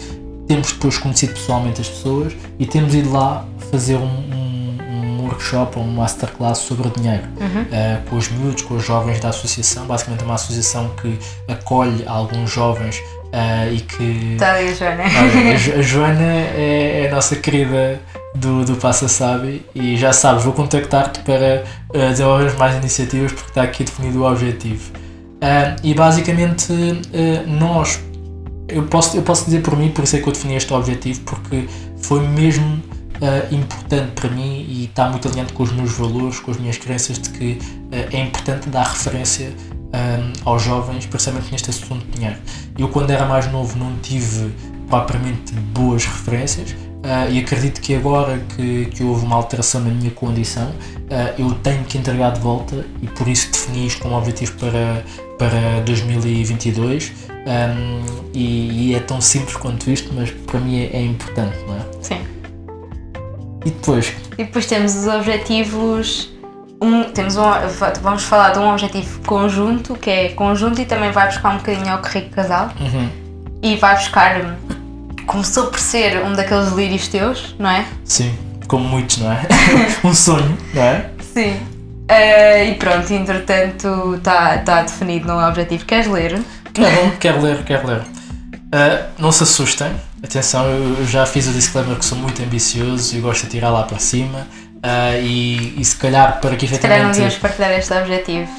termos 0.46 0.74
depois 0.74 0.98
conhecido 0.98 1.34
pessoalmente 1.36 1.80
as 1.80 1.88
pessoas 1.88 2.34
e 2.60 2.66
temos 2.66 2.94
ido 2.94 3.14
lá 3.14 3.46
fazer 3.72 3.96
um, 3.96 4.02
um, 4.04 4.78
um 4.92 5.22
workshop 5.22 5.80
ou 5.80 5.86
um 5.86 5.94
masterclass 5.94 6.58
sobre 6.58 6.90
dinheiro 6.90 7.24
uh, 7.24 8.10
com 8.10 8.18
os 8.18 8.28
miúdos, 8.28 8.64
com 8.64 8.76
os 8.76 8.86
jovens 8.86 9.22
da 9.22 9.30
associação. 9.30 9.86
Basicamente 9.86 10.22
é 10.22 10.26
uma 10.26 10.36
associação 10.36 10.90
que 11.02 11.18
acolhe 11.48 12.04
alguns 12.06 12.52
jovens 12.52 13.02
uh, 13.34 13.74
e 13.74 13.80
que 13.82 14.34
Está 14.34 14.54
ali 14.54 14.70
a 14.70 14.74
Joana. 14.74 15.04
Olha, 15.04 15.54
a 15.54 15.56
Jo- 15.56 15.74
a 15.74 15.82
Joana 15.82 16.22
é, 16.24 17.04
é 17.04 17.10
a 17.12 17.16
nossa 17.16 17.36
querida 17.36 18.02
do, 18.36 18.64
do 18.66 18.76
Passa 18.76 19.08
Sabe 19.08 19.66
e 19.76 19.98
já 19.98 20.14
sabes, 20.14 20.44
vou 20.44 20.54
contactar-te 20.54 21.20
para 21.22 21.64
uh, 21.90 22.10
desenvolver 22.10 22.54
mais 22.58 22.76
iniciativas 22.76 23.32
porque 23.32 23.50
está 23.50 23.64
aqui 23.64 23.84
definido 23.84 24.24
o 24.24 24.32
objetivo. 24.32 24.92
Ah, 25.42 25.76
e 25.84 25.94
basicamente 25.96 26.72
uh, 26.72 27.48
nós, 27.48 28.00
eu 28.68 28.84
posso, 28.84 29.18
eu 29.18 29.24
posso 29.24 29.46
dizer 29.46 29.62
por 29.64 29.76
mim, 29.76 29.90
por 29.90 30.04
isso 30.04 30.16
é 30.16 30.20
que 30.20 30.28
eu 30.28 30.34
defini 30.34 30.56
este 30.56 30.72
objetivo, 30.72 31.22
porque 31.22 31.68
foi 32.04 32.20
mesmo 32.28 32.76
uh, 32.76 33.54
importante 33.56 34.12
para 34.14 34.30
mim 34.30 34.66
e 34.70 34.86
está 34.86 35.10
muito 35.10 35.28
alinhado 35.28 35.52
com 35.54 35.64
os 35.64 35.72
meus 35.72 35.92
valores, 35.94 36.40
com 36.40 36.52
as 36.52 36.58
minhas 36.58 36.78
crenças 36.78 37.18
de 37.18 37.30
que 37.32 37.54
uh, 37.54 38.16
é 38.16 38.20
importante 38.22 38.70
dar 38.70 38.84
referência 38.84 39.52
um, 39.94 40.50
aos 40.50 40.64
jovens, 40.64 41.06
principalmente 41.06 41.52
neste 41.52 41.70
assunto 41.70 42.06
de 42.06 42.12
dinheiro. 42.12 42.38
Eu, 42.78 42.88
quando 42.90 43.12
era 43.12 43.26
mais 43.26 43.52
novo, 43.52 43.78
não 43.78 43.96
tive 43.98 44.52
propriamente 44.90 45.54
boas 45.54 46.06
referências 46.06 46.72
uh, 46.72 47.32
e 47.32 47.40
acredito 47.40 47.80
que 47.82 47.96
agora 47.96 48.44
que, 48.56 48.86
que 48.86 49.04
houve 49.04 49.26
uma 49.26 49.36
alteração 49.36 49.82
na 49.82 49.90
minha 49.90 50.12
condição, 50.12 50.70
uh, 50.70 51.42
eu 51.42 51.54
tenho 51.56 51.84
que 51.86 51.98
entregar 51.98 52.32
de 52.32 52.40
volta 52.40 52.86
e 53.02 53.08
por 53.08 53.28
isso 53.28 53.52
defini 53.52 53.88
isto 53.88 54.02
como 54.02 54.18
objetivo 54.18 54.54
para, 54.58 55.04
para 55.38 55.82
2022. 55.86 57.12
Um, 57.42 58.22
e, 58.36 58.90
e 58.92 58.96
é 58.96 59.00
tão 59.00 59.20
simples 59.20 59.58
quanto 59.58 59.90
isto, 59.90 60.14
mas 60.14 60.30
para 60.30 60.60
mim 60.60 60.80
é, 60.80 60.96
é 60.98 61.02
importante, 61.02 61.58
não 61.68 61.76
é? 61.76 61.80
Sim. 62.02 62.22
E 63.66 63.70
depois, 63.70 64.14
E 64.38 64.44
depois 64.44 64.66
temos 64.66 64.96
os 64.96 65.08
objetivos. 65.08 66.31
Um, 66.82 67.04
temos 67.04 67.38
um, 67.38 67.44
vamos 68.02 68.24
falar 68.24 68.50
de 68.54 68.60
um 68.60 68.68
objetivo 68.72 69.20
conjunto, 69.22 69.94
que 69.96 70.10
é 70.10 70.30
conjunto 70.30 70.82
e 70.82 70.86
também 70.86 71.12
vai 71.12 71.28
buscar 71.28 71.52
um 71.54 71.58
bocadinho 71.58 71.92
ao 71.94 72.02
Rico 72.02 72.30
Casal. 72.32 72.72
uhum, 72.80 73.10
E 73.62 73.76
vai 73.76 73.96
buscar. 73.96 74.38
hum, 74.42 74.56
Começou 75.28 75.68
por 75.68 75.80
ser 75.80 76.24
um 76.26 76.34
daqueles 76.34 76.72
delírios 76.72 77.08
teus, 77.08 77.56
não 77.60 77.70
é? 77.70 77.86
sim, 78.04 78.36
como 78.68 78.84
muitos, 78.84 79.18
não 79.20 79.32
é? 79.32 79.42
um 80.04 80.14
sonho, 80.14 80.58
não 80.74 80.82
é? 80.82 81.10
Sim. 81.34 81.58
Eh, 82.08 82.70
e 82.72 82.76
pronto, 82.76 83.14
entretanto 83.14 84.16
está 84.16 84.58
tá 84.58 84.82
definido 84.82 85.28
no 85.28 85.40
objetivo. 85.48 85.86
Queres 85.86 86.08
ler? 86.08 86.42
Bom, 86.76 87.12
quero 87.20 87.40
ler, 87.42 87.64
quero 87.64 87.88
ler. 87.88 88.02
Ah, 88.74 89.06
não 89.20 89.32
se 89.32 89.44
assustem, 89.44 89.92
atenção, 90.24 90.66
eu 90.66 91.06
já 91.06 91.26
fiz 91.26 91.48
o 91.48 91.52
disclaimer 91.52 91.96
que 91.98 92.06
sou 92.06 92.18
muito 92.18 92.42
ambicioso 92.42 93.16
e 93.16 93.20
gosto 93.20 93.44
de 93.44 93.52
tirar 93.52 93.70
lá 93.70 93.84
para 93.84 94.00
cima. 94.00 94.48
Ah, 94.84 95.18
e, 95.18 95.76
e 95.80 95.86
se 95.86 95.96
calhar 95.98 96.40
para 96.42 96.56
que 96.56 96.68
Se 96.68 96.78
calhar 96.80 97.00
não 97.04 97.10
efetivamente. 97.12 97.14
devíamos 97.14 97.38
partilhar 97.38 97.72
este 97.72 97.94
objetivo. 97.94 98.50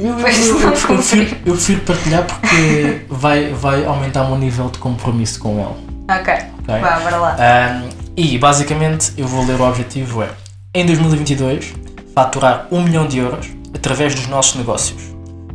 Eu, 0.00 0.18
eu- 0.18 0.28
eu- 0.28 0.60
eu 0.60 0.72
prefiro, 0.96 1.36
eu 1.46 1.52
prefiro 1.54 1.80
partilhar 1.82 2.24
porque 2.24 3.00
vai, 3.10 3.52
vai 3.52 3.84
aumentar 3.84 4.22
o 4.24 4.28
meu 4.28 4.38
nível 4.38 4.68
de 4.70 4.78
compromisso 4.78 5.38
com 5.40 5.54
ele. 5.58 5.88
Ok, 6.20 6.34
Ok. 6.62 6.80
vá, 6.80 7.00
bora 7.00 7.16
lá. 7.16 7.36
Um, 7.84 7.88
e 8.16 8.38
basicamente 8.38 9.12
eu 9.16 9.26
vou 9.26 9.44
ler 9.44 9.60
o 9.60 9.64
objetivo 9.68 10.22
é 10.22 10.30
em 10.74 10.84
2022 10.86 11.74
faturar 12.14 12.66
1 12.72 12.82
milhão 12.82 13.06
de 13.06 13.18
euros 13.18 13.46
através 13.74 14.14
dos 14.14 14.26
nossos 14.26 14.54
negócios 14.56 15.00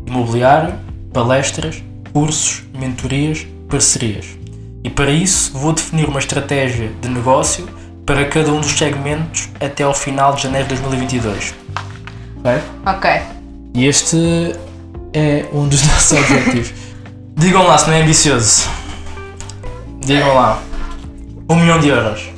imobiliário, 0.05 0.75
palestras, 1.13 1.81
cursos, 2.13 2.63
mentorias, 2.77 3.45
parcerias. 3.69 4.25
E 4.83 4.89
para 4.89 5.11
isso 5.11 5.57
vou 5.57 5.73
definir 5.73 6.07
uma 6.07 6.19
estratégia 6.19 6.91
de 7.01 7.09
negócio 7.09 7.67
para 8.05 8.25
cada 8.25 8.51
um 8.51 8.59
dos 8.59 8.71
segmentos 8.71 9.49
até 9.59 9.83
ao 9.83 9.93
final 9.93 10.35
de 10.35 10.43
janeiro 10.43 10.67
de 10.67 10.75
2022. 10.75 11.55
Ok? 12.39 12.61
Ok. 12.85 13.21
E 13.73 13.85
este 13.85 14.55
é 15.13 15.45
um 15.53 15.67
dos 15.67 15.83
nossos 15.87 16.19
objetivos. 16.19 16.73
Digam 17.35 17.65
lá 17.65 17.77
se 17.77 17.87
não 17.87 17.95
é 17.95 18.01
ambicioso. 18.01 18.69
Digam 20.01 20.35
lá. 20.35 20.61
Um 21.49 21.55
milhão 21.55 21.79
de 21.79 21.87
euros. 21.87 22.29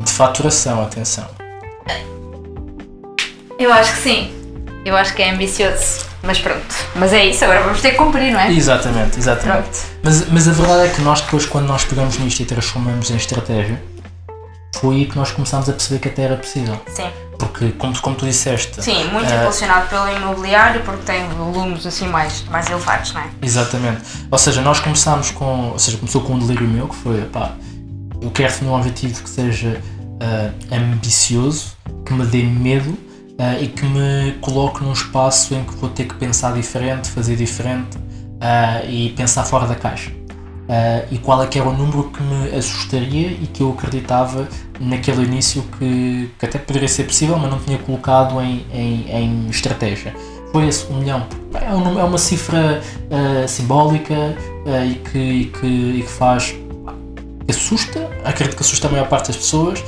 De 0.00 0.12
faturação, 0.12 0.82
atenção. 0.82 1.28
Eu 3.58 3.72
acho 3.72 3.92
que 3.92 3.98
sim. 3.98 4.32
Eu 4.84 4.96
acho 4.96 5.14
que 5.14 5.22
é 5.22 5.30
ambicioso. 5.30 6.06
Mas 6.22 6.38
pronto. 6.38 6.74
Mas 6.96 7.12
é 7.12 7.26
isso, 7.26 7.44
agora 7.44 7.62
vamos 7.62 7.80
ter 7.80 7.92
que 7.92 7.96
cumprir, 7.96 8.32
não 8.32 8.40
é? 8.40 8.52
Exatamente, 8.52 9.18
exatamente. 9.18 9.62
Pronto. 9.62 9.78
Mas, 10.02 10.28
mas 10.28 10.48
a 10.48 10.52
verdade 10.52 10.86
é 10.86 10.88
que 10.88 11.00
nós 11.02 11.20
depois, 11.20 11.46
quando 11.46 11.66
nós 11.66 11.84
pegamos 11.84 12.18
nisto 12.18 12.40
e 12.40 12.44
transformamos 12.44 13.10
em 13.10 13.16
estratégia, 13.16 13.82
foi 14.76 14.96
aí 14.96 15.06
que 15.06 15.16
nós 15.16 15.30
começámos 15.30 15.68
a 15.68 15.72
perceber 15.72 16.00
que 16.00 16.08
até 16.08 16.22
era 16.22 16.36
possível. 16.36 16.80
Sim. 16.88 17.10
Porque, 17.38 17.72
como, 17.72 17.98
como 18.00 18.16
tu 18.16 18.26
disseste. 18.26 18.82
Sim, 18.82 19.04
muito 19.10 19.30
eh, 19.30 19.40
impulsionado 19.40 19.88
pelo 19.88 20.08
imobiliário 20.08 20.82
porque 20.82 21.02
tem 21.04 21.26
volumes 21.30 21.86
assim 21.86 22.06
mais, 22.06 22.44
mais 22.44 22.68
elevados, 22.68 23.12
não 23.12 23.22
é? 23.22 23.30
Exatamente. 23.42 24.02
Ou 24.30 24.38
seja, 24.38 24.60
nós 24.60 24.78
começámos 24.80 25.30
com. 25.30 25.70
Ou 25.70 25.78
seja, 25.78 25.96
começou 25.96 26.20
com 26.20 26.34
um 26.34 26.38
delírio 26.38 26.68
meu 26.68 26.88
que 26.88 26.94
foi, 26.96 27.22
pá, 27.22 27.52
eu 28.20 28.30
quero 28.30 28.48
definir 28.50 28.70
um 28.70 28.74
objetivo 28.74 29.22
que 29.22 29.30
seja 29.30 29.80
ah, 30.20 30.50
ambicioso, 30.70 31.76
que 32.04 32.12
me 32.12 32.26
dê 32.26 32.42
medo 32.42 32.96
ah, 33.38 33.58
e 33.58 33.68
que 33.68 33.84
me 33.86 34.32
coloque 34.40 34.84
num 34.84 34.92
espaço 34.92 35.54
em 35.54 35.64
que 35.64 35.74
vou 35.76 35.88
ter 35.88 36.04
que 36.04 36.14
pensar 36.14 36.52
diferente, 36.52 37.08
fazer 37.08 37.36
diferente 37.36 37.98
e 38.88 39.10
pensar 39.10 39.44
fora 39.44 39.66
da 39.66 39.74
caixa. 39.74 40.19
Ah, 40.72 41.04
e 41.10 41.18
qual 41.18 41.42
é 41.42 41.48
que 41.48 41.58
era 41.58 41.68
o 41.68 41.76
número 41.76 42.04
que 42.10 42.22
me 42.22 42.56
assustaria 42.56 43.26
e 43.26 43.48
que 43.52 43.60
eu 43.60 43.70
acreditava 43.70 44.48
naquele 44.78 45.24
início 45.24 45.64
que, 45.76 46.30
que 46.38 46.46
até 46.46 46.60
poderia 46.60 46.86
ser 46.86 47.04
possível, 47.04 47.36
mas 47.36 47.50
não 47.50 47.58
tinha 47.58 47.76
colocado 47.76 48.40
em, 48.40 48.64
em, 48.72 49.10
em 49.10 49.50
estratégia. 49.50 50.14
Foi 50.52 50.68
esse, 50.68 50.86
um 50.86 51.00
milhão. 51.00 51.26
É, 51.54 51.74
um 51.74 51.98
é 51.98 52.04
uma 52.04 52.18
cifra 52.18 52.80
ah, 53.10 53.48
simbólica 53.48 54.14
ah, 54.64 54.84
e, 54.84 54.94
que, 54.94 55.18
e, 55.18 55.44
que, 55.46 55.66
e 55.66 56.02
que 56.02 56.10
faz 56.10 56.54
que 57.44 57.50
assusta, 57.50 58.08
acredito 58.24 58.54
que 58.54 58.62
assusta 58.62 58.86
a 58.86 58.90
maior 58.92 59.08
parte 59.08 59.26
das 59.26 59.36
pessoas, 59.36 59.82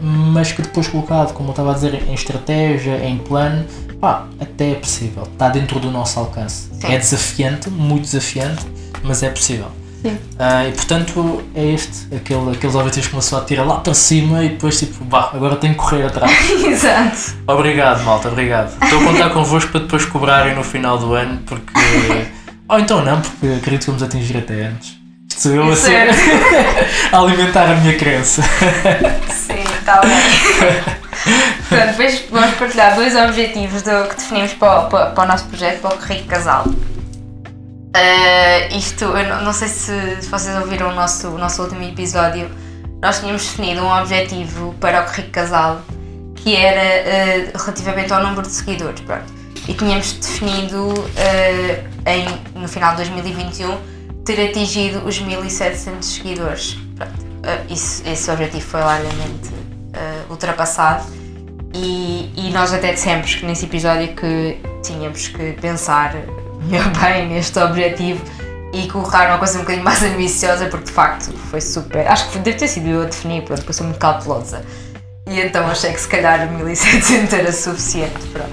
mas 0.00 0.52
que 0.52 0.62
depois 0.62 0.88
colocado, 0.88 1.34
como 1.34 1.48
eu 1.48 1.50
estava 1.50 1.72
a 1.72 1.74
dizer, 1.74 2.08
em 2.08 2.14
estratégia, 2.14 3.04
em 3.04 3.18
plano, 3.18 3.66
pá, 4.00 4.26
até 4.40 4.70
é 4.70 4.74
possível, 4.76 5.24
está 5.24 5.50
dentro 5.50 5.78
do 5.78 5.90
nosso 5.90 6.18
alcance. 6.18 6.70
Sim. 6.72 6.94
É 6.94 6.96
desafiante, 6.96 7.68
muito 7.68 8.04
desafiante, 8.04 8.64
mas 9.02 9.22
é 9.22 9.28
possível. 9.28 9.81
Sim. 10.02 10.18
Ah, 10.38 10.66
e 10.66 10.72
portanto 10.72 11.44
é 11.54 11.64
este, 11.72 12.12
aquele, 12.14 12.50
aqueles 12.50 12.74
objetivos 12.74 13.06
que 13.06 13.10
começou 13.12 13.38
a 13.38 13.44
tirar 13.44 13.62
lá 13.64 13.76
para 13.76 13.94
cima 13.94 14.44
e 14.44 14.48
depois 14.50 14.78
tipo, 14.78 15.04
bah, 15.04 15.30
agora 15.32 15.54
tenho 15.56 15.74
que 15.74 15.80
correr 15.80 16.06
atrás. 16.06 16.32
Exato. 16.50 17.34
Obrigado, 17.46 18.02
malta, 18.02 18.28
obrigado. 18.28 18.72
Estou 18.82 19.00
a 19.00 19.04
contar 19.04 19.30
convosco 19.30 19.70
para 19.70 19.80
depois 19.80 20.04
cobrarem 20.04 20.54
no 20.56 20.64
final 20.64 20.98
do 20.98 21.14
ano, 21.14 21.40
porque. 21.46 21.72
Ou 22.68 22.78
então 22.80 23.04
não, 23.04 23.20
porque 23.20 23.46
acredito 23.46 23.80
que 23.80 23.86
vamos 23.86 24.02
atingir 24.02 24.38
até 24.38 24.64
antes. 24.66 24.96
Isto 25.28 25.42
sou 25.42 25.52
eu 25.52 25.70
a, 25.72 25.76
ser, 25.76 26.08
a 27.12 27.18
alimentar 27.18 27.64
a 27.70 27.74
minha 27.76 27.96
crença. 27.96 28.42
Sim, 29.30 29.62
está 29.78 30.00
bem. 30.00 30.10
Portanto, 31.68 31.90
depois 31.90 32.24
vamos 32.30 32.54
partilhar 32.56 32.94
dois 32.96 33.14
objetivos 33.14 33.82
do, 33.82 34.08
que 34.08 34.16
definimos 34.16 34.52
para, 34.54 34.80
o- 34.80 34.88
para, 34.88 35.06
para 35.10 35.24
o 35.24 35.26
nosso 35.28 35.44
projeto, 35.46 35.80
para 35.80 35.94
o 35.94 35.98
Corrido 35.98 36.24
Casal. 36.26 36.64
Uh, 37.94 38.74
isto, 38.76 39.04
eu 39.04 39.28
não, 39.28 39.44
não 39.44 39.52
sei 39.52 39.68
se, 39.68 39.92
vocês 40.30 40.56
ouviram 40.56 40.88
o 40.90 40.94
nosso, 40.94 41.28
o 41.28 41.36
nosso 41.38 41.62
último 41.62 41.82
episódio, 41.82 42.50
nós 43.02 43.20
tínhamos 43.20 43.42
definido 43.44 43.82
um 43.82 43.92
objetivo 44.00 44.74
para 44.80 45.02
o 45.02 45.04
Corrido 45.04 45.30
Casal 45.30 45.82
que 46.36 46.56
era 46.56 46.80
uh, 47.52 47.58
relativamente 47.58 48.12
ao 48.12 48.22
número 48.22 48.42
de 48.42 48.52
seguidores. 48.52 49.00
Pronto. 49.02 49.32
E 49.68 49.74
tínhamos 49.74 50.12
definido 50.14 50.88
uh, 50.88 52.08
em, 52.08 52.58
no 52.60 52.66
final 52.66 52.92
de 52.92 53.04
2021 53.04 53.78
ter 54.24 54.48
atingido 54.50 55.06
os 55.06 55.20
1700 55.20 56.08
seguidores. 56.08 56.76
Pronto. 56.96 57.12
Isso- 57.68 58.02
esse 58.06 58.30
objetivo 58.30 58.64
foi 58.64 58.80
largamente 58.80 59.50
ultrapassado 60.30 61.04
e, 61.74 62.30
e 62.36 62.50
nós 62.50 62.72
até 62.72 62.92
dissemos 62.92 63.34
que 63.34 63.44
nesse 63.44 63.66
episódio 63.66 64.14
que 64.14 64.58
tínhamos 64.82 65.28
que 65.28 65.52
pensar 65.60 66.14
melhor 66.66 66.88
bem 67.00 67.28
neste 67.28 67.58
objetivo 67.58 68.24
e 68.72 68.88
colocar 68.88 69.28
uma 69.28 69.38
coisa 69.38 69.58
um 69.58 69.60
bocadinho 69.62 69.84
mais 69.84 70.02
ambiciosa 70.02 70.66
porque 70.66 70.86
de 70.86 70.92
facto 70.92 71.32
foi 71.50 71.60
super. 71.60 72.06
Acho 72.08 72.30
que 72.30 72.38
deve 72.38 72.56
ter 72.56 72.68
sido 72.68 72.88
eu 72.88 73.02
a 73.02 73.04
definir, 73.04 73.42
pronto, 73.42 73.58
porque 73.58 73.70
eu 73.70 73.74
sou 73.74 73.86
muito 73.86 73.98
cautelosa. 73.98 74.62
E 75.28 75.40
então 75.40 75.66
achei 75.66 75.92
que 75.92 76.00
se 76.00 76.08
calhar 76.08 76.48
o 76.48 76.52
1700 76.52 77.32
era 77.32 77.52
suficiente. 77.52 78.26
Pronto. 78.32 78.52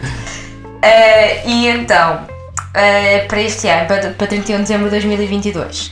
Eh, 0.82 1.48
e 1.48 1.68
então, 1.68 2.28
eh, 2.74 3.26
para 3.28 3.42
este 3.42 3.68
ano, 3.68 3.88
para, 3.88 4.10
para 4.12 4.28
31 4.28 4.58
de 4.58 4.62
dezembro 4.64 4.86
de 4.86 4.92
2022, 4.92 5.92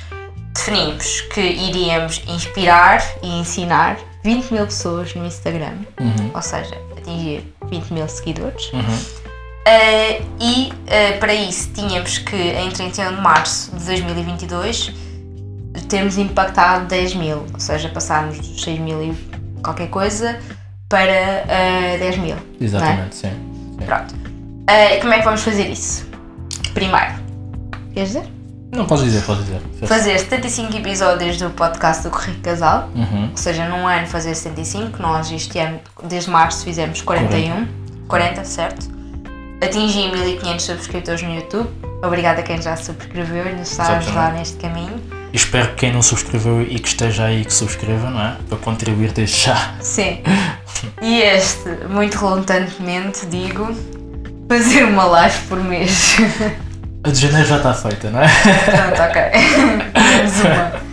definimos 0.53 1.21
que 1.33 1.41
iríamos 1.41 2.21
inspirar 2.27 3.03
e 3.23 3.39
ensinar 3.39 3.97
20 4.23 4.51
mil 4.53 4.65
pessoas 4.65 5.13
no 5.15 5.25
Instagram, 5.25 5.77
Uhum, 5.99 6.31
ou 6.33 6.41
seja, 6.41 6.75
atingir 6.97 7.53
20 7.69 7.93
mil 7.93 8.07
seguidores. 8.07 8.71
uhum. 8.73 9.26
Eh, 9.69 10.21
e 10.39 10.71
eh, 10.87 11.11
para 11.17 11.33
isso 11.33 11.69
tínhamos 11.73 12.19
que 12.19 12.35
em 12.37 12.69
31 12.71 13.15
de 13.15 13.21
março 13.21 13.75
de 13.75 13.83
2022 13.85 14.93
termos 15.89 16.17
impactado 16.17 16.85
10 16.85 17.15
mil, 17.15 17.43
ou 17.53 17.59
seja, 17.59 17.89
passarmos 17.89 18.37
dos 18.39 18.61
6 18.63 18.79
mil 18.79 19.03
e 19.03 19.13
qualquer 19.61 19.89
coisa 19.89 20.39
para 20.87 21.11
eh, 21.11 21.97
10 21.99 22.17
mil. 22.17 22.35
é? 22.35 22.63
Exatamente, 22.63 23.15
sim. 23.15 23.29
sim. 23.29 23.85
Pronto. 23.85 24.15
Eh, 24.67 24.97
como 25.01 25.13
é 25.13 25.19
que 25.19 25.25
vamos 25.25 25.41
fazer 25.41 25.69
isso? 25.69 26.07
Primeiro, 26.73 27.13
queres 27.93 28.09
dizer? 28.13 28.23
Não, 28.71 28.85
podes 28.85 29.03
dizer, 29.03 29.21
podes 29.23 29.45
dizer. 29.45 29.61
Fazer 29.85 30.17
75 30.19 30.77
episódios 30.77 31.37
do 31.37 31.49
podcast 31.49 32.03
do 32.03 32.09
Correio 32.09 32.39
Casal, 32.39 32.89
Uhum. 32.95 33.29
ou 33.31 33.37
seja, 33.37 33.67
num 33.67 33.85
ano 33.85 34.07
fazer 34.07 34.33
75, 34.33 35.01
nós 35.01 35.29
este 35.31 35.59
ano, 35.59 35.79
desde 36.03 36.29
março, 36.29 36.63
fizemos 36.63 37.01
41, 37.01 37.67
40, 38.07 38.43
certo? 38.45 38.96
Atingi 39.61 40.11
1500 40.11 40.65
subscritores 40.65 41.21
no 41.23 41.33
YouTube. 41.33 41.67
Obrigada 42.03 42.41
a 42.41 42.43
quem 42.43 42.61
já 42.61 42.75
subscreveu 42.75 43.47
e 43.47 43.53
nos 43.53 43.71
está 43.71 43.85
a 43.85 43.97
ajudar 43.97 44.33
neste 44.33 44.57
caminho. 44.57 45.01
Espero 45.33 45.69
que 45.69 45.75
quem 45.75 45.93
não 45.93 46.01
subscreveu 46.01 46.61
e 46.61 46.79
que 46.79 46.87
esteja 46.87 47.25
aí 47.25 47.43
que 47.43 47.53
subscreva, 47.53 48.09
não 48.09 48.21
é? 48.21 48.37
Para 48.47 48.57
contribuir 48.59 49.11
desde 49.11 49.45
já. 49.45 49.75
Sim. 49.81 50.21
E 51.01 51.21
este, 51.21 51.69
muito 51.89 52.17
relutantemente, 52.19 53.25
digo, 53.25 53.75
fazer 54.47 54.83
uma 54.83 55.05
live 55.05 55.39
por 55.49 55.63
mês. 55.63 56.17
A 57.03 57.09
de 57.09 57.19
janeiro 57.19 57.47
já 57.47 57.57
está 57.57 57.73
feita, 57.73 58.11
não 58.11 58.21
é? 58.21 58.27
Pronto, 58.27 59.01
ok. 59.01 59.21
Menos 60.17 60.39
uma. 60.39 60.86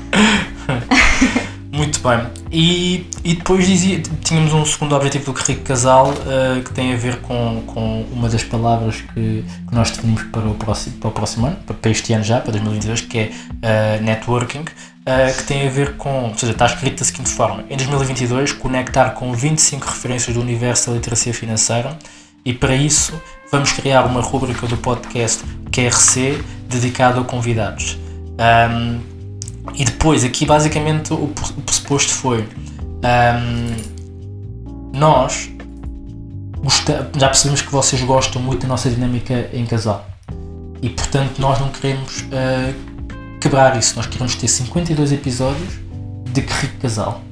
Muito 1.95 2.09
bem. 2.09 2.45
E, 2.51 3.07
e 3.23 3.35
depois 3.35 3.67
dizia, 3.67 4.01
tínhamos 4.23 4.53
um 4.53 4.65
segundo 4.65 4.95
objetivo 4.95 5.33
do 5.33 5.39
Rico 5.39 5.63
Casal 5.63 6.13
eh, 6.27 6.61
que 6.61 6.73
tem 6.73 6.93
a 6.93 6.97
ver 6.97 7.21
com, 7.21 7.63
com 7.67 8.03
uma 8.13 8.29
das 8.29 8.43
palavras 8.43 9.01
que, 9.01 9.45
que 9.45 9.75
nós 9.75 9.91
definimos 9.91 10.23
para 10.25 10.47
o, 10.47 10.55
próximo, 10.55 10.97
para 10.97 11.09
o 11.09 11.13
próximo 11.13 11.47
ano, 11.47 11.57
para, 11.57 11.91
este 11.91 12.13
ano 12.13 12.25
já, 12.25 12.41
para 12.41 12.53
2022, 12.53 13.01
que 13.03 13.19
é 13.19 13.31
eh, 13.63 14.01
networking, 14.01 14.65
eh, 15.07 15.33
que 15.33 15.45
tem 15.45 15.67
a 15.67 15.71
ver 15.71 15.97
com, 15.97 16.29
ou 16.29 16.39
seja, 16.39 16.53
está 16.53 16.67
escrito 16.67 16.99
da 16.99 17.05
seguinte 17.05 17.31
forma: 17.31 17.65
em 17.71 17.77
2022, 17.77 18.53
conectar 18.53 19.11
com 19.11 19.33
25 19.33 19.87
referências 19.87 20.35
do 20.35 20.41
universo 20.41 20.91
da 20.91 20.97
literacia 20.97 21.33
financeira 21.33 21.97
e 22.45 22.53
para 22.53 22.75
isso 22.75 23.21
vamos 23.51 23.73
criar 23.73 24.05
uma 24.05 24.21
rúbrica 24.21 24.67
do 24.67 24.77
podcast 24.77 25.43
QRC 25.71 26.43
dedicada 26.69 27.21
a 27.21 27.25
convidados. 27.25 27.99
Ahm, 28.39 29.14
e 29.73 29.85
depois, 29.85 30.25
aqui 30.25 30.45
basicamente 30.45 31.13
o, 31.13 31.29
pressuposto 31.65 32.13
foi 32.13 32.47
ahm, 33.03 33.77
nós 34.93 35.51
já 37.17 37.29
percebemos 37.29 37.63
que 37.63 37.71
vocês 37.71 38.03
gostam 38.03 38.41
muito 38.41 38.63
da 38.63 38.69
nossa 38.69 38.89
dinâmica 38.89 39.51
em 39.53 39.67
casal 39.67 40.07
e 40.81 40.89
portanto 40.91 41.39
nós 41.39 41.59
não 41.61 41.71
queremos 41.71 42.25
ah, 42.33 42.73
quebrar 43.41 43.77
isso, 43.79 43.97
nós 43.97 44.07
queremos 44.07 44.35
ter 44.35 44.49
52 44.49 45.13
episódios 45.13 45.75
de 46.31 46.43
que 46.43 46.53
rico 46.53 46.79
casal. 46.79 47.23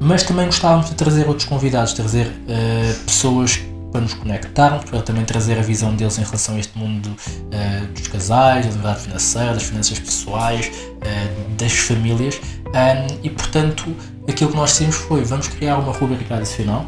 Mas 0.00 0.24
também 0.24 0.46
gostávamos 0.46 0.88
de 0.88 0.96
trazer 0.96 1.28
outros 1.28 1.46
convidados, 1.46 1.92
trazer 1.92 2.32
ah, 2.48 2.94
pessoas 3.06 3.60
para 3.92 4.00
nos 4.00 4.14
conectarmos, 4.14 4.84
para 4.88 5.02
também 5.02 5.24
trazer 5.24 5.58
a 5.58 5.62
visão 5.62 5.94
deles 5.94 6.18
em 6.18 6.22
relação 6.24 6.56
a 6.56 6.58
este 6.58 6.76
mundo 6.78 7.14
ah, 7.52 7.86
dos 7.94 8.08
casais, 8.08 8.64
da 8.66 8.72
liberdade 8.72 9.00
financeira, 9.02 9.52
das 9.54 9.62
finanças 9.62 9.98
pessoais, 9.98 10.70
ah, 11.02 11.52
das 11.58 11.72
famílias. 11.72 12.40
Ah, 12.74 13.06
e 13.22 13.28
portanto, 13.30 13.94
aquilo 14.28 14.50
que 14.50 14.56
nós 14.56 14.70
decidimos 14.70 14.96
foi: 14.96 15.22
vamos 15.22 15.46
criar 15.48 15.76
uma 15.76 15.92
rubrica 15.92 16.36
adicional 16.36 16.86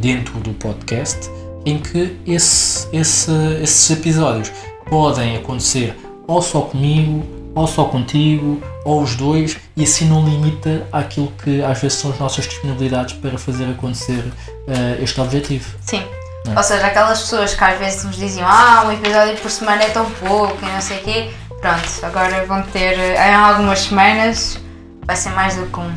dentro 0.00 0.38
do 0.40 0.52
podcast 0.54 1.28
em 1.64 1.78
que 1.78 2.16
esse, 2.26 2.88
esse- 2.92 3.30
esses 3.62 3.90
episódios 3.90 4.50
podem 4.88 5.36
acontecer 5.36 5.96
ou 6.26 6.42
só 6.42 6.62
comigo, 6.62 7.24
ou 7.54 7.66
só 7.66 7.84
contigo, 7.84 8.60
ou 8.84 9.02
os 9.02 9.14
dois, 9.14 9.56
e 9.76 9.84
assim 9.84 10.06
não 10.08 10.24
limita 10.28 10.86
aquilo 10.90 11.30
que 11.42 11.62
às 11.62 11.80
vezes 11.80 11.98
são 11.98 12.10
as 12.10 12.18
nossas 12.18 12.46
disponibilidades 12.46 13.14
para 13.14 13.36
fazer 13.38 13.64
acontecer 13.66 14.24
ah, 14.68 15.00
este 15.02 15.20
objetivo. 15.20 15.76
Sim. 15.82 16.02
É? 16.46 16.56
Ou 16.56 16.62
seja, 16.62 16.86
aquelas 16.86 17.20
pessoas 17.20 17.54
que 17.54 17.64
às 17.64 17.78
vezes 17.78 18.04
nos 18.04 18.16
diziam 18.16 18.48
ah, 18.48 18.84
um 18.86 18.92
episódio 18.92 19.36
por 19.36 19.50
semana 19.50 19.82
é 19.82 19.90
tão 19.90 20.08
pouco 20.10 20.58
e 20.62 20.68
não 20.68 20.80
sei 20.80 20.98
o 20.98 21.02
quê. 21.02 21.30
Pronto, 21.60 21.88
agora 22.02 22.44
vão 22.44 22.62
ter, 22.62 22.98
eh, 22.98 23.30
em 23.30 23.34
algumas 23.34 23.80
semanas, 23.80 24.58
vai 25.06 25.14
ser 25.14 25.30
mais 25.30 25.54
do 25.54 25.66
que 25.66 25.78
um. 25.78 25.92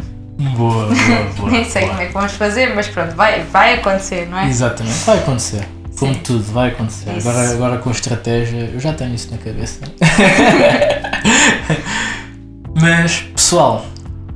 Boa, 0.56 0.86
boa, 0.86 0.94
boa. 1.38 1.52
Nem 1.52 1.66
sei 1.66 1.82
boa. 1.82 1.94
como 1.94 2.04
é 2.04 2.06
que 2.08 2.14
vamos 2.14 2.34
fazer, 2.34 2.76
mas 2.76 2.88
pronto, 2.88 3.16
vai, 3.16 3.44
vai 3.46 3.76
acontecer, 3.76 4.28
não 4.28 4.38
é? 4.38 4.48
Exatamente, 4.48 5.04
vai 5.06 5.18
acontecer. 5.18 5.68
Como 5.98 6.14
Sim. 6.14 6.20
tudo, 6.20 6.54
vai 6.54 6.70
acontecer. 6.70 7.18
Isso. 7.18 7.28
Agora, 7.28 7.50
agora 7.50 7.78
com 7.78 7.90
a 7.90 7.94
estratégia, 7.94 8.70
eu 8.74 8.80
já 8.80 8.94
tenho 8.94 9.16
isso 9.16 9.32
na 9.32 9.38
cabeça. 9.38 9.80
Mas, 12.80 13.22
pessoal, 13.22 13.86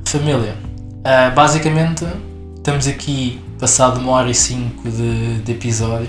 família, 0.06 0.56
ah, 1.04 1.30
basicamente 1.30 2.06
estamos 2.56 2.88
aqui 2.88 3.38
passado 3.60 4.00
uma 4.00 4.12
hora 4.12 4.30
e 4.30 4.34
cinco 4.34 4.88
de, 4.88 5.38
de 5.42 5.52
episódio 5.52 6.08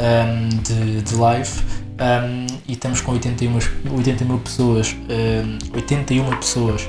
um, 0.00 0.48
de, 0.48 1.02
de 1.02 1.14
live 1.14 1.48
um, 2.00 2.46
e 2.66 2.72
estamos 2.72 3.00
com 3.00 3.12
81, 3.12 3.58
80 3.96 4.24
mil 4.24 4.38
pessoas, 4.38 4.96
um, 5.08 5.76
81 5.76 6.36
pessoas 6.36 6.88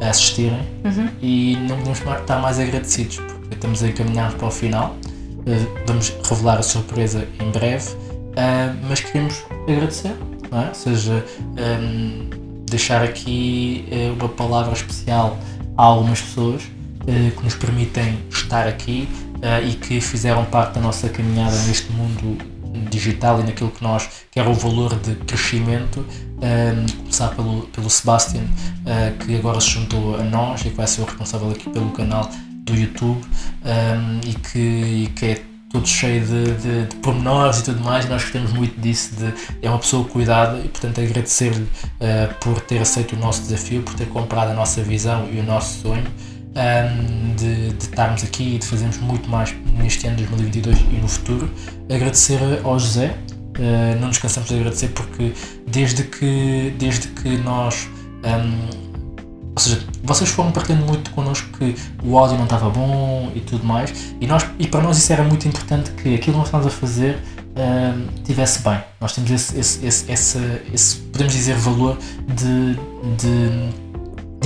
a 0.00 0.08
assistirem 0.08 0.58
Uhum. 0.84 1.08
e 1.20 1.56
não 1.68 1.76
podemos 1.76 1.98
estar 1.98 2.40
mais 2.40 2.58
agradecidos 2.58 3.16
porque 3.16 3.54
estamos 3.54 3.82
a 3.82 3.92
caminhar 3.92 4.32
para 4.32 4.48
o 4.48 4.50
final. 4.50 4.96
Uh, 5.40 5.84
vamos 5.86 6.12
revelar 6.28 6.58
a 6.58 6.62
surpresa 6.62 7.28
em 7.38 7.50
breve, 7.50 7.92
uh, 7.92 8.76
mas 8.88 9.00
queremos 9.00 9.44
agradecer, 9.68 10.16
é? 10.52 10.68
ou 10.68 10.74
seja, 10.74 11.24
deixar 12.68 13.02
aqui 13.02 13.86
uh, 13.92 14.14
uma 14.14 14.28
palavra 14.30 14.72
especial 14.72 15.38
a 15.76 15.82
algumas 15.84 16.20
pessoas 16.22 16.62
que 17.06 17.44
nos 17.44 17.54
permitem 17.54 18.18
estar 18.30 18.66
aqui 18.66 19.08
uh, 19.36 19.66
e 19.66 19.74
que 19.74 20.00
fizeram 20.00 20.44
parte 20.44 20.74
da 20.74 20.80
nossa 20.80 21.08
caminhada 21.08 21.56
neste 21.62 21.92
mundo 21.92 22.36
digital 22.90 23.40
e 23.40 23.44
naquilo 23.44 23.70
que 23.70 23.82
nós 23.82 24.08
que 24.30 24.38
era 24.38 24.50
o 24.50 24.54
valor 24.54 24.98
de 25.00 25.14
crescimento 25.14 26.00
um, 26.00 26.98
começar 26.98 27.28
pelo, 27.28 27.62
pelo 27.68 27.88
Sebastian 27.88 28.44
que 29.24 29.34
agora 29.34 29.60
se 29.60 29.70
juntou 29.70 30.16
a 30.16 30.22
nós 30.22 30.60
e 30.60 30.64
que 30.64 30.76
vai 30.76 30.86
ser 30.86 31.00
o 31.00 31.04
responsável 31.04 31.50
aqui 31.50 31.70
pelo 31.70 31.90
canal 31.92 32.30
do 32.64 32.74
YouTube 32.74 33.20
e, 34.24 34.34
que, 34.34 34.58
e 34.58 35.12
que 35.16 35.26
é 35.26 35.42
todo 35.70 35.88
cheio 35.88 36.24
de, 36.24 36.44
de, 36.54 36.86
de 36.86 36.96
pormenores 36.96 37.60
e 37.60 37.64
tudo 37.64 37.80
mais. 37.82 38.08
Nós 38.08 38.22
gostamos 38.22 38.52
muito 38.52 38.78
disso 38.80 39.14
de, 39.16 39.32
é 39.62 39.70
uma 39.70 39.78
pessoa 39.78 40.04
cuidada 40.04 40.58
e 40.58 40.68
portanto 40.68 41.00
agradecer-lhe 41.00 41.66
por 42.40 42.60
ter 42.60 42.78
aceito 42.78 43.16
o 43.16 43.18
nosso 43.18 43.40
desafio 43.40 43.82
por 43.82 43.94
ter 43.94 44.06
comprado 44.08 44.50
a 44.50 44.54
nossa 44.54 44.82
visão 44.82 45.28
e 45.32 45.40
o 45.40 45.42
nosso 45.42 45.80
sonho 45.80 46.04
um, 46.56 47.34
de, 47.34 47.72
de 47.72 47.84
estarmos 47.84 48.24
aqui 48.24 48.54
e 48.54 48.58
de 48.58 48.66
fazermos 48.66 48.98
muito 48.98 49.28
mais 49.28 49.54
neste 49.78 50.06
ano 50.06 50.16
de 50.16 50.24
2022 50.24 50.78
e 50.92 51.00
no 51.00 51.08
futuro. 51.08 51.50
Agradecer 51.92 52.40
ao 52.64 52.78
José, 52.78 53.16
uh, 53.58 54.00
não 54.00 54.08
nos 54.08 54.18
cansamos 54.18 54.48
de 54.48 54.56
agradecer 54.56 54.88
porque 54.88 55.32
desde 55.66 56.04
que, 56.04 56.74
desde 56.78 57.08
que 57.08 57.36
nós. 57.38 57.88
Um, 58.24 58.86
ou 59.54 59.62
seja, 59.62 59.80
vocês 60.02 60.28
foram 60.28 60.52
partilhando 60.52 60.84
muito 60.84 61.10
connosco 61.12 61.48
que 61.56 61.74
o 62.04 62.18
áudio 62.18 62.36
não 62.36 62.44
estava 62.44 62.68
bom 62.68 63.32
e 63.34 63.40
tudo 63.40 63.64
mais, 63.64 64.14
e, 64.20 64.26
nós, 64.26 64.44
e 64.58 64.66
para 64.66 64.82
nós 64.82 64.98
isso 64.98 65.10
era 65.10 65.22
muito 65.22 65.48
importante 65.48 65.92
que 65.92 66.14
aquilo 66.14 66.20
que 66.20 66.30
nós 66.32 66.48
estávamos 66.48 66.74
a 66.74 66.76
fazer 66.76 67.18
um, 67.56 68.22
tivesse 68.22 68.62
bem. 68.62 68.78
Nós 69.00 69.12
temos 69.14 69.30
esse, 69.30 69.58
esse, 69.58 70.12
esse, 70.12 70.38
esse, 70.72 70.96
podemos 70.96 71.32
dizer, 71.32 71.56
valor 71.56 71.98
de, 72.28 72.74
de, 73.16 73.72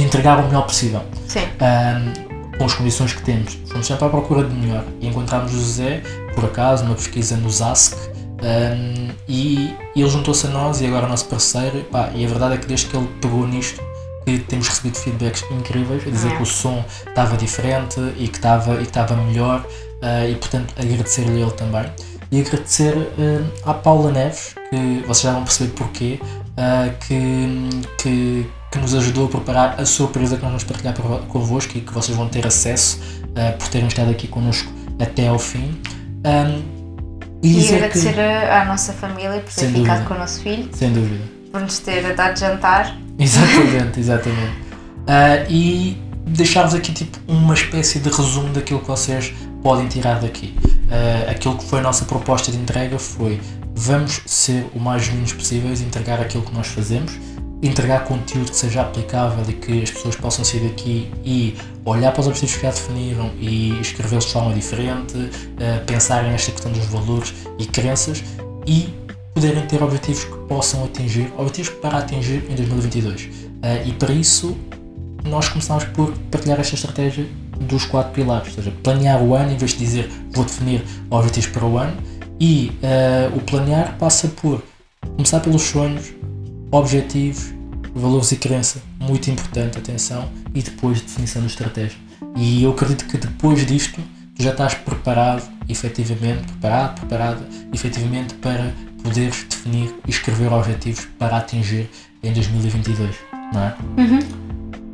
de 0.01 0.07
entregar 0.07 0.38
o 0.38 0.46
melhor 0.46 0.62
possível 0.66 1.03
Sim. 1.28 1.40
um, 1.40 2.59
com 2.59 2.64
as 2.64 2.74
condições 2.74 3.12
que 3.12 3.22
temos. 3.22 3.59
Fomos 3.68 3.86
sempre 3.86 4.05
à 4.05 4.09
procura 4.09 4.44
de 4.44 4.55
melhor 4.55 4.84
e 5.01 5.07
encontramos 5.07 5.53
o 5.53 5.59
José, 5.59 6.03
por 6.34 6.44
acaso, 6.44 6.84
numa 6.84 6.94
pesquisa 6.94 7.36
no 7.36 7.51
ZASC, 7.51 7.94
um, 8.42 9.09
e 9.28 9.74
ele 9.94 10.09
juntou-se 10.09 10.46
a 10.46 10.51
nós 10.51 10.80
e 10.80 10.86
agora 10.86 11.07
é 11.07 11.09
nosso 11.09 11.26
parceiro. 11.26 11.84
Pá, 11.90 12.11
e 12.14 12.24
a 12.24 12.28
verdade 12.28 12.55
é 12.55 12.57
que 12.57 12.66
desde 12.66 12.86
que 12.86 12.96
ele 12.96 13.09
pegou 13.20 13.46
nisto, 13.46 13.80
que 14.24 14.38
temos 14.38 14.68
recebido 14.68 14.96
feedbacks 14.98 15.44
incríveis, 15.51 16.07
a 16.07 16.11
dizer 16.11 16.32
É. 16.32 16.36
que 16.36 16.42
o 16.42 16.46
som 16.46 16.84
estava 17.07 17.36
diferente 17.36 18.01
e 18.18 18.28
que 18.28 18.36
estava, 18.36 18.74
e 18.74 18.78
que 18.78 18.82
estava 18.84 19.16
melhor, 19.16 19.61
uh, 19.61 20.30
e 20.30 20.34
portanto 20.36 20.74
agradecer-lhe 20.78 21.40
ele 21.40 21.51
também. 21.53 21.84
E 22.32 22.40
agradecer 22.40 22.96
uh, 22.96 23.68
à 23.68 23.74
Paula 23.74 24.12
Neves, 24.12 24.55
que 24.70 25.03
vocês 25.07 25.22
já 25.22 25.32
vão 25.32 25.44
perceber 25.44 25.70
porquê, 25.72 26.20
uh, 26.22 26.96
que, 27.07 27.70
que, 27.98 28.46
que 28.70 28.78
nos 28.78 28.94
ajudou 28.94 29.26
a 29.26 29.28
preparar 29.28 29.80
a 29.80 29.84
surpresa 29.84 30.36
que 30.36 30.42
nós 30.42 30.50
vamos 30.50 30.64
partilhar 30.64 30.94
convosco 31.28 31.76
e 31.76 31.80
que 31.80 31.92
vocês 31.92 32.16
vão 32.16 32.28
ter 32.28 32.46
acesso 32.46 33.00
uh, 33.24 33.58
por 33.58 33.68
terem 33.68 33.88
estado 33.88 34.10
aqui 34.10 34.28
connosco 34.28 34.70
até 35.00 35.28
ao 35.28 35.38
fim. 35.38 35.80
Um, 36.24 36.80
e 37.42 37.58
E 37.58 37.74
agradecer 37.74 38.14
que, 38.14 38.20
à 38.20 38.64
nossa 38.66 38.92
família 38.92 39.40
por 39.40 39.52
ter 39.52 39.60
Sem 39.60 39.68
ficado 39.68 39.84
dúvida. 39.84 40.04
com 40.04 40.14
o 40.14 40.18
nosso 40.18 40.40
filho, 40.42 40.68
sem 40.72 40.92
dúvida, 40.92 41.24
por 41.50 41.60
nos 41.62 41.78
ter 41.78 42.14
dado 42.14 42.38
jantar. 42.38 42.96
Exatamente, 43.18 44.00
exatamente. 44.00 44.52
Ah, 45.06 45.44
e 45.48 46.00
deixar-vos 46.26 46.74
aqui 46.74 46.90
tipo 46.92 47.18
uma 47.28 47.52
espécie 47.52 47.98
de 47.98 48.08
resumo 48.08 48.48
daquilo 48.50 48.80
que 48.80 48.86
vocês 48.88 49.34
podem 49.62 49.86
tirar 49.88 50.20
daqui. 50.20 50.56
Ah, 50.90 51.30
aquilo 51.30 51.56
que 51.58 51.64
foi 51.64 51.80
a 51.80 51.82
nossa 51.82 52.04
proposta 52.04 52.50
de 52.50 52.56
entrega 52.56 52.98
foi 52.98 53.40
vamos 53.74 54.20
ser 54.26 54.66
o 54.74 54.78
mais 54.80 55.04
genuínos 55.04 55.32
possíveis, 55.32 55.80
entregar 55.80 56.20
aquilo 56.20 56.42
que 56.42 56.54
nós 56.54 56.66
fazemos, 56.66 57.12
entregar 57.62 58.04
conteúdo 58.04 58.50
que 58.50 58.56
seja 58.56 58.82
aplicável 58.82 59.44
e 59.48 59.52
que 59.52 59.82
as 59.82 59.90
pessoas 59.90 60.16
possam 60.16 60.44
sair 60.44 60.68
daqui 60.68 61.11
e 61.24 61.56
olhar 61.84 62.12
para 62.12 62.20
os 62.20 62.26
objetivos 62.26 62.56
que 62.56 62.62
já 62.62 62.70
definiram 62.70 63.30
e 63.38 63.78
escrevê-los 63.80 64.24
de 64.24 64.32
forma 64.32 64.54
diferente, 64.54 65.14
ah, 65.61 65.82
pensarem 65.86 66.30
nesta 66.30 66.52
questão 66.52 66.72
dos 66.72 66.86
valores 66.86 67.34
e 67.58 67.66
crenças 67.66 68.24
e 68.66 68.88
poderem 69.34 69.66
ter 69.66 69.82
objetivos 69.82 70.24
que 70.24 70.36
possam 70.48 70.84
atingir, 70.84 71.32
objetivos 71.36 71.70
para 71.80 71.98
atingir 71.98 72.44
em 72.50 72.54
2022. 72.54 73.28
Ah, 73.62 73.76
e 73.84 73.92
para 73.92 74.12
isso, 74.12 74.56
nós 75.24 75.48
começamos 75.48 75.84
por 75.84 76.12
partilhar 76.30 76.58
esta 76.58 76.74
estratégia 76.74 77.26
dos 77.61 77.84
quatro 77.84 78.12
pilares, 78.12 78.48
ou 78.48 78.54
seja, 78.54 78.72
planear 78.82 79.22
o 79.22 79.34
ano 79.34 79.52
em 79.52 79.56
vez 79.58 79.72
de 79.72 79.78
dizer 79.78 80.11
vou 80.32 80.44
definir 80.46 80.82
objetivos 81.11 81.50
para 81.50 81.64
o 81.66 81.76
ano 81.76 81.94
e 82.40 82.72
ah, 82.82 83.30
o 83.36 83.40
planear 83.40 83.96
passa 83.98 84.28
por 84.28 84.62
começar 85.16 85.40
pelos 85.40 85.62
sonhos, 85.62 86.12
objetivos, 86.70 87.52
valores 87.94 88.32
e 88.32 88.36
crença, 88.36 88.82
muito 88.98 89.30
importante, 89.30 89.78
atenção, 89.78 90.28
e 90.54 90.62
depois 90.62 91.00
definição 91.00 91.42
da 91.42 91.48
estratégia. 91.48 91.98
E 92.36 92.62
eu 92.62 92.70
acredito 92.70 93.06
que 93.06 93.18
depois 93.18 93.66
disto 93.66 94.00
tu 94.34 94.42
já 94.42 94.50
estás 94.50 94.74
preparado, 94.74 95.42
efetivamente, 95.68 96.42
preparado, 96.44 97.00
preparada, 97.00 97.48
efetivamente 97.72 98.34
para 98.34 98.72
poderes 99.02 99.44
definir 99.48 99.94
e 100.06 100.10
escrever 100.10 100.52
objetivos 100.52 101.06
para 101.18 101.38
atingir 101.38 101.90
em 102.22 102.32
2022, 102.32 103.16
não 103.52 103.62
é? 103.62 103.74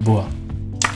Boa. 0.03 0.27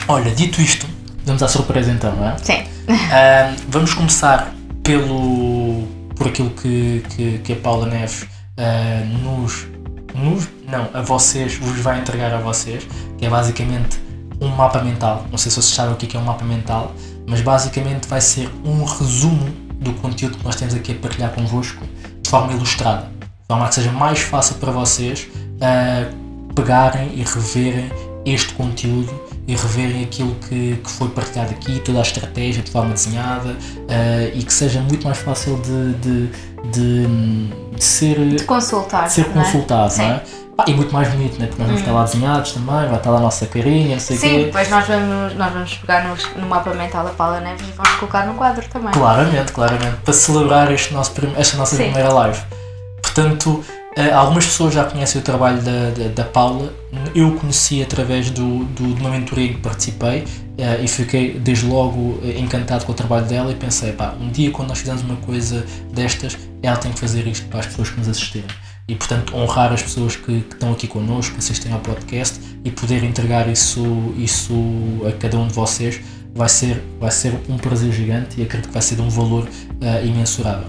Olha, 0.07 0.31
dito 0.31 0.61
isto, 0.61 0.87
vamos 1.25 1.43
à 1.43 1.47
surpresa 1.47 1.91
então, 1.91 2.15
não 2.15 2.29
é? 2.29 2.37
Sim. 2.37 2.63
Ahm, 2.89 3.55
vamos 3.69 3.93
começar 3.93 4.53
pelo 4.83 5.87
por 6.15 6.27
aquilo 6.27 6.49
que, 6.51 7.03
que, 7.09 7.39
que 7.39 7.53
a 7.53 7.55
Paula 7.55 7.87
Neves 7.87 8.27
ah, 8.57 9.03
nos, 9.23 9.67
nos 10.15 10.47
não 10.67 10.89
a 10.93 11.01
vocês 11.01 11.55
vos 11.55 11.79
vai 11.79 11.99
entregar 11.99 12.33
a 12.33 12.39
vocês 12.39 12.87
que 13.17 13.25
é 13.25 13.29
basicamente 13.29 13.99
um 14.39 14.47
mapa 14.47 14.81
mental. 14.81 15.25
Não 15.29 15.37
sei 15.37 15.51
se 15.51 15.61
vocês 15.61 15.75
sabem 15.75 15.93
o 15.93 15.97
que 15.97 16.05
é 16.05 16.09
que 16.09 16.17
é 16.17 16.19
um 16.19 16.23
mapa 16.23 16.43
mental 16.43 16.93
mas 17.27 17.41
basicamente 17.41 18.07
vai 18.07 18.21
ser 18.21 18.49
um 18.65 18.83
resumo 18.83 19.49
do 19.79 19.93
conteúdo 19.93 20.37
que 20.37 20.43
nós 20.43 20.55
temos 20.55 20.73
aqui 20.73 20.91
a 20.91 20.95
partilhar 20.95 21.31
convosco 21.31 21.85
de 22.21 22.29
forma 22.29 22.53
ilustrada. 22.53 23.09
De 23.21 23.47
forma 23.47 23.67
que 23.67 23.75
seja 23.75 23.91
mais 23.91 24.19
fácil 24.19 24.55
para 24.55 24.71
vocês 24.71 25.27
ah, 25.61 26.09
pegarem 26.53 27.13
e 27.15 27.23
reverem 27.23 27.89
este 28.25 28.53
conteúdo 28.53 29.11
e 29.47 29.55
reverem 29.55 30.03
aquilo 30.03 30.35
que, 30.35 30.75
que 30.83 30.89
foi 30.89 31.09
partilhado 31.09 31.51
aqui, 31.51 31.79
toda 31.79 31.99
a 31.99 32.01
estratégia 32.01 32.61
de 32.61 32.69
forma 32.69 32.93
desenhada 32.93 33.55
ah, 33.89 34.31
e 34.33 34.43
que 34.43 34.53
seja 34.53 34.81
muito 34.81 35.05
mais 35.05 35.17
fácil 35.17 35.59
de, 35.61 35.93
de, 35.93 36.29
de, 36.71 37.07
de 37.81 37.85
ser, 37.87 38.15
De 38.35 38.43
consultar. 38.43 39.07
de 39.07 39.13
ser 39.13 39.27
não 39.29 39.41
é? 39.41 39.45
consultado, 39.45 39.91
Sim. 39.91 40.03
Hum. 40.03 40.07
não 40.07 40.15
é? 40.15 40.21
Pá, 40.55 40.65
e 40.67 40.73
muito 40.73 40.93
mais 40.93 41.07
bonito, 41.09 41.39
né? 41.39 41.47
porque 41.47 41.61
nós 41.61 41.67
vamos 41.67 41.81
estar 41.81 41.93
lá 41.93 42.03
desenhados 42.03 42.51
também, 42.51 42.87
vai 42.87 42.95
estar 42.95 43.09
lá 43.09 43.17
a 43.17 43.21
nossa 43.21 43.45
carinha, 43.47 43.95
não 43.95 43.99
sei 43.99 44.17
o 44.17 44.19
Sim, 44.19 44.29
quê. 44.29 44.45
depois 44.45 44.69
nós 44.69 44.85
vamos, 44.85 45.33
nós 45.35 45.53
vamos 45.53 45.73
pegar 45.75 46.03
no, 46.07 46.41
no 46.41 46.47
mapa 46.47 46.73
mental 46.73 47.05
da 47.05 47.09
Paula 47.11 47.39
Neves 47.39 47.67
e 47.67 47.71
vamos 47.71 47.91
colocar 47.99 48.25
no 48.27 48.33
quadro 48.35 48.63
também. 48.67 48.91
Claramente, 48.91 49.51
claramente, 49.53 49.95
para 50.03 50.13
celebrar 50.13 50.71
este 50.71 50.93
nosso, 50.93 51.13
esta 51.37 51.57
nossa 51.57 51.75
Sim. 51.77 51.83
primeira 51.85 52.13
live. 52.13 52.39
Portanto, 53.01 53.63
eh, 53.95 54.11
algumas 54.11 54.45
pessoas 54.45 54.73
já 54.73 54.85
conhecem 54.85 55.19
o 55.19 55.23
trabalho 55.23 55.61
da, 55.61 55.89
da, 55.89 56.07
da 56.09 56.23
Paula. 56.23 56.73
Eu 57.13 57.35
conheci 57.35 57.81
através 57.81 58.29
do, 58.31 58.63
do, 58.65 58.93
de 58.93 59.01
uma 59.01 59.09
mentoria 59.09 59.47
em 59.47 59.53
que 59.53 59.59
participei 59.59 60.23
eh, 60.57 60.81
e 60.83 60.87
fiquei 60.87 61.37
desde 61.37 61.65
logo 61.65 62.19
eh, 62.23 62.39
encantado 62.39 62.85
com 62.85 62.91
o 62.93 62.95
trabalho 62.95 63.25
dela 63.25 63.51
e 63.51 63.55
pensei, 63.55 63.91
pá, 63.91 64.15
um 64.19 64.29
dia 64.29 64.49
quando 64.51 64.69
nós 64.69 64.79
fizermos 64.79 65.03
uma 65.03 65.17
coisa 65.17 65.65
destas, 65.93 66.37
ela 66.63 66.77
tem 66.77 66.91
que 66.91 66.99
fazer 66.99 67.27
isto 67.27 67.47
para 67.47 67.59
as 67.59 67.65
pessoas 67.65 67.89
que 67.89 67.97
nos 67.99 68.07
assistirem. 68.07 68.47
E 68.87 68.95
portanto 68.95 69.35
honrar 69.35 69.73
as 69.73 69.81
pessoas 69.81 70.15
que, 70.15 70.41
que 70.41 70.53
estão 70.53 70.71
aqui 70.71 70.87
connosco, 70.87 71.33
que 71.33 71.39
assistem 71.39 71.71
ao 71.71 71.79
podcast 71.79 72.39
e 72.63 72.71
poder 72.71 73.03
entregar 73.03 73.49
isso, 73.49 74.13
isso 74.17 74.53
a 75.07 75.11
cada 75.13 75.37
um 75.37 75.47
de 75.47 75.53
vocês 75.53 75.99
vai 76.33 76.47
ser, 76.47 76.81
vai 76.99 77.11
ser 77.11 77.33
um 77.49 77.57
prazer 77.57 77.91
gigante 77.91 78.39
e 78.39 78.43
acredito 78.43 78.67
que 78.67 78.73
vai 78.73 78.81
ser 78.81 78.95
de 78.95 79.01
um 79.01 79.09
valor 79.09 79.47
eh, 79.81 80.05
imensurável. 80.05 80.67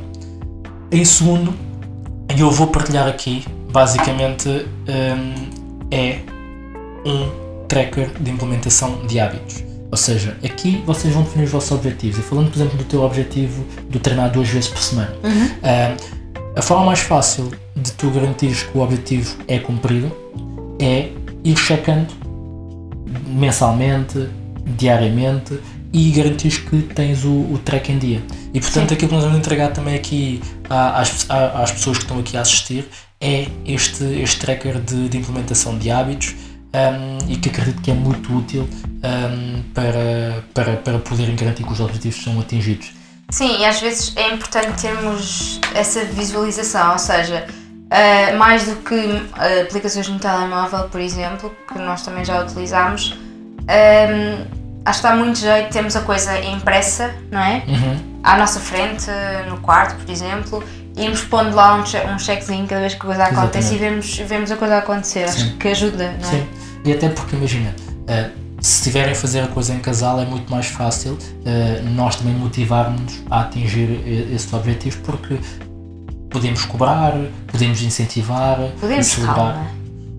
Em 0.91 1.05
segundo, 1.05 1.55
e 2.35 2.41
eu 2.41 2.51
vou 2.51 2.67
partilhar 2.67 3.07
aqui, 3.07 3.45
basicamente, 3.71 4.49
hum, 4.49 5.51
é 5.91 6.19
um 7.05 7.67
tracker 7.69 8.11
de 8.21 8.31
implementação 8.31 9.07
de 9.07 9.21
hábitos. 9.21 9.63
Ou 9.91 9.97
seja, 9.97 10.37
aqui 10.43 10.83
vocês 10.87 11.13
vão 11.13 11.23
definir 11.23 11.45
os 11.45 11.51
vossos 11.51 11.71
objetivos. 11.73 12.19
E 12.19 12.23
falando, 12.23 12.51
por 12.51 12.57
exemplo, 12.57 12.79
do 12.79 12.85
teu 12.85 13.03
objetivo 13.03 13.65
de 13.91 13.99
treinar 13.99 14.31
duas 14.31 14.49
vezes 14.49 14.69
por 14.69 14.79
semana, 14.79 15.15
hum, 15.23 15.97
a 16.57 16.63
forma 16.63 16.87
mais 16.87 17.01
fácil 17.01 17.51
de 17.77 17.93
tu 17.93 18.11
garantires 18.11 18.63
que 18.63 18.77
o 18.77 18.81
objetivo 18.81 19.37
é 19.49 19.59
cumprido 19.59 20.11
é 20.81 21.09
ir 21.45 21.57
checando 21.57 22.09
mensalmente, 23.27 24.29
diariamente, 24.77 25.59
e 25.93 26.11
garantir 26.11 26.65
que 26.65 26.83
tens 26.95 27.25
o, 27.25 27.31
o 27.31 27.61
track 27.65 27.93
em 27.93 27.99
dia. 27.99 28.23
E 28.55 28.61
portanto, 28.61 28.89
Sim. 28.89 28.95
aquilo 28.95 29.09
que 29.09 29.15
nós 29.15 29.25
vamos 29.25 29.39
entregar 29.39 29.73
também 29.73 29.95
aqui 29.95 30.41
às, 30.69 31.27
às 31.29 31.73
pessoas 31.73 31.99
que 31.99 32.05
estão 32.05 32.19
aqui 32.19 32.37
a 32.37 32.41
assistir 32.41 32.89
é 33.21 33.47
este, 33.67 34.05
este 34.05 34.41
tracker 34.41 34.81
de, 34.81 35.09
de 35.09 35.19
implementação 35.19 35.79
de 35.79 35.91
hábitos 35.91 36.35
um, 36.75 37.31
e 37.31 37.37
que 37.37 37.51
acredito 37.51 37.83
que 37.83 37.91
é 37.91 37.95
muito 37.95 38.35
útil 38.37 38.69
um, 38.85 39.63
para, 39.75 40.43
para, 40.55 40.77
para 40.77 40.99
poderem 40.99 41.37
garantir 41.37 41.65
que 41.65 41.73
os 41.73 41.81
objetivos 41.81 42.23
são 42.23 42.41
atingidos. 42.41 42.93
Sim, 43.31 43.61
e 43.61 43.65
às 43.65 43.81
vezes 43.81 44.13
é 44.17 44.35
importante 44.35 44.83
termos 44.83 45.61
essa 45.75 46.05
visualização, 46.05 46.93
ou 46.93 46.99
seja, 46.99 47.47
ah, 47.91 48.37
mais 48.37 48.65
do 48.65 48.77
que 48.77 48.95
ah, 49.35 49.63
aplicações 49.63 50.09
no 50.09 50.19
telemóvel, 50.19 50.89
por 50.89 51.01
exemplo, 51.01 51.55
que 51.71 51.79
nós 51.79 52.03
também 52.03 52.25
já 52.25 52.43
utilizámos, 52.43 53.19
ah, 53.69 54.47
acho 54.85 55.01
que 55.01 55.09
dá 55.09 55.15
muito 55.17 55.39
jeito 55.39 55.71
termos 55.71 55.95
a 55.97 56.01
coisa 56.01 56.39
impressa, 56.41 57.15
não 57.31 57.41
é? 57.41 57.63
Uhum. 57.69 58.13
À 58.23 58.37
nossa 58.39 58.61
frente, 58.61 59.07
no 59.49 59.59
quarto, 59.59 59.97
por 60.05 60.11
exemplo, 60.11 60.63
e 60.97 61.05
irmos 61.05 61.23
pondo 61.23 61.55
lá 61.57 61.75
um, 61.77 61.85
che- 61.87 62.05
um 62.07 62.19
checkzinho 62.19 62.67
cada 62.67 62.81
vez 62.83 62.95
que 62.95 63.01
a 63.01 63.05
coisa 63.07 63.25
acontece 63.25 63.75
e 63.75 63.79
vemos, 63.79 64.19
vemos 64.19 64.51
a 64.51 64.57
coisa 64.57 64.79
acontecer. 64.79 65.25
Acho 65.25 65.39
Sim. 65.41 65.57
que 65.59 65.69
ajuda, 65.69 66.13
não 66.21 66.29
é? 66.29 66.33
Sim, 66.33 66.47
e 66.85 66.93
até 66.93 67.09
porque 67.09 67.35
imagina, 67.37 67.75
eh, 68.07 68.31
se 68.61 68.79
estiverem 68.79 69.13
a 69.13 69.17
fazer 69.17 69.41
a 69.41 69.49
coisa 69.49 69.73
em 69.75 69.81
casal 69.81 70.21
é 70.21 70.25
muito 70.25 70.51
mais 70.51 70.67
fácil 70.67 71.19
eh, 71.45 71.81
nós 71.97 72.15
também 72.17 72.35
motivarmos 72.35 73.23
a 73.31 73.41
atingir 73.41 73.89
e- 74.07 74.33
esses 74.35 74.53
objetivos 74.53 74.99
porque 75.05 75.39
podemos 76.31 76.65
cobrar, 76.65 77.13
podemos 77.47 77.83
incentivar, 77.83 78.59
Podemos, 78.81 79.07
celebrar. 79.07 79.67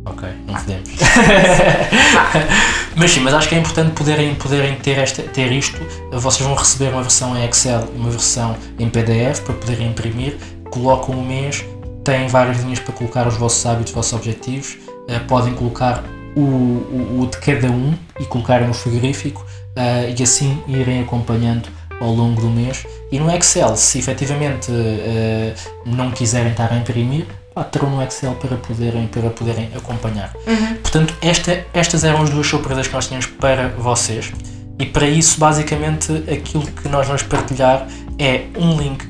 Ok, 0.05 0.27
não 0.45 0.53
podemos. 0.55 0.89
mas 2.95 3.11
sim, 3.11 3.21
mas 3.21 3.33
acho 3.33 3.47
que 3.47 3.55
é 3.55 3.59
importante 3.59 3.91
poderem, 3.91 4.35
poderem 4.35 4.75
ter, 4.75 4.97
esta, 4.97 5.23
ter 5.23 5.51
isto. 5.51 5.79
Vocês 6.11 6.45
vão 6.45 6.55
receber 6.55 6.89
uma 6.89 7.01
versão 7.01 7.37
em 7.37 7.45
Excel 7.45 7.87
e 7.95 7.97
uma 7.97 8.09
versão 8.09 8.55
em 8.77 8.89
PDF 8.89 9.39
para 9.41 9.55
poderem 9.55 9.89
imprimir. 9.89 10.37
Colocam 10.69 11.15
um 11.15 11.25
mês, 11.25 11.63
têm 12.03 12.27
várias 12.27 12.61
linhas 12.61 12.79
para 12.79 12.93
colocar 12.93 13.27
os 13.27 13.37
vossos 13.37 13.65
hábitos, 13.65 13.91
os 13.91 13.95
vossos 13.95 14.13
objetivos. 14.13 14.77
Eh, 15.07 15.19
podem 15.19 15.53
colocar 15.53 16.03
o, 16.35 16.41
o, 16.41 17.21
o 17.21 17.27
de 17.27 17.37
cada 17.37 17.67
um 17.67 17.93
e 18.19 18.25
colocarem 18.25 18.67
no 18.67 18.73
frigorífico 18.73 19.45
eh, 19.75 20.13
e 20.17 20.23
assim 20.23 20.61
irem 20.67 21.01
acompanhando 21.01 21.69
ao 22.01 22.11
longo 22.11 22.41
do 22.41 22.49
mês. 22.49 22.85
E 23.09 23.19
no 23.19 23.31
Excel, 23.31 23.77
se 23.77 23.99
efetivamente 23.99 24.69
eh, 24.69 25.53
não 25.85 26.11
quiserem 26.11 26.51
estar 26.51 26.73
a 26.73 26.75
imprimir, 26.75 27.25
pá, 27.53 27.63
terão 27.63 27.89
no 27.89 28.01
Excel 28.01 28.35
para 28.35 28.57
poderem, 28.57 29.07
para 29.07 29.29
poderem 29.29 29.69
acompanhar. 29.75 30.33
Portanto, 30.81 31.13
esta, 31.21 31.65
estas 31.73 32.03
eram 32.03 32.21
as 32.21 32.29
duas 32.29 32.47
surpresas 32.47 32.87
que 32.87 32.93
nós 32.93 33.07
tínhamos 33.07 33.27
para 33.27 33.69
vocês. 33.69 34.31
E 34.79 34.85
para 34.85 35.07
isso, 35.07 35.39
basicamente, 35.39 36.11
aquilo 36.31 36.65
que 36.65 36.89
nós 36.89 37.05
vamos 37.05 37.23
partilhar 37.23 37.87
é 38.17 38.47
um 38.57 38.77
link 38.77 39.05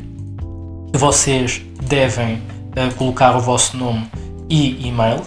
que 0.92 0.98
vocês 0.98 1.62
devem 1.82 2.42
eh, 2.76 2.90
colocar 2.98 3.36
o 3.36 3.40
vosso 3.40 3.78
nome 3.78 4.10
e 4.50 4.88
e-mail 4.88 5.22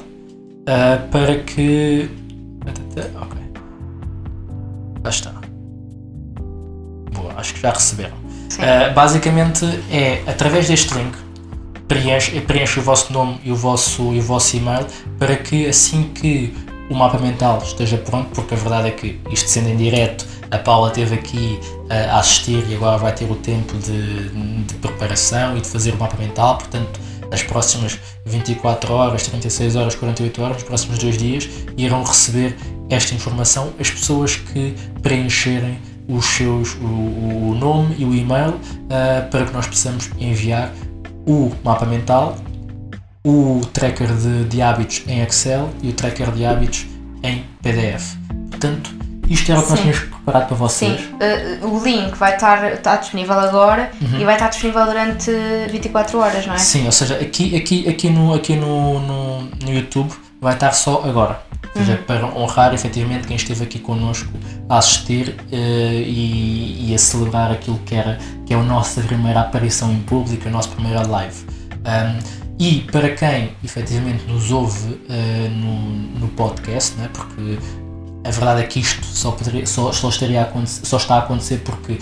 eh, 0.67 0.97
para 1.11 1.39
que. 1.39 2.11
Ok. 3.21 3.41
Já 5.05 5.11
está. 5.11 5.33
Boa, 7.13 7.33
acho 7.37 7.55
que 7.55 7.61
já 7.61 7.71
receberam. 7.71 8.17
Uh, 8.57 8.95
basicamente 8.95 9.67
é 9.91 10.23
através 10.27 10.69
deste 10.69 10.95
link 10.95 11.15
preenche, 11.89 12.41
preenche 12.41 12.81
o 12.81 12.83
vosso 12.83 13.13
nome 13.13 13.39
e 13.45 13.51
o 13.51 13.57
vosso, 13.57 14.13
e 14.13 14.19
o 14.19 14.23
vosso 14.23 14.57
e-mail 14.57 14.87
para 15.19 15.37
que 15.37 15.67
assim 15.67 16.05
que 16.15 16.55
o 16.91 16.95
mapa 16.95 17.19
mental 17.19 17.61
esteja 17.63 17.99
pronto, 17.99 18.29
porque 18.31 18.55
a 18.55 18.57
verdade 18.57 18.89
é 18.89 18.91
que 18.91 19.21
isto 19.31 19.49
sendo 19.49 19.69
em 19.69 19.77
direto, 19.77 20.27
a 20.51 20.59
Paula 20.59 20.89
esteve 20.89 21.17
aqui 21.17 21.59
uh, 21.63 22.15
a 22.15 22.21
assistir 22.21 22.65
e 22.69 22.75
agora 22.75 22.97
vai 22.97 23.13
ter 23.13 23.29
o 23.31 23.35
tempo 23.35 23.77
de, 23.79 24.29
de 24.65 24.75
preparação 24.75 25.57
e 25.57 25.61
de 25.61 25.69
fazer 25.69 25.93
o 25.95 25.99
mapa 25.99 26.17
mental, 26.17 26.59
portanto 26.59 27.01
nas 27.29 27.43
próximas 27.43 27.99
24 28.25 28.93
horas, 28.95 29.25
36 29.25 29.75
horas, 29.75 29.95
48 29.97 30.43
horas, 30.43 30.57
nos 30.59 30.63
próximos 30.65 30.99
dois 30.99 31.19
dias, 31.19 31.49
irão 31.77 32.05
receber 32.05 32.57
esta 32.89 33.15
informação 33.15 33.73
as 33.81 33.91
pessoas 33.91 34.37
que 34.37 34.77
preencherem 35.03 35.79
os 36.09 36.25
seus, 36.25 36.75
o, 36.75 36.85
o 36.85 37.57
nome 37.59 37.97
e 37.99 38.05
o 38.05 38.15
e-mail 38.15 38.51
uh, 38.51 39.29
para 39.29 39.45
que 39.45 39.53
nós 39.53 39.67
possamos 39.67 40.09
enviar 40.21 40.73
o 41.27 41.53
mapa 41.65 41.85
mental, 41.85 42.37
o 43.25 43.61
tracker 43.73 44.15
de, 44.15 44.45
de 44.45 44.63
hábitos 44.63 45.03
em 45.09 45.21
Excel 45.21 45.69
e 45.83 45.89
o 45.89 45.93
tracker 45.93 46.31
de 46.31 46.47
hábitos 46.47 46.87
em 47.23 47.45
PDF. 47.61 48.17
Portanto, 48.51 48.95
isto 49.29 49.51
era 49.51 49.61
o 49.61 49.65
que 49.65 49.71
nós 49.71 49.79
Sim. 49.81 49.91
tínhamos 49.91 50.09
preparado 50.09 50.47
para 50.47 50.57
vocês. 50.57 51.01
Sim, 51.01 51.63
uh, 51.63 51.75
o 51.75 51.83
link 51.83 52.15
vai 52.15 52.35
estar, 52.35 52.73
estar 52.73 52.97
disponível 52.97 53.39
agora 53.39 53.91
e 54.01 54.25
vai 54.25 54.35
estar 54.35 54.49
disponível 54.49 54.87
durante 54.87 55.31
24 55.71 56.19
horas, 56.19 56.47
não 56.47 56.55
é? 56.55 56.59
Sim, 56.59 56.87
ou 56.87 56.93
seja, 56.93 57.17
aqui, 57.17 57.57
aqui, 57.57 57.89
aqui, 57.89 58.09
no, 58.09 58.35
aqui 58.35 58.55
no, 58.55 59.01
no, 59.01 59.41
no 59.43 59.73
YouTube 59.73 60.13
vai 60.41 60.55
estar 60.55 60.73
só 60.73 61.03
agora. 61.05 61.46
Ou 61.75 61.81
seja, 61.81 61.97
para 62.07 62.27
honrar 62.27 62.75
efetivamente 62.75 63.27
quem 63.27 63.37
esteve 63.37 63.65
aqui 63.65 63.79
connosco 63.79 64.33
a 64.69 64.79
assistir 64.79 65.37
eh, 65.53 66.03
e, 66.07 66.91
e 66.91 66.95
a 66.95 66.99
celebrar 66.99 67.51
aquilo 67.53 67.79
que, 67.79 67.95
era, 67.95 68.19
que 68.45 68.55
é 68.55 68.57
a 68.57 68.63
nossa 68.63 69.01
primeira 69.03 69.41
aparição 69.41 69.93
em 69.93 70.01
público, 70.01 70.49
a 70.49 70.51
nossa 70.51 70.69
primeira 70.69 71.07
live. 71.07 71.45
Um, 71.87 72.47
e 72.59 72.81
para 72.91 73.11
quem 73.11 73.51
efetivamente 73.63 74.25
nos 74.27 74.51
ouve 74.51 75.01
eh, 75.11 75.49
no, 75.51 76.21
no 76.21 76.29
podcast, 76.29 76.97
né, 76.97 77.11
porque 77.13 77.59
a 78.25 78.31
verdade 78.31 78.63
é 78.63 78.65
que 78.65 78.81
isto 78.81 79.05
só, 79.05 79.31
poderia, 79.33 79.67
só, 79.67 79.93
só, 79.93 80.09
estaria 80.09 80.43
a 80.43 80.67
só 80.67 80.97
está 80.97 81.17
a 81.17 81.19
acontecer 81.19 81.59
porque 81.59 81.99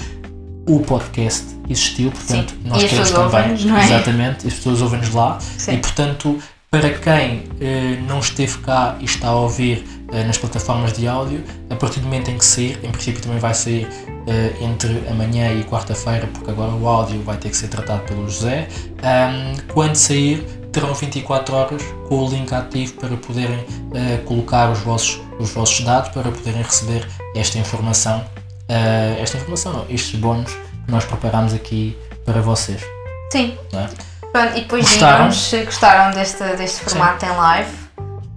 o 0.66 0.81
podcast 0.81 1.45
existiu, 1.69 2.11
portanto 2.11 2.51
Sim. 2.51 2.69
nós 2.69 2.82
queremos 2.85 3.11
também. 3.11 3.41
é? 3.51 3.85
Exatamente, 3.85 4.47
as 4.47 4.55
pessoas 4.55 4.81
ouvem-nos 4.81 5.12
lá 5.12 5.39
Sim. 5.41 5.74
e 5.74 5.78
portanto 5.78 6.39
para 6.74 6.90
quem 6.90 7.44
eh, 7.60 8.01
não 8.09 8.18
esteve 8.18 8.59
cá 8.59 8.96
e 8.98 9.05
está 9.05 9.28
a 9.28 9.36
ouvir 9.36 9.86
eh, 10.12 10.24
nas 10.24 10.36
plataformas 10.36 10.92
de 10.92 11.06
áudio, 11.06 11.40
a 11.70 11.76
partir 11.76 12.01
do 12.01 12.06
momento 12.06 12.32
em 12.32 12.36
que 12.36 12.44
sair, 12.44 12.80
em 12.82 12.90
princípio 12.90 13.22
também 13.22 13.38
vai 13.38 13.55
sair 13.55 13.86
eh, 14.26 14.52
entre 14.60 15.06
amanhã 15.09 15.52
e 15.52 15.62
quarta-feira, 15.62 16.26
porque 16.32 16.51
agora 16.51 16.72
o 16.72 16.88
áudio 16.88 17.22
vai 17.22 17.36
ter 17.36 17.51
que 17.51 17.56
ser 17.56 17.68
tratado 17.68 18.02
pelo 18.02 18.28
José. 18.28 18.66
Ahm, 19.05 19.55
quando 19.72 19.94
sair, 19.94 20.44
terão 20.72 20.92
24 20.92 21.55
horas 21.55 21.82
com 22.09 22.24
o 22.24 22.28
link 22.28 22.52
ativo 22.52 22.94
para 22.94 23.16
poderem 23.18 23.64
eh, 23.94 24.16
colocar 24.24 24.68
os 24.72 24.80
vossos, 24.80 25.20
os 25.38 25.51
vossos 25.52 25.80
dados 25.84 26.09
para 26.09 26.28
poderem 26.28 26.62
receber 26.62 27.06
esta 27.36 27.56
informação. 27.56 28.24
eh, 28.68 29.16
esta 29.20 29.36
informação, 29.36 29.72
não, 29.72 29.86
estes 29.88 30.18
bónus 30.18 30.51
que 30.52 30.90
nós 30.90 31.05
preparamos 31.05 31.55
aqui 31.55 31.96
para 32.24 32.40
vocês. 32.40 32.82
Sim. 33.30 33.56
Não 33.72 33.78
é? 33.78 34.14
E 34.56 34.61
depois 34.62 34.82
Gostaram? 34.82 35.12
digam-nos 35.15 35.48
se 35.48 35.62
gostaram 35.65 36.11
deste, 36.15 36.43
deste 36.56 36.81
formato 36.81 37.24
em 37.24 37.31
live. 37.31 37.70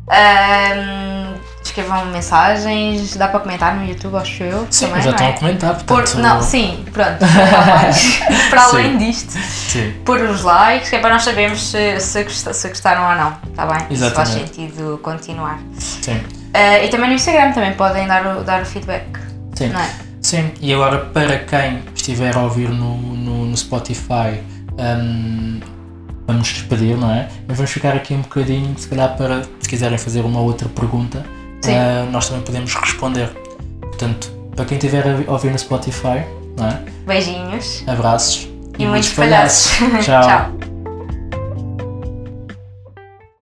Ahm, 0.10 1.36
escrevam 1.64 2.06
mensagens, 2.06 3.16
dá 3.18 3.28
para 3.28 3.40
comentar 3.42 3.76
no 3.76 3.86
YouTube, 3.86 4.16
acho 4.16 4.44
eu. 4.44 4.68
Sim, 4.70 4.88
também, 4.88 5.02
já 5.02 5.12
estão 5.12 5.28
é? 5.28 5.30
a 5.32 5.34
comentar, 5.34 5.76
portanto. 5.84 6.18
não, 6.20 6.42
sim, 6.42 6.86
pronto. 6.94 7.18
para 8.50 8.64
além 8.64 8.98
disto, 8.98 9.32
Sim. 9.32 9.94
pôr 10.06 10.22
os 10.22 10.44
likes, 10.44 10.90
que 10.90 10.96
é 10.96 11.00
para 11.00 11.14
nós 11.14 11.24
sabermos 11.24 11.62
se, 11.72 12.00
se, 12.00 12.24
gosta- 12.24 12.54
se 12.54 12.70
gostaram 12.70 13.10
ou 13.10 13.16
não, 13.16 13.38
está 13.50 13.66
bem? 13.66 13.80
Se 13.80 13.86
faz 14.12 14.30
Exatamente. 14.30 14.56
sentido 14.56 15.00
continuar. 15.04 15.60
Sim. 15.78 16.22
Ah, 16.54 16.80
e 16.80 16.90
também 16.90 17.10
no 17.10 17.16
Instagram 17.16 17.52
também 17.52 17.74
podem 17.74 18.08
dar 18.08 18.26
o, 18.38 18.44
dar 18.44 18.62
o 18.62 18.66
feedback, 18.66 19.06
Sim. 19.56 19.74
é? 19.76 19.90
Sim, 20.22 20.52
e 20.62 20.74
agora 20.74 21.00
para 21.06 21.40
quem 21.40 21.84
estiver 21.94 22.36
a 22.36 22.40
ouvir 22.40 22.70
no, 22.70 22.98
no, 22.98 23.46
no 23.46 23.58
Spotify, 23.58 24.42
hum, 24.78 25.60
vamos 26.28 26.50
despedir, 26.50 26.98
não 26.98 27.10
é? 27.10 27.30
Mas 27.48 27.58
vamos 27.58 27.72
ficar 27.72 27.96
aqui 27.96 28.14
um 28.14 28.22
bocadinho, 28.22 28.78
se 28.78 28.88
calhar 28.88 29.16
para, 29.18 29.44
se 29.60 29.70
quiserem 29.70 29.98
fazer 29.98 30.22
uma 30.22 30.42
outra 30.42 30.68
pergunta, 30.70 31.26
ah, 31.66 32.08
nós 32.12 32.28
também 32.28 32.44
podemos 32.44 32.76
responder. 32.76 33.30
Portanto, 33.82 34.32
para 34.56 34.66
quem 34.66 34.78
estiver 34.78 35.26
a 35.28 35.32
ouvir 35.32 35.52
no 35.52 35.58
Spotify, 35.58 36.26
não 36.58 36.68
é? 36.68 36.82
Beijinhos 37.06 37.84
Abraços 37.88 38.48
e 38.78 38.86
muitos 38.86 39.14
palhaços. 39.14 39.78
Tchau. 40.04 40.22
Tchau. 40.22 40.67